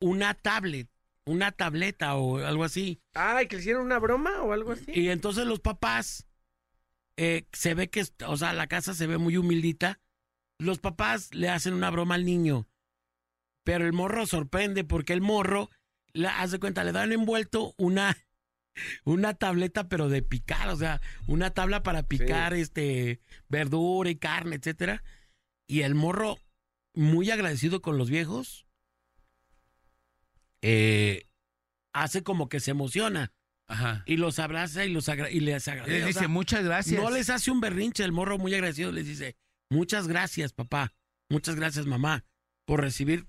una 0.00 0.34
tablet, 0.34 0.88
una 1.30 1.52
tableta 1.52 2.16
o 2.16 2.38
algo 2.38 2.64
así. 2.64 3.00
Ay, 3.14 3.46
que 3.46 3.56
le 3.56 3.62
hicieron 3.62 3.84
una 3.84 3.98
broma 3.98 4.42
o 4.42 4.52
algo 4.52 4.72
así. 4.72 4.90
Y 4.92 5.10
entonces 5.10 5.46
los 5.46 5.60
papás, 5.60 6.26
eh, 7.16 7.46
se 7.52 7.74
ve 7.74 7.88
que, 7.88 8.04
o 8.26 8.36
sea, 8.36 8.52
la 8.52 8.66
casa 8.66 8.94
se 8.94 9.06
ve 9.06 9.16
muy 9.16 9.36
humildita. 9.36 10.00
Los 10.58 10.78
papás 10.78 11.32
le 11.34 11.48
hacen 11.48 11.74
una 11.74 11.90
broma 11.90 12.16
al 12.16 12.24
niño. 12.24 12.68
Pero 13.64 13.86
el 13.86 13.92
morro 13.92 14.26
sorprende 14.26 14.84
porque 14.84 15.12
el 15.12 15.20
morro, 15.20 15.70
la, 16.12 16.40
haz 16.40 16.50
de 16.50 16.58
cuenta, 16.58 16.82
le 16.82 16.92
dan 16.92 17.12
envuelto 17.12 17.74
una, 17.78 18.16
una 19.04 19.34
tableta, 19.34 19.88
pero 19.88 20.08
de 20.08 20.22
picar, 20.22 20.68
o 20.68 20.76
sea, 20.76 21.00
una 21.28 21.50
tabla 21.50 21.82
para 21.82 22.02
picar 22.02 22.54
este 22.54 23.20
verdura 23.48 24.10
y 24.10 24.16
carne, 24.16 24.56
etcétera. 24.56 25.04
Y 25.68 25.82
el 25.82 25.94
morro, 25.94 26.38
muy 26.94 27.30
agradecido 27.30 27.80
con 27.80 27.98
los 27.98 28.10
viejos, 28.10 28.66
eh, 30.62 31.26
hace 31.92 32.22
como 32.22 32.48
que 32.48 32.60
se 32.60 32.70
emociona 32.72 33.32
Ajá. 33.66 34.02
y 34.06 34.16
los 34.16 34.38
abraza 34.38 34.84
y 34.84 34.90
los 34.92 35.08
agra- 35.08 35.30
y 35.30 35.40
les 35.40 35.66
agradece. 35.68 35.92
les 35.94 36.04
o 36.04 36.06
dice 36.08 36.18
sea, 36.20 36.28
muchas 36.28 36.64
gracias. 36.64 37.00
no 37.02 37.10
les 37.10 37.30
hace 37.30 37.50
un 37.50 37.60
berrinche, 37.60 38.04
el 38.04 38.12
morro 38.12 38.38
muy 38.38 38.54
agradecido 38.54 38.92
les 38.92 39.06
dice, 39.06 39.36
muchas 39.70 40.08
gracias, 40.08 40.52
papá, 40.52 40.92
muchas 41.28 41.56
gracias, 41.56 41.86
mamá, 41.86 42.24
por 42.66 42.80
recibir 42.80 43.26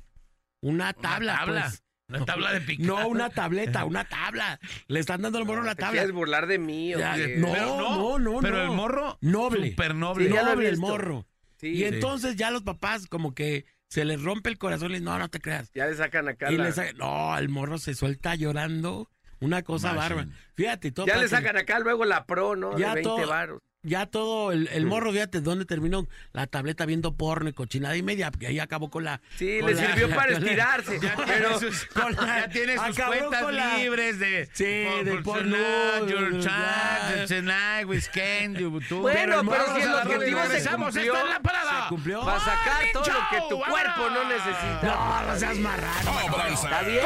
una 0.62 0.86
Una 0.86 0.94
tabla. 0.94 1.36
tabla. 1.38 1.62
pues". 1.70 1.84
Una 2.10 2.26
tabla 2.26 2.52
de 2.52 2.60
picar. 2.60 2.86
No 2.86 3.08
una 3.08 3.30
tableta, 3.30 3.86
una 3.86 4.04
tabla. 4.04 4.60
Le 4.88 5.00
están 5.00 5.22
dando 5.22 5.38
al 5.38 5.46
morro 5.46 5.64
la 5.64 5.76
¿Te 5.76 5.82
tabla. 5.84 6.02
quieres 6.02 6.12
burlar 6.12 6.46
de 6.46 6.60
mí 6.60 6.94
o 6.94 7.00
Ya, 7.00 7.16
qué? 7.16 7.38
no, 7.38 7.54
Pero 7.54 7.66
no, 7.78 8.20
no, 8.20 8.40
Pero 8.42 8.58
no. 8.58 8.64
el 8.64 8.72
morro. 8.72 9.18
Noble. 9.22 9.70
Súper 9.70 9.96
noble. 9.96 10.28
Sí, 10.28 10.34
Noble 10.34 10.68
el 10.68 10.78
morro. 10.78 11.26
Sí, 11.56 11.68
y 11.70 11.84
entonces 11.86 12.36
ya 12.36 12.52
los 12.52 12.64
papás 12.64 13.08
como 13.08 13.34
que 13.34 13.64
se 13.92 14.06
les 14.06 14.24
rompe 14.24 14.50
el 14.50 14.58
corazón 14.58 14.96
y 14.96 15.02
no, 15.02 15.20
no 15.20 15.28
te 15.30 15.42
creas. 15.42 15.70
ya 15.74 15.86
le 15.86 15.96
sacan 15.96 16.30
acá 16.30 16.50
Y 16.50 16.56
la- 16.56 16.64
le 16.64 16.72
sa- 16.72 16.94
no, 16.94 17.38
el 17.38 17.50
morro 17.50 17.78
se 17.78 17.94
suelta 17.94 18.36
llorando. 18.36 19.10
Una 19.42 19.64
cosa 19.64 19.94
bárbara. 19.94 20.28
Fíjate, 20.56 20.92
todo 20.92 21.08
Ya 21.08 21.16
le 21.18 21.24
que- 21.24 21.28
sacan 21.30 21.58
acá 21.58 21.80
luego 21.80 22.06
la 22.06 22.26
pro, 22.26 22.56
¿no? 22.56 22.78
Ya 22.78 22.90
de 22.90 22.96
20 23.02 23.10
todo- 23.10 23.28
varos. 23.28 23.60
Ya 23.84 24.06
todo, 24.06 24.52
el, 24.52 24.68
el 24.72 24.86
morro, 24.86 25.12
fíjate, 25.12 25.42
¿dónde 25.42 25.66
terminó? 25.66 26.08
La 26.34 26.46
tableta 26.48 26.86
viendo 26.86 27.16
porno 27.16 27.50
y 27.50 27.54
cochinada 27.54 27.96
y 27.98 28.04
media, 28.04 28.30
porque 28.32 28.48
ahí 28.48 28.60
acabó 28.60 28.90
con 28.90 29.04
la... 29.04 29.22
Sí, 29.38 29.60
con 29.60 29.70
le 29.70 29.76
la- 29.82 29.88
sirvió 29.88 30.10
para 30.16 30.32
la- 30.32 30.38
estirarse. 30.38 31.00
Ya 31.00 31.16
tiene 31.16 31.32
pero 31.34 31.60
sus, 31.60 31.86
con 31.94 32.14
la- 32.16 32.40
ya 32.42 32.50
tiene 32.50 32.78
sus 32.78 33.00
cuentas 33.00 33.44
con 33.44 33.56
la- 33.56 33.78
libres 33.78 34.20
de. 34.20 34.50
Sí, 34.54 34.84
por- 34.88 35.04
de 35.06 35.12
por 35.16 35.24
porno, 35.24 36.08
your 36.08 36.40
chat, 36.42 37.28
tonight, 37.28 37.88
with 37.88 38.04
Ken, 38.14 38.54
YouTube. 38.56 39.02
Bueno, 39.02 39.42
Pero 39.44 39.50
pero 39.50 39.76
si 39.76 39.82
el 39.82 39.94
objetivo 39.94 40.40
y 40.46 40.60
se 40.60 40.70
cumplió, 40.70 41.14
Esta 41.16 41.24
es 41.26 41.30
la 41.34 41.40
parada. 41.42 41.84
¿Se 41.84 41.90
cumplió? 41.90 42.26
para 42.26 42.40
sacar 42.40 42.84
todo 42.94 43.06
lo 43.06 43.20
que 43.32 43.38
tu 43.50 43.58
cuerpo 43.70 44.10
no 44.12 44.24
necesita. 44.30 44.82
No, 44.84 45.26
no 45.28 45.40
seas 45.40 45.58
marrano. 45.58 46.12
Está 46.54 46.82
bien. 46.84 47.02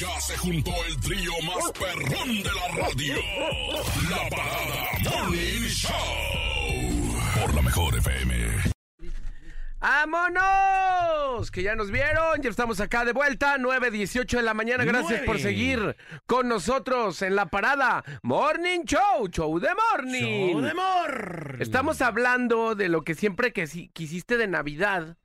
Ya 0.00 0.20
se 0.20 0.36
juntó 0.38 0.70
el 0.88 0.96
trío 1.00 1.30
más 1.46 1.70
perrón 1.72 2.42
de 2.42 2.50
la 2.50 2.68
radio. 2.82 3.14
La 4.08 4.28
parada 4.30 4.92
Morning 5.04 5.68
Show. 5.68 7.40
Por 7.40 7.54
la 7.54 7.62
mejor 7.62 7.96
FM. 7.98 8.34
¡Vámonos! 9.80 11.50
Que 11.50 11.62
ya 11.62 11.74
nos 11.74 11.90
vieron, 11.90 12.40
ya 12.42 12.48
estamos 12.50 12.80
acá 12.80 13.04
de 13.04 13.12
vuelta, 13.12 13.56
9.18 13.58 14.36
de 14.38 14.42
la 14.42 14.54
mañana. 14.54 14.84
Gracias 14.84 15.20
por 15.22 15.38
seguir 15.38 15.96
con 16.26 16.48
nosotros 16.48 17.20
en 17.22 17.34
la 17.36 17.46
parada 17.46 18.02
Morning 18.22 18.84
Show, 18.84 19.28
Show 19.30 19.58
de 19.58 19.68
Morning. 19.74 20.52
Show 20.52 20.60
de 20.62 20.70
amor. 20.70 21.56
Estamos 21.60 22.00
hablando 22.02 22.74
de 22.74 22.88
lo 22.88 23.02
que 23.02 23.14
siempre 23.14 23.52
que 23.52 23.66
si- 23.66 23.88
quisiste 23.90 24.36
de 24.36 24.46
Navidad, 24.48 25.16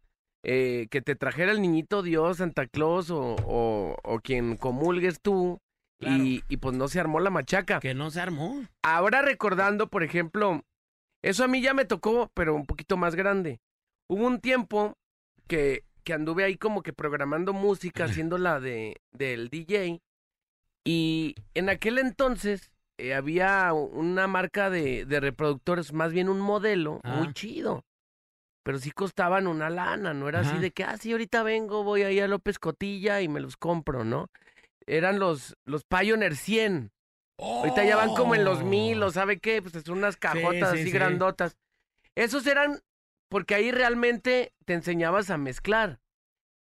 eh, 0.48 0.88
que 0.92 1.02
te 1.02 1.16
trajera 1.16 1.52
el 1.52 1.62
niñito 1.62 2.04
Dios, 2.04 2.38
Santa 2.38 2.68
Claus 2.68 3.10
o, 3.10 3.36
o- 3.46 3.98
o 4.04 4.20
quien 4.20 4.58
comulgues 4.58 5.20
tú. 5.22 5.58
Y, 6.00 6.44
y 6.50 6.58
pues 6.58 6.76
no 6.78 6.88
se 6.88 7.00
armó 7.00 7.20
la 7.20 7.30
machaca. 7.32 7.80
Que 7.80 7.94
no 7.96 8.12
se 8.12 8.20
armó. 8.22 8.64
Ahora 8.84 9.22
recordando, 9.24 9.88
por 9.88 10.04
ejemplo, 10.04 10.62
eso 11.24 11.44
a 11.44 11.48
mí 11.48 11.62
ya 11.62 11.74
me 11.74 11.86
tocó, 11.86 12.30
pero 12.36 12.54
un 12.54 12.66
poquito 12.66 12.96
más 12.98 13.16
grande. 13.16 13.60
Hubo 14.08 14.28
un 14.28 14.40
tiempo 14.40 14.94
que, 15.48 15.84
que 16.04 16.14
anduve 16.14 16.44
ahí 16.44 16.58
como 16.58 16.84
que 16.84 16.94
programando 16.94 17.54
música, 17.54 18.04
haciendo 18.06 18.38
la 18.38 18.60
de, 18.60 18.98
del 19.14 19.50
DJ. 19.50 20.00
Y 20.84 21.36
en 21.56 21.70
aquel 21.70 21.98
entonces 21.98 22.72
eh, 23.00 23.14
había 23.16 23.74
una 23.74 24.28
marca 24.28 24.70
de, 24.70 25.06
de 25.06 25.20
reproductores, 25.20 25.92
más 25.94 26.12
bien 26.12 26.30
un 26.30 26.40
modelo 26.40 27.02
muy 27.04 27.28
Ah. 27.30 27.34
chido. 27.34 27.84
Pero 28.66 28.80
sí 28.80 28.90
costaban 28.90 29.46
una 29.46 29.70
lana, 29.70 30.16
no 30.16 30.28
era 30.28 30.40
así 30.40 30.58
de 30.60 30.72
que, 30.72 30.84
ah, 30.84 30.98
sí, 30.98 31.12
ahorita 31.12 31.44
vengo, 31.44 31.84
voy 31.84 32.02
ahí 32.02 32.20
a 32.20 32.28
López 32.28 32.58
Cotilla 32.58 33.22
y 33.22 33.28
me 33.28 33.40
los 33.40 33.58
compro, 33.58 34.04
¿no? 34.04 34.28
Eran 34.88 35.20
los, 35.20 35.56
los 35.66 35.84
Pioneer 35.84 36.36
100. 36.36 36.92
Ahorita 37.40 37.84
ya 37.84 37.96
van 37.96 38.16
como 38.16 38.34
en 38.34 38.44
los 38.44 38.64
mil, 38.64 39.04
o 39.04 39.12
sabe 39.12 39.40
qué, 39.40 39.62
pues 39.62 39.84
son 39.84 40.00
unas 40.00 40.18
cajotas 40.18 40.72
sí, 40.72 40.76
así 40.78 40.84
sí. 40.86 40.92
grandotas. 40.92 41.56
Esos 42.16 42.48
eran 42.48 42.80
porque 43.30 43.54
ahí 43.54 43.70
realmente 43.72 44.52
te 44.66 44.74
enseñabas 44.74 45.30
a 45.30 45.38
mezclar. 45.38 46.00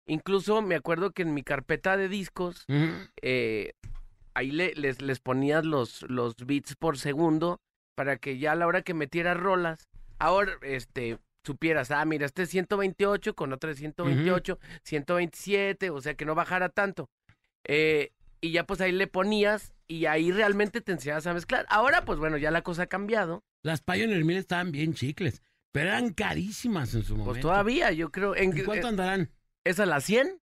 Incluso 0.08 0.62
me 0.62 0.76
acuerdo 0.76 1.10
que 1.12 1.24
en 1.24 1.34
mi 1.34 1.42
carpeta 1.42 1.98
de 1.98 2.08
discos, 2.08 2.66
eh, 3.22 3.72
ahí 4.36 4.52
le- 4.52 4.76
les, 4.76 5.02
les 5.02 5.20
ponías 5.20 5.66
los, 5.66 6.04
los 6.04 6.36
beats 6.38 6.76
por 6.76 7.00
segundo 7.00 7.58
para 7.96 8.18
que 8.18 8.38
ya 8.38 8.52
a 8.52 8.56
la 8.56 8.68
hora 8.68 8.84
que 8.84 8.94
metieras 8.94 9.38
rolas, 9.38 9.88
ahora 10.20 10.54
este 10.62 11.18
supieras, 11.46 11.92
ah, 11.92 12.04
mira, 12.06 12.26
este 12.26 12.44
es 12.44 12.50
128 12.50 13.36
con 13.36 13.54
otra 13.54 13.70
de 13.70 13.76
128, 13.76 14.60
127, 14.84 15.90
o 15.90 16.02
sea 16.02 16.16
que 16.16 16.26
no 16.26 16.36
bajara 16.36 16.70
tanto. 16.70 17.10
Eh, 17.64 18.12
y 18.42 18.52
ya 18.52 18.66
pues 18.66 18.82
ahí 18.82 18.92
le 18.92 19.08
ponías 19.08 19.74
y 19.88 20.06
ahí 20.06 20.32
realmente 20.32 20.82
te 20.82 20.92
enseñabas 20.92 21.28
a 21.28 21.34
mezclar. 21.34 21.66
Ahora 21.70 22.06
pues 22.06 22.20
bueno, 22.20 22.38
ya 22.38 22.52
la 22.52 22.62
cosa 22.62 22.84
ha 22.84 22.88
cambiado. 22.88 23.44
Las 23.64 23.82
Pioneer 23.82 24.24
Mill 24.24 24.38
estaban 24.38 24.72
bien 24.72 24.94
chicles, 24.94 25.42
pero 25.72 25.90
eran 25.90 26.14
carísimas 26.14 26.94
en 26.94 27.04
su 27.04 27.14
momento. 27.14 27.32
Pues 27.32 27.42
todavía, 27.42 27.92
yo 27.92 28.12
creo. 28.12 28.36
En, 28.36 28.56
¿En 28.58 28.66
cuánto 28.66 28.88
eh, 28.88 28.90
andarán? 28.90 29.32
¿Esa 29.64 29.86
la 29.86 30.00
100? 30.02 30.40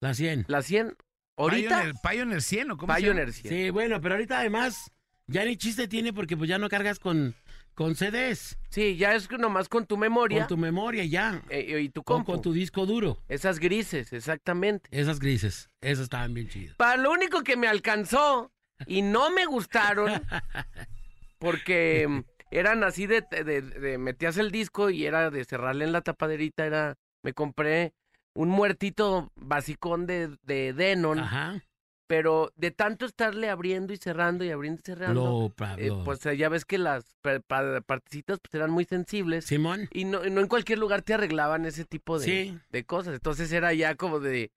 La 0.00 0.14
100. 0.14 0.46
¿La 0.48 0.62
100? 0.62 0.96
¿Ahorita? 1.36 1.80
Pioneer, 1.80 1.94
Pioneer 2.02 2.42
100, 2.42 2.70
¿o 2.70 2.76
cómo 2.76 2.94
se 2.94 3.00
Pioneer 3.00 3.32
100. 3.32 3.54
Sí, 3.54 3.70
bueno, 3.70 4.00
pero 4.00 4.14
ahorita 4.14 4.38
además 4.38 4.92
ya 5.26 5.44
ni 5.44 5.56
chiste 5.56 5.88
tiene 5.88 6.12
porque 6.12 6.36
pues 6.36 6.48
ya 6.48 6.58
no 6.58 6.68
cargas 6.68 6.98
con, 6.98 7.34
con 7.74 7.94
CDs, 7.96 8.58
Sí, 8.70 8.96
ya 8.96 9.14
es 9.14 9.30
nomás 9.30 9.68
con 9.68 9.86
tu 9.86 9.96
memoria 9.96 10.40
con 10.40 10.48
tu 10.48 10.56
memoria 10.56 11.04
ya, 11.04 11.42
eh, 11.48 11.80
y 11.82 11.88
tu 11.88 12.02
compu. 12.02 12.32
con 12.32 12.42
tu 12.42 12.52
disco 12.52 12.86
duro. 12.86 13.18
Esas 13.28 13.58
grises, 13.60 14.12
exactamente. 14.12 14.88
Esas 14.92 15.18
grises, 15.20 15.70
esas 15.80 16.04
estaban 16.04 16.34
bien 16.34 16.48
chidas. 16.48 16.76
Para 16.76 16.96
lo 16.96 17.10
único 17.12 17.42
que 17.42 17.56
me 17.56 17.66
alcanzó 17.68 18.52
y 18.86 19.02
no 19.02 19.30
me 19.30 19.46
gustaron, 19.46 20.10
porque 21.38 22.06
mm, 22.08 22.20
eran 22.50 22.84
así 22.84 23.06
de, 23.06 23.22
de- 23.44 23.62
de- 23.62 23.98
metías 23.98 24.36
el 24.38 24.50
disco 24.50 24.90
y 24.90 25.04
era 25.06 25.30
de 25.30 25.44
cerrarle 25.44 25.84
en 25.84 25.92
la 25.92 26.00
tapaderita, 26.02 26.66
era, 26.66 26.96
me 27.22 27.32
compré 27.32 27.92
un 28.34 28.48
muertito 28.48 29.30
basicón 29.36 30.06
de, 30.06 30.36
de 30.42 30.72
Denon, 30.72 31.20
Ajá. 31.20 31.62
Pero 32.06 32.52
de 32.56 32.70
tanto 32.70 33.06
estarle 33.06 33.48
abriendo 33.48 33.92
y 33.92 33.96
cerrando 33.96 34.44
y 34.44 34.50
abriendo 34.50 34.80
y 34.80 34.84
cerrando, 34.84 35.52
pa- 35.56 35.74
eh, 35.78 35.90
pues 36.04 36.24
eh, 36.26 36.36
ya 36.36 36.48
ves 36.48 36.64
que 36.64 36.78
las 36.78 37.04
pa- 37.22 37.40
pa- 37.40 37.80
partecitas 37.80 38.38
pues, 38.40 38.54
eran 38.54 38.70
muy 38.70 38.84
sensibles. 38.84 39.46
Simón. 39.46 39.88
Y 39.92 40.04
no, 40.04 40.22
no 40.24 40.40
en 40.40 40.46
cualquier 40.48 40.78
lugar 40.78 41.02
te 41.02 41.14
arreglaban 41.14 41.64
ese 41.64 41.84
tipo 41.84 42.18
de, 42.18 42.24
Sí. 42.24 42.58
de 42.70 42.84
cosas. 42.84 43.14
Entonces 43.14 43.50
era 43.52 43.72
ya 43.72 43.94
como 43.94 44.20
de, 44.20 44.50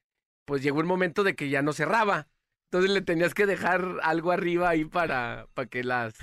pues 0.46 0.62
llegó 0.62 0.82
el 0.82 0.88
momento 0.88 1.24
de 1.24 1.36
que 1.36 1.50
ya 1.50 1.62
no 1.62 1.72
cerraba. 1.74 2.28
Entonces 2.70 2.92
le 2.92 3.02
tenías 3.02 3.34
que 3.34 3.46
dejar 3.46 3.98
algo 4.04 4.32
arriba 4.34 4.68
ahí 4.70 4.84
para, 4.84 5.48
para 5.54 5.70
que 5.70 5.86
las, 5.86 6.16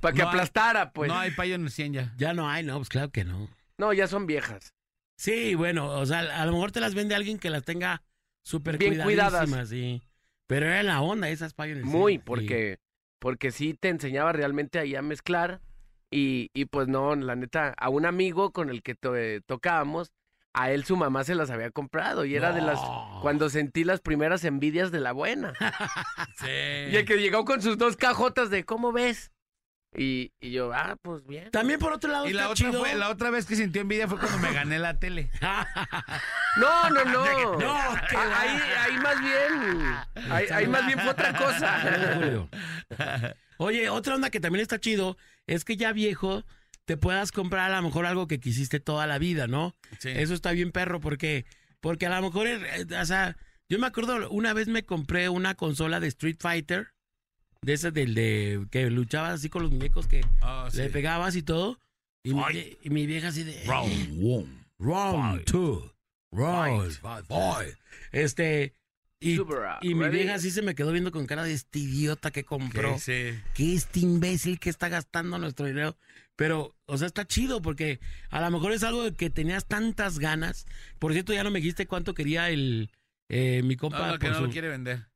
para 0.00 0.12
que 0.14 0.22
No 0.22 0.28
hay- 0.28 0.34
aplastara, 0.34 0.92
pues. 0.92 1.08
No 1.08 1.14
No, 1.14 1.20
hay 1.20 1.30
Pioneer 1.30 1.70
100 1.70 1.92
ya. 1.92 2.12
Ya 2.16 2.34
no 2.34 2.48
hay, 2.48 2.64
no, 2.64 2.76
pues 2.78 2.88
claro 2.88 3.10
que 3.10 3.24
no. 3.24 3.48
ya 3.94 4.08
son 4.08 4.26
viejas. 4.26 4.74
Sí, 5.16 5.54
bueno, 5.54 5.86
o 5.90 6.06
sea, 6.06 6.20
a 6.20 6.44
lo 6.46 6.52
mejor 6.52 6.72
te 6.72 6.80
las 6.80 6.94
vende 6.94 7.14
alguien 7.14 7.38
que 7.38 7.50
las 7.50 7.62
tenga 7.62 8.02
súper 8.42 8.78
Bien 8.78 9.00
cuidadas. 9.02 9.32
cuidadísimas, 9.46 9.68
sí. 9.68 10.02
Pero 10.50 10.66
era 10.66 10.82
la 10.82 11.00
onda 11.00 11.28
esas 11.28 11.54
Pioneer. 11.54 11.84
Muy, 11.84 12.14
sí. 12.14 12.18
porque, 12.24 12.78
porque 13.20 13.52
sí 13.52 13.74
te 13.74 13.88
enseñaba 13.88 14.32
realmente 14.32 14.78
ahí 14.80 14.96
a 14.96 15.02
mezclar. 15.02 15.60
Y, 16.10 16.50
y 16.54 16.64
pues 16.64 16.88
no, 16.88 17.14
la 17.14 17.36
neta, 17.36 17.72
a 17.78 17.88
un 17.88 18.04
amigo 18.04 18.50
con 18.50 18.68
el 18.68 18.82
que 18.82 18.96
to- 18.96 19.14
tocábamos, 19.46 20.10
a 20.52 20.72
él 20.72 20.84
su 20.84 20.96
mamá 20.96 21.22
se 21.22 21.36
las 21.36 21.50
había 21.50 21.70
comprado 21.70 22.24
y 22.24 22.34
era 22.34 22.50
de 22.52 22.60
las 22.62 22.80
cuando 23.22 23.48
sentí 23.48 23.84
las 23.84 24.00
primeras 24.00 24.42
envidias 24.44 24.90
de 24.90 24.98
la 24.98 25.12
buena. 25.12 25.52
Sí. 26.38 26.46
Y 26.90 26.96
el 26.96 27.04
que 27.04 27.18
llegó 27.18 27.44
con 27.44 27.62
sus 27.62 27.78
dos 27.78 27.96
cajotas 27.96 28.50
de 28.50 28.64
¿cómo 28.64 28.90
ves? 28.90 29.30
Y, 29.96 30.32
y 30.40 30.50
yo, 30.52 30.72
ah, 30.72 30.96
pues 31.02 31.24
bien. 31.26 31.50
También 31.50 31.78
por 31.78 31.92
otro 31.92 32.10
lado 32.10 32.26
Y 32.28 32.32
la 32.32 32.42
está 32.42 32.52
otra, 32.52 32.66
chido. 32.70 32.80
fue, 32.80 32.94
la 32.94 33.08
otra 33.10 33.30
vez 33.30 33.44
que 33.46 33.54
sintió 33.56 33.82
envidia 33.82 34.08
fue 34.08 34.18
cuando 34.18 34.38
me 34.38 34.52
gané 34.52 34.78
la 34.80 34.98
tele. 34.98 35.30
No, 36.58 36.90
no, 36.90 37.04
no. 37.04 37.58
No, 37.58 37.72
Ah, 37.76 38.02
ahí, 38.40 38.60
ahí 38.78 38.98
más 38.98 39.20
bien. 39.20 40.30
Ahí, 40.32 40.46
ahí 40.52 40.66
más 40.66 40.86
bien 40.86 40.98
fue 40.98 41.10
otra 41.10 41.32
cosa. 41.36 42.48
Oye, 43.58 43.88
otra 43.90 44.14
onda 44.14 44.30
que 44.30 44.40
también 44.40 44.62
está 44.62 44.78
chido 44.80 45.16
es 45.46 45.64
que 45.64 45.76
ya 45.76 45.92
viejo 45.92 46.44
te 46.86 46.96
puedas 46.96 47.30
comprar 47.30 47.70
a 47.70 47.76
lo 47.76 47.82
mejor 47.82 48.06
algo 48.06 48.26
que 48.26 48.40
quisiste 48.40 48.80
toda 48.80 49.06
la 49.06 49.18
vida, 49.18 49.46
¿no? 49.46 49.76
Sí. 49.98 50.08
Eso 50.10 50.34
está 50.34 50.52
bien 50.52 50.72
perro 50.72 51.00
porque 51.00 51.44
porque 51.80 52.06
a 52.06 52.10
lo 52.20 52.22
mejor 52.26 52.46
eh, 52.46 52.86
o 53.00 53.04
sea, 53.04 53.36
yo 53.68 53.78
me 53.78 53.86
acuerdo 53.86 54.28
una 54.30 54.52
vez 54.52 54.66
me 54.68 54.82
compré 54.84 55.28
una 55.28 55.54
consola 55.54 56.00
de 56.00 56.08
Street 56.08 56.36
Fighter 56.40 56.88
de 57.62 57.72
esas 57.74 57.92
del 57.94 58.14
de 58.14 58.66
que 58.70 58.90
luchabas 58.90 59.34
así 59.34 59.48
con 59.50 59.62
los 59.62 59.70
muñecos 59.70 60.06
que 60.08 60.22
Oh, 60.42 60.68
sí. 60.70 60.78
le 60.78 60.90
pegabas 60.90 61.36
y 61.36 61.42
todo 61.42 61.78
y 62.24 62.34
mi, 62.34 62.42
y 62.82 62.90
mi 62.90 63.06
vieja 63.06 63.28
así 63.28 63.44
de 63.44 63.62
Round 63.66 64.18
one. 64.24 64.64
round 64.78 65.36
Fight. 65.36 65.50
Two 66.30 66.38
round 66.38 67.26
fight. 67.26 67.76
Este 68.12 68.74
y, 69.22 69.38
mi 69.94 70.04
ready? 70.04 70.16
vieja 70.18 70.34
así 70.34 70.50
se 70.50 70.62
me 70.62 70.74
quedó 70.74 70.92
viendo 70.92 71.12
con 71.12 71.26
cara 71.26 71.44
de 71.44 71.52
este 71.52 71.78
idiota 71.78 72.30
que 72.30 72.44
compró. 72.44 72.94
Que 72.94 72.98
sí. 72.98 73.40
¿Qué 73.54 73.74
este 73.74 74.00
imbécil 74.00 74.58
que 74.58 74.70
está 74.70 74.88
gastando 74.88 75.38
nuestro 75.38 75.66
dinero? 75.66 75.96
Pero, 76.36 76.74
o 76.86 76.96
sea, 76.96 77.06
está 77.06 77.26
chido 77.26 77.60
porque 77.60 78.00
a 78.30 78.40
lo 78.40 78.50
mejor 78.50 78.72
es 78.72 78.82
algo 78.82 79.04
de 79.04 79.12
que 79.12 79.28
tenías 79.28 79.66
tantas 79.66 80.18
ganas. 80.18 80.66
Por 80.98 81.12
cierto, 81.12 81.34
ya 81.34 81.44
no 81.44 81.50
me 81.50 81.58
dijiste 81.60 81.86
cuánto 81.86 82.14
quería 82.14 82.48
el 82.48 82.90
eh, 83.28 83.60
mi 83.62 83.76
compa. 83.76 83.98
No, 83.98 84.06
no, 84.12 84.18
que 84.18 84.28
por 84.28 84.36
no 84.40 84.46
lo 84.46 84.50
quiere 84.50 84.68
vender. 84.68 85.06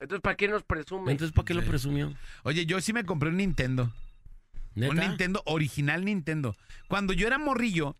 Entonces, 0.00 0.20
¿para 0.20 0.36
qué 0.36 0.48
nos 0.48 0.64
presume? 0.64 1.12
Entonces, 1.12 1.32
¿para 1.32 1.46
qué 1.46 1.54
lo 1.54 1.62
Sí. 1.62 1.68
presumió? 1.68 2.12
Oye, 2.42 2.66
yo 2.66 2.80
sí 2.80 2.92
me 2.92 3.04
compré 3.04 3.28
un 3.28 3.36
Nintendo. 3.36 3.92
¿Neta? 4.74 4.92
Un 4.92 4.98
Nintendo 4.98 5.42
original 5.46 6.04
Nintendo. 6.04 6.56
Cuando 6.88 7.12
yo 7.12 7.28
era 7.28 7.38
morrillo, 7.38 7.96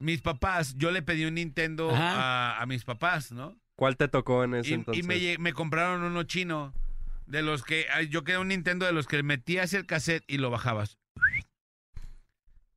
mis 0.00 0.20
papás, 0.22 0.74
yo 0.76 0.90
le 0.90 1.02
pedí 1.02 1.24
un 1.24 1.34
Nintendo 1.34 1.90
a, 1.94 2.60
a 2.60 2.66
mis 2.66 2.84
papás, 2.84 3.32
¿no? 3.32 3.58
¿Cuál 3.76 3.96
te 3.96 4.08
tocó 4.08 4.44
en 4.44 4.54
ese 4.54 4.68
Y, 4.68 4.72
y 4.72 4.74
entonces? 4.74 5.38
me, 5.38 5.52
compraron 5.52 6.02
uno 6.02 6.22
chino. 6.24 6.72
De 7.26 7.42
los 7.42 7.62
que. 7.62 7.86
Yo 8.08 8.24
quería 8.24 8.40
un 8.40 8.48
Nintendo 8.48 8.86
de 8.86 8.92
los 8.92 9.06
que 9.06 9.22
metías 9.22 9.74
el 9.74 9.84
cassette 9.86 10.24
y 10.26 10.38
lo 10.38 10.50
bajabas. 10.50 10.96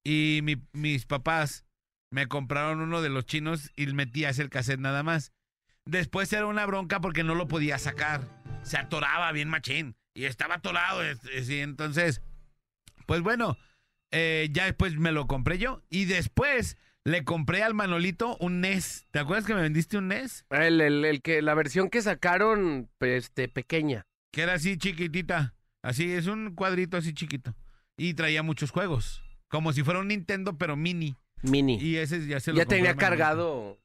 Y 0.04 0.42
mi- 0.44 0.62
mis 0.74 1.06
papás 1.06 1.66
me 2.12 2.28
compraron 2.28 2.82
uno 2.82 3.02
de 3.02 3.10
los 3.10 3.26
chinos 3.26 3.72
y 3.76 3.86
metías 3.88 4.40
el 4.40 4.50
cassette 4.50 4.80
nada 4.80 5.04
más. 5.04 5.32
Después 5.86 6.32
era 6.34 6.46
una 6.48 6.66
bronca 6.66 7.00
porque 7.00 7.24
no 7.24 7.36
lo 7.36 7.48
podía 7.48 7.78
sacar. 7.78 8.28
Se 8.64 8.78
atoraba 8.78 9.32
bien 9.32 9.50
machín. 9.50 9.96
Y 10.14 10.26
estaba 10.26 10.56
atorado. 10.56 11.02
y 11.06 11.56
entonces, 11.60 12.22
pues 13.06 13.22
bueno, 13.22 13.58
eh, 14.12 14.50
ya 14.52 14.66
después 14.66 14.98
me 14.98 15.12
lo 15.12 15.28
compré 15.28 15.58
yo. 15.58 15.82
Y 15.90 16.06
después 16.06 16.78
le 17.04 17.24
compré 17.24 17.64
al 17.64 17.74
Manolito 17.74 18.38
un 18.40 18.62
NES. 18.62 19.08
¿Te 19.12 19.20
acuerdas 19.20 19.46
que 19.46 19.56
me 19.56 19.62
vendiste 19.62 19.98
un 19.98 20.08
NES? 20.10 20.46
El, 20.50 20.82
el- 20.82 21.06
el 21.06 21.22
que, 21.22 21.42
la 21.42 21.54
versión 21.54 21.90
que 21.90 22.02
sacaron, 22.02 22.90
este, 23.00 23.48
pequeña. 23.48 24.06
Que 24.32 24.42
era 24.44 24.54
así 24.54 24.78
chiquitita. 24.78 25.56
Así, 25.84 26.12
es 26.12 26.28
un 26.28 26.54
cuadrito 26.56 26.98
así 26.98 27.14
chiquito. 27.14 27.56
Y 27.98 28.14
traía 28.14 28.44
muchos 28.44 28.72
juegos. 28.72 29.24
Como 29.50 29.74
si 29.74 29.84
fuera 29.84 30.00
un 30.00 30.08
Nintendo, 30.10 30.58
pero 30.58 30.76
mini. 30.76 31.18
Mini. 31.44 31.78
Y 31.80 31.98
ese 31.98 32.26
ya 32.28 32.40
se 32.40 32.52
lo 32.52 32.58
ya 32.58 32.66
tenía 32.66 32.96
cargado. 32.96 33.80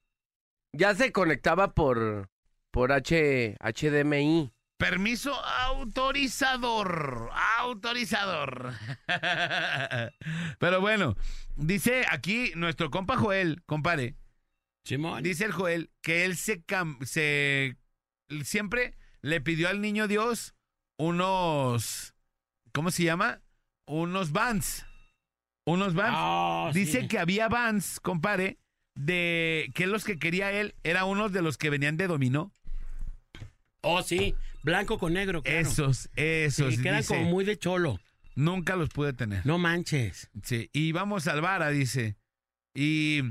Ya 0.72 0.94
se 0.94 1.10
conectaba 1.10 1.72
por, 1.74 2.28
por 2.70 2.92
H, 2.92 3.56
HDMI. 3.60 4.52
Permiso 4.76 5.32
autorizador. 5.34 7.30
Autorizador. 7.58 8.74
Pero 10.58 10.80
bueno, 10.80 11.16
dice 11.56 12.04
aquí 12.10 12.52
nuestro 12.56 12.90
compa 12.90 13.16
Joel, 13.16 13.62
compare. 13.64 14.16
Simón. 14.84 15.22
Dice 15.22 15.46
el 15.46 15.52
Joel 15.52 15.90
que 16.02 16.24
él 16.24 16.36
se, 16.36 16.62
siempre 18.44 18.94
le 19.22 19.40
pidió 19.40 19.68
al 19.68 19.80
niño 19.80 20.06
Dios 20.08 20.54
unos 20.98 22.14
¿cómo 22.72 22.90
se 22.90 23.04
llama? 23.04 23.40
Unos 23.86 24.32
vans. 24.32 24.84
Unos 25.64 25.94
vans. 25.94 26.14
Ah, 26.16 26.70
Dice 26.74 27.00
sí. 27.00 27.08
que 27.08 27.18
había 27.18 27.48
vans, 27.48 27.98
compare, 28.00 28.58
de 28.94 29.72
que 29.74 29.86
los 29.86 30.04
que 30.04 30.18
quería 30.18 30.52
él 30.52 30.74
era 30.84 31.06
unos 31.06 31.32
de 31.32 31.40
los 31.42 31.56
que 31.56 31.70
venían 31.70 31.96
de 31.96 32.06
dominó. 32.06 32.52
Oh, 33.80 34.02
sí. 34.02 34.34
Blanco 34.66 34.98
con 34.98 35.12
negro, 35.12 35.42
claro. 35.42 35.60
Esos, 35.60 36.10
esos. 36.16 36.74
Sí, 36.74 36.82
que 36.82 36.88
eran 36.88 37.00
dice. 37.00 37.14
como 37.14 37.30
muy 37.30 37.44
de 37.44 37.56
cholo. 37.56 38.00
Nunca 38.34 38.74
los 38.74 38.88
pude 38.88 39.12
tener. 39.12 39.46
No 39.46 39.58
manches. 39.58 40.28
Sí, 40.42 40.70
y 40.72 40.90
vamos 40.90 41.28
al 41.28 41.40
Vara, 41.40 41.70
dice. 41.70 42.16
Y, 42.74 43.22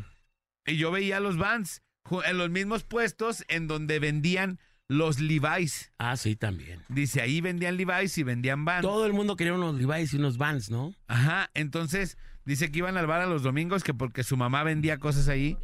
y 0.65 0.77
yo 0.77 0.91
veía 0.91 1.19
los 1.19 1.35
vans 1.35 1.83
en 2.25 2.37
los 2.37 2.49
mismos 2.51 2.85
puestos 2.85 3.43
en 3.49 3.67
donde 3.67 3.99
vendían 3.99 4.59
los 4.87 5.19
Levi's. 5.19 5.91
Ah, 5.97 6.15
sí, 6.15 6.37
también. 6.37 6.81
Dice, 6.87 7.21
ahí 7.21 7.41
vendían 7.41 7.75
Levi's 7.75 8.17
y 8.17 8.23
vendían 8.23 8.63
vans. 8.63 8.81
Todo 8.81 9.05
el 9.05 9.11
mundo 9.11 9.35
quería 9.35 9.55
unos 9.55 9.75
Levi's 9.75 10.13
y 10.13 10.17
unos 10.17 10.37
Vans, 10.37 10.71
¿no? 10.71 10.95
Ajá, 11.07 11.51
entonces 11.53 12.17
dice 12.45 12.71
que 12.71 12.77
iban 12.79 12.95
al 12.95 13.07
bar 13.07 13.19
a 13.19 13.25
los 13.25 13.43
domingos 13.43 13.83
que 13.83 13.93
porque 13.93 14.23
su 14.23 14.37
mamá 14.37 14.63
vendía 14.63 14.99
cosas 14.99 15.27
ahí. 15.27 15.57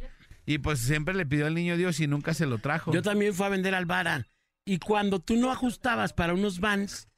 Y 0.44 0.58
pues 0.58 0.80
siempre 0.80 1.14
le 1.14 1.24
pidió 1.24 1.46
al 1.46 1.54
niño 1.54 1.78
Dios 1.78 1.98
y 2.00 2.08
nunca 2.08 2.34
se 2.34 2.44
lo 2.44 2.58
trajo. 2.58 2.92
Yo 2.92 3.00
también 3.00 3.32
fui 3.32 3.46
a 3.46 3.48
vender 3.48 3.74
al 3.74 3.86
Vara. 3.86 4.26
Y 4.64 4.78
cuando 4.78 5.18
tú 5.18 5.36
no 5.36 5.50
ajustabas 5.50 6.12
para 6.12 6.34
unos 6.34 6.60
Vans, 6.60 7.08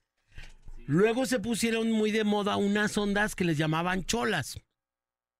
luego 0.86 1.26
se 1.26 1.38
pusieron 1.40 1.90
muy 1.92 2.10
de 2.10 2.24
moda 2.24 2.56
unas 2.56 2.96
ondas 2.96 3.34
que 3.34 3.44
les 3.44 3.58
llamaban 3.58 4.04
cholas, 4.04 4.58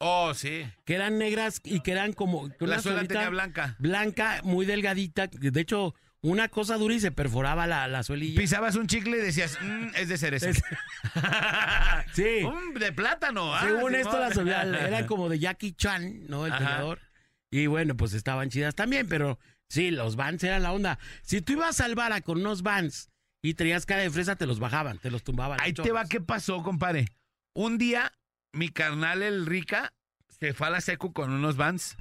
Oh, 0.00 0.34
sí. 0.34 0.66
que 0.84 0.94
eran 0.96 1.16
negras 1.18 1.60
y 1.64 1.80
que 1.80 1.92
eran 1.92 2.12
como... 2.12 2.50
La 2.60 2.80
suela 2.80 3.04
tenía 3.06 3.30
blanca. 3.30 3.76
Blanca, 3.78 4.40
muy 4.44 4.66
delgadita. 4.66 5.28
De 5.28 5.60
hecho, 5.60 5.94
una 6.20 6.48
cosa 6.48 6.76
dura 6.76 6.94
y 6.94 7.00
se 7.00 7.10
perforaba 7.10 7.66
la, 7.66 7.88
la 7.88 8.02
suelilla. 8.02 8.38
Pisabas 8.38 8.76
un 8.76 8.86
chicle 8.86 9.16
y 9.16 9.20
decías, 9.20 9.58
"Mm, 9.62 9.86
es 9.96 10.08
de 10.08 10.18
cereza. 10.18 10.50
Es- 10.50 10.62
Sí. 12.12 12.46
De 12.78 12.92
plátano. 12.92 13.54
ah, 13.54 13.60
Según 13.62 13.78
Simón. 13.78 13.94
esto, 13.94 14.18
las 14.18 14.36
eran 14.36 15.06
como 15.06 15.28
de 15.28 15.38
Jackie 15.38 15.72
Chan, 15.72 16.26
¿no? 16.28 16.46
El 16.46 16.52
Ajá. 16.52 16.58
peleador. 16.64 17.00
Y 17.50 17.66
bueno, 17.66 17.96
pues 17.96 18.14
estaban 18.14 18.50
chidas 18.50 18.74
también, 18.74 19.08
pero 19.08 19.38
sí, 19.68 19.90
los 19.90 20.16
Vans 20.16 20.42
eran 20.44 20.62
la 20.62 20.72
onda. 20.72 20.98
Si 21.22 21.40
tú 21.40 21.54
ibas 21.54 21.80
al 21.80 21.94
Vara 21.94 22.20
con 22.20 22.38
unos 22.38 22.62
Vans 22.62 23.10
y 23.42 23.54
traías 23.54 23.86
cara 23.86 24.02
de 24.02 24.10
fresa, 24.10 24.36
te 24.36 24.46
los 24.46 24.58
bajaban, 24.58 24.98
te 24.98 25.10
los 25.10 25.22
tumbaban. 25.22 25.60
Ahí 25.60 25.72
te 25.72 25.92
va 25.92 26.06
qué 26.06 26.20
pasó, 26.20 26.62
compadre. 26.62 27.06
Un 27.54 27.78
día, 27.78 28.12
mi 28.52 28.68
carnal 28.68 29.22
el 29.22 29.46
Rica 29.46 29.92
se 30.40 30.54
fue 30.54 30.66
a 30.66 30.70
la 30.70 30.80
secu 30.80 31.12
con 31.12 31.30
unos 31.30 31.56
vans. 31.56 31.96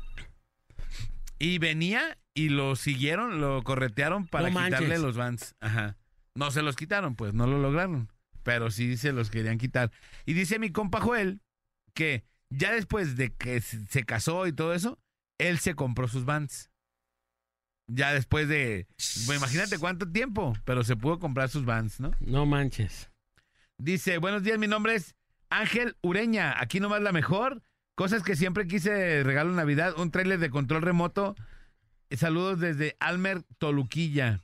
Y 1.40 1.58
venía 1.60 2.18
y 2.34 2.50
lo 2.50 2.76
siguieron, 2.76 3.42
lo 3.42 3.64
corretearon 3.64 4.28
para 4.28 4.50
No 4.50 4.64
quitarle 4.64 4.98
los 4.98 5.18
vans. 5.18 5.56
Ajá. 5.60 5.98
No 6.36 6.52
se 6.52 6.62
los 6.62 6.76
quitaron, 6.76 7.16
pues 7.16 7.34
no 7.34 7.46
lo 7.46 7.60
lograron. 7.60 8.12
Pero 8.44 8.72
sí 8.72 8.98
se 8.98 9.12
los 9.12 9.30
querían 9.30 9.58
quitar. 9.58 9.92
Y 10.26 10.34
dice 10.34 10.60
mi 10.60 10.72
compa 10.72 11.00
Joel 11.00 11.42
que 11.94 12.24
ya 12.50 12.72
después 12.72 13.16
de 13.16 13.34
que 13.34 13.62
se 13.62 13.86
se 13.86 14.04
casó 14.04 14.48
y 14.48 14.54
todo 14.54 14.74
eso, 14.74 15.00
él 15.38 15.60
se 15.60 15.76
compró 15.76 16.08
sus 16.08 16.26
vans. 16.26 16.72
Ya 17.88 18.14
después 18.14 18.48
de, 18.48 18.88
pues, 18.96 19.38
imagínate 19.38 19.78
cuánto 19.78 20.10
tiempo, 20.10 20.54
pero 20.66 20.84
se 20.84 20.96
pudo 20.96 21.20
comprar 21.20 21.50
sus 21.50 21.66
vans, 21.66 22.00
¿no? 22.00 22.12
No 22.22 22.46
manches. 22.46 23.10
Dice, 23.78 24.18
buenos 24.20 24.44
días, 24.44 24.58
mi 24.58 24.68
nombre 24.68 24.96
es 24.96 25.16
Ángel 25.50 25.98
Ureña, 26.02 26.60
aquí 26.60 26.80
nomás 26.80 27.02
la 27.02 27.12
mejor. 27.12 27.62
Cosas 27.96 28.24
que 28.24 28.36
siempre 28.36 28.68
quise 28.68 29.22
regalo 29.24 29.52
en 29.52 29.58
Navidad, 29.58 30.00
un 30.00 30.12
tráiler 30.12 30.40
de 30.40 30.50
control 30.50 30.82
remoto. 30.82 31.36
Saludos 32.10 32.60
desde 32.60 32.96
Almer 33.00 33.44
Toluquilla. 33.60 34.42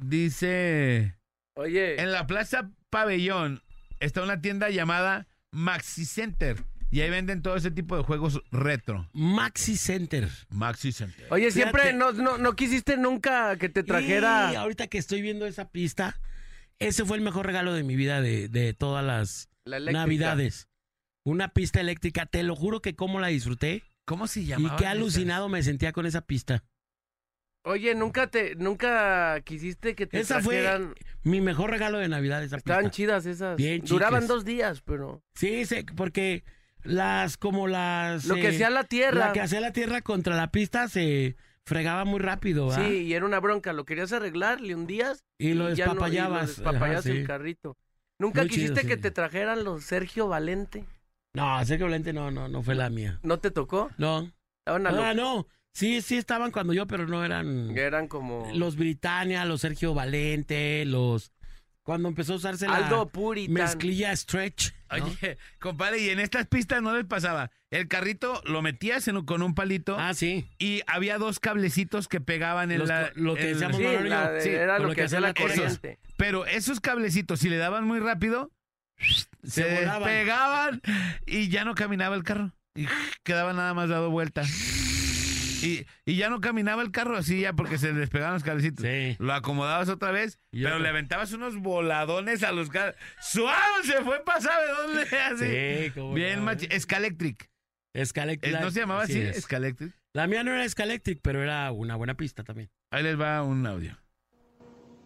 Dice, 0.00 1.16
Oye, 1.54 2.00
en 2.02 2.12
la 2.12 2.26
Plaza 2.26 2.70
Pabellón 2.90 3.62
está 4.00 4.22
una 4.22 4.40
tienda 4.42 4.68
llamada 4.68 5.26
Maxi 5.50 6.04
Center 6.04 6.62
y 6.96 7.02
ahí 7.02 7.10
venden 7.10 7.42
todo 7.42 7.56
ese 7.56 7.70
tipo 7.70 7.94
de 7.96 8.02
juegos 8.04 8.40
retro. 8.50 9.06
Maxi 9.12 9.76
Center. 9.76 10.30
Maxi 10.48 10.92
Center. 10.92 11.26
oye, 11.30 11.50
siempre 11.50 11.82
fíjate. 11.82 11.98
no, 11.98 12.12
no, 12.12 12.38
no 12.38 12.56
quisiste 12.56 12.96
nunca 12.96 13.56
que 13.58 13.68
te 13.68 13.80
Y 13.80 13.82
trajera 13.82 14.58
ahorita 14.58 14.86
que 14.86 14.96
estoy 14.96 15.20
viendo 15.20 15.44
esa 15.44 15.70
pista, 15.70 16.18
ese 16.78 17.04
fue 17.04 17.18
el 17.18 17.22
mejor 17.22 17.44
regalo 17.44 17.74
de 17.74 17.82
mi 17.82 17.96
vida 17.96 18.22
de, 18.22 18.48
de 18.48 18.72
todas 18.72 19.04
las 19.04 19.50
la. 19.66 19.78
Navidades. 19.78 20.68
Una 21.22 21.48
pista 21.48 21.80
eléctrica, 21.80 22.24
te 22.24 22.42
lo 22.42 22.56
juro 22.56 22.80
que 22.80 22.94
cómo 22.96 23.20
la 23.20 23.26
disfruté 23.26 23.82
¿Cómo 24.06 24.26
se 24.26 24.40
y 24.40 24.46
llama? 24.46 24.76
qué 24.76 24.86
alucinado 24.86 25.48
me 25.50 25.62
sentía 25.62 25.92
con 25.92 26.06
esa 26.06 26.22
pista. 26.22 26.64
Oye, 27.64 27.96
nunca 27.96 28.28
te, 28.28 28.54
nunca 28.54 29.40
quisiste 29.44 29.96
que 29.96 30.06
te 30.06 30.20
Esa 30.20 30.40
fue 30.40 30.94
mi 31.24 31.40
mejor 31.40 31.70
regalo 31.70 31.98
de 31.98 32.08
Navidad, 32.08 32.42
esa 32.44 32.56
Estaban 32.58 32.84
pista. 32.84 32.94
chidas 32.96 33.26
esas. 33.26 33.56
Bien 33.56 33.82
Duraban 33.84 34.20
chiques. 34.20 34.28
dos 34.28 34.44
días, 34.44 34.80
pero. 34.82 35.20
Sí, 35.34 35.66
sí, 35.66 35.84
porque 35.96 36.44
las, 36.86 37.36
como 37.36 37.66
las... 37.68 38.24
Lo 38.26 38.34
que 38.36 38.46
eh, 38.46 38.48
hacía 38.48 38.70
la 38.70 38.84
tierra. 38.84 39.26
La 39.26 39.32
que 39.32 39.40
hacía 39.40 39.60
la 39.60 39.72
tierra 39.72 40.00
contra 40.02 40.34
la 40.36 40.50
pista 40.50 40.88
se 40.88 41.36
fregaba 41.64 42.04
muy 42.04 42.20
rápido, 42.20 42.68
¿verdad? 42.68 42.86
Sí, 42.88 43.02
y 43.02 43.12
era 43.14 43.24
una 43.26 43.40
bronca. 43.40 43.72
Lo 43.72 43.84
querías 43.84 44.12
arreglar, 44.12 44.60
le 44.60 44.74
hundías 44.74 45.24
Y 45.38 45.54
lo 45.54 45.72
ya 45.74 45.86
no- 45.86 45.92
despapallabas. 45.92 46.46
despapallabas 46.48 47.06
el 47.06 47.26
carrito. 47.26 47.76
¿Nunca 48.18 48.40
Muy 48.42 48.50
chido, 48.50 48.60
quisiste 48.62 48.80
sí. 48.82 48.86
que 48.88 48.96
te 48.96 49.10
trajeran 49.10 49.62
los 49.64 49.84
Sergio 49.84 50.28
Valente? 50.28 50.84
No, 51.34 51.58
que 51.66 51.76
Valente 51.76 52.12
no, 52.14 52.30
no, 52.30 52.48
no 52.48 52.62
fue 52.62 52.74
la 52.74 52.88
mía. 52.88 53.18
¿No 53.22 53.38
te 53.38 53.50
tocó? 53.50 53.90
No. 53.98 54.22
Lo- 54.64 55.02
Ah, 55.04 55.12
no. 55.14 55.46
Sí, 55.74 56.00
sí 56.00 56.16
estaban 56.16 56.50
cuando 56.50 56.72
yo, 56.72 56.86
pero 56.86 57.06
no 57.06 57.22
eran... 57.22 57.76
Eran 57.76 58.08
como... 58.08 58.50
Los 58.54 58.76
Britannia, 58.76 59.44
los 59.44 59.60
Sergio 59.60 59.92
Valente, 59.92 60.86
los... 60.86 61.32
Cuando 61.82 62.08
empezó 62.08 62.32
a 62.32 62.36
usarse 62.36 62.66
la 62.66 62.76
Aldo 62.76 63.06
Puritan. 63.08 63.52
mezclilla 63.52 64.16
stretch. 64.16 64.72
¿No? 64.90 65.04
Oye, 65.04 65.38
compadre, 65.58 65.98
y 66.00 66.10
en 66.10 66.20
estas 66.20 66.46
pistas 66.46 66.82
no 66.82 66.94
les 66.96 67.04
pasaba. 67.04 67.50
El 67.70 67.88
carrito 67.88 68.40
lo 68.44 68.62
metías 68.62 69.08
en 69.08 69.16
un- 69.18 69.26
con 69.26 69.42
un 69.42 69.54
palito 69.54 69.96
Ah, 69.98 70.14
sí. 70.14 70.48
y 70.58 70.82
había 70.86 71.18
dos 71.18 71.40
cablecitos 71.40 72.08
que 72.08 72.20
pegaban 72.20 72.70
en 72.70 72.78
Los 72.80 72.88
la. 72.88 73.08
co- 73.08 73.20
lo 73.20 73.34
que 73.34 73.42
el- 73.48 73.52
decíamos 73.54 73.76
Sí, 73.76 73.82
Manolo 73.84 74.06
y 74.06 74.08
la 74.10 74.24
yo. 74.26 74.32
de- 74.32 74.40
Sí, 74.40 74.48
era 74.50 74.76
con 74.78 74.86
lo 74.88 74.94
que 74.94 75.02
hacía 75.02 75.20
la 75.20 75.30
esos. 75.30 75.42
corriente. 75.50 75.98
Pero 76.16 76.46
esos 76.46 76.80
cablecitos, 76.80 77.40
si 77.40 77.48
le 77.48 77.56
daban 77.56 77.84
muy 77.84 77.98
rápido, 78.00 78.50
se, 78.98 79.26
Se 79.50 79.74
volaban. 79.74 80.02
despegaban 80.08 80.82
y 81.26 81.48
ya 81.48 81.64
no 81.64 81.74
caminaba 81.74 82.14
el 82.16 82.24
carro. 82.24 82.52
Y 82.74 82.86
quedaba 83.24 83.52
nada 83.52 83.74
más 83.74 83.88
dado 83.88 84.10
vuelta. 84.10 84.42
Y, 85.62 85.86
y 86.04 86.16
ya 86.16 86.28
no 86.28 86.40
caminaba 86.40 86.82
el 86.82 86.90
carro 86.90 87.16
así 87.16 87.40
ya 87.40 87.52
porque 87.54 87.78
se 87.78 87.92
le 87.92 87.98
despegaban 88.00 88.34
los 88.34 88.42
cablecitos. 88.42 88.84
Sí. 88.84 89.16
Lo 89.18 89.32
acomodabas 89.32 89.88
otra 89.88 90.10
vez, 90.10 90.38
Y 90.52 90.62
pero 90.62 90.76
otra. 90.76 90.82
le 90.84 90.88
aventabas 90.90 91.32
unos 91.32 91.56
voladones 91.56 92.42
a 92.42 92.52
los 92.52 92.68
carros. 92.70 92.94
¡Suave! 93.20 93.56
Se 93.84 94.02
fue 94.02 94.22
para 94.24 94.40
sabe 94.40 94.64
dónde. 94.68 95.02
Así. 95.18 95.84
Sí, 95.86 95.90
cómo 95.94 96.14
Bien, 96.14 96.44
no. 96.44 96.50
machi- 96.52 96.68
Escalectric. 96.70 97.48
Escalectric. 97.94 98.54
Eh, 98.54 98.58
¿No 98.60 98.70
se 98.70 98.80
llamaba 98.80 99.04
así? 99.04 99.18
es. 99.18 99.38
Escalectric. 99.38 99.94
La 100.12 100.26
mía 100.26 100.42
no 100.44 100.52
era 100.52 100.64
Escalectric, 100.64 101.20
pero 101.22 101.42
era 101.42 101.72
una 101.72 101.96
buena 101.96 102.14
pista 102.14 102.44
también. 102.44 102.70
Ahí 102.90 103.02
les 103.02 103.18
va 103.18 103.42
un 103.42 103.66
audio. 103.66 103.96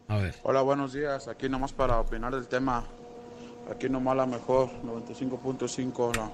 A 0.08 0.16
ver. 0.16 0.34
Hola, 0.42 0.60
buenos 0.62 0.92
días. 0.92 1.28
Aquí 1.28 1.48
nomás 1.48 1.72
para 1.72 2.00
opinar 2.00 2.34
del 2.34 2.48
tema. 2.48 2.84
Aquí 3.70 3.88
nomás 3.88 4.16
la 4.16 4.26
mejor, 4.26 4.70
95.5, 4.82 6.16
la, 6.16 6.30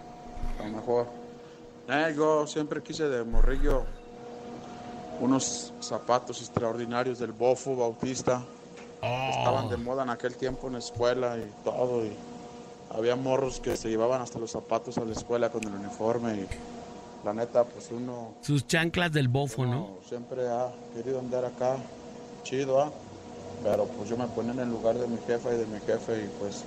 la 0.65 0.71
mejor. 0.75 1.09
Eh, 1.89 2.15
yo 2.17 2.47
siempre 2.47 2.83
quise 2.83 3.05
de 3.09 3.23
morrillo 3.25 3.85
unos 5.21 5.73
zapatos 5.81 6.41
extraordinarios 6.41 7.19
del 7.19 7.33
Bofo 7.33 7.77
Bautista. 7.77 8.43
Estaban 9.03 9.69
de 9.69 9.77
moda 9.77 10.03
en 10.03 10.11
aquel 10.11 10.37
tiempo 10.37 10.67
en 10.67 10.75
la 10.75 10.79
escuela 10.81 11.37
y 11.39 11.51
todo. 11.65 12.05
Y 12.05 12.13
había 12.91 13.17
morros 13.17 13.61
que 13.61 13.77
se 13.77 13.89
llevaban 13.89 14.21
hasta 14.21 14.39
los 14.39 14.51
zapatos 14.51 14.99
a 14.99 15.05
la 15.05 15.13
escuela 15.13 15.51
con 15.51 15.63
el 15.65 15.75
uniforme. 15.75 16.35
Y 16.35 16.47
la 17.25 17.33
neta, 17.35 17.65
pues 17.65 17.91
uno 17.91 18.35
Sus 18.41 18.67
chanclas 18.67 19.13
del 19.13 19.29
bofo, 19.29 19.65
¿no? 19.65 19.73
no, 19.73 19.91
siempre 20.09 20.49
ha 20.49 20.73
querido 20.95 21.19
andar 21.19 21.45
acá, 21.45 21.77
chido, 22.43 22.81
¿ah? 22.81 22.91
Pero 23.63 23.87
pues 23.87 24.09
yo 24.09 24.17
me 24.17 24.27
ponía 24.29 24.53
en 24.53 24.61
el 24.61 24.69
lugar 24.69 24.97
de 24.97 25.07
mi 25.07 25.19
jefa 25.27 25.53
y 25.53 25.57
de 25.57 25.67
mi 25.67 25.81
jefe 25.81 26.25
y 26.25 26.29
pues, 26.39 26.65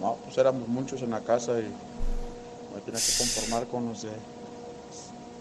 no, 0.00 0.16
pues 0.24 0.38
éramos 0.38 0.68
muchos 0.68 1.02
en 1.02 1.10
la 1.10 1.20
casa 1.20 1.58
y 1.58 1.64
me 2.74 2.80
tenía 2.84 3.00
que 3.00 3.12
conformar 3.18 3.66
con 3.66 3.88
los 3.88 4.02
de 4.02 4.10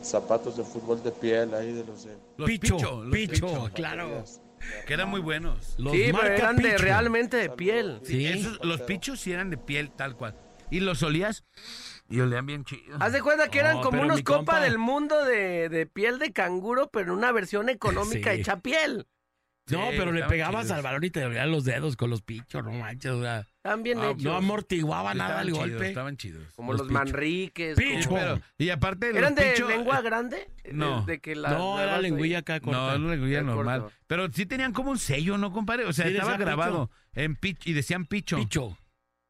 zapatos 0.07 0.57
de 0.57 0.63
fútbol 0.63 1.01
de 1.03 1.11
piel 1.11 1.53
ahí, 1.53 1.71
de 1.73 1.83
los 1.85 2.03
de... 2.05 2.17
Los 2.37 2.47
Picho, 2.47 2.75
Picho, 2.77 3.03
los 3.03 3.11
Picho, 3.13 3.47
Picho, 3.47 3.69
claro. 3.73 4.23
Que 4.87 4.93
eran 4.95 5.09
muy 5.09 5.21
buenos. 5.21 5.75
Los 5.77 5.93
Sí, 5.93 6.09
pero 6.11 6.33
eran 6.33 6.55
de 6.57 6.77
realmente 6.77 7.37
de 7.37 7.49
piel. 7.49 7.99
Sí. 8.03 8.25
Esos- 8.25 8.59
los 8.63 8.81
pichos 8.81 9.19
sí 9.19 9.31
eran 9.31 9.49
de 9.51 9.57
piel 9.57 9.91
tal 9.91 10.15
cual. 10.15 10.35
Y 10.71 10.79
los 10.79 11.03
olías 11.03 11.43
y 12.09 12.19
olían 12.19 12.45
bien 12.45 12.65
chido. 12.65 12.97
Haz 12.99 13.13
de 13.13 13.21
cuenta 13.21 13.49
que 13.49 13.59
eran 13.59 13.81
como 13.81 14.01
unos 14.01 14.23
compa- 14.23 14.59
del 14.61 14.77
mundo 14.79 15.23
de, 15.25 15.69
de 15.69 15.85
piel 15.85 16.17
de 16.19 16.33
canguro, 16.33 16.89
pero 16.89 17.05
en 17.13 17.17
una 17.19 17.31
versión 17.31 17.69
económica 17.69 18.33
Sí. 18.33 18.41
hecha 18.41 18.59
piel. 18.59 19.05
No, 19.69 19.87
pero 19.91 20.11
le 20.11 20.23
pegabas 20.23 20.65
chidos. 20.65 20.77
al 20.77 20.83
balón 20.83 21.03
y 21.03 21.09
te 21.09 21.21
dolían 21.21 21.51
los 21.51 21.63
dedos 21.65 21.95
con 21.95 22.09
los 22.09 22.21
pichos, 22.21 22.63
no 22.63 22.71
manches, 22.71 23.11
o 23.11 23.21
sea, 23.21 23.45
Están 23.57 23.83
bien 23.83 23.99
Ah, 23.99 24.11
hechos. 24.11 24.23
no 24.23 24.35
amortiguaba 24.37 25.11
Estaban 25.11 25.29
nada 25.31 25.41
el 25.41 25.47
chidos, 25.47 25.59
golpe. 25.59 25.87
Estaban 25.89 26.15
chidos. 26.17 26.43
como 26.55 26.71
los 26.71 26.79
los, 26.81 26.87
pichos. 26.87 27.03
manriques. 27.13 27.77
Picho. 27.77 28.09
como- 28.09 28.21
Pero- 28.21 28.41
y 28.57 28.69
aparte 28.69 29.07
los 29.09 29.17
¿Eran 29.17 29.35
de 29.35 29.51
picho- 29.51 29.67
lengua 29.67 30.01
grande? 30.01 30.49
no. 30.71 31.01
De, 31.01 31.13
de 31.13 31.19
que 31.19 31.35
la 31.35 31.49
no, 31.51 31.79
era 31.79 31.99
lengüilla 31.99 32.39
acá 32.39 32.59
corta. 32.61 32.97
No, 32.97 32.97
no 32.99 33.15
le 33.15 33.29
Ya 33.29 33.41
normal. 33.41 33.81
corto. 33.81 33.95
Pero 34.07 34.31
sí 34.31 34.45
tenían 34.45 34.71
como 34.71 34.91
un 34.91 34.99
sello, 34.99 35.37
¿no, 35.37 35.51
compadre? 35.51 35.83
O 35.85 35.91
sea, 35.91 36.05
Sí, 36.07 36.13
estaba 36.13 36.37
grabado 36.37 36.89
en 37.13 37.35
picho 37.35 37.69
y 37.69 37.73
decían 37.73 38.05
picho. 38.05 38.37
Picho. 38.37 38.77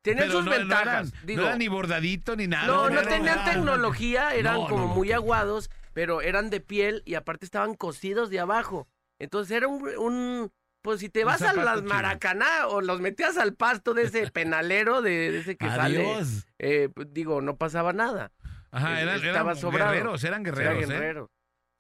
Tenían 0.04 0.28
Pero 0.28 0.38
sus 0.38 0.46
no, 0.46 0.52
no 0.52 0.58
ventajas. 0.58 0.86
eran, 0.86 1.12
digo, 1.26 1.42
no 1.42 1.48
era 1.48 1.58
ni 1.58 1.68
bordadito 1.68 2.36
ni 2.36 2.46
nada. 2.48 2.68
no, 2.68 2.90
no 2.90 3.02
no, 3.02 3.08
tenían 3.08 3.40
no, 3.40 3.52
tecnología, 3.52 4.36
eran 4.36 4.54
No, 4.54 4.68
como 4.68 4.82
no, 4.84 4.88
no. 4.90 4.94
muy 4.94 5.12
aguados, 5.12 5.70
pero 5.94 6.22
eran 6.22 6.50
de 6.52 6.62
piel 6.62 7.02
y 7.06 7.16
aparte 7.16 7.44
estaban 7.46 7.74
cosidos 7.74 8.30
de 8.30 8.40
abajo. 8.40 8.88
Entonces 9.20 9.56
era 9.58 9.68
un, 9.68 9.88
un- 9.98 10.52
pues 10.82 11.00
si 11.02 11.10
te 11.10 11.24
vas 11.26 11.42
a 11.42 11.54
las. 11.54 11.84
Maracaná 11.84 12.68
o 12.68 12.82
los 12.82 13.02
metías 13.02 13.38
al 13.38 13.56
pasto 13.56 13.94
de 13.94 14.04
ese 14.04 14.30
penalero, 14.32 15.02
de, 15.02 15.32
de 15.32 15.40
ese 15.40 15.58
que 15.58 15.68
sale, 15.68 16.00
Adiós. 16.14 16.48
eh, 16.60 16.90
pues, 16.94 17.08
digo, 17.14 17.42
no 17.42 17.58
pasaba 17.58 17.92
nada. 17.94 18.32
Ajá, 18.72 19.02
eran, 19.02 19.16
Estaba 19.16 19.52
eran 19.52 19.56
sobrado. 19.58 19.92
guerreros, 19.92 20.24
eran 20.24 20.44
guerreros, 20.44 20.74
Era 20.74 20.82
¿eh? 20.84 20.88
guerrero. 20.88 21.32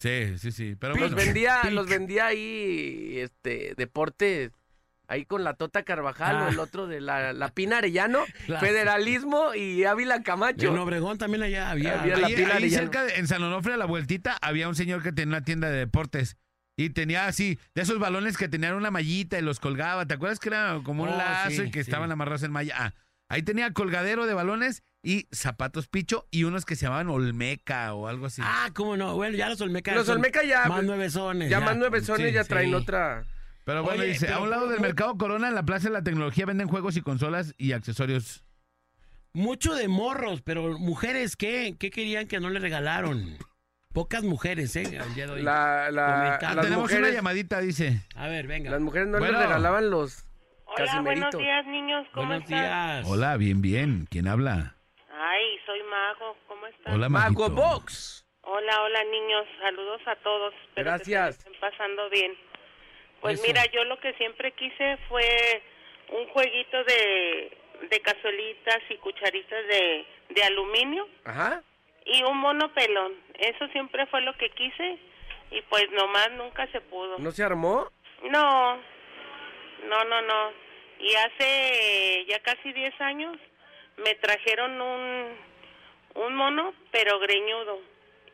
Sí, 0.01 0.37
sí, 0.37 0.51
sí. 0.51 0.75
Pero 0.79 0.93
Los 0.93 0.99
bueno, 1.01 1.15
vendía, 1.15 1.59
Pic. 1.63 1.71
los 1.71 1.87
vendía 1.87 2.25
ahí, 2.27 3.19
este, 3.19 3.73
deportes, 3.77 4.51
ahí 5.07 5.25
con 5.25 5.43
la 5.43 5.53
Tota 5.53 5.83
Carvajal 5.83 6.35
o 6.35 6.45
Ah. 6.45 6.49
el 6.49 6.59
otro 6.59 6.85
de 6.87 6.99
la, 7.01 7.33
la 7.33 7.49
Pina 7.49 7.77
Arellano, 7.77 8.23
La- 8.47 8.59
Federalismo 8.59 9.53
y 9.55 9.85
Ávila 9.85 10.21
Camacho. 10.21 10.67
En 10.69 10.77
Obregón 10.77 11.17
también 11.17 11.43
allá 11.43 11.71
había. 11.71 12.01
Había 12.01 12.17
la 12.17 12.27
ahí, 12.27 12.35
pila 12.35 12.55
ahí 12.55 12.63
de 12.63 12.69
llano. 12.69 12.83
cerca, 12.83 13.03
de- 13.05 13.15
en 13.15 13.27
San 13.27 13.41
Onofre, 13.41 13.73
a 13.73 13.77
la 13.77 13.85
vueltita, 13.85 14.37
había 14.41 14.67
un 14.67 14.75
señor 14.75 15.01
que 15.01 15.11
tenía 15.11 15.37
una 15.37 15.45
tienda 15.45 15.69
de 15.69 15.77
deportes. 15.79 16.35
Y 16.79 16.91
tenía 16.91 17.25
así, 17.25 17.57
de 17.73 17.81
esos 17.81 17.97
balones 17.97 18.37
que 18.37 18.47
tenían 18.47 18.75
una 18.75 18.91
mallita 18.91 19.39
y 19.39 19.41
los 19.41 19.59
colgaba. 19.59 20.05
¿Te 20.05 20.13
acuerdas 20.13 20.39
que 20.39 20.49
era 20.49 20.79
como 20.83 21.03
un 21.03 21.09
Oh, 21.09 21.17
lazo 21.17 21.49
sí, 21.49 21.61
y 21.63 21.71
que 21.71 21.83
sí. 21.83 21.89
estaban 21.89 22.11
amarrados 22.11 22.43
en 22.43 22.51
malla? 22.51 22.75
Ah, 22.77 22.93
ahí 23.29 23.41
tenía 23.41 23.73
colgadero 23.73 24.27
de 24.27 24.35
balones 24.35 24.83
y 25.03 25.27
zapatos 25.31 25.87
picho 25.87 26.27
y 26.29 26.43
unos 26.43 26.65
que 26.65 26.75
se 26.75 26.83
llamaban 26.85 27.09
Olmeca 27.09 27.93
o 27.95 28.07
algo 28.07 28.27
así. 28.27 28.41
Ah, 28.45 28.69
cómo 28.75 28.95
no. 28.95 29.15
Bueno, 29.15 29.35
ya 29.35 29.49
los 29.49 29.59
Olmeca. 29.61 29.95
Los 29.95 30.07
Olmeca 30.09 30.43
ya, 30.43 30.65
Más 30.67 30.83
nueve 30.83 31.09
sones. 31.09 31.49
ya 31.49 31.59
más 31.61 31.75
nueve 31.77 32.01
sones 32.01 32.27
Sí, 32.27 32.33
ya 32.33 32.43
traen 32.43 32.69
sí. 32.69 32.75
otra. 32.75 33.25
Pero 33.63 33.81
bueno, 33.83 34.01
Oye, 34.03 34.11
dice, 34.11 34.27
pero 34.27 34.37
a 34.37 34.43
un 34.43 34.49
lado 34.51 34.61
¿cómo- 34.61 34.73
del 34.73 34.81
mercado 34.81 35.17
Corona, 35.17 35.47
en 35.49 35.55
la 35.55 35.63
Plaza 35.63 35.87
de 35.87 35.93
la 35.93 36.03
Tecnología, 36.03 36.45
venden 36.45 36.67
juegos 36.67 36.95
y 36.95 37.01
consolas 37.01 37.53
y 37.57 37.71
accesorios. 37.73 38.43
Mucho 39.33 39.73
de 39.73 39.87
morros, 39.87 40.41
pero 40.43 40.77
mujeres, 40.79 41.35
¿qué? 41.35 41.75
¿Qué 41.79 41.89
querían 41.89 42.27
que 42.27 42.39
no 42.39 42.49
le 42.51 42.59
regalaron? 42.59 43.35
Pocas 43.97 44.21
mujeres, 44.21 44.75
¿eh? 44.75 44.83
El 44.95 45.15
día 45.15 45.25
de 45.25 45.31
hoy. 45.33 45.41
La, 45.41 45.89
la, 45.89 46.37
las, 46.39 46.61
tenemos 46.61 46.91
una 46.93 47.09
llamadita, 47.09 47.59
dice. 47.59 48.05
A 48.15 48.27
ver, 48.27 48.45
venga. 48.45 48.69
las 48.69 48.79
mujeres 48.79 49.07
no 49.07 49.17
Bueno. 49.17 49.39
les 49.39 49.47
regalaban 49.47 49.89
los 49.89 50.23
Hola, 50.67 51.01
buenos 51.01 51.35
días, 51.35 51.65
niños. 51.65 52.05
¿Cómo 52.13 52.27
Buenos 52.27 52.43
están? 52.43 52.59
días. 53.01 53.07
Hola, 53.09 53.37
bien, 53.37 53.59
bien. 53.63 54.05
¿Quién 54.11 54.27
habla? 54.27 54.75
Ay, 55.11 55.57
soy 55.65 55.81
Mago. 55.89 56.37
¿Cómo 56.47 56.67
están? 56.67 56.93
Hola, 56.93 57.09
Mago. 57.09 57.49
Box. 57.49 58.23
Hola, 58.43 58.83
hola, 58.83 59.03
niños. 59.05 59.45
Saludos 59.63 60.01
a 60.05 60.15
todos. 60.17 60.53
Espero 60.53 60.75
que 60.75 60.83
Gracias. 60.83 61.39
estén 61.39 61.53
pasando 61.59 62.07
bien. 62.11 62.33
Pues 63.19 63.39
Eso. 63.39 63.47
mira, 63.47 63.65
yo 63.73 63.83
lo 63.85 63.99
que 63.99 64.13
siempre 64.13 64.51
quise 64.51 64.97
fue 65.09 65.63
un 66.11 66.27
jueguito 66.33 66.77
de, 66.83 67.57
de 67.89 67.99
cazuelitas 68.01 68.77
y 68.91 68.97
cucharitas 68.97 69.65
de, 69.67 70.05
de 70.35 70.43
aluminio 70.43 71.07
Ajá. 71.25 71.63
Y 72.07 72.23
un 72.23 72.37
mono 72.37 72.73
pelón. 72.73 73.13
Eso 73.37 73.67
siempre 73.69 74.05
fue 74.07 74.21
lo 74.21 74.35
que 74.37 74.49
quise 74.51 74.97
y 75.51 75.61
pues 75.69 75.85
nomás 75.91 76.31
nunca 76.37 76.67
se 76.71 76.81
pudo. 76.81 77.17
¿No 77.19 77.31
se 77.31 77.43
armó? 77.43 77.89
No, 78.23 78.75
no, 79.87 80.03
no, 80.05 80.21
no. 80.21 80.51
Y 80.99 81.13
hace 81.15 82.25
ya 82.27 82.39
casi 82.41 82.73
10 82.73 82.99
años 83.01 83.37
me 84.03 84.15
trajeron 84.15 84.79
un, 84.81 85.27
un 86.15 86.35
mono, 86.35 86.73
pero 86.91 87.19
greñudo. 87.19 87.79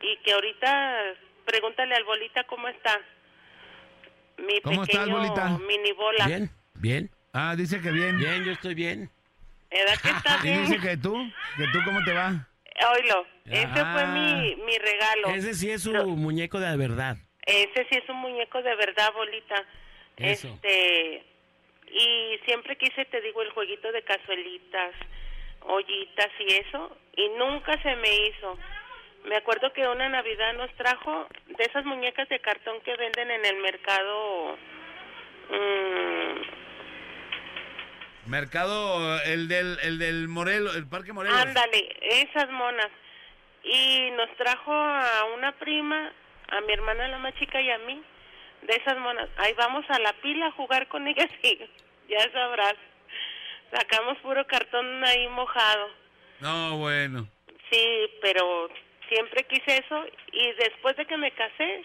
Y 0.00 0.16
que 0.18 0.32
ahorita, 0.32 1.14
pregúntale 1.44 1.94
al 1.94 2.04
bolita 2.04 2.44
cómo 2.44 2.68
está. 2.68 3.00
Mi 4.38 4.60
¿Cómo 4.62 4.82
estás, 4.82 4.98
pequeño 5.00 5.18
Bolita? 5.18 5.58
mini 5.58 5.92
bola. 5.92 6.26
Bien, 6.26 6.50
bien, 6.74 7.10
Ah, 7.32 7.54
dice 7.56 7.80
que 7.80 7.90
bien. 7.90 8.18
bien, 8.18 8.44
yo 8.44 8.52
estoy 8.52 8.74
bien. 8.74 9.10
¿Verdad 9.70 9.94
que 10.02 10.08
está 10.10 10.38
Y 10.44 10.48
dice 10.60 10.78
bien? 10.78 10.82
que 10.82 10.96
tú, 10.96 11.14
que 11.56 11.64
tú, 11.72 11.78
¿cómo 11.84 12.02
te 12.04 12.12
va? 12.12 12.48
Oílo, 12.92 13.26
ese 13.44 13.84
fue 13.92 14.06
mi, 14.06 14.56
mi 14.56 14.78
regalo. 14.78 15.28
Ese 15.28 15.54
sí 15.54 15.70
es 15.70 15.82
su 15.82 15.92
muñeco 15.92 16.58
de 16.58 16.76
verdad. 16.76 17.16
Ese 17.46 17.86
sí 17.90 17.98
es 18.02 18.08
un 18.08 18.16
muñeco 18.16 18.62
de 18.62 18.74
verdad, 18.74 19.12
bolita. 19.12 19.64
Eso. 20.16 20.48
Este 20.48 21.24
y 21.94 22.38
siempre 22.44 22.76
quise, 22.76 23.04
te 23.04 23.20
digo, 23.20 23.40
el 23.42 23.50
jueguito 23.50 23.92
de 23.92 24.02
cazuelitas, 24.02 24.94
ollitas 25.60 26.30
y 26.40 26.54
eso, 26.54 26.96
y 27.16 27.28
nunca 27.38 27.80
se 27.82 27.94
me 27.96 28.12
hizo. 28.26 28.58
Me 29.24 29.36
acuerdo 29.36 29.72
que 29.72 29.86
una 29.86 30.08
Navidad 30.08 30.54
nos 30.54 30.72
trajo 30.74 31.26
de 31.46 31.64
esas 31.64 31.84
muñecas 31.84 32.28
de 32.28 32.40
cartón 32.40 32.80
que 32.80 32.96
venden 32.96 33.30
en 33.30 33.44
el 33.46 33.56
mercado. 33.58 34.56
mm, 35.50 36.63
Mercado, 38.26 39.20
el 39.22 39.48
del, 39.48 39.78
el 39.82 39.98
del 39.98 40.28
Morelos, 40.28 40.76
el 40.76 40.86
Parque 40.86 41.12
Morelos. 41.12 41.38
Ándale, 41.38 41.96
esas 42.00 42.50
monas. 42.50 42.88
Y 43.62 44.10
nos 44.12 44.34
trajo 44.36 44.72
a 44.72 45.24
una 45.36 45.52
prima, 45.52 46.12
a 46.48 46.60
mi 46.62 46.72
hermana 46.72 47.08
la 47.08 47.18
más 47.18 47.34
chica 47.36 47.60
y 47.60 47.70
a 47.70 47.78
mí, 47.78 48.02
de 48.62 48.76
esas 48.76 48.98
monas. 48.98 49.28
Ahí 49.38 49.52
vamos 49.54 49.84
a 49.88 49.98
la 49.98 50.12
pila 50.14 50.46
a 50.46 50.52
jugar 50.52 50.88
con 50.88 51.06
ellas 51.06 51.28
y 51.42 51.58
ya 52.08 52.30
sabrás. 52.32 52.74
Sacamos 53.72 54.18
puro 54.18 54.46
cartón 54.46 55.04
ahí 55.04 55.26
mojado. 55.28 55.90
No, 56.40 56.78
bueno. 56.78 57.26
Sí, 57.70 58.10
pero 58.20 58.68
siempre 59.08 59.44
quise 59.44 59.78
eso 59.84 60.06
y 60.32 60.52
después 60.52 60.96
de 60.96 61.06
que 61.06 61.16
me 61.16 61.30
casé, 61.32 61.84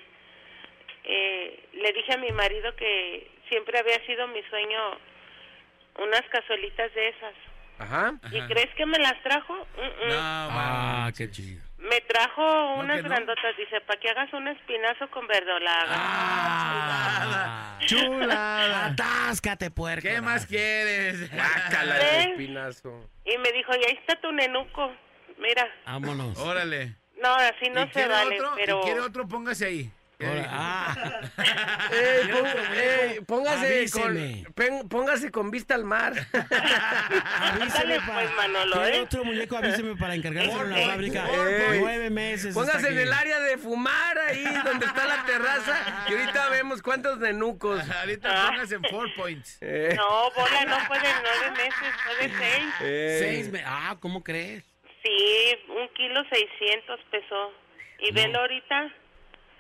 eh, 1.04 1.64
le 1.74 1.94
dije 1.94 2.14
a 2.14 2.18
mi 2.18 2.32
marido 2.32 2.76
que 2.76 3.30
siempre 3.48 3.80
había 3.80 4.06
sido 4.06 4.28
mi 4.28 4.44
sueño 4.44 4.98
unas 5.98 6.22
cazuelitas 6.32 6.94
de 6.94 7.10
esas. 7.10 7.34
Ajá. 7.80 8.14
¿Y 8.32 8.42
crees 8.42 8.74
que 8.76 8.86
me 8.86 9.00
las 9.00 9.22
trajo? 9.24 9.54
Mm, 9.56 10.08
mm. 10.08 10.12
Ah, 10.12 11.12
qué 11.16 11.32
chido. 11.32 11.62
Me 11.78 12.02
trajo 12.02 12.76
unas 12.76 13.02
no? 13.02 13.10
grandotas, 13.10 13.56
dice, 13.58 13.80
para 13.82 14.00
que 14.00 14.10
hagas 14.10 14.32
un 14.34 14.50
espinazo 14.50 15.10
con 15.12 15.26
verdolaga. 15.28 15.96
Ah, 15.96 17.80
chulada. 17.86 18.88
Atáscate, 18.88 19.72
puerco. 19.72 20.02
¿Qué 20.08 20.20
más 20.22 20.46
quieres? 20.46 21.32
El 21.32 22.32
espinazo. 22.32 23.10
Y 23.24 23.38
me 23.38 23.52
dijo, 23.54 23.72
y 23.72 23.86
ahí 23.90 23.98
está 23.98 24.20
tu 24.20 24.32
nenuco. 24.34 24.92
Mira, 25.38 25.66
Vámonos. 25.86 26.38
Órale. 26.38 26.96
no, 27.24 27.34
así 27.34 27.70
no 27.70 27.84
¿Y 27.84 27.88
se 27.88 27.92
quiere 27.94 28.10
vale, 28.10 28.42
otro? 28.42 28.54
pero... 28.58 28.80
¿Y 28.80 28.84
quiere 28.84 29.00
otro? 29.00 29.28
Póngase 29.28 29.66
ahí. 29.66 29.92
Ah. 30.22 30.96
Eh, 31.92 32.30
pon- 32.32 32.48
eh, 32.76 33.22
póngase, 33.26 33.90
con, 33.92 34.90
póngase 34.90 35.32
con 35.32 35.50
vista 35.50 35.74
al 35.74 35.86
mar. 35.86 36.14
Avíseme 36.34 37.96
Dale, 37.96 38.00
pa- 38.02 38.14
pues, 38.14 38.32
Manolo, 38.36 38.74
¿Quiere 38.76 38.98
¿eh? 38.98 39.02
otro 39.02 39.24
muñeco? 39.26 39.58
Avíseme 39.58 39.96
para 39.96 40.14
encargárselo 40.16 40.64
en 40.66 40.70
la 40.72 40.82
Eh, 40.82 40.86
fábrica. 40.88 41.26
Nueve 41.80 42.10
meses. 42.12 42.54
Póngase 42.54 42.90
en 42.90 42.98
el 43.00 43.12
área 43.12 43.40
de 43.40 43.58
fumar 43.58 44.18
ahí 44.20 44.44
donde 44.64 44.86
está 44.86 45.06
la 45.08 45.26
terraza 45.26 46.06
y 46.10 46.14
ahorita 46.14 46.50
vemos 46.50 46.82
cuántos 46.84 47.18
nenucos. 47.20 47.82
Ahorita 47.90 48.48
póngase 48.50 48.76
en 48.76 48.84
four 48.84 49.14
points. 49.16 49.58
Eh, 49.62 49.94
No, 49.98 50.30
bola, 50.32 50.66
no 50.66 50.80
fue 50.82 51.00
de 51.00 51.08
nueve 51.24 51.52
meses, 51.58 51.96
fue 52.06 52.28
de 52.28 52.34
seis. 52.38 52.74
eh. 52.82 53.18
Seis 53.20 53.52
me- 53.52 53.64
Ah, 53.66 53.98
¿cómo 54.00 54.24
crees? 54.24 54.64
Sí, 55.04 55.58
un 55.70 55.88
kilo 55.96 56.22
seiscientos 56.30 57.00
pesó. 57.10 57.52
Y 58.00 58.12
velo 58.14 58.40
ahorita, 58.40 58.94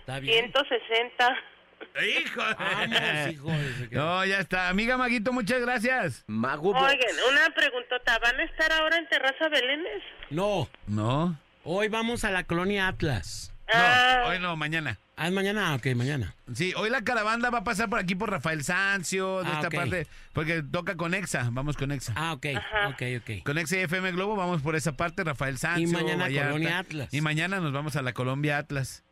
Está 0.09 0.19
bien. 0.21 0.51
160. 0.51 1.37
¡Hijo! 2.03 2.41
Vamos, 2.57 3.91
No, 3.91 4.25
ya 4.25 4.39
está. 4.39 4.69
Amiga 4.69 4.97
Maguito, 4.97 5.31
muchas 5.31 5.61
gracias. 5.61 6.23
Mago. 6.27 6.71
Oigan, 6.71 7.15
una 7.31 7.49
preguntota, 7.55 8.17
¿van 8.19 8.39
a 8.39 8.43
estar 8.43 8.71
ahora 8.73 8.97
en 8.97 9.07
Terraza 9.07 9.47
Belénes? 9.49 10.01
No, 10.31 10.67
No. 10.87 11.37
hoy 11.63 11.87
vamos 11.89 12.23
a 12.23 12.31
la 12.31 12.43
colonia 12.43 12.87
Atlas. 12.87 13.53
Ah, 13.71 14.21
No, 14.23 14.29
hoy 14.29 14.39
no, 14.39 14.55
mañana. 14.57 14.97
Ah, 15.15 15.27
¿es 15.27 15.33
mañana? 15.33 15.75
Ok, 15.75 15.87
mañana. 15.95 16.33
Sí, 16.53 16.73
hoy 16.75 16.89
la 16.89 17.03
caravana 17.03 17.49
va 17.49 17.59
a 17.59 17.63
pasar 17.63 17.89
por 17.89 17.99
aquí 17.99 18.15
por 18.15 18.31
Rafael 18.31 18.63
Sancio, 18.63 19.43
de 19.43 19.49
Ah, 19.51 19.55
esta 19.61 19.69
parte, 19.69 20.07
porque 20.33 20.63
toca 20.63 20.95
con 20.95 21.13
Exa, 21.13 21.49
vamos 21.51 21.75
con 21.77 21.91
Exa. 21.91 22.13
Ah, 22.15 22.33
ok, 22.33 22.45
ok, 22.87 23.03
ok. 23.19 23.43
Con 23.43 23.57
Exa 23.57 23.77
y 23.77 23.81
FM 23.81 24.11
Globo 24.13 24.35
vamos 24.37 24.61
por 24.61 24.75
esa 24.75 24.93
parte, 24.93 25.23
Rafael 25.23 25.57
Sancio. 25.57 25.87
Y 25.87 25.91
mañana 25.91 26.23
Vallarta. 26.23 26.51
Colonia 26.51 26.79
Atlas. 26.79 27.13
Y 27.13 27.21
mañana 27.21 27.59
nos 27.59 27.73
vamos 27.73 27.95
a 27.95 28.01
la 28.01 28.13
Colombia 28.13 28.57
Atlas. 28.57 29.03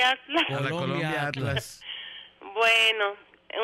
Colombia 0.00 0.10
Atlas. 0.10 0.58
A 0.58 0.60
la 0.62 0.70
Colombia 0.70 1.26
Atlas. 1.26 1.80
Bueno, 2.40 3.10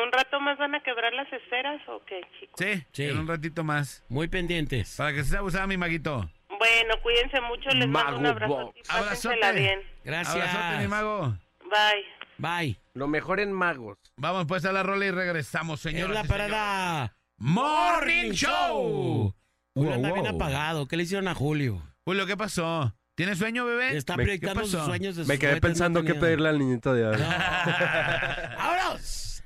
¿un 0.03 0.11
rato 0.11 0.39
más 0.39 0.57
van 0.57 0.75
a 0.75 0.81
quebrar 0.81 1.13
las 1.13 1.31
esferas 1.33 1.81
o 1.87 2.01
qué, 2.05 2.21
chicos? 2.39 2.55
Sí, 2.57 2.83
Sí. 2.91 3.03
en 3.05 3.19
un 3.19 3.27
ratito 3.27 3.63
más. 3.63 4.03
Muy 4.09 4.27
pendientes. 4.27 4.95
Para 4.97 5.13
que 5.13 5.23
se 5.23 5.37
abusada 5.37 5.67
mi 5.67 5.77
Maguito. 5.77 6.29
Bueno, 6.59 6.95
cuídense 7.03 7.39
mucho, 7.41 7.69
les 7.69 7.87
mando 7.87 8.17
un 8.17 8.23
Mago 8.23 8.35
abrazo. 8.35 8.73
Abrazote. 8.89 9.51
bien. 9.53 9.81
Gracias. 10.03 10.35
Abrazote, 10.35 10.81
mi 10.81 10.87
mago. 10.87 11.37
Bye. 11.69 12.05
Bye. 12.39 12.79
Lo 12.95 13.07
mejor 13.07 13.39
en 13.39 13.51
magos. 13.51 13.97
Vamos 14.15 14.45
pues 14.47 14.65
a 14.65 14.71
la 14.71 14.81
rola 14.81 15.05
y 15.05 15.11
regresamos, 15.11 15.85
Es 15.85 15.91
señor. 15.91 16.09
la 16.09 16.23
parada. 16.23 17.15
Morning 17.37 18.31
Show. 18.31 19.35
Julio 19.75 19.89
Wow, 19.89 19.93
anda 19.93 20.11
bien 20.13 20.25
wow. 20.25 20.35
apagado. 20.35 20.87
¿Qué 20.87 20.97
le 20.97 21.03
hicieron 21.03 21.27
a 21.27 21.35
Julio? 21.35 21.83
Julio, 22.05 22.25
¿qué 22.25 22.35
pasó? 22.35 22.95
¿Tienes 23.17 23.39
sueño, 23.39 23.65
bebé? 23.65 23.97
Está 23.97 24.15
Me- 24.15 24.25
proyectando 24.25 24.61
¿qué 24.61 24.67
sus 24.69 24.85
sueños 24.85 25.15
de 25.15 25.23
Me 25.23 25.33
sus 25.33 25.39
quedé 25.39 25.49
juguetes, 25.53 25.69
pensando 25.69 26.01
no 26.01 26.05
qué 26.05 26.13
tenía- 26.13 26.21
pedirle 26.21 26.49
al 26.49 26.59
niñito 26.59 26.93
de 26.93 27.07
hoy. 27.07 27.17
¡Vámonos! 28.57 29.41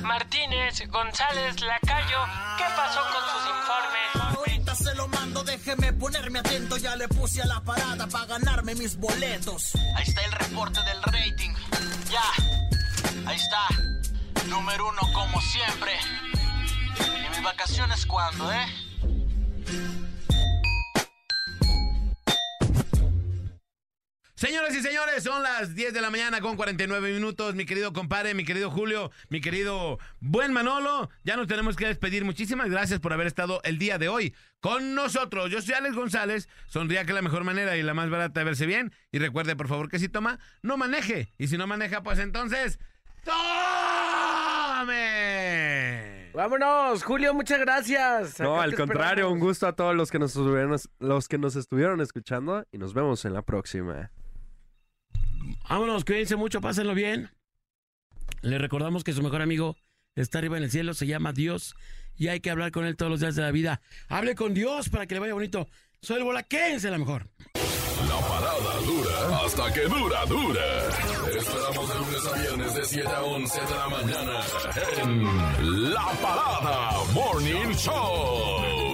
Martínez, 0.00 0.80
González, 0.90 1.60
Lacayo, 1.60 2.18
¿qué 2.56 2.64
pasó 2.76 3.00
con 3.00 3.22
sus 3.32 3.50
informes? 3.50 4.36
Ahorita 4.38 4.74
se 4.76 4.94
lo 4.94 5.08
mando, 5.08 5.42
déjeme 5.42 5.92
ponerme 5.92 6.38
atento. 6.38 6.76
Ya 6.76 6.94
le 6.94 7.08
puse 7.08 7.42
a 7.42 7.46
la 7.46 7.60
parada 7.62 8.06
para 8.06 8.26
ganarme 8.26 8.76
mis 8.76 8.96
boletos. 8.96 9.74
Ahí 9.96 10.04
está 10.06 10.24
el 10.24 10.30
reporte 10.32 10.78
del 10.84 11.02
rating. 11.02 11.50
Ya, 12.12 12.22
ahí 13.28 13.36
está. 13.36 13.66
Número 14.48 14.86
uno 14.88 15.00
como 15.12 15.40
siempre. 15.40 15.90
¿Y 17.26 17.28
mis 17.30 17.42
vacaciones 17.42 18.06
cuándo, 18.06 18.52
eh? 18.52 18.66
Señoras 24.36 24.74
y 24.74 24.82
señores, 24.82 25.22
son 25.22 25.44
las 25.44 25.76
10 25.76 25.94
de 25.94 26.00
la 26.00 26.10
mañana 26.10 26.40
con 26.40 26.56
49 26.56 27.12
minutos. 27.12 27.54
Mi 27.54 27.64
querido 27.66 27.92
compadre, 27.92 28.34
mi 28.34 28.44
querido 28.44 28.68
Julio, 28.68 29.12
mi 29.28 29.40
querido 29.40 30.00
buen 30.18 30.52
Manolo, 30.52 31.08
ya 31.22 31.36
nos 31.36 31.46
tenemos 31.46 31.76
que 31.76 31.86
despedir. 31.86 32.24
Muchísimas 32.24 32.68
gracias 32.68 32.98
por 32.98 33.12
haber 33.12 33.28
estado 33.28 33.60
el 33.62 33.78
día 33.78 33.96
de 33.96 34.08
hoy 34.08 34.34
con 34.58 34.96
nosotros. 34.96 35.52
Yo 35.52 35.62
soy 35.62 35.74
Alex 35.74 35.94
González. 35.94 36.48
Sonría 36.66 37.04
que 37.04 37.12
es 37.12 37.14
la 37.14 37.22
mejor 37.22 37.44
manera 37.44 37.76
y 37.76 37.84
la 37.84 37.94
más 37.94 38.10
barata 38.10 38.40
de 38.40 38.44
verse 38.44 38.66
bien. 38.66 38.92
Y 39.12 39.20
recuerde, 39.20 39.54
por 39.54 39.68
favor, 39.68 39.88
que 39.88 40.00
si 40.00 40.08
toma, 40.08 40.40
no 40.62 40.76
maneje. 40.76 41.32
Y 41.38 41.46
si 41.46 41.56
no 41.56 41.68
maneja, 41.68 42.02
pues 42.02 42.18
entonces, 42.18 42.80
¡tome! 44.94 46.30
Vámonos, 46.34 47.04
Julio, 47.04 47.32
muchas 47.34 47.60
gracias. 47.60 48.40
No, 48.40 48.54
Acá 48.56 48.64
al 48.64 48.74
contrario, 48.74 49.08
esperamos. 49.10 49.32
un 49.34 49.38
gusto 49.38 49.68
a 49.68 49.74
todos 49.76 49.94
los 49.94 50.10
que 50.10 50.18
nos 50.18 50.30
estuvieron, 50.34 50.76
los 50.98 51.28
que 51.28 51.38
nos 51.38 51.54
estuvieron 51.54 52.00
escuchando 52.00 52.66
y 52.72 52.78
nos 52.78 52.94
vemos 52.94 53.24
en 53.24 53.32
la 53.34 53.42
próxima. 53.42 54.10
Vámonos, 55.68 56.04
cuídense 56.04 56.36
mucho, 56.36 56.60
pásenlo 56.60 56.94
bien. 56.94 57.30
Les 58.42 58.60
recordamos 58.60 59.04
que 59.04 59.12
su 59.12 59.22
mejor 59.22 59.42
amigo 59.42 59.76
está 60.14 60.38
arriba 60.38 60.56
en 60.56 60.64
el 60.64 60.70
cielo, 60.70 60.94
se 60.94 61.06
llama 61.06 61.32
Dios 61.32 61.74
y 62.16 62.28
hay 62.28 62.40
que 62.40 62.50
hablar 62.50 62.70
con 62.70 62.84
él 62.84 62.96
todos 62.96 63.10
los 63.10 63.20
días 63.20 63.36
de 63.36 63.42
la 63.42 63.50
vida. 63.50 63.80
Hable 64.08 64.34
con 64.34 64.54
Dios 64.54 64.88
para 64.88 65.06
que 65.06 65.14
le 65.14 65.20
vaya 65.20 65.34
bonito. 65.34 65.68
Soy 66.00 66.18
el 66.18 66.24
bola, 66.24 66.42
quédense 66.42 66.90
la 66.90 66.98
mejor. 66.98 67.28
La 68.08 68.20
parada 68.20 68.80
dura 68.86 69.44
hasta 69.44 69.72
que 69.72 69.80
dura, 69.82 70.26
dura. 70.26 70.88
Esperamos 71.36 71.88
de 71.88 71.94
lunes 71.98 72.26
a 72.26 72.38
viernes 72.38 72.74
de 72.74 72.84
7 72.84 73.08
a 73.08 73.22
11 73.22 73.60
de 73.60 73.74
la 73.74 73.88
mañana 73.88 74.40
en 75.02 75.92
La 75.94 76.12
Parada 76.20 77.04
Morning 77.14 77.72
Show. 77.74 78.93